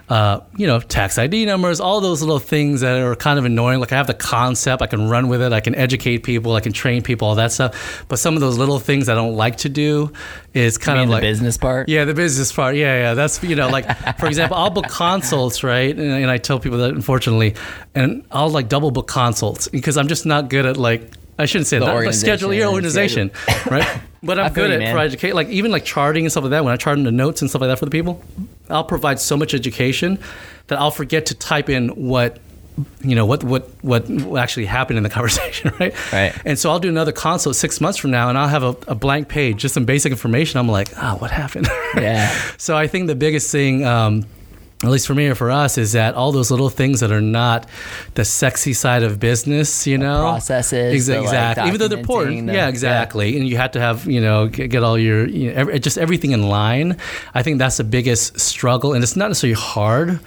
uh, 0.07 0.39
you 0.55 0.67
know, 0.67 0.79
tax 0.79 1.17
ID 1.17 1.45
numbers, 1.45 1.79
all 1.79 1.99
those 1.99 2.21
little 2.21 2.39
things 2.39 2.81
that 2.81 2.99
are 2.99 3.15
kind 3.15 3.39
of 3.39 3.45
annoying. 3.45 3.79
Like 3.79 3.91
I 3.91 3.95
have 3.95 4.05
the 4.05 4.13
concept, 4.13 4.83
I 4.83 4.87
can 4.87 5.09
run 5.09 5.29
with 5.29 5.41
it, 5.41 5.51
I 5.51 5.61
can 5.61 5.73
educate 5.73 6.19
people, 6.19 6.53
I 6.53 6.59
can 6.59 6.73
train 6.73 7.01
people, 7.01 7.27
all 7.27 7.35
that 7.35 7.51
stuff. 7.51 8.05
But 8.07 8.19
some 8.19 8.35
of 8.35 8.41
those 8.41 8.57
little 8.57 8.79
things 8.79 9.09
I 9.09 9.15
don't 9.15 9.35
like 9.35 9.57
to 9.57 9.69
do 9.69 10.11
is 10.53 10.77
kind 10.77 10.99
of 10.99 11.09
the 11.09 11.19
business 11.21 11.57
part. 11.57 11.89
yeah, 11.89 12.05
the 12.05 12.13
business 12.13 12.51
part. 12.51 12.75
Yeah, 12.75 12.97
yeah. 12.99 13.13
That's 13.15 13.41
you 13.43 13.55
know, 13.55 13.69
like 13.69 14.19
for 14.19 14.27
example, 14.27 14.57
I'll 14.57 14.69
book 14.69 14.87
consults, 14.89 15.63
right? 15.63 15.95
And, 15.95 16.11
and 16.11 16.29
I 16.29 16.37
tell 16.37 16.59
people 16.59 16.77
that 16.79 16.91
unfortunately, 16.91 17.55
and 17.95 18.23
I'll 18.31 18.49
like 18.49 18.69
double 18.69 18.91
book 18.91 19.07
consults 19.07 19.67
because 19.67 19.97
I'm 19.97 20.07
just 20.07 20.25
not 20.25 20.49
good 20.49 20.67
at 20.67 20.77
like 20.77 21.11
I 21.37 21.45
shouldn't 21.45 21.67
say 21.67 21.79
The 21.79 21.85
that, 21.85 22.05
but 22.05 22.15
schedule 22.15 22.53
your 22.53 22.71
organization, 22.71 23.31
right? 23.69 24.01
But 24.23 24.39
I'm 24.39 24.53
good 24.53 24.71
you, 24.71 24.87
at 24.87 24.93
for 24.93 24.99
educate, 24.99 25.35
like 25.35 25.49
even 25.49 25.71
like 25.71 25.83
charting 25.85 26.25
and 26.25 26.31
stuff 26.31 26.43
like 26.43 26.51
that. 26.51 26.63
When 26.63 26.73
I 26.73 26.77
chart 26.77 26.97
in 26.97 27.03
the 27.03 27.11
notes 27.11 27.41
and 27.41 27.49
stuff 27.49 27.61
like 27.61 27.69
that 27.69 27.79
for 27.79 27.85
the 27.85 27.91
people, 27.91 28.23
I'll 28.69 28.83
provide 28.85 29.19
so 29.19 29.35
much 29.35 29.53
education 29.53 30.17
that 30.67 30.79
I'll 30.79 30.91
forget 30.91 31.27
to 31.27 31.35
type 31.35 31.69
in 31.69 31.89
what 31.89 32.39
you 33.01 33.15
know 33.15 33.25
what 33.25 33.43
what 33.43 33.69
what 33.81 34.09
actually 34.37 34.65
happened 34.65 34.97
in 34.97 35.03
the 35.03 35.09
conversation, 35.17 35.71
right? 35.79 35.93
Right. 36.13 36.33
And 36.45 36.57
so 36.57 36.69
I'll 36.69 36.79
do 36.79 36.89
another 36.89 37.11
consult 37.11 37.55
six 37.55 37.79
months 37.81 37.97
from 37.97 38.11
now, 38.11 38.29
and 38.29 38.37
I'll 38.37 38.47
have 38.47 38.63
a, 38.63 38.75
a 38.87 38.95
blank 38.95 39.27
page, 39.27 39.57
just 39.57 39.73
some 39.73 39.85
basic 39.85 40.11
information. 40.11 40.59
I'm 40.59 40.67
like, 40.67 40.89
ah, 40.97 41.15
what 41.19 41.31
happened? 41.31 41.67
Yeah. 41.95 42.29
So 42.57 42.75
I 42.75 42.87
think 42.87 43.07
the 43.07 43.15
biggest 43.15 43.49
thing, 43.49 43.85
um, 43.85 44.25
at 44.83 44.89
least 44.89 45.07
for 45.07 45.15
me 45.15 45.27
or 45.27 45.35
for 45.35 45.49
us, 45.49 45.77
is 45.77 45.93
that 45.93 46.15
all 46.15 46.33
those 46.33 46.51
little 46.51 46.69
things 46.69 46.99
that 46.99 47.11
are 47.11 47.21
not 47.21 47.67
the 48.15 48.25
sexy 48.25 48.73
side 48.73 49.03
of 49.03 49.19
business, 49.21 49.87
you 49.87 49.97
know, 49.97 50.19
processes, 50.19 50.93
Ex- 50.93 51.05
the, 51.07 51.15
like, 51.15 51.23
exactly. 51.23 51.67
Even 51.67 51.79
though 51.79 51.87
they're 51.87 51.97
important, 51.99 52.47
the- 52.47 52.53
yeah, 52.53 52.67
exactly. 52.67 53.37
And 53.37 53.47
you 53.47 53.55
have 53.55 53.71
to 53.71 53.79
have, 53.79 54.05
you 54.05 54.19
know, 54.19 54.47
get, 54.47 54.67
get 54.67 54.83
all 54.83 54.97
your, 54.97 55.27
you 55.27 55.49
know, 55.49 55.59
every, 55.59 55.79
just 55.79 55.97
everything 55.97 56.31
in 56.31 56.49
line. 56.49 56.97
I 57.33 57.41
think 57.41 57.57
that's 57.57 57.77
the 57.77 57.85
biggest 57.85 58.37
struggle, 58.39 58.93
and 58.93 59.01
it's 59.01 59.15
not 59.15 59.29
necessarily 59.29 59.55
hard. 59.55 60.19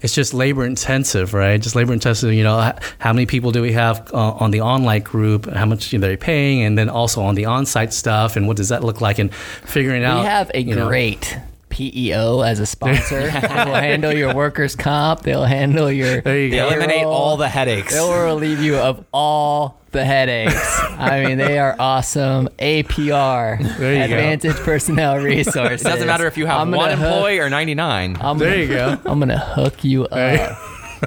It's 0.00 0.14
just 0.14 0.34
labor 0.34 0.66
intensive, 0.66 1.32
right? 1.32 1.60
Just 1.60 1.76
labor 1.76 1.92
intensive. 1.92 2.32
You 2.34 2.42
know, 2.42 2.72
how 2.98 3.12
many 3.12 3.24
people 3.24 3.52
do 3.52 3.62
we 3.62 3.72
have 3.72 4.12
uh, 4.12 4.32
on 4.32 4.50
the 4.50 4.62
online 4.62 5.02
group? 5.02 5.48
How 5.48 5.64
much 5.64 5.94
are 5.94 5.98
they 5.98 6.16
paying? 6.16 6.62
And 6.62 6.76
then 6.76 6.88
also 6.88 7.22
on 7.22 7.36
the 7.36 7.44
on-site 7.44 7.92
stuff, 7.92 8.34
and 8.34 8.48
what 8.48 8.56
does 8.56 8.70
that 8.70 8.82
look 8.82 9.00
like? 9.00 9.20
And 9.20 9.32
figuring 9.32 10.02
out. 10.02 10.22
We 10.22 10.26
have 10.26 10.50
a 10.54 10.60
you 10.60 10.74
know, 10.74 10.88
great 10.88 11.38
PEO 11.72 12.42
as 12.42 12.60
a 12.60 12.66
sponsor. 12.66 13.20
they 13.30 13.40
will 13.64 13.74
handle 13.74 14.12
your 14.12 14.34
workers' 14.34 14.76
comp. 14.76 15.22
They'll 15.22 15.44
handle 15.44 15.90
your. 15.90 16.20
There 16.20 16.38
you 16.38 16.50
They 16.50 16.56
go. 16.56 16.68
eliminate 16.68 17.04
all 17.04 17.36
the 17.36 17.48
headaches. 17.48 17.92
They 17.94 18.00
will 18.00 18.22
relieve 18.24 18.60
you 18.62 18.76
of 18.76 19.04
all 19.12 19.80
the 19.90 20.04
headaches. 20.04 20.54
I 20.98 21.24
mean, 21.24 21.38
they 21.38 21.58
are 21.58 21.74
awesome. 21.78 22.48
APR, 22.58 23.78
There 23.78 23.92
you 23.94 23.98
go. 23.98 24.04
Advantage 24.04 24.56
Personnel 24.56 25.18
Resources. 25.18 25.80
It 25.86 25.88
doesn't 25.90 26.06
matter 26.06 26.26
if 26.26 26.36
you 26.36 26.46
have 26.46 26.60
I'm 26.60 26.70
one 26.70 26.90
gonna 26.90 26.96
hook- 26.96 27.14
employee 27.14 27.38
or 27.38 27.48
99. 27.50 28.16
I'm 28.20 28.38
There 28.38 28.50
gonna, 28.50 28.60
you 28.62 28.68
go. 28.68 28.98
I'm 29.10 29.18
gonna 29.18 29.38
hook 29.38 29.82
you 29.84 30.04
up. 30.06 30.58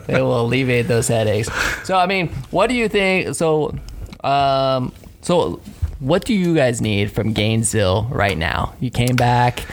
They 0.07 0.21
will 0.21 0.41
alleviate 0.41 0.87
those 0.87 1.07
headaches. 1.07 1.49
So, 1.85 1.95
I 1.95 2.05
mean, 2.05 2.27
what 2.51 2.67
do 2.67 2.75
you 2.75 2.89
think? 2.89 3.33
So, 3.35 3.73
um, 4.23 4.91
so 5.21 5.61
what 5.99 6.25
do 6.25 6.33
you 6.33 6.53
guys 6.53 6.81
need 6.81 7.11
from 7.11 7.31
Gainesville 7.33 8.07
right 8.11 8.37
now? 8.37 8.73
You 8.81 8.91
came 8.91 9.15
back, 9.15 9.63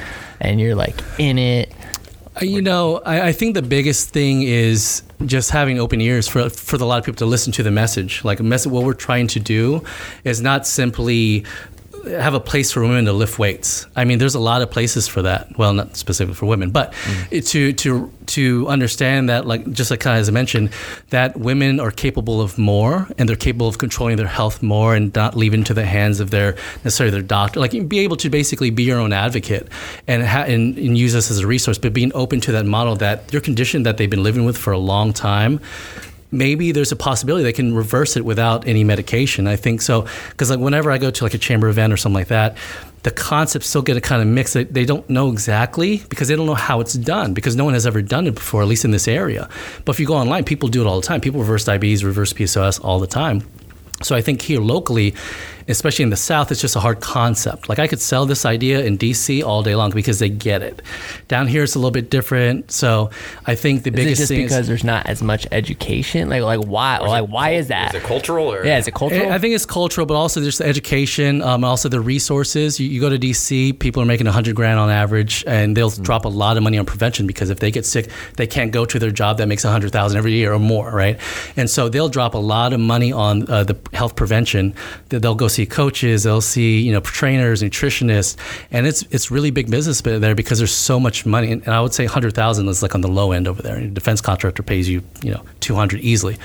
and 0.42 0.60
you're 0.60 0.74
like 0.74 1.00
in 1.18 1.38
it. 1.38 1.72
Uh, 2.40 2.44
You 2.44 2.60
know, 2.62 3.00
I, 3.06 3.28
I 3.28 3.32
think 3.32 3.54
the 3.54 3.62
biggest 3.62 4.10
thing 4.10 4.42
is 4.42 5.02
just 5.24 5.50
having 5.50 5.78
open 5.78 6.00
ears 6.00 6.28
for 6.28 6.50
for 6.50 6.76
a 6.76 6.84
lot 6.84 6.98
of 6.98 7.04
people 7.04 7.18
to 7.18 7.30
listen 7.30 7.52
to 7.52 7.62
the 7.62 7.70
message. 7.70 8.24
Like 8.24 8.42
message, 8.42 8.72
what 8.72 8.84
we're 8.84 9.02
trying 9.08 9.28
to 9.28 9.40
do 9.40 9.82
is 10.24 10.40
not 10.40 10.66
simply 10.66 11.44
have 12.06 12.34
a 12.34 12.40
place 12.40 12.72
for 12.72 12.82
women 12.82 13.04
to 13.06 13.12
lift 13.12 13.38
weights. 13.38 13.86
I 13.96 14.04
mean, 14.04 14.18
there's 14.18 14.34
a 14.34 14.40
lot 14.40 14.62
of 14.62 14.70
places 14.70 15.06
for 15.08 15.22
that. 15.22 15.56
Well, 15.58 15.72
not 15.74 15.96
specifically 15.96 16.34
for 16.34 16.46
women, 16.46 16.70
but 16.70 16.92
it- 17.30 17.46
to 17.46 17.72
to 17.74 18.10
to 18.26 18.66
understand 18.68 19.28
that, 19.28 19.46
like 19.46 19.70
just 19.72 19.90
like 19.90 20.04
as 20.06 20.28
I 20.28 20.32
mentioned, 20.32 20.70
that 21.10 21.36
women 21.38 21.80
are 21.80 21.90
capable 21.90 22.40
of 22.40 22.58
more 22.58 23.08
and 23.18 23.28
they're 23.28 23.36
capable 23.36 23.68
of 23.68 23.78
controlling 23.78 24.16
their 24.16 24.26
health 24.26 24.62
more 24.62 24.94
and 24.94 25.14
not 25.14 25.36
leave 25.36 25.54
it 25.54 25.58
into 25.58 25.74
the 25.74 25.84
hands 25.84 26.20
of 26.20 26.30
their 26.30 26.56
necessarily 26.84 27.10
their 27.10 27.22
doctor. 27.22 27.60
Like 27.60 27.88
be 27.88 28.00
able 28.00 28.16
to 28.18 28.30
basically 28.30 28.70
be 28.70 28.82
your 28.84 28.98
own 28.98 29.12
advocate 29.12 29.68
and 30.08 30.24
ha- 30.24 30.44
and, 30.46 30.76
and 30.78 30.96
use 30.98 31.12
this 31.12 31.30
as 31.30 31.38
a 31.40 31.46
resource, 31.46 31.78
but 31.78 31.92
being 31.92 32.12
open 32.14 32.40
to 32.42 32.52
that 32.52 32.66
model 32.66 32.96
that 32.96 33.32
your 33.32 33.42
condition 33.42 33.82
that 33.84 33.96
they've 33.96 34.10
been 34.10 34.22
living 34.22 34.44
with 34.44 34.56
for 34.58 34.72
a 34.72 34.78
long 34.78 35.12
time 35.12 35.60
maybe 36.32 36.72
there's 36.72 36.90
a 36.90 36.96
possibility 36.96 37.44
they 37.44 37.52
can 37.52 37.74
reverse 37.74 38.16
it 38.16 38.24
without 38.24 38.66
any 38.66 38.82
medication. 38.82 39.46
I 39.46 39.56
think 39.56 39.82
so 39.82 40.06
because 40.30 40.50
like 40.50 40.58
whenever 40.58 40.90
I 40.90 40.98
go 40.98 41.10
to 41.10 41.24
like 41.24 41.34
a 41.34 41.38
chamber 41.38 41.68
event 41.68 41.92
or 41.92 41.96
something 41.96 42.18
like 42.18 42.28
that, 42.28 42.56
the 43.02 43.10
concepts 43.10 43.66
still 43.66 43.82
get 43.82 43.96
a 43.96 44.00
kind 44.00 44.22
of 44.22 44.28
mix. 44.28 44.52
They, 44.52 44.64
they 44.64 44.84
don't 44.84 45.08
know 45.10 45.30
exactly 45.30 45.98
because 46.08 46.28
they 46.28 46.36
don't 46.36 46.46
know 46.46 46.54
how 46.54 46.80
it's 46.80 46.94
done 46.94 47.34
because 47.34 47.56
no 47.56 47.64
one 47.64 47.74
has 47.74 47.86
ever 47.86 48.00
done 48.00 48.26
it 48.26 48.34
before, 48.34 48.62
at 48.62 48.68
least 48.68 48.84
in 48.84 48.90
this 48.90 49.08
area. 49.08 49.48
But 49.84 49.92
if 49.92 50.00
you 50.00 50.06
go 50.06 50.14
online, 50.14 50.44
people 50.44 50.68
do 50.68 50.80
it 50.80 50.86
all 50.86 51.00
the 51.00 51.06
time. 51.06 51.20
People 51.20 51.40
reverse 51.40 51.64
diabetes, 51.64 52.04
reverse 52.04 52.32
PCOS 52.32 52.82
all 52.84 53.00
the 53.00 53.06
time. 53.06 53.42
So 54.02 54.16
I 54.16 54.20
think 54.20 54.42
here 54.42 54.60
locally, 54.60 55.14
especially 55.68 56.02
in 56.04 56.10
the 56.10 56.16
South, 56.16 56.50
it's 56.50 56.60
just 56.60 56.76
a 56.76 56.80
hard 56.80 57.00
concept. 57.00 57.68
Like 57.68 57.78
I 57.78 57.86
could 57.86 58.00
sell 58.00 58.26
this 58.26 58.44
idea 58.44 58.84
in 58.84 58.98
DC 58.98 59.44
all 59.44 59.62
day 59.62 59.74
long 59.74 59.90
because 59.90 60.18
they 60.18 60.28
get 60.28 60.62
it. 60.62 60.82
Down 61.28 61.46
here, 61.46 61.62
it's 61.62 61.74
a 61.74 61.78
little 61.78 61.90
bit 61.90 62.10
different. 62.10 62.70
So 62.70 63.10
I 63.46 63.54
think 63.54 63.82
the 63.82 63.90
Is 63.90 63.94
it 63.94 63.96
biggest 63.96 64.18
just 64.20 64.28
thing 64.28 64.42
because 64.42 64.58
is. 64.60 64.68
there's 64.68 64.84
not 64.84 65.06
as 65.06 65.22
much 65.22 65.46
education? 65.52 66.28
Like 66.28 66.42
like 66.42 66.60
why 66.60 66.98
like 66.98 67.28
why 67.28 67.50
is 67.50 67.68
that? 67.68 67.94
Is 67.94 68.02
it 68.02 68.06
cultural 68.06 68.52
or? 68.52 68.64
yeah, 68.64 68.78
is 68.78 68.88
it 68.88 68.94
cultural? 68.94 69.30
I 69.32 69.38
think 69.38 69.54
it's 69.54 69.66
cultural, 69.66 70.06
but 70.06 70.14
also 70.14 70.40
there's 70.40 70.58
the 70.58 70.66
education, 70.66 71.42
um, 71.42 71.64
also 71.64 71.88
the 71.88 72.00
resources. 72.00 72.78
You, 72.80 72.88
you 72.88 73.00
go 73.00 73.08
to 73.10 73.18
DC, 73.18 73.78
people 73.78 74.02
are 74.02 74.06
making 74.06 74.26
100 74.26 74.54
grand 74.56 74.78
on 74.78 74.90
average, 74.90 75.44
and 75.46 75.76
they'll 75.76 75.90
drop 75.90 76.24
a 76.24 76.28
lot 76.28 76.56
of 76.56 76.62
money 76.62 76.78
on 76.78 76.86
prevention 76.86 77.26
because 77.26 77.50
if 77.50 77.60
they 77.60 77.70
get 77.70 77.86
sick, 77.86 78.08
they 78.36 78.46
can't 78.46 78.72
go 78.72 78.84
to 78.84 78.98
their 78.98 79.10
job 79.10 79.38
that 79.38 79.46
makes 79.46 79.64
100,000 79.64 80.16
every 80.18 80.32
year 80.32 80.52
or 80.52 80.58
more, 80.58 80.90
right? 80.90 81.18
And 81.56 81.68
so 81.68 81.88
they'll 81.88 82.08
drop 82.08 82.34
a 82.34 82.38
lot 82.38 82.72
of 82.72 82.80
money 82.80 83.12
on 83.12 83.50
uh, 83.50 83.64
the 83.64 83.78
health 83.92 84.16
prevention. 84.16 84.74
That 85.08 85.20
They'll 85.22 85.34
go 85.34 85.48
see 85.48 85.61
coaches, 85.66 86.22
they'll 86.22 86.40
see 86.40 86.80
you 86.80 86.92
know 86.92 87.00
trainers, 87.00 87.62
nutritionists, 87.62 88.36
and 88.70 88.86
it's 88.86 89.02
it's 89.10 89.30
really 89.30 89.50
big 89.50 89.70
business 89.70 90.00
there 90.00 90.34
because 90.34 90.58
there's 90.58 90.74
so 90.74 90.98
much 90.98 91.26
money. 91.26 91.52
And, 91.52 91.68
I 91.68 91.80
would 91.80 91.94
say 91.94 92.04
100,000 92.04 92.68
is 92.68 92.82
like 92.82 92.94
on 92.94 93.00
the 93.00 93.08
low 93.08 93.32
end 93.32 93.48
over 93.48 93.62
there. 93.62 93.76
A 93.76 93.86
defense 93.86 94.20
contractor 94.20 94.62
pays 94.62 94.88
you 94.88 95.02
you 95.22 95.32
know 95.32 95.42
200 95.60 96.00
easily, 96.00 96.36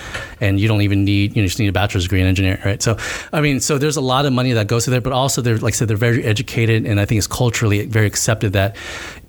and 0.41 0.59
you 0.59 0.67
don't 0.67 0.81
even 0.81 1.03
need 1.05 1.35
you 1.35 1.41
know 1.41 1.47
just 1.47 1.59
need 1.59 1.67
a 1.67 1.71
bachelor's 1.71 2.03
degree 2.03 2.21
in 2.21 2.27
engineering, 2.27 2.61
right? 2.63 2.81
So 2.81 2.97
I 3.33 3.41
mean, 3.41 3.59
so 3.59 3.77
there's 3.77 3.97
a 3.97 4.01
lot 4.01 4.25
of 4.25 4.33
money 4.33 4.53
that 4.53 4.67
goes 4.67 4.85
to 4.85 4.91
there, 4.91 5.01
but 5.01 5.13
also 5.13 5.41
they're 5.41 5.57
like 5.57 5.73
I 5.73 5.77
said, 5.77 5.87
they're 5.87 5.97
very 5.97 6.23
educated, 6.23 6.85
and 6.85 6.99
I 6.99 7.05
think 7.05 7.17
it's 7.17 7.27
culturally 7.27 7.85
very 7.85 8.07
accepted 8.07 8.53
that 8.53 8.75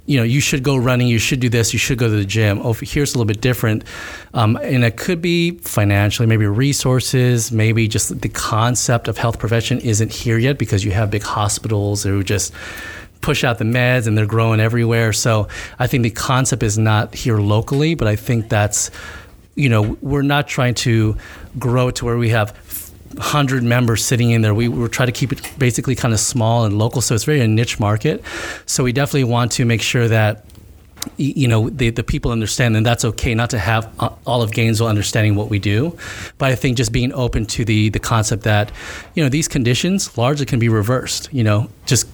you 0.08 0.16
know, 0.16 0.22
you 0.22 0.40
should 0.40 0.62
go 0.62 0.74
running, 0.74 1.06
you 1.06 1.18
should 1.18 1.38
do 1.38 1.50
this, 1.50 1.74
you 1.74 1.78
should 1.78 1.98
go 1.98 2.08
to 2.08 2.16
the 2.16 2.24
gym. 2.24 2.60
Oh, 2.64 2.72
here's 2.72 3.14
a 3.14 3.18
little 3.18 3.26
bit 3.26 3.42
different. 3.42 3.84
Um, 4.32 4.56
and 4.56 4.82
it 4.82 4.96
could 4.96 5.20
be 5.20 5.58
financially, 5.58 6.26
maybe 6.26 6.46
resources, 6.46 7.52
maybe 7.52 7.86
just 7.88 8.18
the 8.22 8.28
concept 8.30 9.06
of 9.06 9.18
health 9.18 9.38
prevention 9.38 9.78
isn't 9.80 10.10
here 10.10 10.38
yet 10.38 10.56
because 10.56 10.82
you 10.82 10.92
have 10.92 11.10
big 11.10 11.22
hospitals 11.22 12.04
who 12.04 12.24
just 12.24 12.54
push 13.20 13.44
out 13.44 13.58
the 13.58 13.64
meds 13.64 14.06
and 14.06 14.16
they're 14.16 14.24
growing 14.24 14.60
everywhere. 14.60 15.12
So 15.12 15.46
I 15.78 15.86
think 15.86 16.04
the 16.04 16.10
concept 16.10 16.62
is 16.62 16.78
not 16.78 17.14
here 17.14 17.36
locally, 17.36 17.94
but 17.94 18.08
I 18.08 18.16
think 18.16 18.48
that's, 18.48 18.90
you 19.56 19.68
know, 19.68 19.98
we're 20.00 20.22
not 20.22 20.48
trying 20.48 20.74
to 20.76 21.18
grow 21.58 21.90
to 21.90 22.04
where 22.06 22.16
we 22.16 22.30
have 22.30 22.56
100 23.18 23.62
members 23.62 24.04
sitting 24.04 24.30
in 24.30 24.42
there. 24.42 24.54
We, 24.54 24.68
we 24.68 24.88
try 24.88 25.06
to 25.06 25.12
keep 25.12 25.32
it 25.32 25.52
basically 25.58 25.94
kind 25.94 26.14
of 26.14 26.20
small 26.20 26.64
and 26.64 26.78
local, 26.78 27.00
so 27.00 27.14
it's 27.14 27.24
very 27.24 27.40
a 27.40 27.48
niche 27.48 27.78
market. 27.78 28.22
So 28.66 28.84
we 28.84 28.92
definitely 28.92 29.24
want 29.24 29.52
to 29.52 29.64
make 29.64 29.82
sure 29.82 30.08
that 30.08 30.44
you 31.16 31.46
know 31.46 31.70
the, 31.70 31.90
the 31.90 32.02
people 32.02 32.32
understand 32.32 32.76
and 32.76 32.84
that's 32.84 33.04
okay 33.04 33.34
not 33.34 33.50
to 33.50 33.58
have 33.58 33.88
uh, 34.00 34.10
all 34.26 34.42
of 34.42 34.52
Gainesville 34.52 34.88
understanding 34.88 35.36
what 35.36 35.48
we 35.48 35.58
do 35.58 35.96
but 36.38 36.50
I 36.50 36.56
think 36.56 36.76
just 36.76 36.92
being 36.92 37.12
open 37.12 37.46
to 37.46 37.64
the 37.64 37.88
the 37.90 38.00
concept 38.00 38.42
that 38.42 38.72
you 39.14 39.22
know 39.22 39.28
these 39.28 39.46
conditions 39.46 40.18
largely 40.18 40.44
can 40.44 40.58
be 40.58 40.68
reversed 40.68 41.28
you 41.32 41.44
know 41.44 41.70
just 41.86 42.08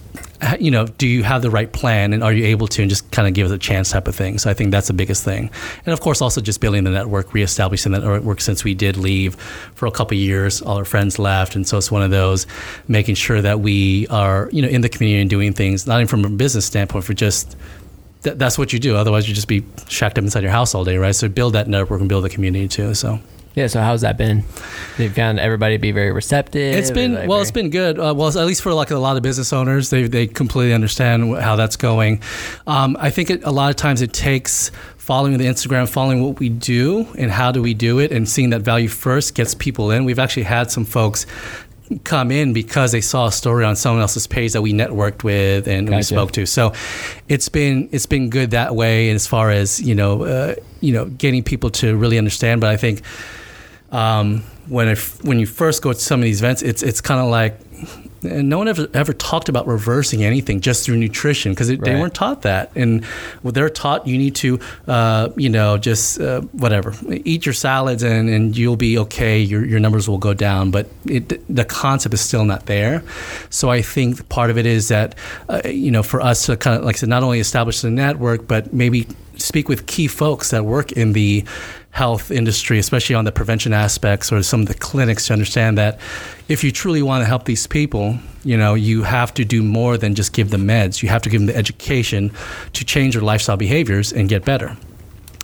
you 0.59 0.71
know 0.71 0.85
do 0.85 1.07
you 1.07 1.23
have 1.23 1.41
the 1.41 1.49
right 1.49 1.71
plan 1.71 2.13
and 2.13 2.23
are 2.23 2.33
you 2.33 2.45
able 2.45 2.67
to 2.67 2.81
and 2.81 2.89
just 2.89 3.09
kind 3.11 3.27
of 3.27 3.33
give 3.33 3.49
it 3.49 3.53
a 3.53 3.57
chance 3.57 3.91
type 3.91 4.07
of 4.07 4.15
thing 4.15 4.37
so 4.37 4.49
I 4.49 4.53
think 4.53 4.71
that's 4.71 4.87
the 4.87 4.93
biggest 4.93 5.23
thing 5.23 5.49
and 5.85 5.93
of 5.93 6.01
course 6.01 6.21
also 6.21 6.41
just 6.41 6.61
building 6.61 6.83
the 6.83 6.91
network 6.91 7.33
reestablishing 7.33 7.91
the 7.91 7.99
network 7.99 8.41
since 8.41 8.63
we 8.63 8.73
did 8.73 8.97
leave 8.97 9.35
for 9.75 9.85
a 9.85 9.91
couple 9.91 10.17
years 10.17 10.61
all 10.61 10.77
our 10.77 10.85
friends 10.85 11.19
left 11.19 11.55
and 11.55 11.67
so 11.67 11.77
it's 11.77 11.91
one 11.91 12.01
of 12.01 12.11
those 12.11 12.47
making 12.87 13.15
sure 13.15 13.41
that 13.41 13.59
we 13.59 14.07
are 14.07 14.49
you 14.51 14.61
know 14.61 14.67
in 14.67 14.81
the 14.81 14.89
community 14.89 15.21
and 15.21 15.29
doing 15.29 15.53
things 15.53 15.87
not 15.87 15.97
even 15.97 16.07
from 16.07 16.25
a 16.25 16.29
business 16.29 16.65
standpoint 16.65 17.03
for 17.05 17.13
just 17.13 17.55
that, 18.25 18.39
that's 18.39 18.57
what 18.57 18.73
you 18.73 18.79
do. 18.79 18.95
Otherwise, 18.95 19.29
you 19.29 19.33
just 19.33 19.47
be 19.47 19.63
shacked 19.87 20.17
up 20.17 20.23
inside 20.23 20.43
your 20.43 20.51
house 20.51 20.75
all 20.75 20.83
day, 20.83 20.97
right? 20.97 21.15
So 21.15 21.29
build 21.29 21.53
that 21.53 21.67
network 21.67 22.01
and 22.01 22.09
build 22.09 22.25
the 22.25 22.29
community 22.29 22.67
too. 22.67 22.93
So 22.93 23.19
yeah, 23.55 23.67
so 23.67 23.81
how's 23.81 24.01
that 24.01 24.17
been? 24.17 24.43
They've 24.97 25.13
found 25.13 25.39
everybody 25.39 25.75
to 25.75 25.81
be 25.81 25.91
very 25.91 26.11
receptive. 26.11 26.75
it's 26.75 26.91
been 26.91 27.13
like 27.13 27.27
well, 27.27 27.37
very- 27.37 27.41
it's 27.43 27.51
been 27.51 27.69
good. 27.69 27.97
Uh, 27.97 28.13
well, 28.15 28.27
at 28.27 28.45
least 28.45 28.61
for 28.61 28.73
like 28.73 28.91
a 28.91 28.97
lot 28.97 29.17
of 29.17 29.23
business 29.23 29.53
owners, 29.53 29.89
they 29.89 30.07
they 30.07 30.27
completely 30.27 30.73
understand 30.73 31.37
how 31.37 31.55
that's 31.55 31.75
going. 31.75 32.21
Um, 32.67 32.97
I 32.99 33.09
think 33.09 33.29
it, 33.29 33.43
a 33.43 33.51
lot 33.51 33.69
of 33.69 33.75
times 33.75 34.01
it 34.01 34.13
takes 34.13 34.71
following 34.97 35.37
the 35.37 35.45
Instagram, 35.45 35.87
following 35.87 36.23
what 36.23 36.39
we 36.39 36.49
do 36.49 37.07
and 37.17 37.29
how 37.31 37.51
do 37.51 37.61
we 37.61 37.73
do 37.73 37.99
it, 37.99 38.11
and 38.11 38.27
seeing 38.27 38.49
that 38.49 38.61
value 38.61 38.87
first 38.89 39.35
gets 39.35 39.53
people 39.55 39.91
in. 39.91 40.03
We've 40.03 40.19
actually 40.19 40.43
had 40.43 40.71
some 40.71 40.83
folks 40.83 41.25
come 42.03 42.31
in 42.31 42.51
because 42.51 42.91
they 42.91 43.01
saw 43.01 43.27
a 43.27 43.31
story 43.31 43.63
on 43.63 43.75
someone 43.75 44.01
else's 44.01 44.25
page 44.25 44.53
that 44.53 44.63
we 44.63 44.73
networked 44.73 45.23
with 45.23 45.67
and 45.67 45.87
we 45.87 46.01
spoke 46.01 46.31
to. 46.31 46.47
So 46.47 46.73
it's 47.29 47.47
been 47.47 47.89
it's 47.91 48.07
been 48.07 48.31
good 48.31 48.51
that 48.51 48.75
way 48.75 49.11
as 49.11 49.27
far 49.27 49.51
as 49.51 49.79
you 49.79 49.93
know 49.93 50.23
uh, 50.23 50.55
you 50.81 50.91
know 50.93 51.05
getting 51.05 51.43
people 51.43 51.69
to 51.71 51.95
really 51.95 52.17
understand. 52.17 52.59
But 52.59 52.71
I 52.71 52.77
think 52.77 53.03
um, 53.95 54.43
when 54.67 54.87
if, 54.87 55.23
when 55.23 55.39
you 55.39 55.45
first 55.45 55.81
go 55.81 55.93
to 55.93 55.99
some 55.99 56.19
of 56.19 56.23
these 56.23 56.41
events, 56.41 56.61
it's 56.61 56.83
it's 56.83 57.01
kind 57.01 57.21
of 57.21 57.27
like 57.27 57.59
and 58.23 58.49
no 58.49 58.57
one 58.57 58.67
ever 58.67 58.87
ever 58.93 59.13
talked 59.13 59.49
about 59.49 59.67
reversing 59.67 60.23
anything 60.23 60.59
just 60.59 60.85
through 60.85 60.97
nutrition 60.97 61.51
because 61.51 61.67
they 61.67 61.95
weren't 61.95 62.13
taught 62.13 62.41
that. 62.41 62.71
And 62.75 63.05
they're 63.43 63.69
taught 63.69 64.07
you 64.07 64.17
need 64.17 64.35
to, 64.37 64.59
uh, 64.87 65.29
you 65.35 65.49
know, 65.49 65.77
just 65.77 66.19
uh, 66.19 66.41
whatever, 66.41 66.93
eat 67.09 67.45
your 67.45 67.53
salads 67.53 68.03
and, 68.03 68.29
and 68.29 68.57
you'll 68.57 68.75
be 68.75 68.97
okay. 68.99 69.39
Your, 69.39 69.65
your 69.65 69.79
numbers 69.79 70.09
will 70.09 70.17
go 70.17 70.33
down. 70.33 70.71
But 70.71 70.89
it, 71.05 71.45
the 71.53 71.65
concept 71.65 72.13
is 72.13 72.21
still 72.21 72.45
not 72.45 72.65
there. 72.65 73.03
So 73.49 73.69
I 73.69 73.81
think 73.81 74.27
part 74.29 74.49
of 74.49 74.57
it 74.57 74.65
is 74.65 74.87
that, 74.87 75.15
uh, 75.49 75.61
you 75.65 75.91
know, 75.91 76.03
for 76.03 76.21
us 76.21 76.47
to 76.47 76.57
kind 76.57 76.77
of, 76.77 76.85
like 76.85 76.95
I 76.95 76.99
said, 76.99 77.09
not 77.09 77.23
only 77.23 77.39
establish 77.39 77.81
the 77.81 77.91
network, 77.91 78.47
but 78.47 78.73
maybe 78.73 79.07
speak 79.45 79.69
with 79.69 79.85
key 79.85 80.07
folks 80.07 80.51
that 80.51 80.65
work 80.65 80.91
in 80.91 81.13
the 81.13 81.45
health 81.91 82.29
industry, 82.29 82.77
especially 82.77 83.15
on 83.15 83.23
the 83.23 83.31
prevention 83.31 83.71
aspects 83.71 84.31
or 84.31 84.43
some 84.43 84.61
of 84.61 84.67
the 84.67 84.73
clinics 84.73 85.27
to 85.27 85.33
understand 85.33 85.77
that 85.77 85.99
if 86.49 86.63
you 86.63 86.71
truly 86.71 87.01
want 87.01 87.21
to 87.21 87.25
help 87.25 87.45
these 87.45 87.67
people, 87.67 88.17
you 88.43 88.57
know, 88.57 88.73
you 88.73 89.03
have 89.03 89.33
to 89.33 89.45
do 89.45 89.63
more 89.63 89.97
than 89.97 90.13
just 90.13 90.33
give 90.33 90.49
them 90.49 90.67
meds. 90.67 91.01
You 91.01 91.09
have 91.09 91.21
to 91.21 91.29
give 91.29 91.39
them 91.39 91.47
the 91.47 91.55
education 91.55 92.31
to 92.73 92.83
change 92.83 93.13
their 93.13 93.23
lifestyle 93.23 93.57
behaviors 93.57 94.11
and 94.11 94.27
get 94.27 94.43
better. 94.43 94.75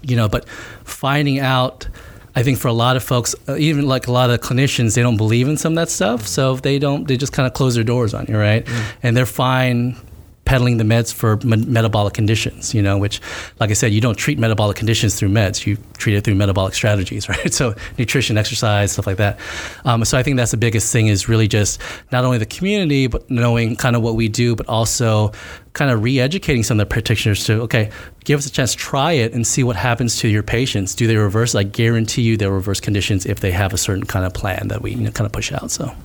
You 0.01 0.15
know, 0.17 0.27
but 0.27 0.49
finding 0.83 1.39
out 1.39 1.87
I 2.33 2.43
think 2.43 2.59
for 2.59 2.69
a 2.69 2.73
lot 2.73 2.95
of 2.95 3.03
folks, 3.03 3.35
uh, 3.49 3.57
even 3.57 3.85
like 3.85 4.07
a 4.07 4.11
lot 4.11 4.29
of 4.29 4.39
clinicians, 4.39 4.95
they 4.95 5.01
don't 5.01 5.17
believe 5.17 5.49
in 5.49 5.57
some 5.57 5.73
of 5.73 5.75
that 5.75 5.89
stuff, 5.89 6.25
so 6.25 6.53
if 6.53 6.61
they 6.61 6.79
don't. 6.79 7.05
They 7.05 7.17
just 7.17 7.33
kind 7.33 7.45
of 7.45 7.53
close 7.53 7.75
their 7.75 7.83
doors 7.83 8.13
on 8.13 8.25
you, 8.27 8.37
right? 8.37 8.65
And 9.03 9.17
they're 9.17 9.25
fine 9.25 9.97
peddling 10.51 10.75
the 10.75 10.83
meds 10.83 11.13
for 11.13 11.37
me- 11.37 11.63
metabolic 11.65 12.13
conditions, 12.13 12.73
you 12.73 12.81
know, 12.81 12.97
which, 12.97 13.21
like 13.61 13.69
I 13.69 13.73
said, 13.73 13.93
you 13.93 14.01
don't 14.01 14.17
treat 14.17 14.37
metabolic 14.37 14.75
conditions 14.75 15.17
through 15.17 15.29
meds. 15.29 15.65
You 15.65 15.77
treat 15.97 16.17
it 16.17 16.25
through 16.25 16.35
metabolic 16.35 16.73
strategies, 16.73 17.29
right? 17.33 17.53
So 17.53 17.73
nutrition, 17.97 18.37
exercise, 18.37 18.91
stuff 18.91 19.07
like 19.07 19.15
that. 19.15 19.39
Um, 19.85 20.03
so 20.03 20.17
I 20.17 20.23
think 20.23 20.35
that's 20.35 20.51
the 20.51 20.57
biggest 20.57 20.91
thing 20.91 21.07
is 21.07 21.29
really 21.29 21.47
just 21.47 21.79
not 22.11 22.25
only 22.25 22.37
the 22.37 22.45
community, 22.45 23.07
but 23.07 23.31
knowing 23.31 23.77
kind 23.77 23.95
of 23.95 24.01
what 24.01 24.15
we 24.15 24.27
do, 24.27 24.57
but 24.57 24.67
also 24.67 25.31
kind 25.71 25.89
of 25.89 26.03
re-educating 26.03 26.63
some 26.63 26.81
of 26.81 26.85
the 26.85 26.93
practitioners 26.93 27.45
to, 27.45 27.61
okay, 27.61 27.89
give 28.25 28.37
us 28.37 28.45
a 28.45 28.51
chance, 28.51 28.75
try 28.75 29.13
it 29.13 29.31
and 29.31 29.47
see 29.47 29.63
what 29.63 29.77
happens 29.77 30.17
to 30.17 30.27
your 30.27 30.43
patients. 30.43 30.95
Do 30.95 31.07
they 31.07 31.15
reverse? 31.15 31.55
I 31.55 31.63
guarantee 31.63 32.23
you 32.23 32.35
they'll 32.35 32.51
reverse 32.51 32.81
conditions 32.81 33.25
if 33.25 33.39
they 33.39 33.51
have 33.51 33.71
a 33.71 33.77
certain 33.77 34.05
kind 34.05 34.25
of 34.25 34.33
plan 34.33 34.67
that 34.67 34.81
we 34.81 34.91
you 34.91 34.97
know, 34.97 35.11
kind 35.11 35.25
of 35.25 35.31
push 35.31 35.53
out. 35.53 35.71
So. 35.71 35.95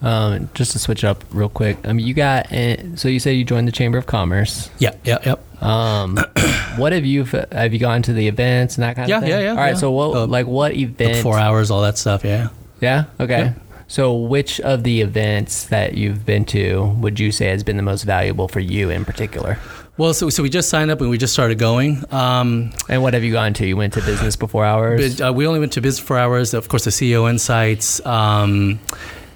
Um, 0.00 0.48
just 0.54 0.72
to 0.72 0.78
switch 0.78 1.02
up 1.02 1.24
real 1.32 1.48
quick. 1.48 1.76
I 1.84 1.92
mean, 1.92 2.06
you 2.06 2.14
got 2.14 2.52
uh, 2.52 2.96
so 2.96 3.08
you 3.08 3.18
say 3.18 3.32
you 3.34 3.44
joined 3.44 3.66
the 3.66 3.72
Chamber 3.72 3.98
of 3.98 4.06
Commerce. 4.06 4.70
Yeah, 4.78 4.94
yeah, 5.04 5.18
yep. 5.26 5.62
Um, 5.62 6.16
what 6.76 6.92
have 6.92 7.04
you 7.04 7.24
have 7.24 7.72
you 7.72 7.78
gone 7.80 8.02
to 8.02 8.12
the 8.12 8.28
events 8.28 8.76
and 8.76 8.84
that 8.84 8.94
kind 8.96 9.08
Yeah, 9.08 9.16
of 9.16 9.22
thing? 9.22 9.30
yeah, 9.30 9.38
yeah, 9.38 9.44
yeah. 9.46 9.50
All 9.50 9.56
right, 9.56 9.68
yeah. 9.70 9.74
so 9.74 9.90
what 9.90 10.16
Uh, 10.16 10.26
like 10.26 10.46
what 10.46 10.74
event? 10.76 11.22
Four 11.22 11.38
hours, 11.38 11.70
all 11.72 11.82
that 11.82 11.98
stuff. 11.98 12.24
Yeah. 12.24 12.48
Yeah. 12.80 13.04
Okay. 13.18 13.52
So 13.88 14.14
which 14.14 14.60
of 14.60 14.84
the 14.84 15.00
events 15.00 15.64
that 15.68 15.94
you've 15.94 16.24
been 16.26 16.44
to 16.46 16.84
would 17.00 17.18
you 17.18 17.32
say 17.32 17.46
has 17.46 17.64
been 17.64 17.76
the 17.78 17.82
most 17.82 18.04
valuable 18.04 18.46
for 18.46 18.60
you 18.60 18.90
in 18.90 19.04
particular? 19.04 19.58
Well, 19.96 20.14
so, 20.14 20.28
so 20.30 20.44
we 20.44 20.48
just 20.50 20.68
signed 20.68 20.92
up 20.92 21.00
and 21.00 21.10
we 21.10 21.18
just 21.18 21.32
started 21.32 21.58
going. 21.58 22.04
Um, 22.12 22.70
And 22.88 23.02
what 23.02 23.14
have 23.14 23.24
you 23.24 23.32
gone 23.32 23.52
to? 23.54 23.66
You 23.66 23.76
went 23.76 23.94
to 23.94 24.02
business 24.02 24.36
before 24.36 24.64
hours. 24.64 25.16
but, 25.16 25.28
uh, 25.28 25.32
we 25.32 25.44
only 25.46 25.58
went 25.58 25.72
to 25.72 25.80
business 25.80 26.06
for 26.06 26.16
hours. 26.18 26.54
Of 26.54 26.68
course, 26.68 26.84
the 26.84 26.90
CEO 26.92 27.28
insights, 27.28 28.04
um, 28.06 28.78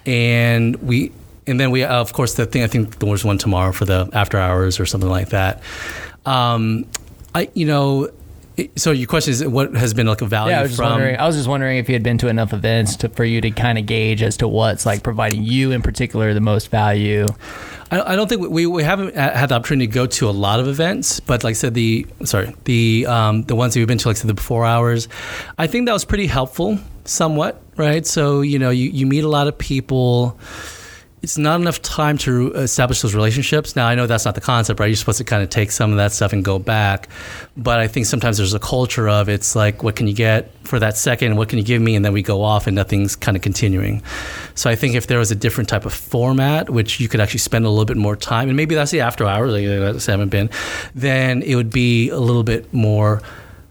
and 0.06 0.76
we, 0.76 1.12
and 1.46 1.58
then 1.58 1.70
we, 1.70 1.84
of 1.84 2.12
course, 2.12 2.34
the 2.34 2.46
thing. 2.46 2.62
I 2.62 2.66
think 2.66 2.98
there 2.98 3.10
was 3.10 3.24
one 3.24 3.38
tomorrow 3.38 3.72
for 3.72 3.84
the 3.84 4.08
after 4.12 4.38
hours 4.38 4.78
or 4.78 4.86
something 4.86 5.10
like 5.10 5.30
that. 5.30 5.62
Um, 6.24 6.86
I, 7.34 7.48
you 7.54 7.66
know, 7.66 8.10
so 8.76 8.90
your 8.90 9.06
question 9.06 9.32
is 9.32 9.44
what 9.44 9.74
has 9.74 9.94
been 9.94 10.06
like 10.06 10.20
a 10.22 10.26
value 10.26 10.52
yeah, 10.52 10.60
I 10.60 10.62
was 10.62 10.70
just 10.72 10.80
from? 10.80 10.90
wondering. 10.90 11.16
I 11.16 11.26
was 11.26 11.36
just 11.36 11.48
wondering 11.48 11.78
if 11.78 11.88
you 11.88 11.94
had 11.94 12.02
been 12.02 12.18
to 12.18 12.28
enough 12.28 12.52
events 12.52 12.96
to, 12.96 13.08
for 13.08 13.24
you 13.24 13.40
to 13.40 13.50
kind 13.50 13.78
of 13.78 13.86
gauge 13.86 14.22
as 14.22 14.36
to 14.38 14.48
what's 14.48 14.86
like 14.86 15.02
providing 15.02 15.42
you 15.42 15.72
in 15.72 15.82
particular 15.82 16.34
the 16.34 16.40
most 16.40 16.70
value. 16.70 17.26
I, 17.90 18.12
I 18.12 18.16
don't 18.16 18.28
think 18.28 18.48
we, 18.48 18.66
we 18.66 18.82
haven't 18.82 19.14
had 19.14 19.50
the 19.50 19.54
opportunity 19.54 19.86
to 19.86 19.92
go 19.92 20.06
to 20.06 20.28
a 20.28 20.32
lot 20.32 20.60
of 20.60 20.66
events, 20.66 21.20
but 21.20 21.44
like 21.44 21.52
I 21.52 21.54
said, 21.54 21.74
the 21.74 22.06
sorry, 22.24 22.54
the 22.64 23.06
um, 23.06 23.42
the 23.42 23.54
ones 23.54 23.74
that 23.74 23.80
we've 23.80 23.86
been 23.86 23.98
to, 23.98 24.08
like 24.08 24.16
I 24.16 24.20
said, 24.20 24.28
the 24.28 24.34
before 24.34 24.64
hours, 24.64 25.08
I 25.58 25.66
think 25.66 25.86
that 25.86 25.92
was 25.92 26.04
pretty 26.04 26.26
helpful, 26.26 26.78
somewhat, 27.04 27.62
right? 27.76 28.06
So 28.06 28.40
you 28.40 28.58
know, 28.58 28.70
you, 28.70 28.90
you 28.90 29.06
meet 29.06 29.24
a 29.24 29.28
lot 29.28 29.46
of 29.46 29.58
people, 29.58 30.38
it's 31.22 31.38
not 31.38 31.60
enough 31.60 31.80
time 31.82 32.18
to 32.18 32.52
establish 32.54 33.00
those 33.00 33.14
relationships. 33.14 33.76
Now 33.76 33.86
I 33.86 33.94
know 33.94 34.08
that's 34.08 34.24
not 34.24 34.34
the 34.34 34.40
concept, 34.40 34.80
right? 34.80 34.86
You're 34.86 34.96
supposed 34.96 35.18
to 35.18 35.24
kind 35.24 35.42
of 35.42 35.50
take 35.50 35.70
some 35.70 35.92
of 35.92 35.96
that 35.98 36.10
stuff 36.10 36.32
and 36.32 36.44
go 36.44 36.58
back, 36.58 37.08
but 37.56 37.78
I 37.78 37.86
think 37.86 38.06
sometimes 38.06 38.38
there's 38.38 38.54
a 38.54 38.58
culture 38.58 39.08
of 39.08 39.28
it's 39.28 39.54
like, 39.54 39.84
what 39.84 39.94
can 39.94 40.08
you 40.08 40.14
get 40.14 40.50
for 40.66 40.80
that 40.80 40.96
second? 40.96 41.36
What 41.36 41.48
can 41.48 41.58
you 41.58 41.64
give 41.64 41.80
me? 41.80 41.94
And 41.94 42.04
then 42.04 42.12
we 42.12 42.22
go 42.22 42.42
off 42.42 42.66
and 42.66 42.74
nothing's 42.74 43.14
kind 43.14 43.36
of 43.36 43.42
continuing. 43.42 44.02
So 44.56 44.68
I 44.68 44.74
think 44.74 44.96
if 44.96 45.06
there 45.06 45.20
was 45.20 45.30
a 45.30 45.36
different 45.36 45.68
type 45.68 45.86
of 45.86 45.94
format, 45.94 46.70
which 46.70 46.98
you 46.98 47.08
could 47.08 47.20
actually 47.20 47.38
spend 47.38 47.66
a 47.66 47.70
little 47.70 47.84
bit 47.84 47.96
more 47.96 48.16
time, 48.16 48.48
and 48.48 48.56
maybe 48.56 48.74
that's 48.74 48.90
the 48.90 49.00
after 49.00 49.24
hours, 49.24 49.52
like 49.52 49.64
I 49.64 50.10
haven't 50.10 50.30
been, 50.30 50.50
then 50.94 51.42
it 51.42 51.54
would 51.54 51.70
be 51.70 52.08
a 52.08 52.18
little 52.18 52.42
bit 52.42 52.72
more 52.74 53.22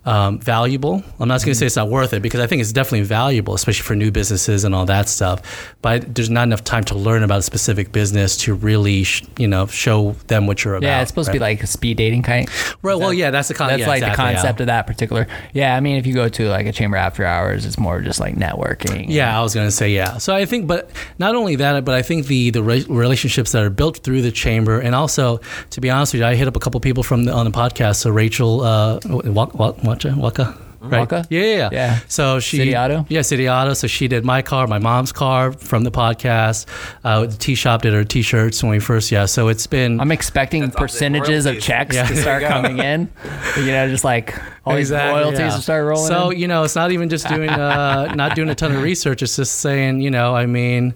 um, 0.06 0.40
valuable. 0.40 1.04
I'm 1.20 1.28
not 1.28 1.42
going 1.42 1.54
to 1.54 1.56
say 1.56 1.66
it's 1.68 1.76
not 1.76 1.90
worth 1.90 2.14
it 2.14 2.22
because 2.22 2.40
I 2.40 2.48
think 2.48 2.62
it's 2.62 2.72
definitely 2.72 3.06
valuable, 3.06 3.54
especially 3.54 3.84
for 3.84 3.96
new 3.96 4.12
businesses 4.12 4.64
and 4.64 4.74
all 4.74 4.86
that 4.88 5.08
stuff. 5.10 5.74
But 5.82 6.16
there's 6.16 6.30
not 6.30 6.44
enough 6.44 6.64
time 6.64 6.84
to 6.86 6.96
learn 6.96 7.24
about 7.24 7.40
a 7.40 7.44
specific 7.44 7.92
business 7.92 8.36
to 8.38 8.54
really, 8.56 9.04
sh- 9.04 9.24
you 9.38 9.48
know, 9.48 9.68
show 9.68 10.14
them 10.28 10.48
what 10.48 10.64
you're 10.64 10.76
about. 10.76 10.88
Yeah, 10.88 11.02
it's 11.02 11.10
supposed 11.10 11.28
to 11.28 11.34
be 11.34 11.40
like 11.40 11.62
a 11.62 11.68
speed 11.68 11.98
dating 11.98 12.24
kind. 12.24 12.50
Right. 12.82 12.96
Well, 12.98 13.14
yeah, 13.14 13.32
that's 13.32 13.48
the 13.48 13.54
con- 13.54 13.70
That's 13.70 13.82
yeah, 13.82 13.88
like 13.88 13.98
exactly, 13.98 14.24
the 14.26 14.30
yeah. 14.30 14.36
concept 14.36 14.60
of 14.62 14.68
that 14.68 14.88
particular. 14.88 15.28
Yeah, 15.54 15.76
I 15.76 15.80
mean, 15.80 15.98
if 15.98 16.08
you 16.08 16.14
go 16.14 16.30
to 16.30 16.50
like 16.50 16.66
a 16.66 16.72
chamber 16.72 16.98
after 16.98 17.26
hours, 17.26 17.66
it's 17.66 17.78
more 17.78 18.02
just 18.02 18.20
like 18.20 18.36
networking. 18.36 19.06
Yeah, 19.08 19.38
I 19.38 19.42
was 19.44 19.54
going 19.54 19.68
to 19.68 19.72
say 19.72 19.92
yeah. 19.92 20.18
So 20.18 20.36
I 20.36 20.46
think, 20.46 20.68
but 20.68 20.90
not 21.20 21.36
only 21.36 21.56
that, 21.58 21.86
but 21.86 21.94
I 21.96 22.02
think 22.02 22.26
the 22.28 22.50
the 22.50 22.64
re- 22.64 22.86
relationships 22.90 23.52
that 23.52 23.64
are 23.64 23.70
built 23.70 23.98
through 24.00 24.24
the 24.24 24.32
chamber, 24.32 24.80
and 24.80 24.96
also 24.96 25.40
to 25.70 25.82
be 25.82 25.90
honest 25.90 26.14
with 26.14 26.22
you, 26.22 26.26
I 26.26 26.36
hit 26.36 26.48
up 26.48 26.56
a 26.56 26.60
couple 26.60 26.80
people 26.80 27.04
from 27.04 27.26
the, 27.26 27.34
on 27.34 27.46
the 27.46 27.52
podcast. 27.52 27.98
So 27.98 28.10
Rachel, 28.10 28.62
uh, 28.62 29.00
Waka, 29.06 29.91
Waka, 29.92 30.16
Waka. 30.18 30.58
Right. 30.84 31.00
Waka? 31.02 31.28
Yeah, 31.30 31.42
yeah, 31.42 31.56
yeah. 31.56 31.70
Yeah. 31.72 32.00
So 32.08 32.40
she 32.40 32.58
City 32.58 32.76
Auto? 32.76 33.06
Yeah, 33.08 33.22
City 33.22 33.48
Auto. 33.48 33.74
So 33.76 33.86
she 33.86 34.08
did 34.08 34.26
my 34.26 34.42
car, 34.42 34.66
my 34.66 34.80
mom's 34.80 35.12
car 35.12 35.52
from 35.52 35.84
the 35.84 35.92
podcast. 35.92 36.66
Uh, 37.04 37.28
the 37.28 37.38
T 37.38 37.54
shop 37.54 37.84
did 37.84 37.94
her 37.94 38.04
t-shirts 38.04 38.64
when 38.64 38.72
we 38.72 38.80
first. 38.80 39.12
Yeah. 39.12 39.26
So 39.28 39.48
it's 39.50 39.68
been. 39.68 40.00
I'm 40.02 40.12
expecting 40.12 40.62
That's 40.64 40.76
percentages 40.76 41.46
of 41.46 41.60
checks 41.62 41.96
Yeah. 41.96 42.08
to 42.08 42.16
start 42.16 42.42
coming 42.54 42.80
in. 42.80 43.10
You 43.58 43.68
know, 43.68 43.88
just 43.90 44.04
like 44.04 44.36
all 44.66 44.76
these 44.76 44.90
Exactly, 44.90 45.20
royalties 45.22 45.40
yeah. 45.40 45.56
to 45.56 45.62
start 45.62 45.86
rolling. 45.86 46.08
So 46.08 46.32
in. 46.32 46.40
you 46.40 46.48
know, 46.48 46.64
it's 46.64 46.76
not 46.76 46.92
even 46.92 47.10
just 47.10 47.28
doing, 47.28 47.50
uh, 47.52 48.14
not 48.16 48.36
doing 48.36 48.50
a 48.50 48.56
ton 48.56 48.72
of 48.76 48.82
research. 48.82 49.22
It's 49.22 49.36
just 49.36 49.60
saying, 49.60 50.02
you 50.02 50.10
know, 50.10 50.36
I 50.36 50.48
mean, 50.48 50.96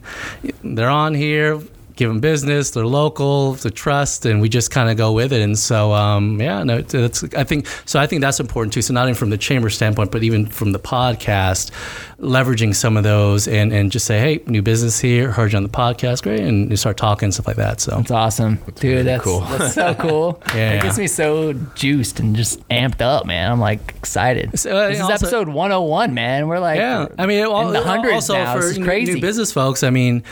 they're 0.63 0.89
on 0.89 1.13
here. 1.13 1.59
Give 1.95 2.09
them 2.09 2.19
business. 2.19 2.71
They're 2.71 2.85
local. 2.85 3.53
The 3.53 3.71
trust, 3.71 4.25
and 4.25 4.41
we 4.41 4.49
just 4.49 4.69
kind 4.71 4.89
of 4.89 4.97
go 4.97 5.13
with 5.13 5.31
it. 5.31 5.41
And 5.41 5.57
so, 5.57 5.93
um, 5.93 6.39
yeah, 6.41 6.63
no, 6.63 6.77
it's, 6.77 6.93
it's. 6.93 7.23
I 7.35 7.43
think 7.45 7.67
so. 7.85 7.99
I 7.99 8.05
think 8.07 8.21
that's 8.21 8.39
important 8.39 8.73
too. 8.73 8.81
So 8.81 8.93
not 8.93 9.05
even 9.05 9.15
from 9.15 9.29
the 9.29 9.37
chamber 9.37 9.69
standpoint, 9.69 10.11
but 10.11 10.21
even 10.23 10.45
from 10.45 10.71
the 10.73 10.79
podcast, 10.79 11.71
leveraging 12.19 12.75
some 12.75 12.97
of 12.97 13.03
those 13.03 13.47
and 13.47 13.71
and 13.71 13.91
just 13.91 14.05
say, 14.05 14.19
hey, 14.19 14.43
new 14.47 14.61
business 14.61 14.99
here. 14.99 15.31
Heard 15.31 15.53
you 15.53 15.57
on 15.57 15.63
the 15.63 15.69
podcast, 15.69 16.23
great, 16.23 16.41
and 16.41 16.69
you 16.69 16.75
start 16.77 16.97
talking 16.97 17.31
stuff 17.31 17.47
like 17.47 17.55
that. 17.57 17.79
So 17.79 17.91
That's 17.97 18.11
awesome, 18.11 18.59
dude. 18.75 19.05
That's 19.05 19.23
cool. 19.23 19.39
That's 19.41 19.73
so 19.73 19.93
cool. 19.99 20.41
Yeah. 20.53 20.73
It 20.73 20.81
gets 20.83 20.97
me 20.97 21.07
so 21.07 21.53
juiced 21.75 22.19
and 22.19 22.35
just 22.35 22.67
amped 22.69 23.01
up, 23.01 23.25
man. 23.25 23.51
I'm 23.51 23.59
like 23.59 23.93
excited. 23.95 24.59
So, 24.59 24.75
uh, 24.75 24.87
this 24.89 24.97
is 24.97 25.01
also- 25.01 25.13
episode 25.13 25.47
101, 25.49 26.13
man. 26.13 26.47
We're 26.47 26.59
like, 26.59 26.77
Yeah, 26.77 27.07
I 27.17 27.25
mean, 27.25 27.39
it, 27.39 27.47
in 27.49 27.73
the 27.73 27.83
hundreds 27.83 28.15
also 28.15 28.33
now. 28.33 28.53
for 28.55 28.61
This 28.61 28.77
is 28.77 28.83
crazy. 28.83 29.13
new 29.13 29.21
business 29.21 29.51
folks. 29.53 29.83
I 29.83 29.89
mean, 29.89 30.23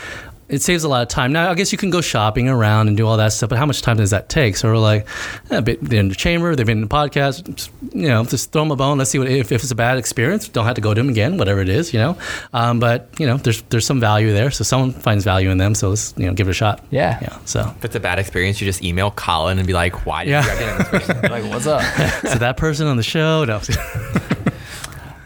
it 0.48 0.62
saves 0.62 0.84
a 0.84 0.88
lot 0.88 1.02
of 1.02 1.08
time. 1.08 1.32
Now, 1.32 1.50
I 1.50 1.54
guess 1.54 1.72
you 1.72 1.78
can 1.78 1.90
go 1.90 2.00
shopping 2.00 2.48
around 2.48 2.88
and 2.88 2.96
do 2.96 3.06
all 3.06 3.16
that 3.16 3.32
stuff, 3.32 3.48
but 3.50 3.58
how 3.58 3.66
much 3.66 3.82
time 3.82 3.96
does 3.96 4.10
that 4.10 4.28
take? 4.28 4.56
So 4.56 4.70
we're 4.70 4.78
like, 4.78 5.06
eh, 5.50 5.60
bit- 5.60 5.82
they're 5.82 6.00
in 6.00 6.08
the 6.08 6.14
chamber, 6.14 6.54
they've 6.54 6.66
been 6.66 6.78
in 6.82 6.88
the 6.88 6.94
podcast, 6.94 7.54
just, 7.54 7.70
you 7.92 8.08
know, 8.08 8.24
just 8.24 8.52
throw 8.52 8.62
them 8.62 8.70
a 8.70 8.76
bone. 8.76 8.98
Let's 8.98 9.10
see 9.10 9.18
what 9.18 9.28
if, 9.28 9.50
if 9.52 9.62
it's 9.62 9.70
a 9.70 9.74
bad 9.74 9.98
experience. 9.98 10.48
Don't 10.48 10.64
have 10.66 10.74
to 10.74 10.80
go 10.80 10.92
to 10.94 11.00
them 11.00 11.08
again, 11.08 11.38
whatever 11.38 11.60
it 11.60 11.68
is, 11.68 11.92
you 11.94 11.98
know. 11.98 12.16
Um, 12.52 12.78
but 12.80 13.08
you 13.18 13.26
know, 13.26 13.36
there's 13.38 13.62
there's 13.70 13.86
some 13.86 14.00
value 14.00 14.32
there, 14.32 14.50
so 14.50 14.64
someone 14.64 14.92
finds 14.92 15.24
value 15.24 15.50
in 15.50 15.58
them. 15.58 15.74
So 15.74 15.88
let's 15.90 16.14
you 16.16 16.26
know 16.26 16.34
give 16.34 16.46
it 16.48 16.50
a 16.50 16.54
shot. 16.54 16.84
Yeah. 16.90 17.18
yeah. 17.22 17.38
So 17.46 17.72
If 17.78 17.84
it's 17.86 17.96
a 17.96 18.00
bad 18.00 18.18
experience, 18.18 18.60
you 18.60 18.66
just 18.66 18.82
email 18.82 19.10
Colin 19.10 19.58
and 19.58 19.66
be 19.66 19.72
like, 19.72 20.04
"Why 20.06 20.24
did 20.24 20.30
Yeah. 20.30 20.42
you 20.44 20.48
recommend 20.50 20.78
this 20.80 20.88
person?" 20.88 21.30
like, 21.30 21.44
what's 21.44 21.66
up? 21.66 21.82
so 22.28 22.38
that 22.38 22.56
person 22.56 22.86
on 22.86 22.96
the 22.96 23.02
show, 23.02 23.44
no. 23.44 23.60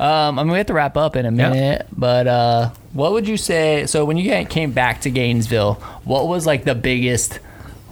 Um, 0.00 0.38
I 0.38 0.42
mean, 0.44 0.52
we 0.52 0.58
have 0.58 0.66
to 0.68 0.74
wrap 0.74 0.96
up 0.96 1.16
in 1.16 1.26
a 1.26 1.30
Yeah. 1.32 1.50
minute, 1.50 1.86
but 1.96 2.26
uh, 2.26 2.70
what 2.92 3.12
would 3.12 3.26
you 3.26 3.36
say? 3.36 3.86
So, 3.86 4.04
when 4.04 4.16
you 4.16 4.44
came 4.46 4.72
back 4.72 5.00
to 5.02 5.10
Gainesville, 5.10 5.74
what 6.04 6.28
was 6.28 6.46
like 6.46 6.64
the 6.64 6.74
biggest 6.74 7.40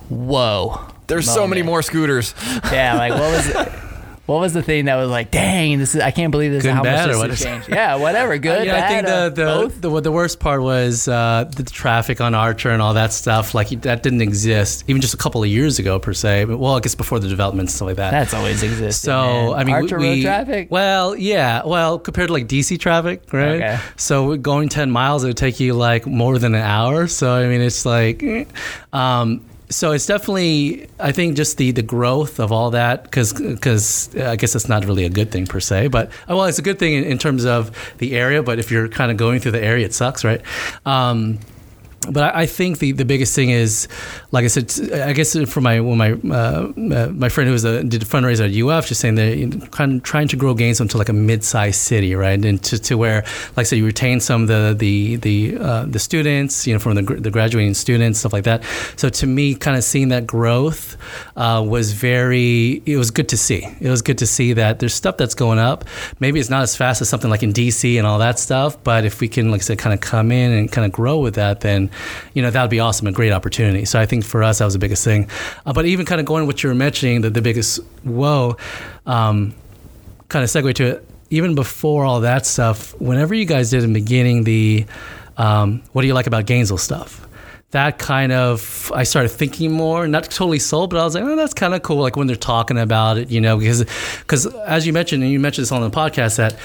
whoa? 0.08 0.80
There's 1.08 1.28
so 1.32 1.46
many 1.46 1.62
more 1.62 1.82
scooters. 1.82 2.34
Yeah, 2.72 2.94
like 2.96 3.12
what 3.12 3.20
was 3.20 3.46
what 4.26 4.40
was 4.40 4.52
the 4.52 4.62
thing 4.62 4.86
that 4.86 4.96
was 4.96 5.08
like, 5.08 5.30
dang, 5.30 5.78
this 5.78 5.94
is 5.94 6.00
I 6.00 6.10
can't 6.10 6.30
believe 6.30 6.50
this 6.50 6.62
Good 6.62 6.70
is 6.70 6.74
how 6.74 6.82
bad, 6.82 7.08
much 7.08 7.30
this 7.30 7.42
has 7.42 7.42
changed. 7.42 7.68
Yeah, 7.76 7.96
whatever, 7.96 8.38
good, 8.38 8.66
yeah, 8.66 8.84
I 8.84 8.88
think 8.88 9.06
bad, 9.06 9.34
the 9.34 9.46
uh, 9.46 9.60
the, 9.60 9.68
both. 9.68 9.80
the 9.80 10.00
the 10.00 10.12
worst 10.12 10.40
part 10.40 10.62
was 10.62 11.08
uh, 11.08 11.50
the 11.54 11.62
traffic 11.62 12.20
on 12.20 12.34
Archer 12.34 12.70
and 12.70 12.82
all 12.82 12.94
that 12.94 13.12
stuff. 13.12 13.54
Like 13.54 13.68
that 13.82 14.02
didn't 14.02 14.22
exist 14.22 14.84
even 14.88 15.00
just 15.00 15.14
a 15.14 15.16
couple 15.16 15.42
of 15.42 15.48
years 15.48 15.78
ago 15.78 15.98
per 15.98 16.12
se. 16.12 16.44
But, 16.44 16.58
well, 16.58 16.76
I 16.76 16.80
guess 16.80 16.94
before 16.94 17.18
the 17.20 17.28
development 17.28 17.68
and 17.68 17.70
stuff 17.70 17.86
like 17.86 17.96
that. 17.96 18.10
That's 18.10 18.34
always 18.34 18.62
existed. 18.62 19.00
so 19.00 19.50
man. 19.50 19.54
I 19.54 19.64
mean, 19.64 19.74
Archer 19.74 19.98
we, 19.98 20.08
Road 20.08 20.22
traffic. 20.22 20.70
Well, 20.70 21.16
yeah, 21.16 21.62
well 21.64 21.98
compared 21.98 22.28
to 22.28 22.32
like 22.32 22.48
DC 22.48 22.78
traffic, 22.80 23.32
right? 23.32 23.62
Okay. 23.62 23.78
So 23.96 24.36
going 24.36 24.68
ten 24.68 24.90
miles, 24.90 25.24
it 25.24 25.28
would 25.28 25.36
take 25.36 25.60
you 25.60 25.74
like 25.74 26.06
more 26.06 26.38
than 26.38 26.54
an 26.54 26.62
hour. 26.62 27.06
So 27.06 27.32
I 27.32 27.46
mean, 27.46 27.60
it's 27.60 27.86
like, 27.86 28.22
eh. 28.22 28.44
um, 28.92 29.44
so 29.68 29.92
it's 29.92 30.06
definitely 30.06 30.88
I 31.00 31.12
think 31.12 31.36
just 31.36 31.56
the 31.56 31.72
the 31.72 31.82
growth 31.82 32.38
of 32.38 32.52
all 32.52 32.70
that 32.70 33.04
because 33.04 33.32
because 33.32 34.14
I 34.16 34.36
guess 34.36 34.54
it's 34.54 34.68
not 34.68 34.84
really 34.84 35.04
a 35.04 35.10
good 35.10 35.30
thing 35.30 35.46
per 35.46 35.60
se, 35.60 35.88
but 35.88 36.08
uh, 36.08 36.36
well, 36.36 36.44
it's 36.44 36.58
a 36.58 36.62
good 36.62 36.78
thing 36.78 36.94
in, 36.94 37.04
in 37.04 37.18
terms 37.18 37.44
of 37.44 37.70
the 37.98 38.16
area. 38.16 38.42
But 38.42 38.58
if 38.58 38.70
you're 38.70 38.88
kind 38.88 39.10
of 39.10 39.16
going 39.16 39.40
through 39.40 39.52
the 39.52 39.62
area, 39.62 39.86
it 39.86 39.94
sucks, 39.94 40.24
right? 40.24 40.40
Um, 40.84 41.38
but 42.10 42.34
I, 42.34 42.42
I 42.42 42.46
think 42.46 42.78
the, 42.78 42.92
the 42.92 43.04
biggest 43.04 43.34
thing 43.34 43.50
is, 43.50 43.88
like 44.36 44.44
I 44.44 44.48
said, 44.48 44.92
I 44.92 45.14
guess 45.14 45.34
for 45.48 45.62
my 45.62 45.80
when 45.80 45.96
my 45.96 46.12
uh, 46.12 46.70
uh, 46.76 47.08
my 47.14 47.30
friend 47.30 47.48
who 47.48 47.52
was 47.54 47.64
a, 47.64 47.82
did 47.82 48.02
a 48.02 48.04
fundraiser 48.04 48.44
at 48.44 48.52
UF, 48.54 48.86
just 48.86 49.00
saying 49.00 49.14
know, 49.14 49.66
kind 49.68 49.94
of 49.94 50.02
trying 50.02 50.28
to 50.28 50.36
grow 50.36 50.52
Gainesville 50.52 50.84
into 50.84 50.98
like 50.98 51.08
a 51.08 51.14
mid-sized 51.14 51.80
city, 51.80 52.14
right, 52.14 52.44
and 52.44 52.62
to, 52.64 52.78
to 52.78 52.98
where, 52.98 53.22
like 53.56 53.60
I 53.60 53.62
said, 53.62 53.76
you 53.76 53.86
retain 53.86 54.20
some 54.20 54.42
of 54.42 54.48
the 54.48 54.76
the 54.78 55.16
the 55.16 55.56
uh, 55.58 55.84
the 55.86 55.98
students, 55.98 56.66
you 56.66 56.74
know, 56.74 56.78
from 56.78 56.96
the, 56.96 57.02
the 57.02 57.30
graduating 57.30 57.72
students, 57.72 58.18
stuff 58.18 58.34
like 58.34 58.44
that. 58.44 58.62
So 58.96 59.08
to 59.08 59.26
me, 59.26 59.54
kind 59.54 59.74
of 59.74 59.84
seeing 59.84 60.08
that 60.08 60.26
growth 60.26 60.98
uh, 61.36 61.64
was 61.66 61.92
very, 61.92 62.82
it 62.84 62.98
was 62.98 63.10
good 63.10 63.30
to 63.30 63.38
see. 63.38 63.66
It 63.80 63.88
was 63.88 64.02
good 64.02 64.18
to 64.18 64.26
see 64.26 64.52
that 64.52 64.80
there's 64.80 64.92
stuff 64.92 65.16
that's 65.16 65.34
going 65.34 65.58
up. 65.58 65.86
Maybe 66.20 66.40
it's 66.40 66.50
not 66.50 66.62
as 66.62 66.76
fast 66.76 67.00
as 67.00 67.08
something 67.08 67.30
like 67.30 67.42
in 67.42 67.54
DC 67.54 67.96
and 67.96 68.06
all 68.06 68.18
that 68.18 68.38
stuff, 68.38 68.76
but 68.84 69.06
if 69.06 69.22
we 69.22 69.28
can, 69.28 69.50
like 69.50 69.62
I 69.62 69.64
said, 69.64 69.78
kind 69.78 69.94
of 69.94 70.00
come 70.00 70.30
in 70.30 70.52
and 70.52 70.70
kind 70.70 70.84
of 70.84 70.92
grow 70.92 71.20
with 71.20 71.36
that, 71.36 71.60
then 71.60 71.90
you 72.34 72.42
know 72.42 72.50
that 72.50 72.60
would 72.60 72.70
be 72.70 72.80
awesome, 72.80 73.06
a 73.06 73.12
great 73.12 73.32
opportunity. 73.32 73.86
So 73.86 73.98
I 73.98 74.04
think 74.04 74.25
for 74.26 74.42
us 74.42 74.58
that 74.58 74.64
was 74.64 74.74
the 74.74 74.78
biggest 74.78 75.04
thing. 75.04 75.28
Uh, 75.64 75.72
but 75.72 75.86
even 75.86 76.06
kind 76.06 76.20
of 76.20 76.26
going 76.26 76.46
what 76.46 76.62
you 76.62 76.68
were 76.68 76.74
mentioning, 76.74 77.20
the, 77.20 77.30
the 77.30 77.42
biggest 77.42 77.80
whoa, 78.04 78.56
um, 79.06 79.54
kind 80.28 80.42
of 80.42 80.50
segue 80.50 80.74
to 80.74 80.84
it. 80.84 81.08
Even 81.30 81.56
before 81.56 82.04
all 82.04 82.20
that 82.20 82.46
stuff, 82.46 82.98
whenever 83.00 83.34
you 83.34 83.46
guys 83.46 83.70
did 83.70 83.82
in 83.82 83.92
the 83.92 84.00
beginning 84.00 84.44
the 84.44 84.86
um, 85.36 85.82
what 85.92 86.02
do 86.02 86.08
you 86.08 86.14
like 86.14 86.26
about 86.26 86.46
Gainesville 86.46 86.78
stuff? 86.78 87.25
That 87.76 87.98
kind 87.98 88.32
of 88.32 88.90
I 88.94 89.02
started 89.02 89.28
thinking 89.28 89.70
more, 89.70 90.08
not 90.08 90.24
totally 90.24 90.58
sold, 90.58 90.88
but 90.88 90.98
I 90.98 91.04
was 91.04 91.14
like, 91.14 91.24
oh, 91.24 91.36
that's 91.36 91.52
kind 91.52 91.74
of 91.74 91.82
cool. 91.82 91.98
Like 91.98 92.16
when 92.16 92.26
they're 92.26 92.34
talking 92.34 92.78
about 92.78 93.18
it, 93.18 93.30
you 93.30 93.38
know, 93.38 93.58
because 93.58 93.84
because 94.20 94.46
as 94.46 94.86
you 94.86 94.94
mentioned, 94.94 95.22
and 95.22 95.30
you 95.30 95.38
mentioned 95.38 95.64
this 95.64 95.72
on 95.72 95.82
the 95.82 95.90
podcast 95.90 96.36
that 96.36 96.56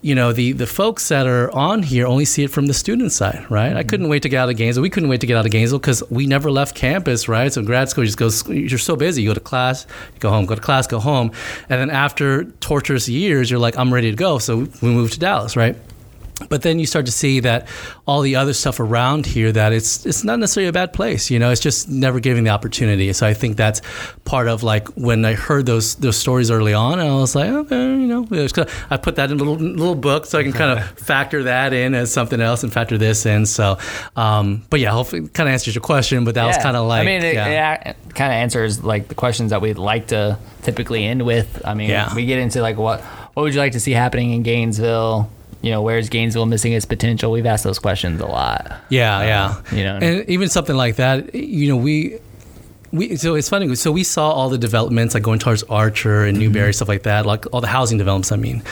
you 0.00 0.14
know 0.14 0.32
the 0.32 0.52
the 0.52 0.66
folks 0.66 1.08
that 1.08 1.26
are 1.26 1.50
on 1.52 1.82
here 1.82 2.06
only 2.06 2.24
see 2.24 2.44
it 2.44 2.50
from 2.50 2.64
the 2.64 2.72
student 2.72 3.12
side, 3.12 3.44
right? 3.50 3.76
I 3.76 3.80
mm-hmm. 3.80 3.88
couldn't 3.90 4.08
wait 4.08 4.22
to 4.22 4.30
get 4.30 4.38
out 4.38 4.48
of 4.48 4.56
Gainesville. 4.56 4.82
We 4.82 4.88
couldn't 4.88 5.10
wait 5.10 5.20
to 5.20 5.26
get 5.26 5.36
out 5.36 5.44
of 5.44 5.52
Gainesville 5.52 5.80
because 5.80 6.02
we 6.10 6.26
never 6.26 6.50
left 6.50 6.74
campus, 6.74 7.28
right? 7.28 7.52
So 7.52 7.62
grad 7.62 7.90
school 7.90 8.04
you 8.04 8.08
just 8.08 8.18
goes. 8.18 8.48
You're 8.48 8.78
so 8.78 8.96
busy. 8.96 9.20
You 9.20 9.28
go 9.28 9.34
to 9.34 9.40
class, 9.40 9.86
you 10.14 10.20
go 10.20 10.30
home, 10.30 10.46
go 10.46 10.54
to 10.54 10.62
class, 10.62 10.86
go 10.86 10.98
home, 10.98 11.30
and 11.68 11.78
then 11.78 11.90
after 11.90 12.44
torturous 12.60 13.06
years, 13.06 13.50
you're 13.50 13.60
like, 13.60 13.76
I'm 13.76 13.92
ready 13.92 14.10
to 14.10 14.16
go. 14.16 14.38
So 14.38 14.66
we 14.80 14.88
moved 14.88 15.12
to 15.12 15.20
Dallas, 15.20 15.56
right? 15.56 15.76
But 16.48 16.62
then 16.62 16.78
you 16.78 16.86
start 16.86 17.06
to 17.06 17.12
see 17.12 17.40
that 17.40 17.68
all 18.06 18.20
the 18.20 18.34
other 18.34 18.52
stuff 18.52 18.80
around 18.80 19.24
here 19.24 19.52
that 19.52 19.72
it's 19.72 20.04
it's 20.04 20.24
not 20.24 20.38
necessarily 20.38 20.68
a 20.68 20.72
bad 20.72 20.92
place 20.92 21.30
you 21.30 21.38
know 21.38 21.50
it's 21.50 21.60
just 21.60 21.88
never 21.88 22.18
giving 22.18 22.42
the 22.42 22.50
opportunity 22.50 23.12
so 23.12 23.26
i 23.26 23.32
think 23.32 23.56
that's 23.56 23.80
part 24.24 24.48
of 24.48 24.62
like 24.64 24.88
when 24.96 25.24
i 25.24 25.34
heard 25.34 25.64
those 25.64 25.94
those 25.96 26.16
stories 26.16 26.50
early 26.50 26.74
on 26.74 26.98
and 26.98 27.08
i 27.08 27.14
was 27.14 27.36
like 27.36 27.50
okay 27.50 27.82
you 27.82 28.06
know 28.06 28.26
i 28.90 28.96
put 28.96 29.14
that 29.16 29.30
in 29.30 29.38
a 29.38 29.44
little 29.44 29.54
little 29.54 29.94
book 29.94 30.26
so 30.26 30.38
i 30.38 30.42
can 30.42 30.52
kind 30.52 30.76
of 30.76 30.84
factor 30.98 31.44
that 31.44 31.72
in 31.72 31.94
as 31.94 32.12
something 32.12 32.40
else 32.40 32.64
and 32.64 32.72
factor 32.72 32.98
this 32.98 33.26
in 33.26 33.46
so 33.46 33.78
um 34.16 34.62
but 34.70 34.80
yeah 34.80 34.90
hopefully 34.90 35.22
it 35.22 35.34
kind 35.34 35.48
of 35.48 35.52
answers 35.52 35.74
your 35.74 35.82
question 35.82 36.24
but 36.24 36.34
that 36.34 36.46
was 36.46 36.58
kind 36.58 36.76
of 36.76 36.86
like 36.86 37.02
I 37.02 37.04
mean, 37.04 37.22
it, 37.22 37.34
yeah. 37.34 37.90
it 37.90 37.96
kind 38.14 38.32
of 38.32 38.36
answers 38.36 38.82
like 38.82 39.08
the 39.08 39.14
questions 39.14 39.50
that 39.50 39.60
we'd 39.60 39.78
like 39.78 40.08
to 40.08 40.38
typically 40.62 41.04
end 41.04 41.22
with. 41.24 41.60
I 41.64 41.74
mean, 41.74 41.90
Yeah. 41.90 42.14
we 42.14 42.24
get 42.26 42.38
into 42.38 42.62
like 42.62 42.76
what 42.76 43.00
what 43.34 43.42
would 43.42 43.54
you 43.54 43.60
like 43.60 43.72
to 43.72 43.80
see 43.80 43.92
happening 43.92 44.32
in 44.32 44.42
Gainesville? 44.42 45.28
You 45.64 45.70
know, 45.70 45.80
where's 45.80 46.10
Gainesville 46.10 46.44
missing 46.44 46.72
its 46.74 46.84
potential? 46.84 47.32
We've 47.32 47.46
asked 47.46 47.64
those 47.64 47.78
questions 47.78 48.20
a 48.20 48.26
lot. 48.26 48.70
Yeah, 48.90 49.16
um, 49.16 49.26
yeah. 49.26 49.76
you 49.78 49.84
know. 49.84 49.96
and 49.96 50.28
even 50.28 50.50
something 50.50 50.76
like 50.76 50.96
that, 50.96 51.34
you 51.34 51.68
know, 51.68 51.76
we. 51.76 52.18
We, 52.92 53.16
so 53.16 53.34
it's 53.34 53.48
funny. 53.48 53.74
So 53.74 53.90
we 53.90 54.04
saw 54.04 54.30
all 54.30 54.50
the 54.50 54.58
developments 54.58 55.14
like 55.14 55.24
going 55.24 55.40
towards 55.40 55.64
Archer 55.64 56.24
and 56.26 56.38
Newberry 56.38 56.68
mm-hmm. 56.68 56.74
stuff 56.74 56.86
like 56.88 57.02
that, 57.04 57.26
like 57.26 57.52
all 57.52 57.60
the 57.60 57.66
housing 57.66 57.98
developments. 57.98 58.30
I 58.30 58.36
mean, 58.36 58.62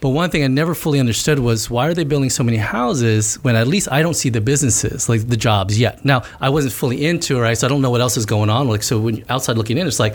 But 0.00 0.10
one 0.10 0.30
thing 0.30 0.44
I 0.44 0.46
never 0.46 0.74
fully 0.74 1.00
understood 1.00 1.40
was 1.40 1.68
why 1.68 1.88
are 1.88 1.94
they 1.94 2.04
building 2.04 2.30
so 2.30 2.44
many 2.44 2.56
houses 2.56 3.36
when 3.42 3.56
at 3.56 3.66
least 3.66 3.90
I 3.90 4.02
don't 4.02 4.14
see 4.14 4.28
the 4.28 4.40
businesses, 4.40 5.08
like 5.08 5.28
the 5.28 5.36
jobs 5.36 5.78
yet. 5.78 6.04
Now, 6.04 6.22
I 6.40 6.50
wasn't 6.50 6.72
fully 6.74 7.04
into 7.04 7.36
it, 7.36 7.40
right? 7.40 7.58
So 7.58 7.66
I 7.66 7.68
don't 7.68 7.82
know 7.82 7.90
what 7.90 8.00
else 8.00 8.16
is 8.16 8.26
going 8.26 8.48
on. 8.48 8.68
Like, 8.68 8.82
so 8.82 9.00
when 9.00 9.24
outside 9.28 9.58
looking 9.58 9.76
in, 9.76 9.86
it's 9.86 9.98
like, 9.98 10.14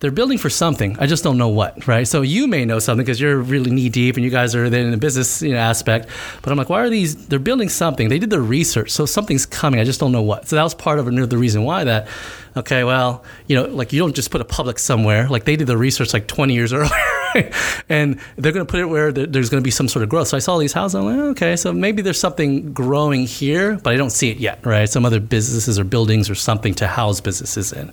they're 0.00 0.10
building 0.10 0.38
for 0.38 0.50
something. 0.50 0.96
I 0.98 1.06
just 1.06 1.24
don't 1.24 1.38
know 1.38 1.48
what, 1.48 1.86
right? 1.86 2.06
So 2.06 2.22
you 2.22 2.46
may 2.46 2.64
know 2.64 2.78
something 2.78 3.04
because 3.04 3.20
you're 3.20 3.38
really 3.38 3.70
knee 3.70 3.88
deep 3.88 4.16
and 4.16 4.24
you 4.24 4.30
guys 4.30 4.54
are 4.54 4.64
in 4.64 4.90
the 4.90 4.96
business 4.96 5.40
you 5.40 5.52
know, 5.52 5.58
aspect. 5.58 6.08
But 6.42 6.50
I'm 6.50 6.58
like, 6.58 6.68
why 6.68 6.80
are 6.82 6.90
these? 6.90 7.26
They're 7.26 7.38
building 7.38 7.68
something. 7.68 8.08
They 8.08 8.18
did 8.18 8.30
their 8.30 8.42
research, 8.42 8.90
so 8.90 9.06
something's 9.06 9.46
coming. 9.46 9.80
I 9.80 9.84
just 9.84 10.00
don't 10.00 10.12
know 10.12 10.22
what. 10.22 10.48
So 10.48 10.56
that 10.56 10.62
was 10.62 10.74
part 10.74 10.98
of 10.98 11.08
another 11.08 11.38
reason 11.38 11.62
why 11.62 11.84
that. 11.84 12.08
Okay, 12.56 12.84
well, 12.84 13.24
you 13.48 13.56
know, 13.56 13.64
like 13.64 13.92
you 13.92 13.98
don't 13.98 14.14
just 14.14 14.30
put 14.30 14.40
a 14.40 14.44
public 14.44 14.78
somewhere. 14.78 15.28
Like 15.28 15.44
they 15.44 15.56
did 15.56 15.66
the 15.66 15.76
research 15.76 16.12
like 16.12 16.28
20 16.28 16.54
years 16.54 16.72
earlier. 16.72 16.90
and 17.88 18.20
they're 18.36 18.52
going 18.52 18.64
to 18.64 18.70
put 18.70 18.80
it 18.80 18.86
where 18.86 19.12
there's 19.12 19.50
going 19.50 19.62
to 19.62 19.64
be 19.64 19.70
some 19.70 19.88
sort 19.88 20.02
of 20.02 20.08
growth. 20.08 20.28
So 20.28 20.36
I 20.36 20.40
saw 20.40 20.58
these 20.58 20.72
houses. 20.72 20.94
I'm 20.94 21.04
like, 21.04 21.18
okay, 21.32 21.56
so 21.56 21.72
maybe 21.72 22.02
there's 22.02 22.20
something 22.20 22.72
growing 22.72 23.26
here, 23.26 23.76
but 23.82 23.92
I 23.92 23.96
don't 23.96 24.10
see 24.10 24.30
it 24.30 24.38
yet, 24.38 24.64
right? 24.64 24.88
Some 24.88 25.04
other 25.04 25.20
businesses 25.20 25.78
or 25.78 25.84
buildings 25.84 26.30
or 26.30 26.34
something 26.34 26.74
to 26.74 26.86
house 26.86 27.20
businesses 27.20 27.72
in. 27.72 27.92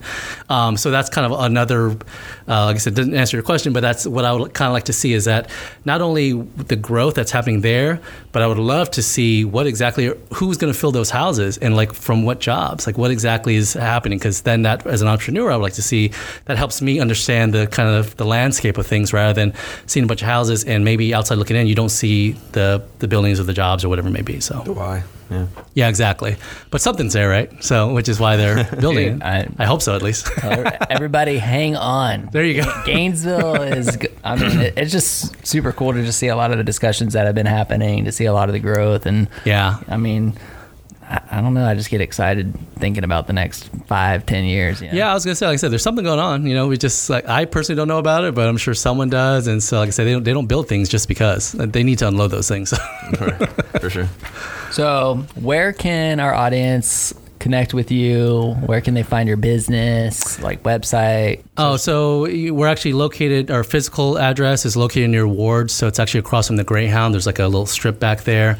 Um, 0.50 0.78
so 0.78 0.92
that's 0.92 1.10
kind 1.10 1.32
of 1.32 1.40
another, 1.40 1.92
uh, 2.48 2.66
like 2.66 2.76
I 2.76 2.80
said, 2.80 2.96
didn't 2.96 3.16
answer 3.16 3.38
your 3.38 3.44
question, 3.44 3.74
but 3.74 3.82
that's 3.82 4.06
what 4.06 4.26
I 4.26 4.34
would 4.34 4.54
kind 4.54 4.68
of 4.68 4.74
like 4.74 4.86
to 4.86 4.94
see 4.94 5.14
is 5.14 5.26
that 5.26 5.50
not 5.86 6.02
only 6.02 6.34
the 6.34 6.76
growth 6.76 7.16
that's 7.16 7.32
happening 7.32 7.62
there, 7.62 8.00
but 8.32 8.42
I 8.42 8.48
would 8.48 8.60
love 8.60 8.92
to 8.92 9.02
see 9.02 9.44
what 9.44 9.68
exactly, 9.68 10.14
who's 10.34 10.58
going 10.58 10.72
to 10.72 10.78
fill 10.78 10.92
those 10.92 11.10
houses 11.10 11.58
and 11.58 11.76
like 11.76 11.94
from 11.94 12.24
what 12.24 12.40
jobs, 12.40 12.86
like 12.88 12.98
what 12.98 13.12
exactly 13.12 13.56
is 13.56 13.74
happening. 13.74 14.20
Because 14.20 14.42
then 14.42 14.62
that, 14.64 14.86
as 14.86 15.02
an 15.02 15.08
entrepreneur, 15.08 15.52
I 15.52 15.56
would 15.56 15.64
like 15.64 15.74
to 15.74 15.82
see 15.82 16.12
that 16.46 16.58
helps 16.58 16.82
me 16.82 17.00
understand 17.00 17.54
the 17.54 17.68
kind 17.68 17.90
of 17.90 18.16
the 18.18 18.26
landscape 18.26 18.78
of 18.78 18.86
things 18.86 19.14
rather 19.14 19.31
than 19.34 19.54
seeing 19.86 20.04
a 20.04 20.08
bunch 20.08 20.22
of 20.22 20.28
houses 20.28 20.64
and 20.64 20.84
maybe 20.86 21.14
outside 21.14 21.36
looking 21.36 21.56
in, 21.56 21.68
you 21.68 21.76
don't 21.76 21.90
see 21.90 22.34
the 22.54 22.84
the 23.00 23.08
buildings 23.08 23.40
or 23.40 23.44
the 23.44 23.54
jobs 23.54 23.84
or 23.86 23.90
whatever 23.90 24.08
it 24.08 24.12
may 24.12 24.22
be. 24.22 24.40
So 24.40 24.56
why? 24.66 25.04
Yeah. 25.30 25.48
Yeah, 25.76 25.88
exactly. 25.88 26.36
But 26.72 26.82
something's 26.82 27.14
there, 27.14 27.30
right? 27.30 27.50
So, 27.64 27.94
which 27.94 28.10
is 28.10 28.20
why 28.20 28.36
they're 28.36 28.66
building 28.82 29.16
it. 29.16 29.24
I- 29.24 29.48
I, 29.60 29.64
hope 29.66 29.82
so, 29.82 29.96
at 29.96 30.02
least. 30.02 30.30
Everybody, 30.90 31.38
hang 31.38 31.78
on. 31.78 32.28
there 32.34 32.44
you 32.44 32.62
go. 32.62 32.82
Gainesville 32.86 33.62
is. 33.62 33.98
I 34.26 34.36
mean, 34.36 34.60
it, 34.60 34.74
it's 34.78 34.92
just 34.92 35.34
super 35.48 35.72
cool 35.72 35.94
to 35.94 36.04
just 36.04 36.20
see 36.20 36.28
a 36.28 36.36
lot 36.36 36.52
of 36.52 36.58
the 36.58 36.66
discussions 36.66 37.14
that 37.14 37.26
have 37.28 37.36
been 37.36 37.46
happening, 37.46 38.04
to 38.06 38.12
see 38.12 38.26
a 38.26 38.34
lot 38.34 38.50
of 38.50 38.54
the 38.54 38.60
growth, 38.60 39.06
and 39.06 39.30
Yeah. 39.46 39.78
I 39.88 39.96
mean, 39.96 40.34
I, 41.12 41.22
I 41.30 41.42
don't 41.42 41.54
know. 41.54 41.66
I 41.66 41.76
just 41.76 41.90
get 41.90 42.00
excited 42.00 42.58
thinking 42.76 43.04
about 43.04 43.28
the 43.28 43.34
next 43.34 43.70
five, 43.88 44.26
ten 44.26 44.46
years. 44.46 44.82
You 44.82 44.88
know? 44.88 44.94
Yeah, 44.94 45.12
I 45.12 45.14
was 45.14 45.26
gonna 45.26 45.36
say, 45.36 45.46
like 45.46 45.56
I 45.56 45.58
said, 45.58 45.72
there's 45.72 45.84
something 45.84 46.06
going 46.06 46.20
on. 46.20 46.46
You 46.46 46.54
know, 46.54 46.68
we 46.68 46.78
just 46.78 47.10
like 47.10 47.28
I 47.28 47.46
personally 47.46 47.78
don't 47.78 47.90
know 47.90 48.00
about 48.00 48.24
it, 48.24 48.34
but 48.34 48.48
I'm 48.48 48.58
sure 48.58 48.74
someone 48.74 49.10
does. 49.10 49.48
And 49.48 49.62
so, 49.62 49.80
like 49.80 49.88
I 49.88 49.92
said, 49.92 50.06
they 50.06 50.14
don't 50.14 50.24
they 50.24 50.34
don't 50.34 50.48
build 50.48 50.70
things 50.70 50.88
just 50.88 51.08
because 51.08 51.52
they 51.52 51.84
need 51.84 52.00
to 52.00 52.08
unload 52.08 52.32
those 52.32 52.48
things. 52.48 52.74
For 53.80 53.90
sure. 53.90 54.10
So, 54.72 55.26
where 55.36 55.74
can 55.74 56.22
our 56.22 56.34
audience 56.34 57.14
connect 57.42 57.74
with 57.74 57.92
you? 57.92 58.56
Where 58.66 58.80
can 58.82 58.94
they 58.94 59.04
find 59.04 59.28
your 59.28 59.38
business, 59.38 60.40
like 60.42 60.64
website? 60.64 61.44
Oh, 61.58 61.76
so 61.76 62.22
we're 62.22 62.68
actually 62.68 62.94
located. 62.94 63.52
Our 63.52 63.64
physical 63.64 64.18
address 64.18 64.66
is 64.66 64.78
located 64.78 65.10
near 65.10 65.28
Ward, 65.28 65.72
so 65.72 65.88
it's 65.88 66.00
actually 66.00 66.20
across 66.20 66.48
from 66.48 66.56
the 66.56 66.64
Greyhound. 66.64 67.14
There's 67.14 67.26
like 67.26 67.40
a 67.40 67.46
little 67.46 67.66
strip 67.66 68.00
back 68.00 68.22
there. 68.22 68.58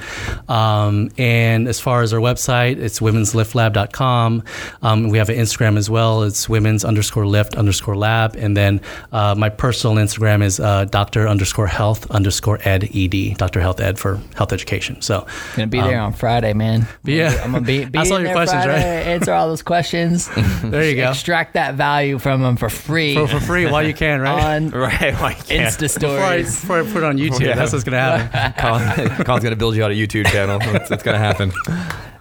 Um, 0.50 1.12
and 1.18 1.68
as 1.68 1.80
far 1.80 2.02
as 2.02 2.12
our 2.14 2.20
website, 2.20 2.78
it's 2.78 3.00
womensliftlab.com. 3.00 4.44
Um, 4.82 5.10
we 5.10 5.18
have 5.20 5.30
an 5.30 5.38
Instagram 5.38 5.78
as 5.78 5.90
well. 5.90 6.24
It's 6.24 6.50
women's 6.50 6.84
underscore 6.84 7.28
lift 7.28 7.56
underscore 7.56 7.96
lab. 7.96 8.36
And 8.36 8.58
then 8.58 8.82
uh, 9.12 9.36
my 9.38 9.50
personal 9.50 9.96
Instagram 9.98 10.44
is 10.44 10.60
uh, 10.60 10.86
doctor 10.86 11.28
underscore 11.28 11.68
health 11.68 12.10
underscore 12.12 12.60
ed 12.64 12.90
ed. 12.96 13.38
Doctor 13.38 13.62
Health 13.62 13.80
Ed 13.80 14.00
for 14.00 14.20
health 14.36 14.54
education. 14.54 15.02
So 15.02 15.28
Gonna 15.56 15.68
be 15.68 15.80
there 15.80 16.00
on 16.00 16.14
Friday, 16.14 16.54
man. 16.54 16.88
yeah. 17.04 17.40
I'm 17.44 17.52
gonna 17.52 17.66
be, 17.66 17.86
be 17.86 18.00
in 18.06 18.12
all 18.12 18.20
your 18.20 18.34
questions, 18.34 18.64
Friday? 18.64 18.71
Answer 19.12 19.34
all 19.34 19.48
those 19.48 19.62
questions. 19.62 20.30
there 20.64 20.90
you 20.90 20.96
go. 20.96 21.10
Extract 21.10 21.54
that 21.54 21.76
value 21.76 22.18
from 22.20 22.42
them 22.42 22.56
for 22.58 22.70
free 22.70 23.16
For, 23.16 23.28
for 23.28 23.40
free 23.40 23.66
while 23.66 23.86
you 23.86 23.94
can, 23.94 24.22
right? 24.22 24.56
on 24.56 24.70
Right. 24.72 25.14
Why 25.16 25.34
can't? 25.34 25.74
Insta 25.74 26.00
Before 26.00 26.18
I, 26.20 26.44
stories. 26.44 26.62
before 26.62 26.80
I 26.80 26.84
put 26.84 26.98
it 26.98 27.04
on 27.04 27.18
YouTube, 27.18 27.40
Yeah. 27.42 27.56
that's 27.56 27.72
what's 27.74 27.84
going 27.84 27.94
to 27.94 28.00
happen. 28.00 28.54
Collin, 28.62 29.26
Collin's 29.26 29.44
gonna 29.44 29.56
build 29.56 29.76
you 29.76 29.84
out 29.84 29.92
a 29.92 29.94
YouTube 29.96 30.28
channel. 30.28 30.60
It's, 30.62 30.92
it's 30.92 31.04
gonna 31.04 31.18
happen. 31.18 31.52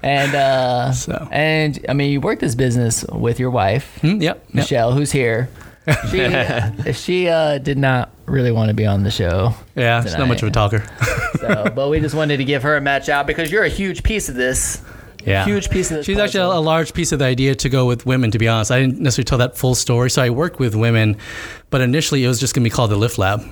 And 0.02 0.34
uh, 0.34 0.92
So. 0.92 1.28
and 1.30 1.84
I 1.88 1.92
mean, 1.92 2.10
you 2.10 2.20
work 2.20 2.38
this 2.40 2.54
business 2.54 3.04
with 3.12 3.38
your 3.38 3.50
wife, 3.50 3.98
Hmm, 4.00 4.20
yep. 4.20 4.20
yep. 4.20 4.54
Michelle, 4.54 4.92
who's 4.92 5.12
here. 5.12 5.48
She 6.10 6.92
she 6.92 7.28
uh, 7.28 7.58
did 7.58 7.76
not 7.78 8.10
really 8.26 8.52
want 8.52 8.68
to 8.68 8.74
be 8.74 8.86
on 8.86 9.02
the 9.02 9.10
show, 9.10 9.54
Yeah, 9.74 10.02
she's 10.02 10.16
not 10.16 10.28
much 10.28 10.42
of 10.42 10.48
a 10.48 10.52
talker. 10.52 10.84
so, 11.40 11.70
but 11.74 11.88
we 11.88 11.98
just 12.00 12.14
wanted 12.14 12.36
to 12.36 12.44
give 12.44 12.62
her 12.62 12.76
a 12.76 12.80
match 12.80 13.08
out 13.08 13.26
because 13.26 13.50
you're 13.50 13.64
a 13.64 13.68
huge 13.68 14.02
piece 14.04 14.28
of 14.28 14.36
this. 14.36 14.82
Yeah. 15.24 15.44
Huge 15.44 15.70
piece 15.70 15.90
of 15.90 15.98
this. 15.98 16.06
She's 16.06 16.18
actually 16.18 16.40
a, 16.40 16.58
a 16.58 16.60
large 16.60 16.94
piece 16.94 17.12
of 17.12 17.18
the 17.18 17.24
idea 17.24 17.54
to 17.54 17.68
go 17.68 17.86
with 17.86 18.06
women, 18.06 18.30
to 18.30 18.38
be 18.38 18.48
honest. 18.48 18.70
I 18.70 18.80
didn't 18.80 19.00
necessarily 19.00 19.26
tell 19.26 19.38
that 19.38 19.56
full 19.56 19.74
story. 19.74 20.10
So 20.10 20.22
I 20.22 20.30
worked 20.30 20.58
with 20.58 20.74
women, 20.74 21.16
but 21.70 21.80
initially 21.80 22.24
it 22.24 22.28
was 22.28 22.40
just 22.40 22.54
going 22.54 22.62
to 22.64 22.70
be 22.70 22.74
called 22.74 22.90
the 22.90 22.96
Lift 22.96 23.18
Lab. 23.18 23.42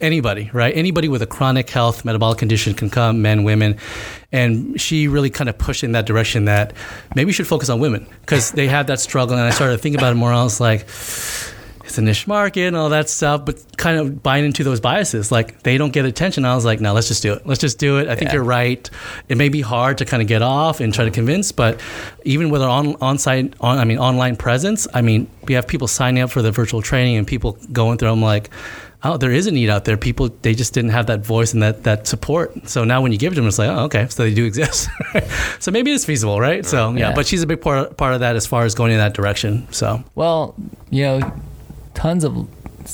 Anybody, 0.00 0.50
right? 0.52 0.76
Anybody 0.76 1.08
with 1.08 1.22
a 1.22 1.26
chronic 1.26 1.70
health 1.70 2.04
metabolic 2.04 2.38
condition 2.38 2.74
can 2.74 2.90
come, 2.90 3.22
men, 3.22 3.44
women. 3.44 3.76
And 4.32 4.80
she 4.80 5.06
really 5.06 5.30
kind 5.30 5.48
of 5.48 5.56
pushed 5.58 5.84
in 5.84 5.92
that 5.92 6.06
direction 6.06 6.46
that 6.46 6.74
maybe 7.14 7.26
we 7.26 7.32
should 7.32 7.46
focus 7.46 7.68
on 7.68 7.78
women 7.78 8.08
because 8.20 8.50
they 8.50 8.66
have 8.66 8.88
that 8.88 8.98
struggle. 8.98 9.36
And 9.36 9.46
I 9.46 9.50
started 9.50 9.76
to 9.76 9.82
think 9.82 9.96
about 9.96 10.12
it 10.12 10.16
more. 10.16 10.32
I 10.32 10.42
was 10.42 10.60
like, 10.60 10.88
it's 11.92 11.98
a 11.98 12.02
niche 12.02 12.26
market 12.26 12.62
and 12.68 12.76
all 12.76 12.88
that 12.88 13.10
stuff, 13.10 13.44
but 13.44 13.56
kind 13.76 13.98
of 13.98 14.22
buying 14.22 14.44
into 14.46 14.64
those 14.64 14.80
biases. 14.80 15.30
Like 15.30 15.62
they 15.62 15.76
don't 15.76 15.92
get 15.92 16.06
attention. 16.06 16.44
I 16.46 16.54
was 16.54 16.64
like, 16.64 16.80
no, 16.80 16.94
let's 16.94 17.08
just 17.08 17.22
do 17.22 17.34
it. 17.34 17.46
Let's 17.46 17.60
just 17.60 17.78
do 17.78 17.98
it. 17.98 18.08
I 18.08 18.14
think 18.14 18.28
Yeah. 18.30 18.34
you're 18.36 18.44
right. 18.44 18.88
It 19.28 19.36
may 19.36 19.50
be 19.50 19.60
hard 19.60 19.98
to 19.98 20.04
kind 20.06 20.22
of 20.22 20.28
get 20.28 20.40
off 20.40 20.80
and 20.80 20.92
try 20.94 21.04
to 21.04 21.10
convince, 21.10 21.52
but 21.52 21.80
even 22.24 22.48
with 22.50 22.62
our 22.62 22.70
on 22.70 22.96
on-site, 23.02 23.52
on, 23.60 23.78
I 23.78 23.84
mean, 23.84 23.98
online 23.98 24.36
presence, 24.36 24.88
I 24.94 25.02
mean, 25.02 25.28
we 25.46 25.52
have 25.54 25.66
people 25.68 25.86
signing 25.86 26.22
up 26.22 26.30
for 26.30 26.40
the 26.40 26.50
virtual 26.50 26.80
training 26.80 27.16
and 27.16 27.26
people 27.26 27.58
going 27.72 27.98
through. 27.98 28.08
I'm 28.10 28.22
like, 28.22 28.48
oh, 29.04 29.16
there 29.16 29.32
is 29.32 29.46
a 29.48 29.50
need 29.50 29.68
out 29.68 29.84
there. 29.84 29.96
People, 29.96 30.30
they 30.42 30.54
just 30.54 30.72
didn't 30.74 30.92
have 30.92 31.06
that 31.06 31.26
voice 31.26 31.52
and 31.52 31.62
that 31.62 31.82
that 31.84 32.06
support. 32.06 32.52
So 32.68 32.84
now 32.84 33.02
when 33.02 33.12
you 33.12 33.18
give 33.18 33.32
it 33.32 33.34
to 33.34 33.40
them, 33.42 33.48
it's 33.48 33.58
like, 33.58 33.68
oh, 33.68 33.84
okay, 33.84 34.06
so 34.08 34.22
they 34.22 34.32
do 34.32 34.44
exist. 34.46 34.88
so 35.58 35.70
maybe 35.70 35.92
it's 35.92 36.04
feasible, 36.06 36.40
right? 36.40 36.64
So 36.64 36.90
yeah, 36.92 37.08
Yeah. 37.08 37.14
but 37.14 37.26
she's 37.26 37.42
a 37.42 37.46
big 37.46 37.60
part 37.60 37.96
part 37.96 38.14
of 38.14 38.20
that 38.20 38.36
as 38.36 38.46
far 38.46 38.64
as 38.64 38.74
going 38.74 38.92
in 38.92 38.98
that 38.98 39.12
direction. 39.14 39.66
So 39.72 40.02
Well, 40.14 40.54
you 40.90 41.02
know, 41.04 41.32
tons 41.94 42.24
of 42.24 42.48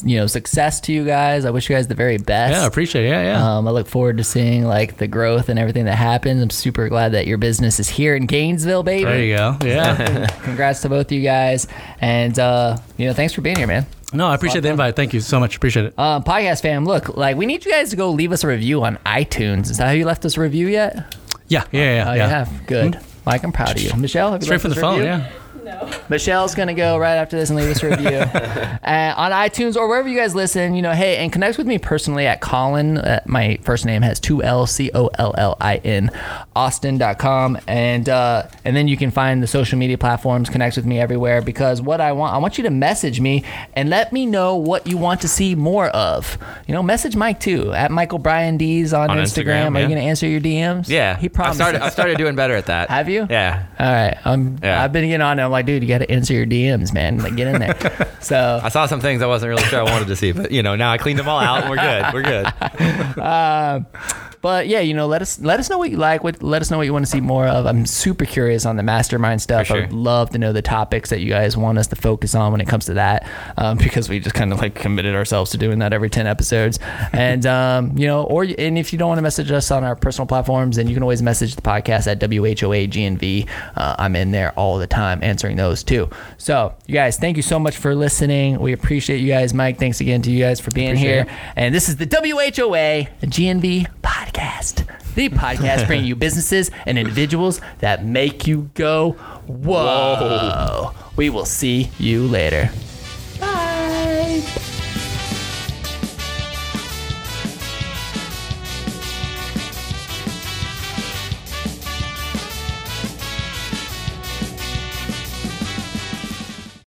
you 0.05 0.17
know 0.19 0.27
success 0.27 0.81
to 0.83 0.93
you 0.93 1.05
guys. 1.05 1.45
I 1.47 1.51
wish 1.51 1.69
you 1.71 1.75
guys 1.75 1.87
the 1.89 1.95
very 1.95 2.19
best. 2.19 2.53
yeah, 2.53 2.63
I 2.65 2.67
appreciate 2.67 3.07
it. 3.07 3.09
Yeah, 3.09 3.23
yeah. 3.23 3.57
Um, 3.57 3.67
I 3.67 3.71
look 3.71 3.87
forward 3.87 4.19
to 4.19 4.25
seeing 4.25 4.65
like 4.65 4.99
the 4.99 5.09
growth 5.09 5.49
and 5.49 5.59
everything 5.59 5.87
that 5.87 5.95
happens. 5.97 6.43
I'm 6.43 6.51
super 6.51 6.89
glad 6.89 7.13
that 7.13 7.27
your 7.27 7.39
business 7.39 7.81
is 7.81 7.89
here 7.89 8.15
in 8.15 8.27
Gainesville, 8.27 8.83
baby. 8.83 9.05
There 9.05 9.23
you 9.25 9.37
go. 9.37 9.57
Yeah. 9.65 10.27
Congrats 10.43 10.83
to 10.83 10.89
both 10.91 11.07
of 11.07 11.13
you 11.13 11.23
guys, 11.23 11.67
and 12.01 12.39
uh, 12.39 12.77
you 12.99 13.07
know, 13.07 13.15
thanks 13.15 13.33
for 13.33 13.41
being 13.41 13.57
here, 13.57 13.67
man. 13.67 13.87
no, 14.13 14.27
I 14.27 14.35
appreciate 14.35 14.61
the 14.61 14.69
invite. 14.69 14.95
Thank 14.95 15.15
you 15.15 15.21
so 15.21 15.41
much. 15.41 15.57
Appreciate 15.57 15.87
it. 15.87 15.99
Um, 15.99 16.23
podcast 16.23 16.61
fam, 16.63 16.85
look, 16.85 17.17
like 17.17 17.37
we 17.37 17.47
need 17.47 17.65
you 17.65 17.73
guys 17.73 17.91
to 17.91 17.97
go 17.97 18.11
leave 18.11 18.33
us 18.33 18.45
a 18.45 18.47
review 18.49 18.83
on 18.85 18.97
iTunes. 19.07 19.71
Is 19.71 19.79
that 19.79 19.87
how 19.87 19.93
you 19.93 20.05
left 20.05 20.25
us 20.27 20.37
a 20.37 20.41
review 20.41 20.69
yet? 20.69 21.15
Yeah, 21.49 21.65
yeah, 21.73 21.81
yeah. 21.95 22.11
Oh, 22.11 22.13
yeah. 22.15 22.25
you 22.25 22.31
have. 22.31 22.67
Good. 22.67 23.01
Mike, 23.25 23.43
I'm 23.43 23.53
proud 23.53 23.77
of 23.77 23.83
you. 23.83 23.91
Michelle, 23.97 24.33
have 24.33 24.43
you 24.43 24.47
Straight 24.47 24.61
from 24.61 24.71
the 24.71 24.77
phone. 24.77 25.01
review? 25.01 25.25
Yeah. 25.69 25.99
Michelle's 26.09 26.55
gonna 26.55 26.75
go 26.75 26.97
right 26.99 27.17
after 27.17 27.37
this 27.37 27.51
and 27.51 27.59
leave 27.59 27.69
us 27.71 27.83
a 27.83 27.91
review 27.91 28.09
uh, 28.17 29.15
on 29.17 29.33
iTunes 29.33 29.77
or 29.77 29.87
wherever 29.89 30.09
you 30.09 30.17
guys 30.19 30.35
listen. 30.35 30.75
You 30.75 30.83
know, 30.83 30.93
hey, 30.93 31.17
and 31.19 31.31
connect 31.33 31.59
with 31.59 31.67
me 31.67 31.79
personally 31.79 32.27
at 32.27 32.41
Collin. 32.41 32.99
Uh, 32.99 33.21
my 33.27 33.59
first 33.63 33.85
name 33.85 34.01
has 34.03 34.19
two 34.19 34.43
L 34.43 34.67
C 34.67 34.91
O 34.95 35.09
L 35.19 35.35
L 35.37 35.57
I 35.61 35.77
N, 35.77 36.11
Austin.com, 36.57 37.59
and 37.67 38.09
uh, 38.09 38.47
and 38.65 38.77
then 38.77 38.89
you 38.89 38.97
can 38.97 39.11
find 39.11 39.43
the 39.43 39.47
social 39.47 39.79
media 39.79 39.99
platforms. 39.99 40.49
Connect 40.51 40.77
with 40.77 40.87
me 40.87 40.99
everywhere 41.01 41.43
because 41.43 41.81
what 41.83 42.01
I 42.01 42.13
want, 42.13 42.35
I 42.35 42.39
want 42.39 42.59
you 42.59 42.65
to 42.65 42.71
message 42.71 43.21
me 43.21 43.45
and 43.75 43.89
let 43.91 44.13
me 44.13 44.27
know 44.27 44.57
what 44.57 44.87
you 44.87 44.97
want 44.97 45.21
to 45.23 45.29
see 45.29 45.55
more 45.55 45.87
of. 45.89 46.39
You 46.67 46.75
know, 46.75 46.83
message 46.83 47.17
Mike 47.17 47.41
too 47.41 47.73
at 47.73 47.91
Michael 47.91 48.19
Brian 48.19 48.57
D's 48.57 48.93
on, 48.93 49.11
On 49.11 49.17
Instagram. 49.19 49.69
Instagram, 49.69 49.77
Are 49.77 49.81
you 49.83 49.89
gonna 49.89 50.01
answer 50.01 50.27
your 50.27 50.41
DMs? 50.41 50.89
Yeah. 50.89 51.17
he 51.17 51.27
I 51.27 51.29
promised. 51.29 51.59
started. 51.59 51.83
I 51.83 51.89
started 51.91 52.19
doing 52.19 52.35
better 52.37 52.55
at 52.55 52.67
that. 52.67 52.89
Have 52.91 53.09
you? 53.09 53.27
Yeah. 53.29 53.65
All 53.79 53.87
right, 53.87 54.19
um, 54.25 54.59
Yeah. 54.63 54.83
I've 54.83 54.93
been 54.93 55.05
getting 55.07 55.21
on. 55.23 55.39
it. 55.39 55.49
Like, 55.59 55.67
dude, 55.67 55.83
you 55.83 55.89
got 55.89 55.99
to 55.99 56.09
answer 56.09 56.35
your 56.35 56.47
DMs, 56.47 56.95
man. 56.95 57.19
Like, 57.19 57.35
get 57.35 57.49
in 57.49 57.59
there. 57.59 58.17
so, 58.21 58.61
I 58.63 58.69
saw 58.69 58.87
some 58.87 59.01
things 59.01 59.23
I 59.23 59.27
wasn't 59.27 59.51
really 59.51 59.65
sure 59.65 59.81
I 59.81 59.83
wanted 59.83 60.07
to 60.07 60.15
see, 60.15 60.31
but 60.31 60.53
you 60.53 60.63
know, 60.63 60.77
now 60.77 60.93
I 60.93 60.99
cleaned 60.99 61.19
them 61.19 61.29
all 61.29 61.41
out 61.41 61.63
and 61.63 61.71
we're 61.71 61.77
good. 61.77 62.15
We're 62.15 62.23
good. 62.23 63.87
but 64.41 64.69
yeah, 64.69 64.81
you 64.81 64.95
know, 64.95 65.07
let 65.07 65.23
us 65.23 65.41
let 65.41 65.59
us 65.59 65.69
know 65.69 65.79
what 65.79 65.91
you 65.91 65.97
like. 65.97 66.23
What 66.23 66.43
let 66.43 66.63
us 66.63 66.71
know 66.71 66.77
what 66.77 66.87
you 66.87 66.93
want 66.93 67.05
to 67.05 67.11
see 67.11 67.21
more 67.21 67.47
of. 67.47 67.67
I'm 67.67 67.87
super 67.87 68.25
curious 68.25 68.65
on 68.67 68.77
the 68.77 68.83
mastermind 68.83 69.43
stuff. 69.43 69.67
Sure. 69.67 69.77
I 69.77 69.81
would 69.81 69.93
love 69.93 70.31
to 70.31 70.39
know 70.39 70.53
the 70.53 70.63
topics 70.63 71.11
that 71.11 71.21
you 71.21 71.29
guys 71.29 71.57
want 71.57 71.79
us 71.79 71.89
to 71.89 71.97
focus 71.97 72.35
on 72.35 72.53
when 72.53 72.61
it 72.61 72.69
comes 72.69 72.87
to 72.87 72.95
that, 72.95 73.29
um, 73.57 73.79
because 73.79 74.09
we 74.09 74.21
just 74.21 74.35
kind 74.35 74.53
of 74.53 74.59
like 74.59 74.75
committed 74.75 75.15
ourselves 75.15 75.51
to 75.53 75.59
doing 75.59 75.81
that 75.81 75.93
every 75.93 76.11
ten 76.11 76.27
episodes. 76.27 76.79
And 77.13 77.45
um, 77.47 77.97
you 77.97 78.07
know, 78.07 78.25
or 78.25 78.45
and 78.45 78.79
if 78.79 78.93
you 78.93 78.99
don't 78.99 79.09
want 79.09 79.19
to 79.19 79.23
message 79.23 79.51
us 79.51 79.71
on 79.71 79.85
our 79.85 79.97
personal 79.97 80.27
platforms, 80.27 80.77
then 80.77 80.89
you 80.89 80.95
can 80.95 81.03
always 81.03 81.23
message 81.23 81.57
the 81.57 81.63
podcast 81.63 82.07
at 82.07 82.21
WHOAGNV. 82.21 83.49
Uh, 83.77 83.97
I'm 83.99 84.15
in 84.15 84.31
there 84.31 84.53
all 84.53 84.79
the 84.79 84.87
time 84.87 85.21
answering 85.23 85.48
those 85.57 85.83
too. 85.83 86.09
So 86.37 86.75
you 86.87 86.95
guys, 86.95 87.17
thank 87.19 87.37
you 87.37 87.43
so 87.43 87.59
much 87.59 87.77
for 87.77 87.95
listening. 87.95 88.59
We 88.61 88.73
appreciate 88.73 89.19
you 89.19 89.29
guys, 89.29 89.55
Mike. 89.55 89.79
Thanks 89.79 90.01
again 90.01 90.23
to 90.23 90.31
you 90.31 90.43
guys 90.43 90.61
for 90.61 90.71
being 90.71 90.97
here. 90.97 91.27
And 91.57 91.75
this 91.75 91.89
is 91.89 91.97
the 91.97 92.07
WHOA 92.07 93.09
GNV 93.23 93.87
podcast, 94.03 94.87
the 95.15 95.29
podcast 95.29 95.87
bringing 95.87 96.07
you 96.07 96.17
businesses 96.17 96.71
and 96.87 96.99
individuals 96.99 97.61
that 97.79 98.05
make 98.05 98.47
you 98.47 98.71
go, 98.75 99.13
whoa. 99.47 100.93
We 101.17 101.31
will 101.31 101.47
see 101.47 101.91
you 101.99 102.27
later. 102.27 102.71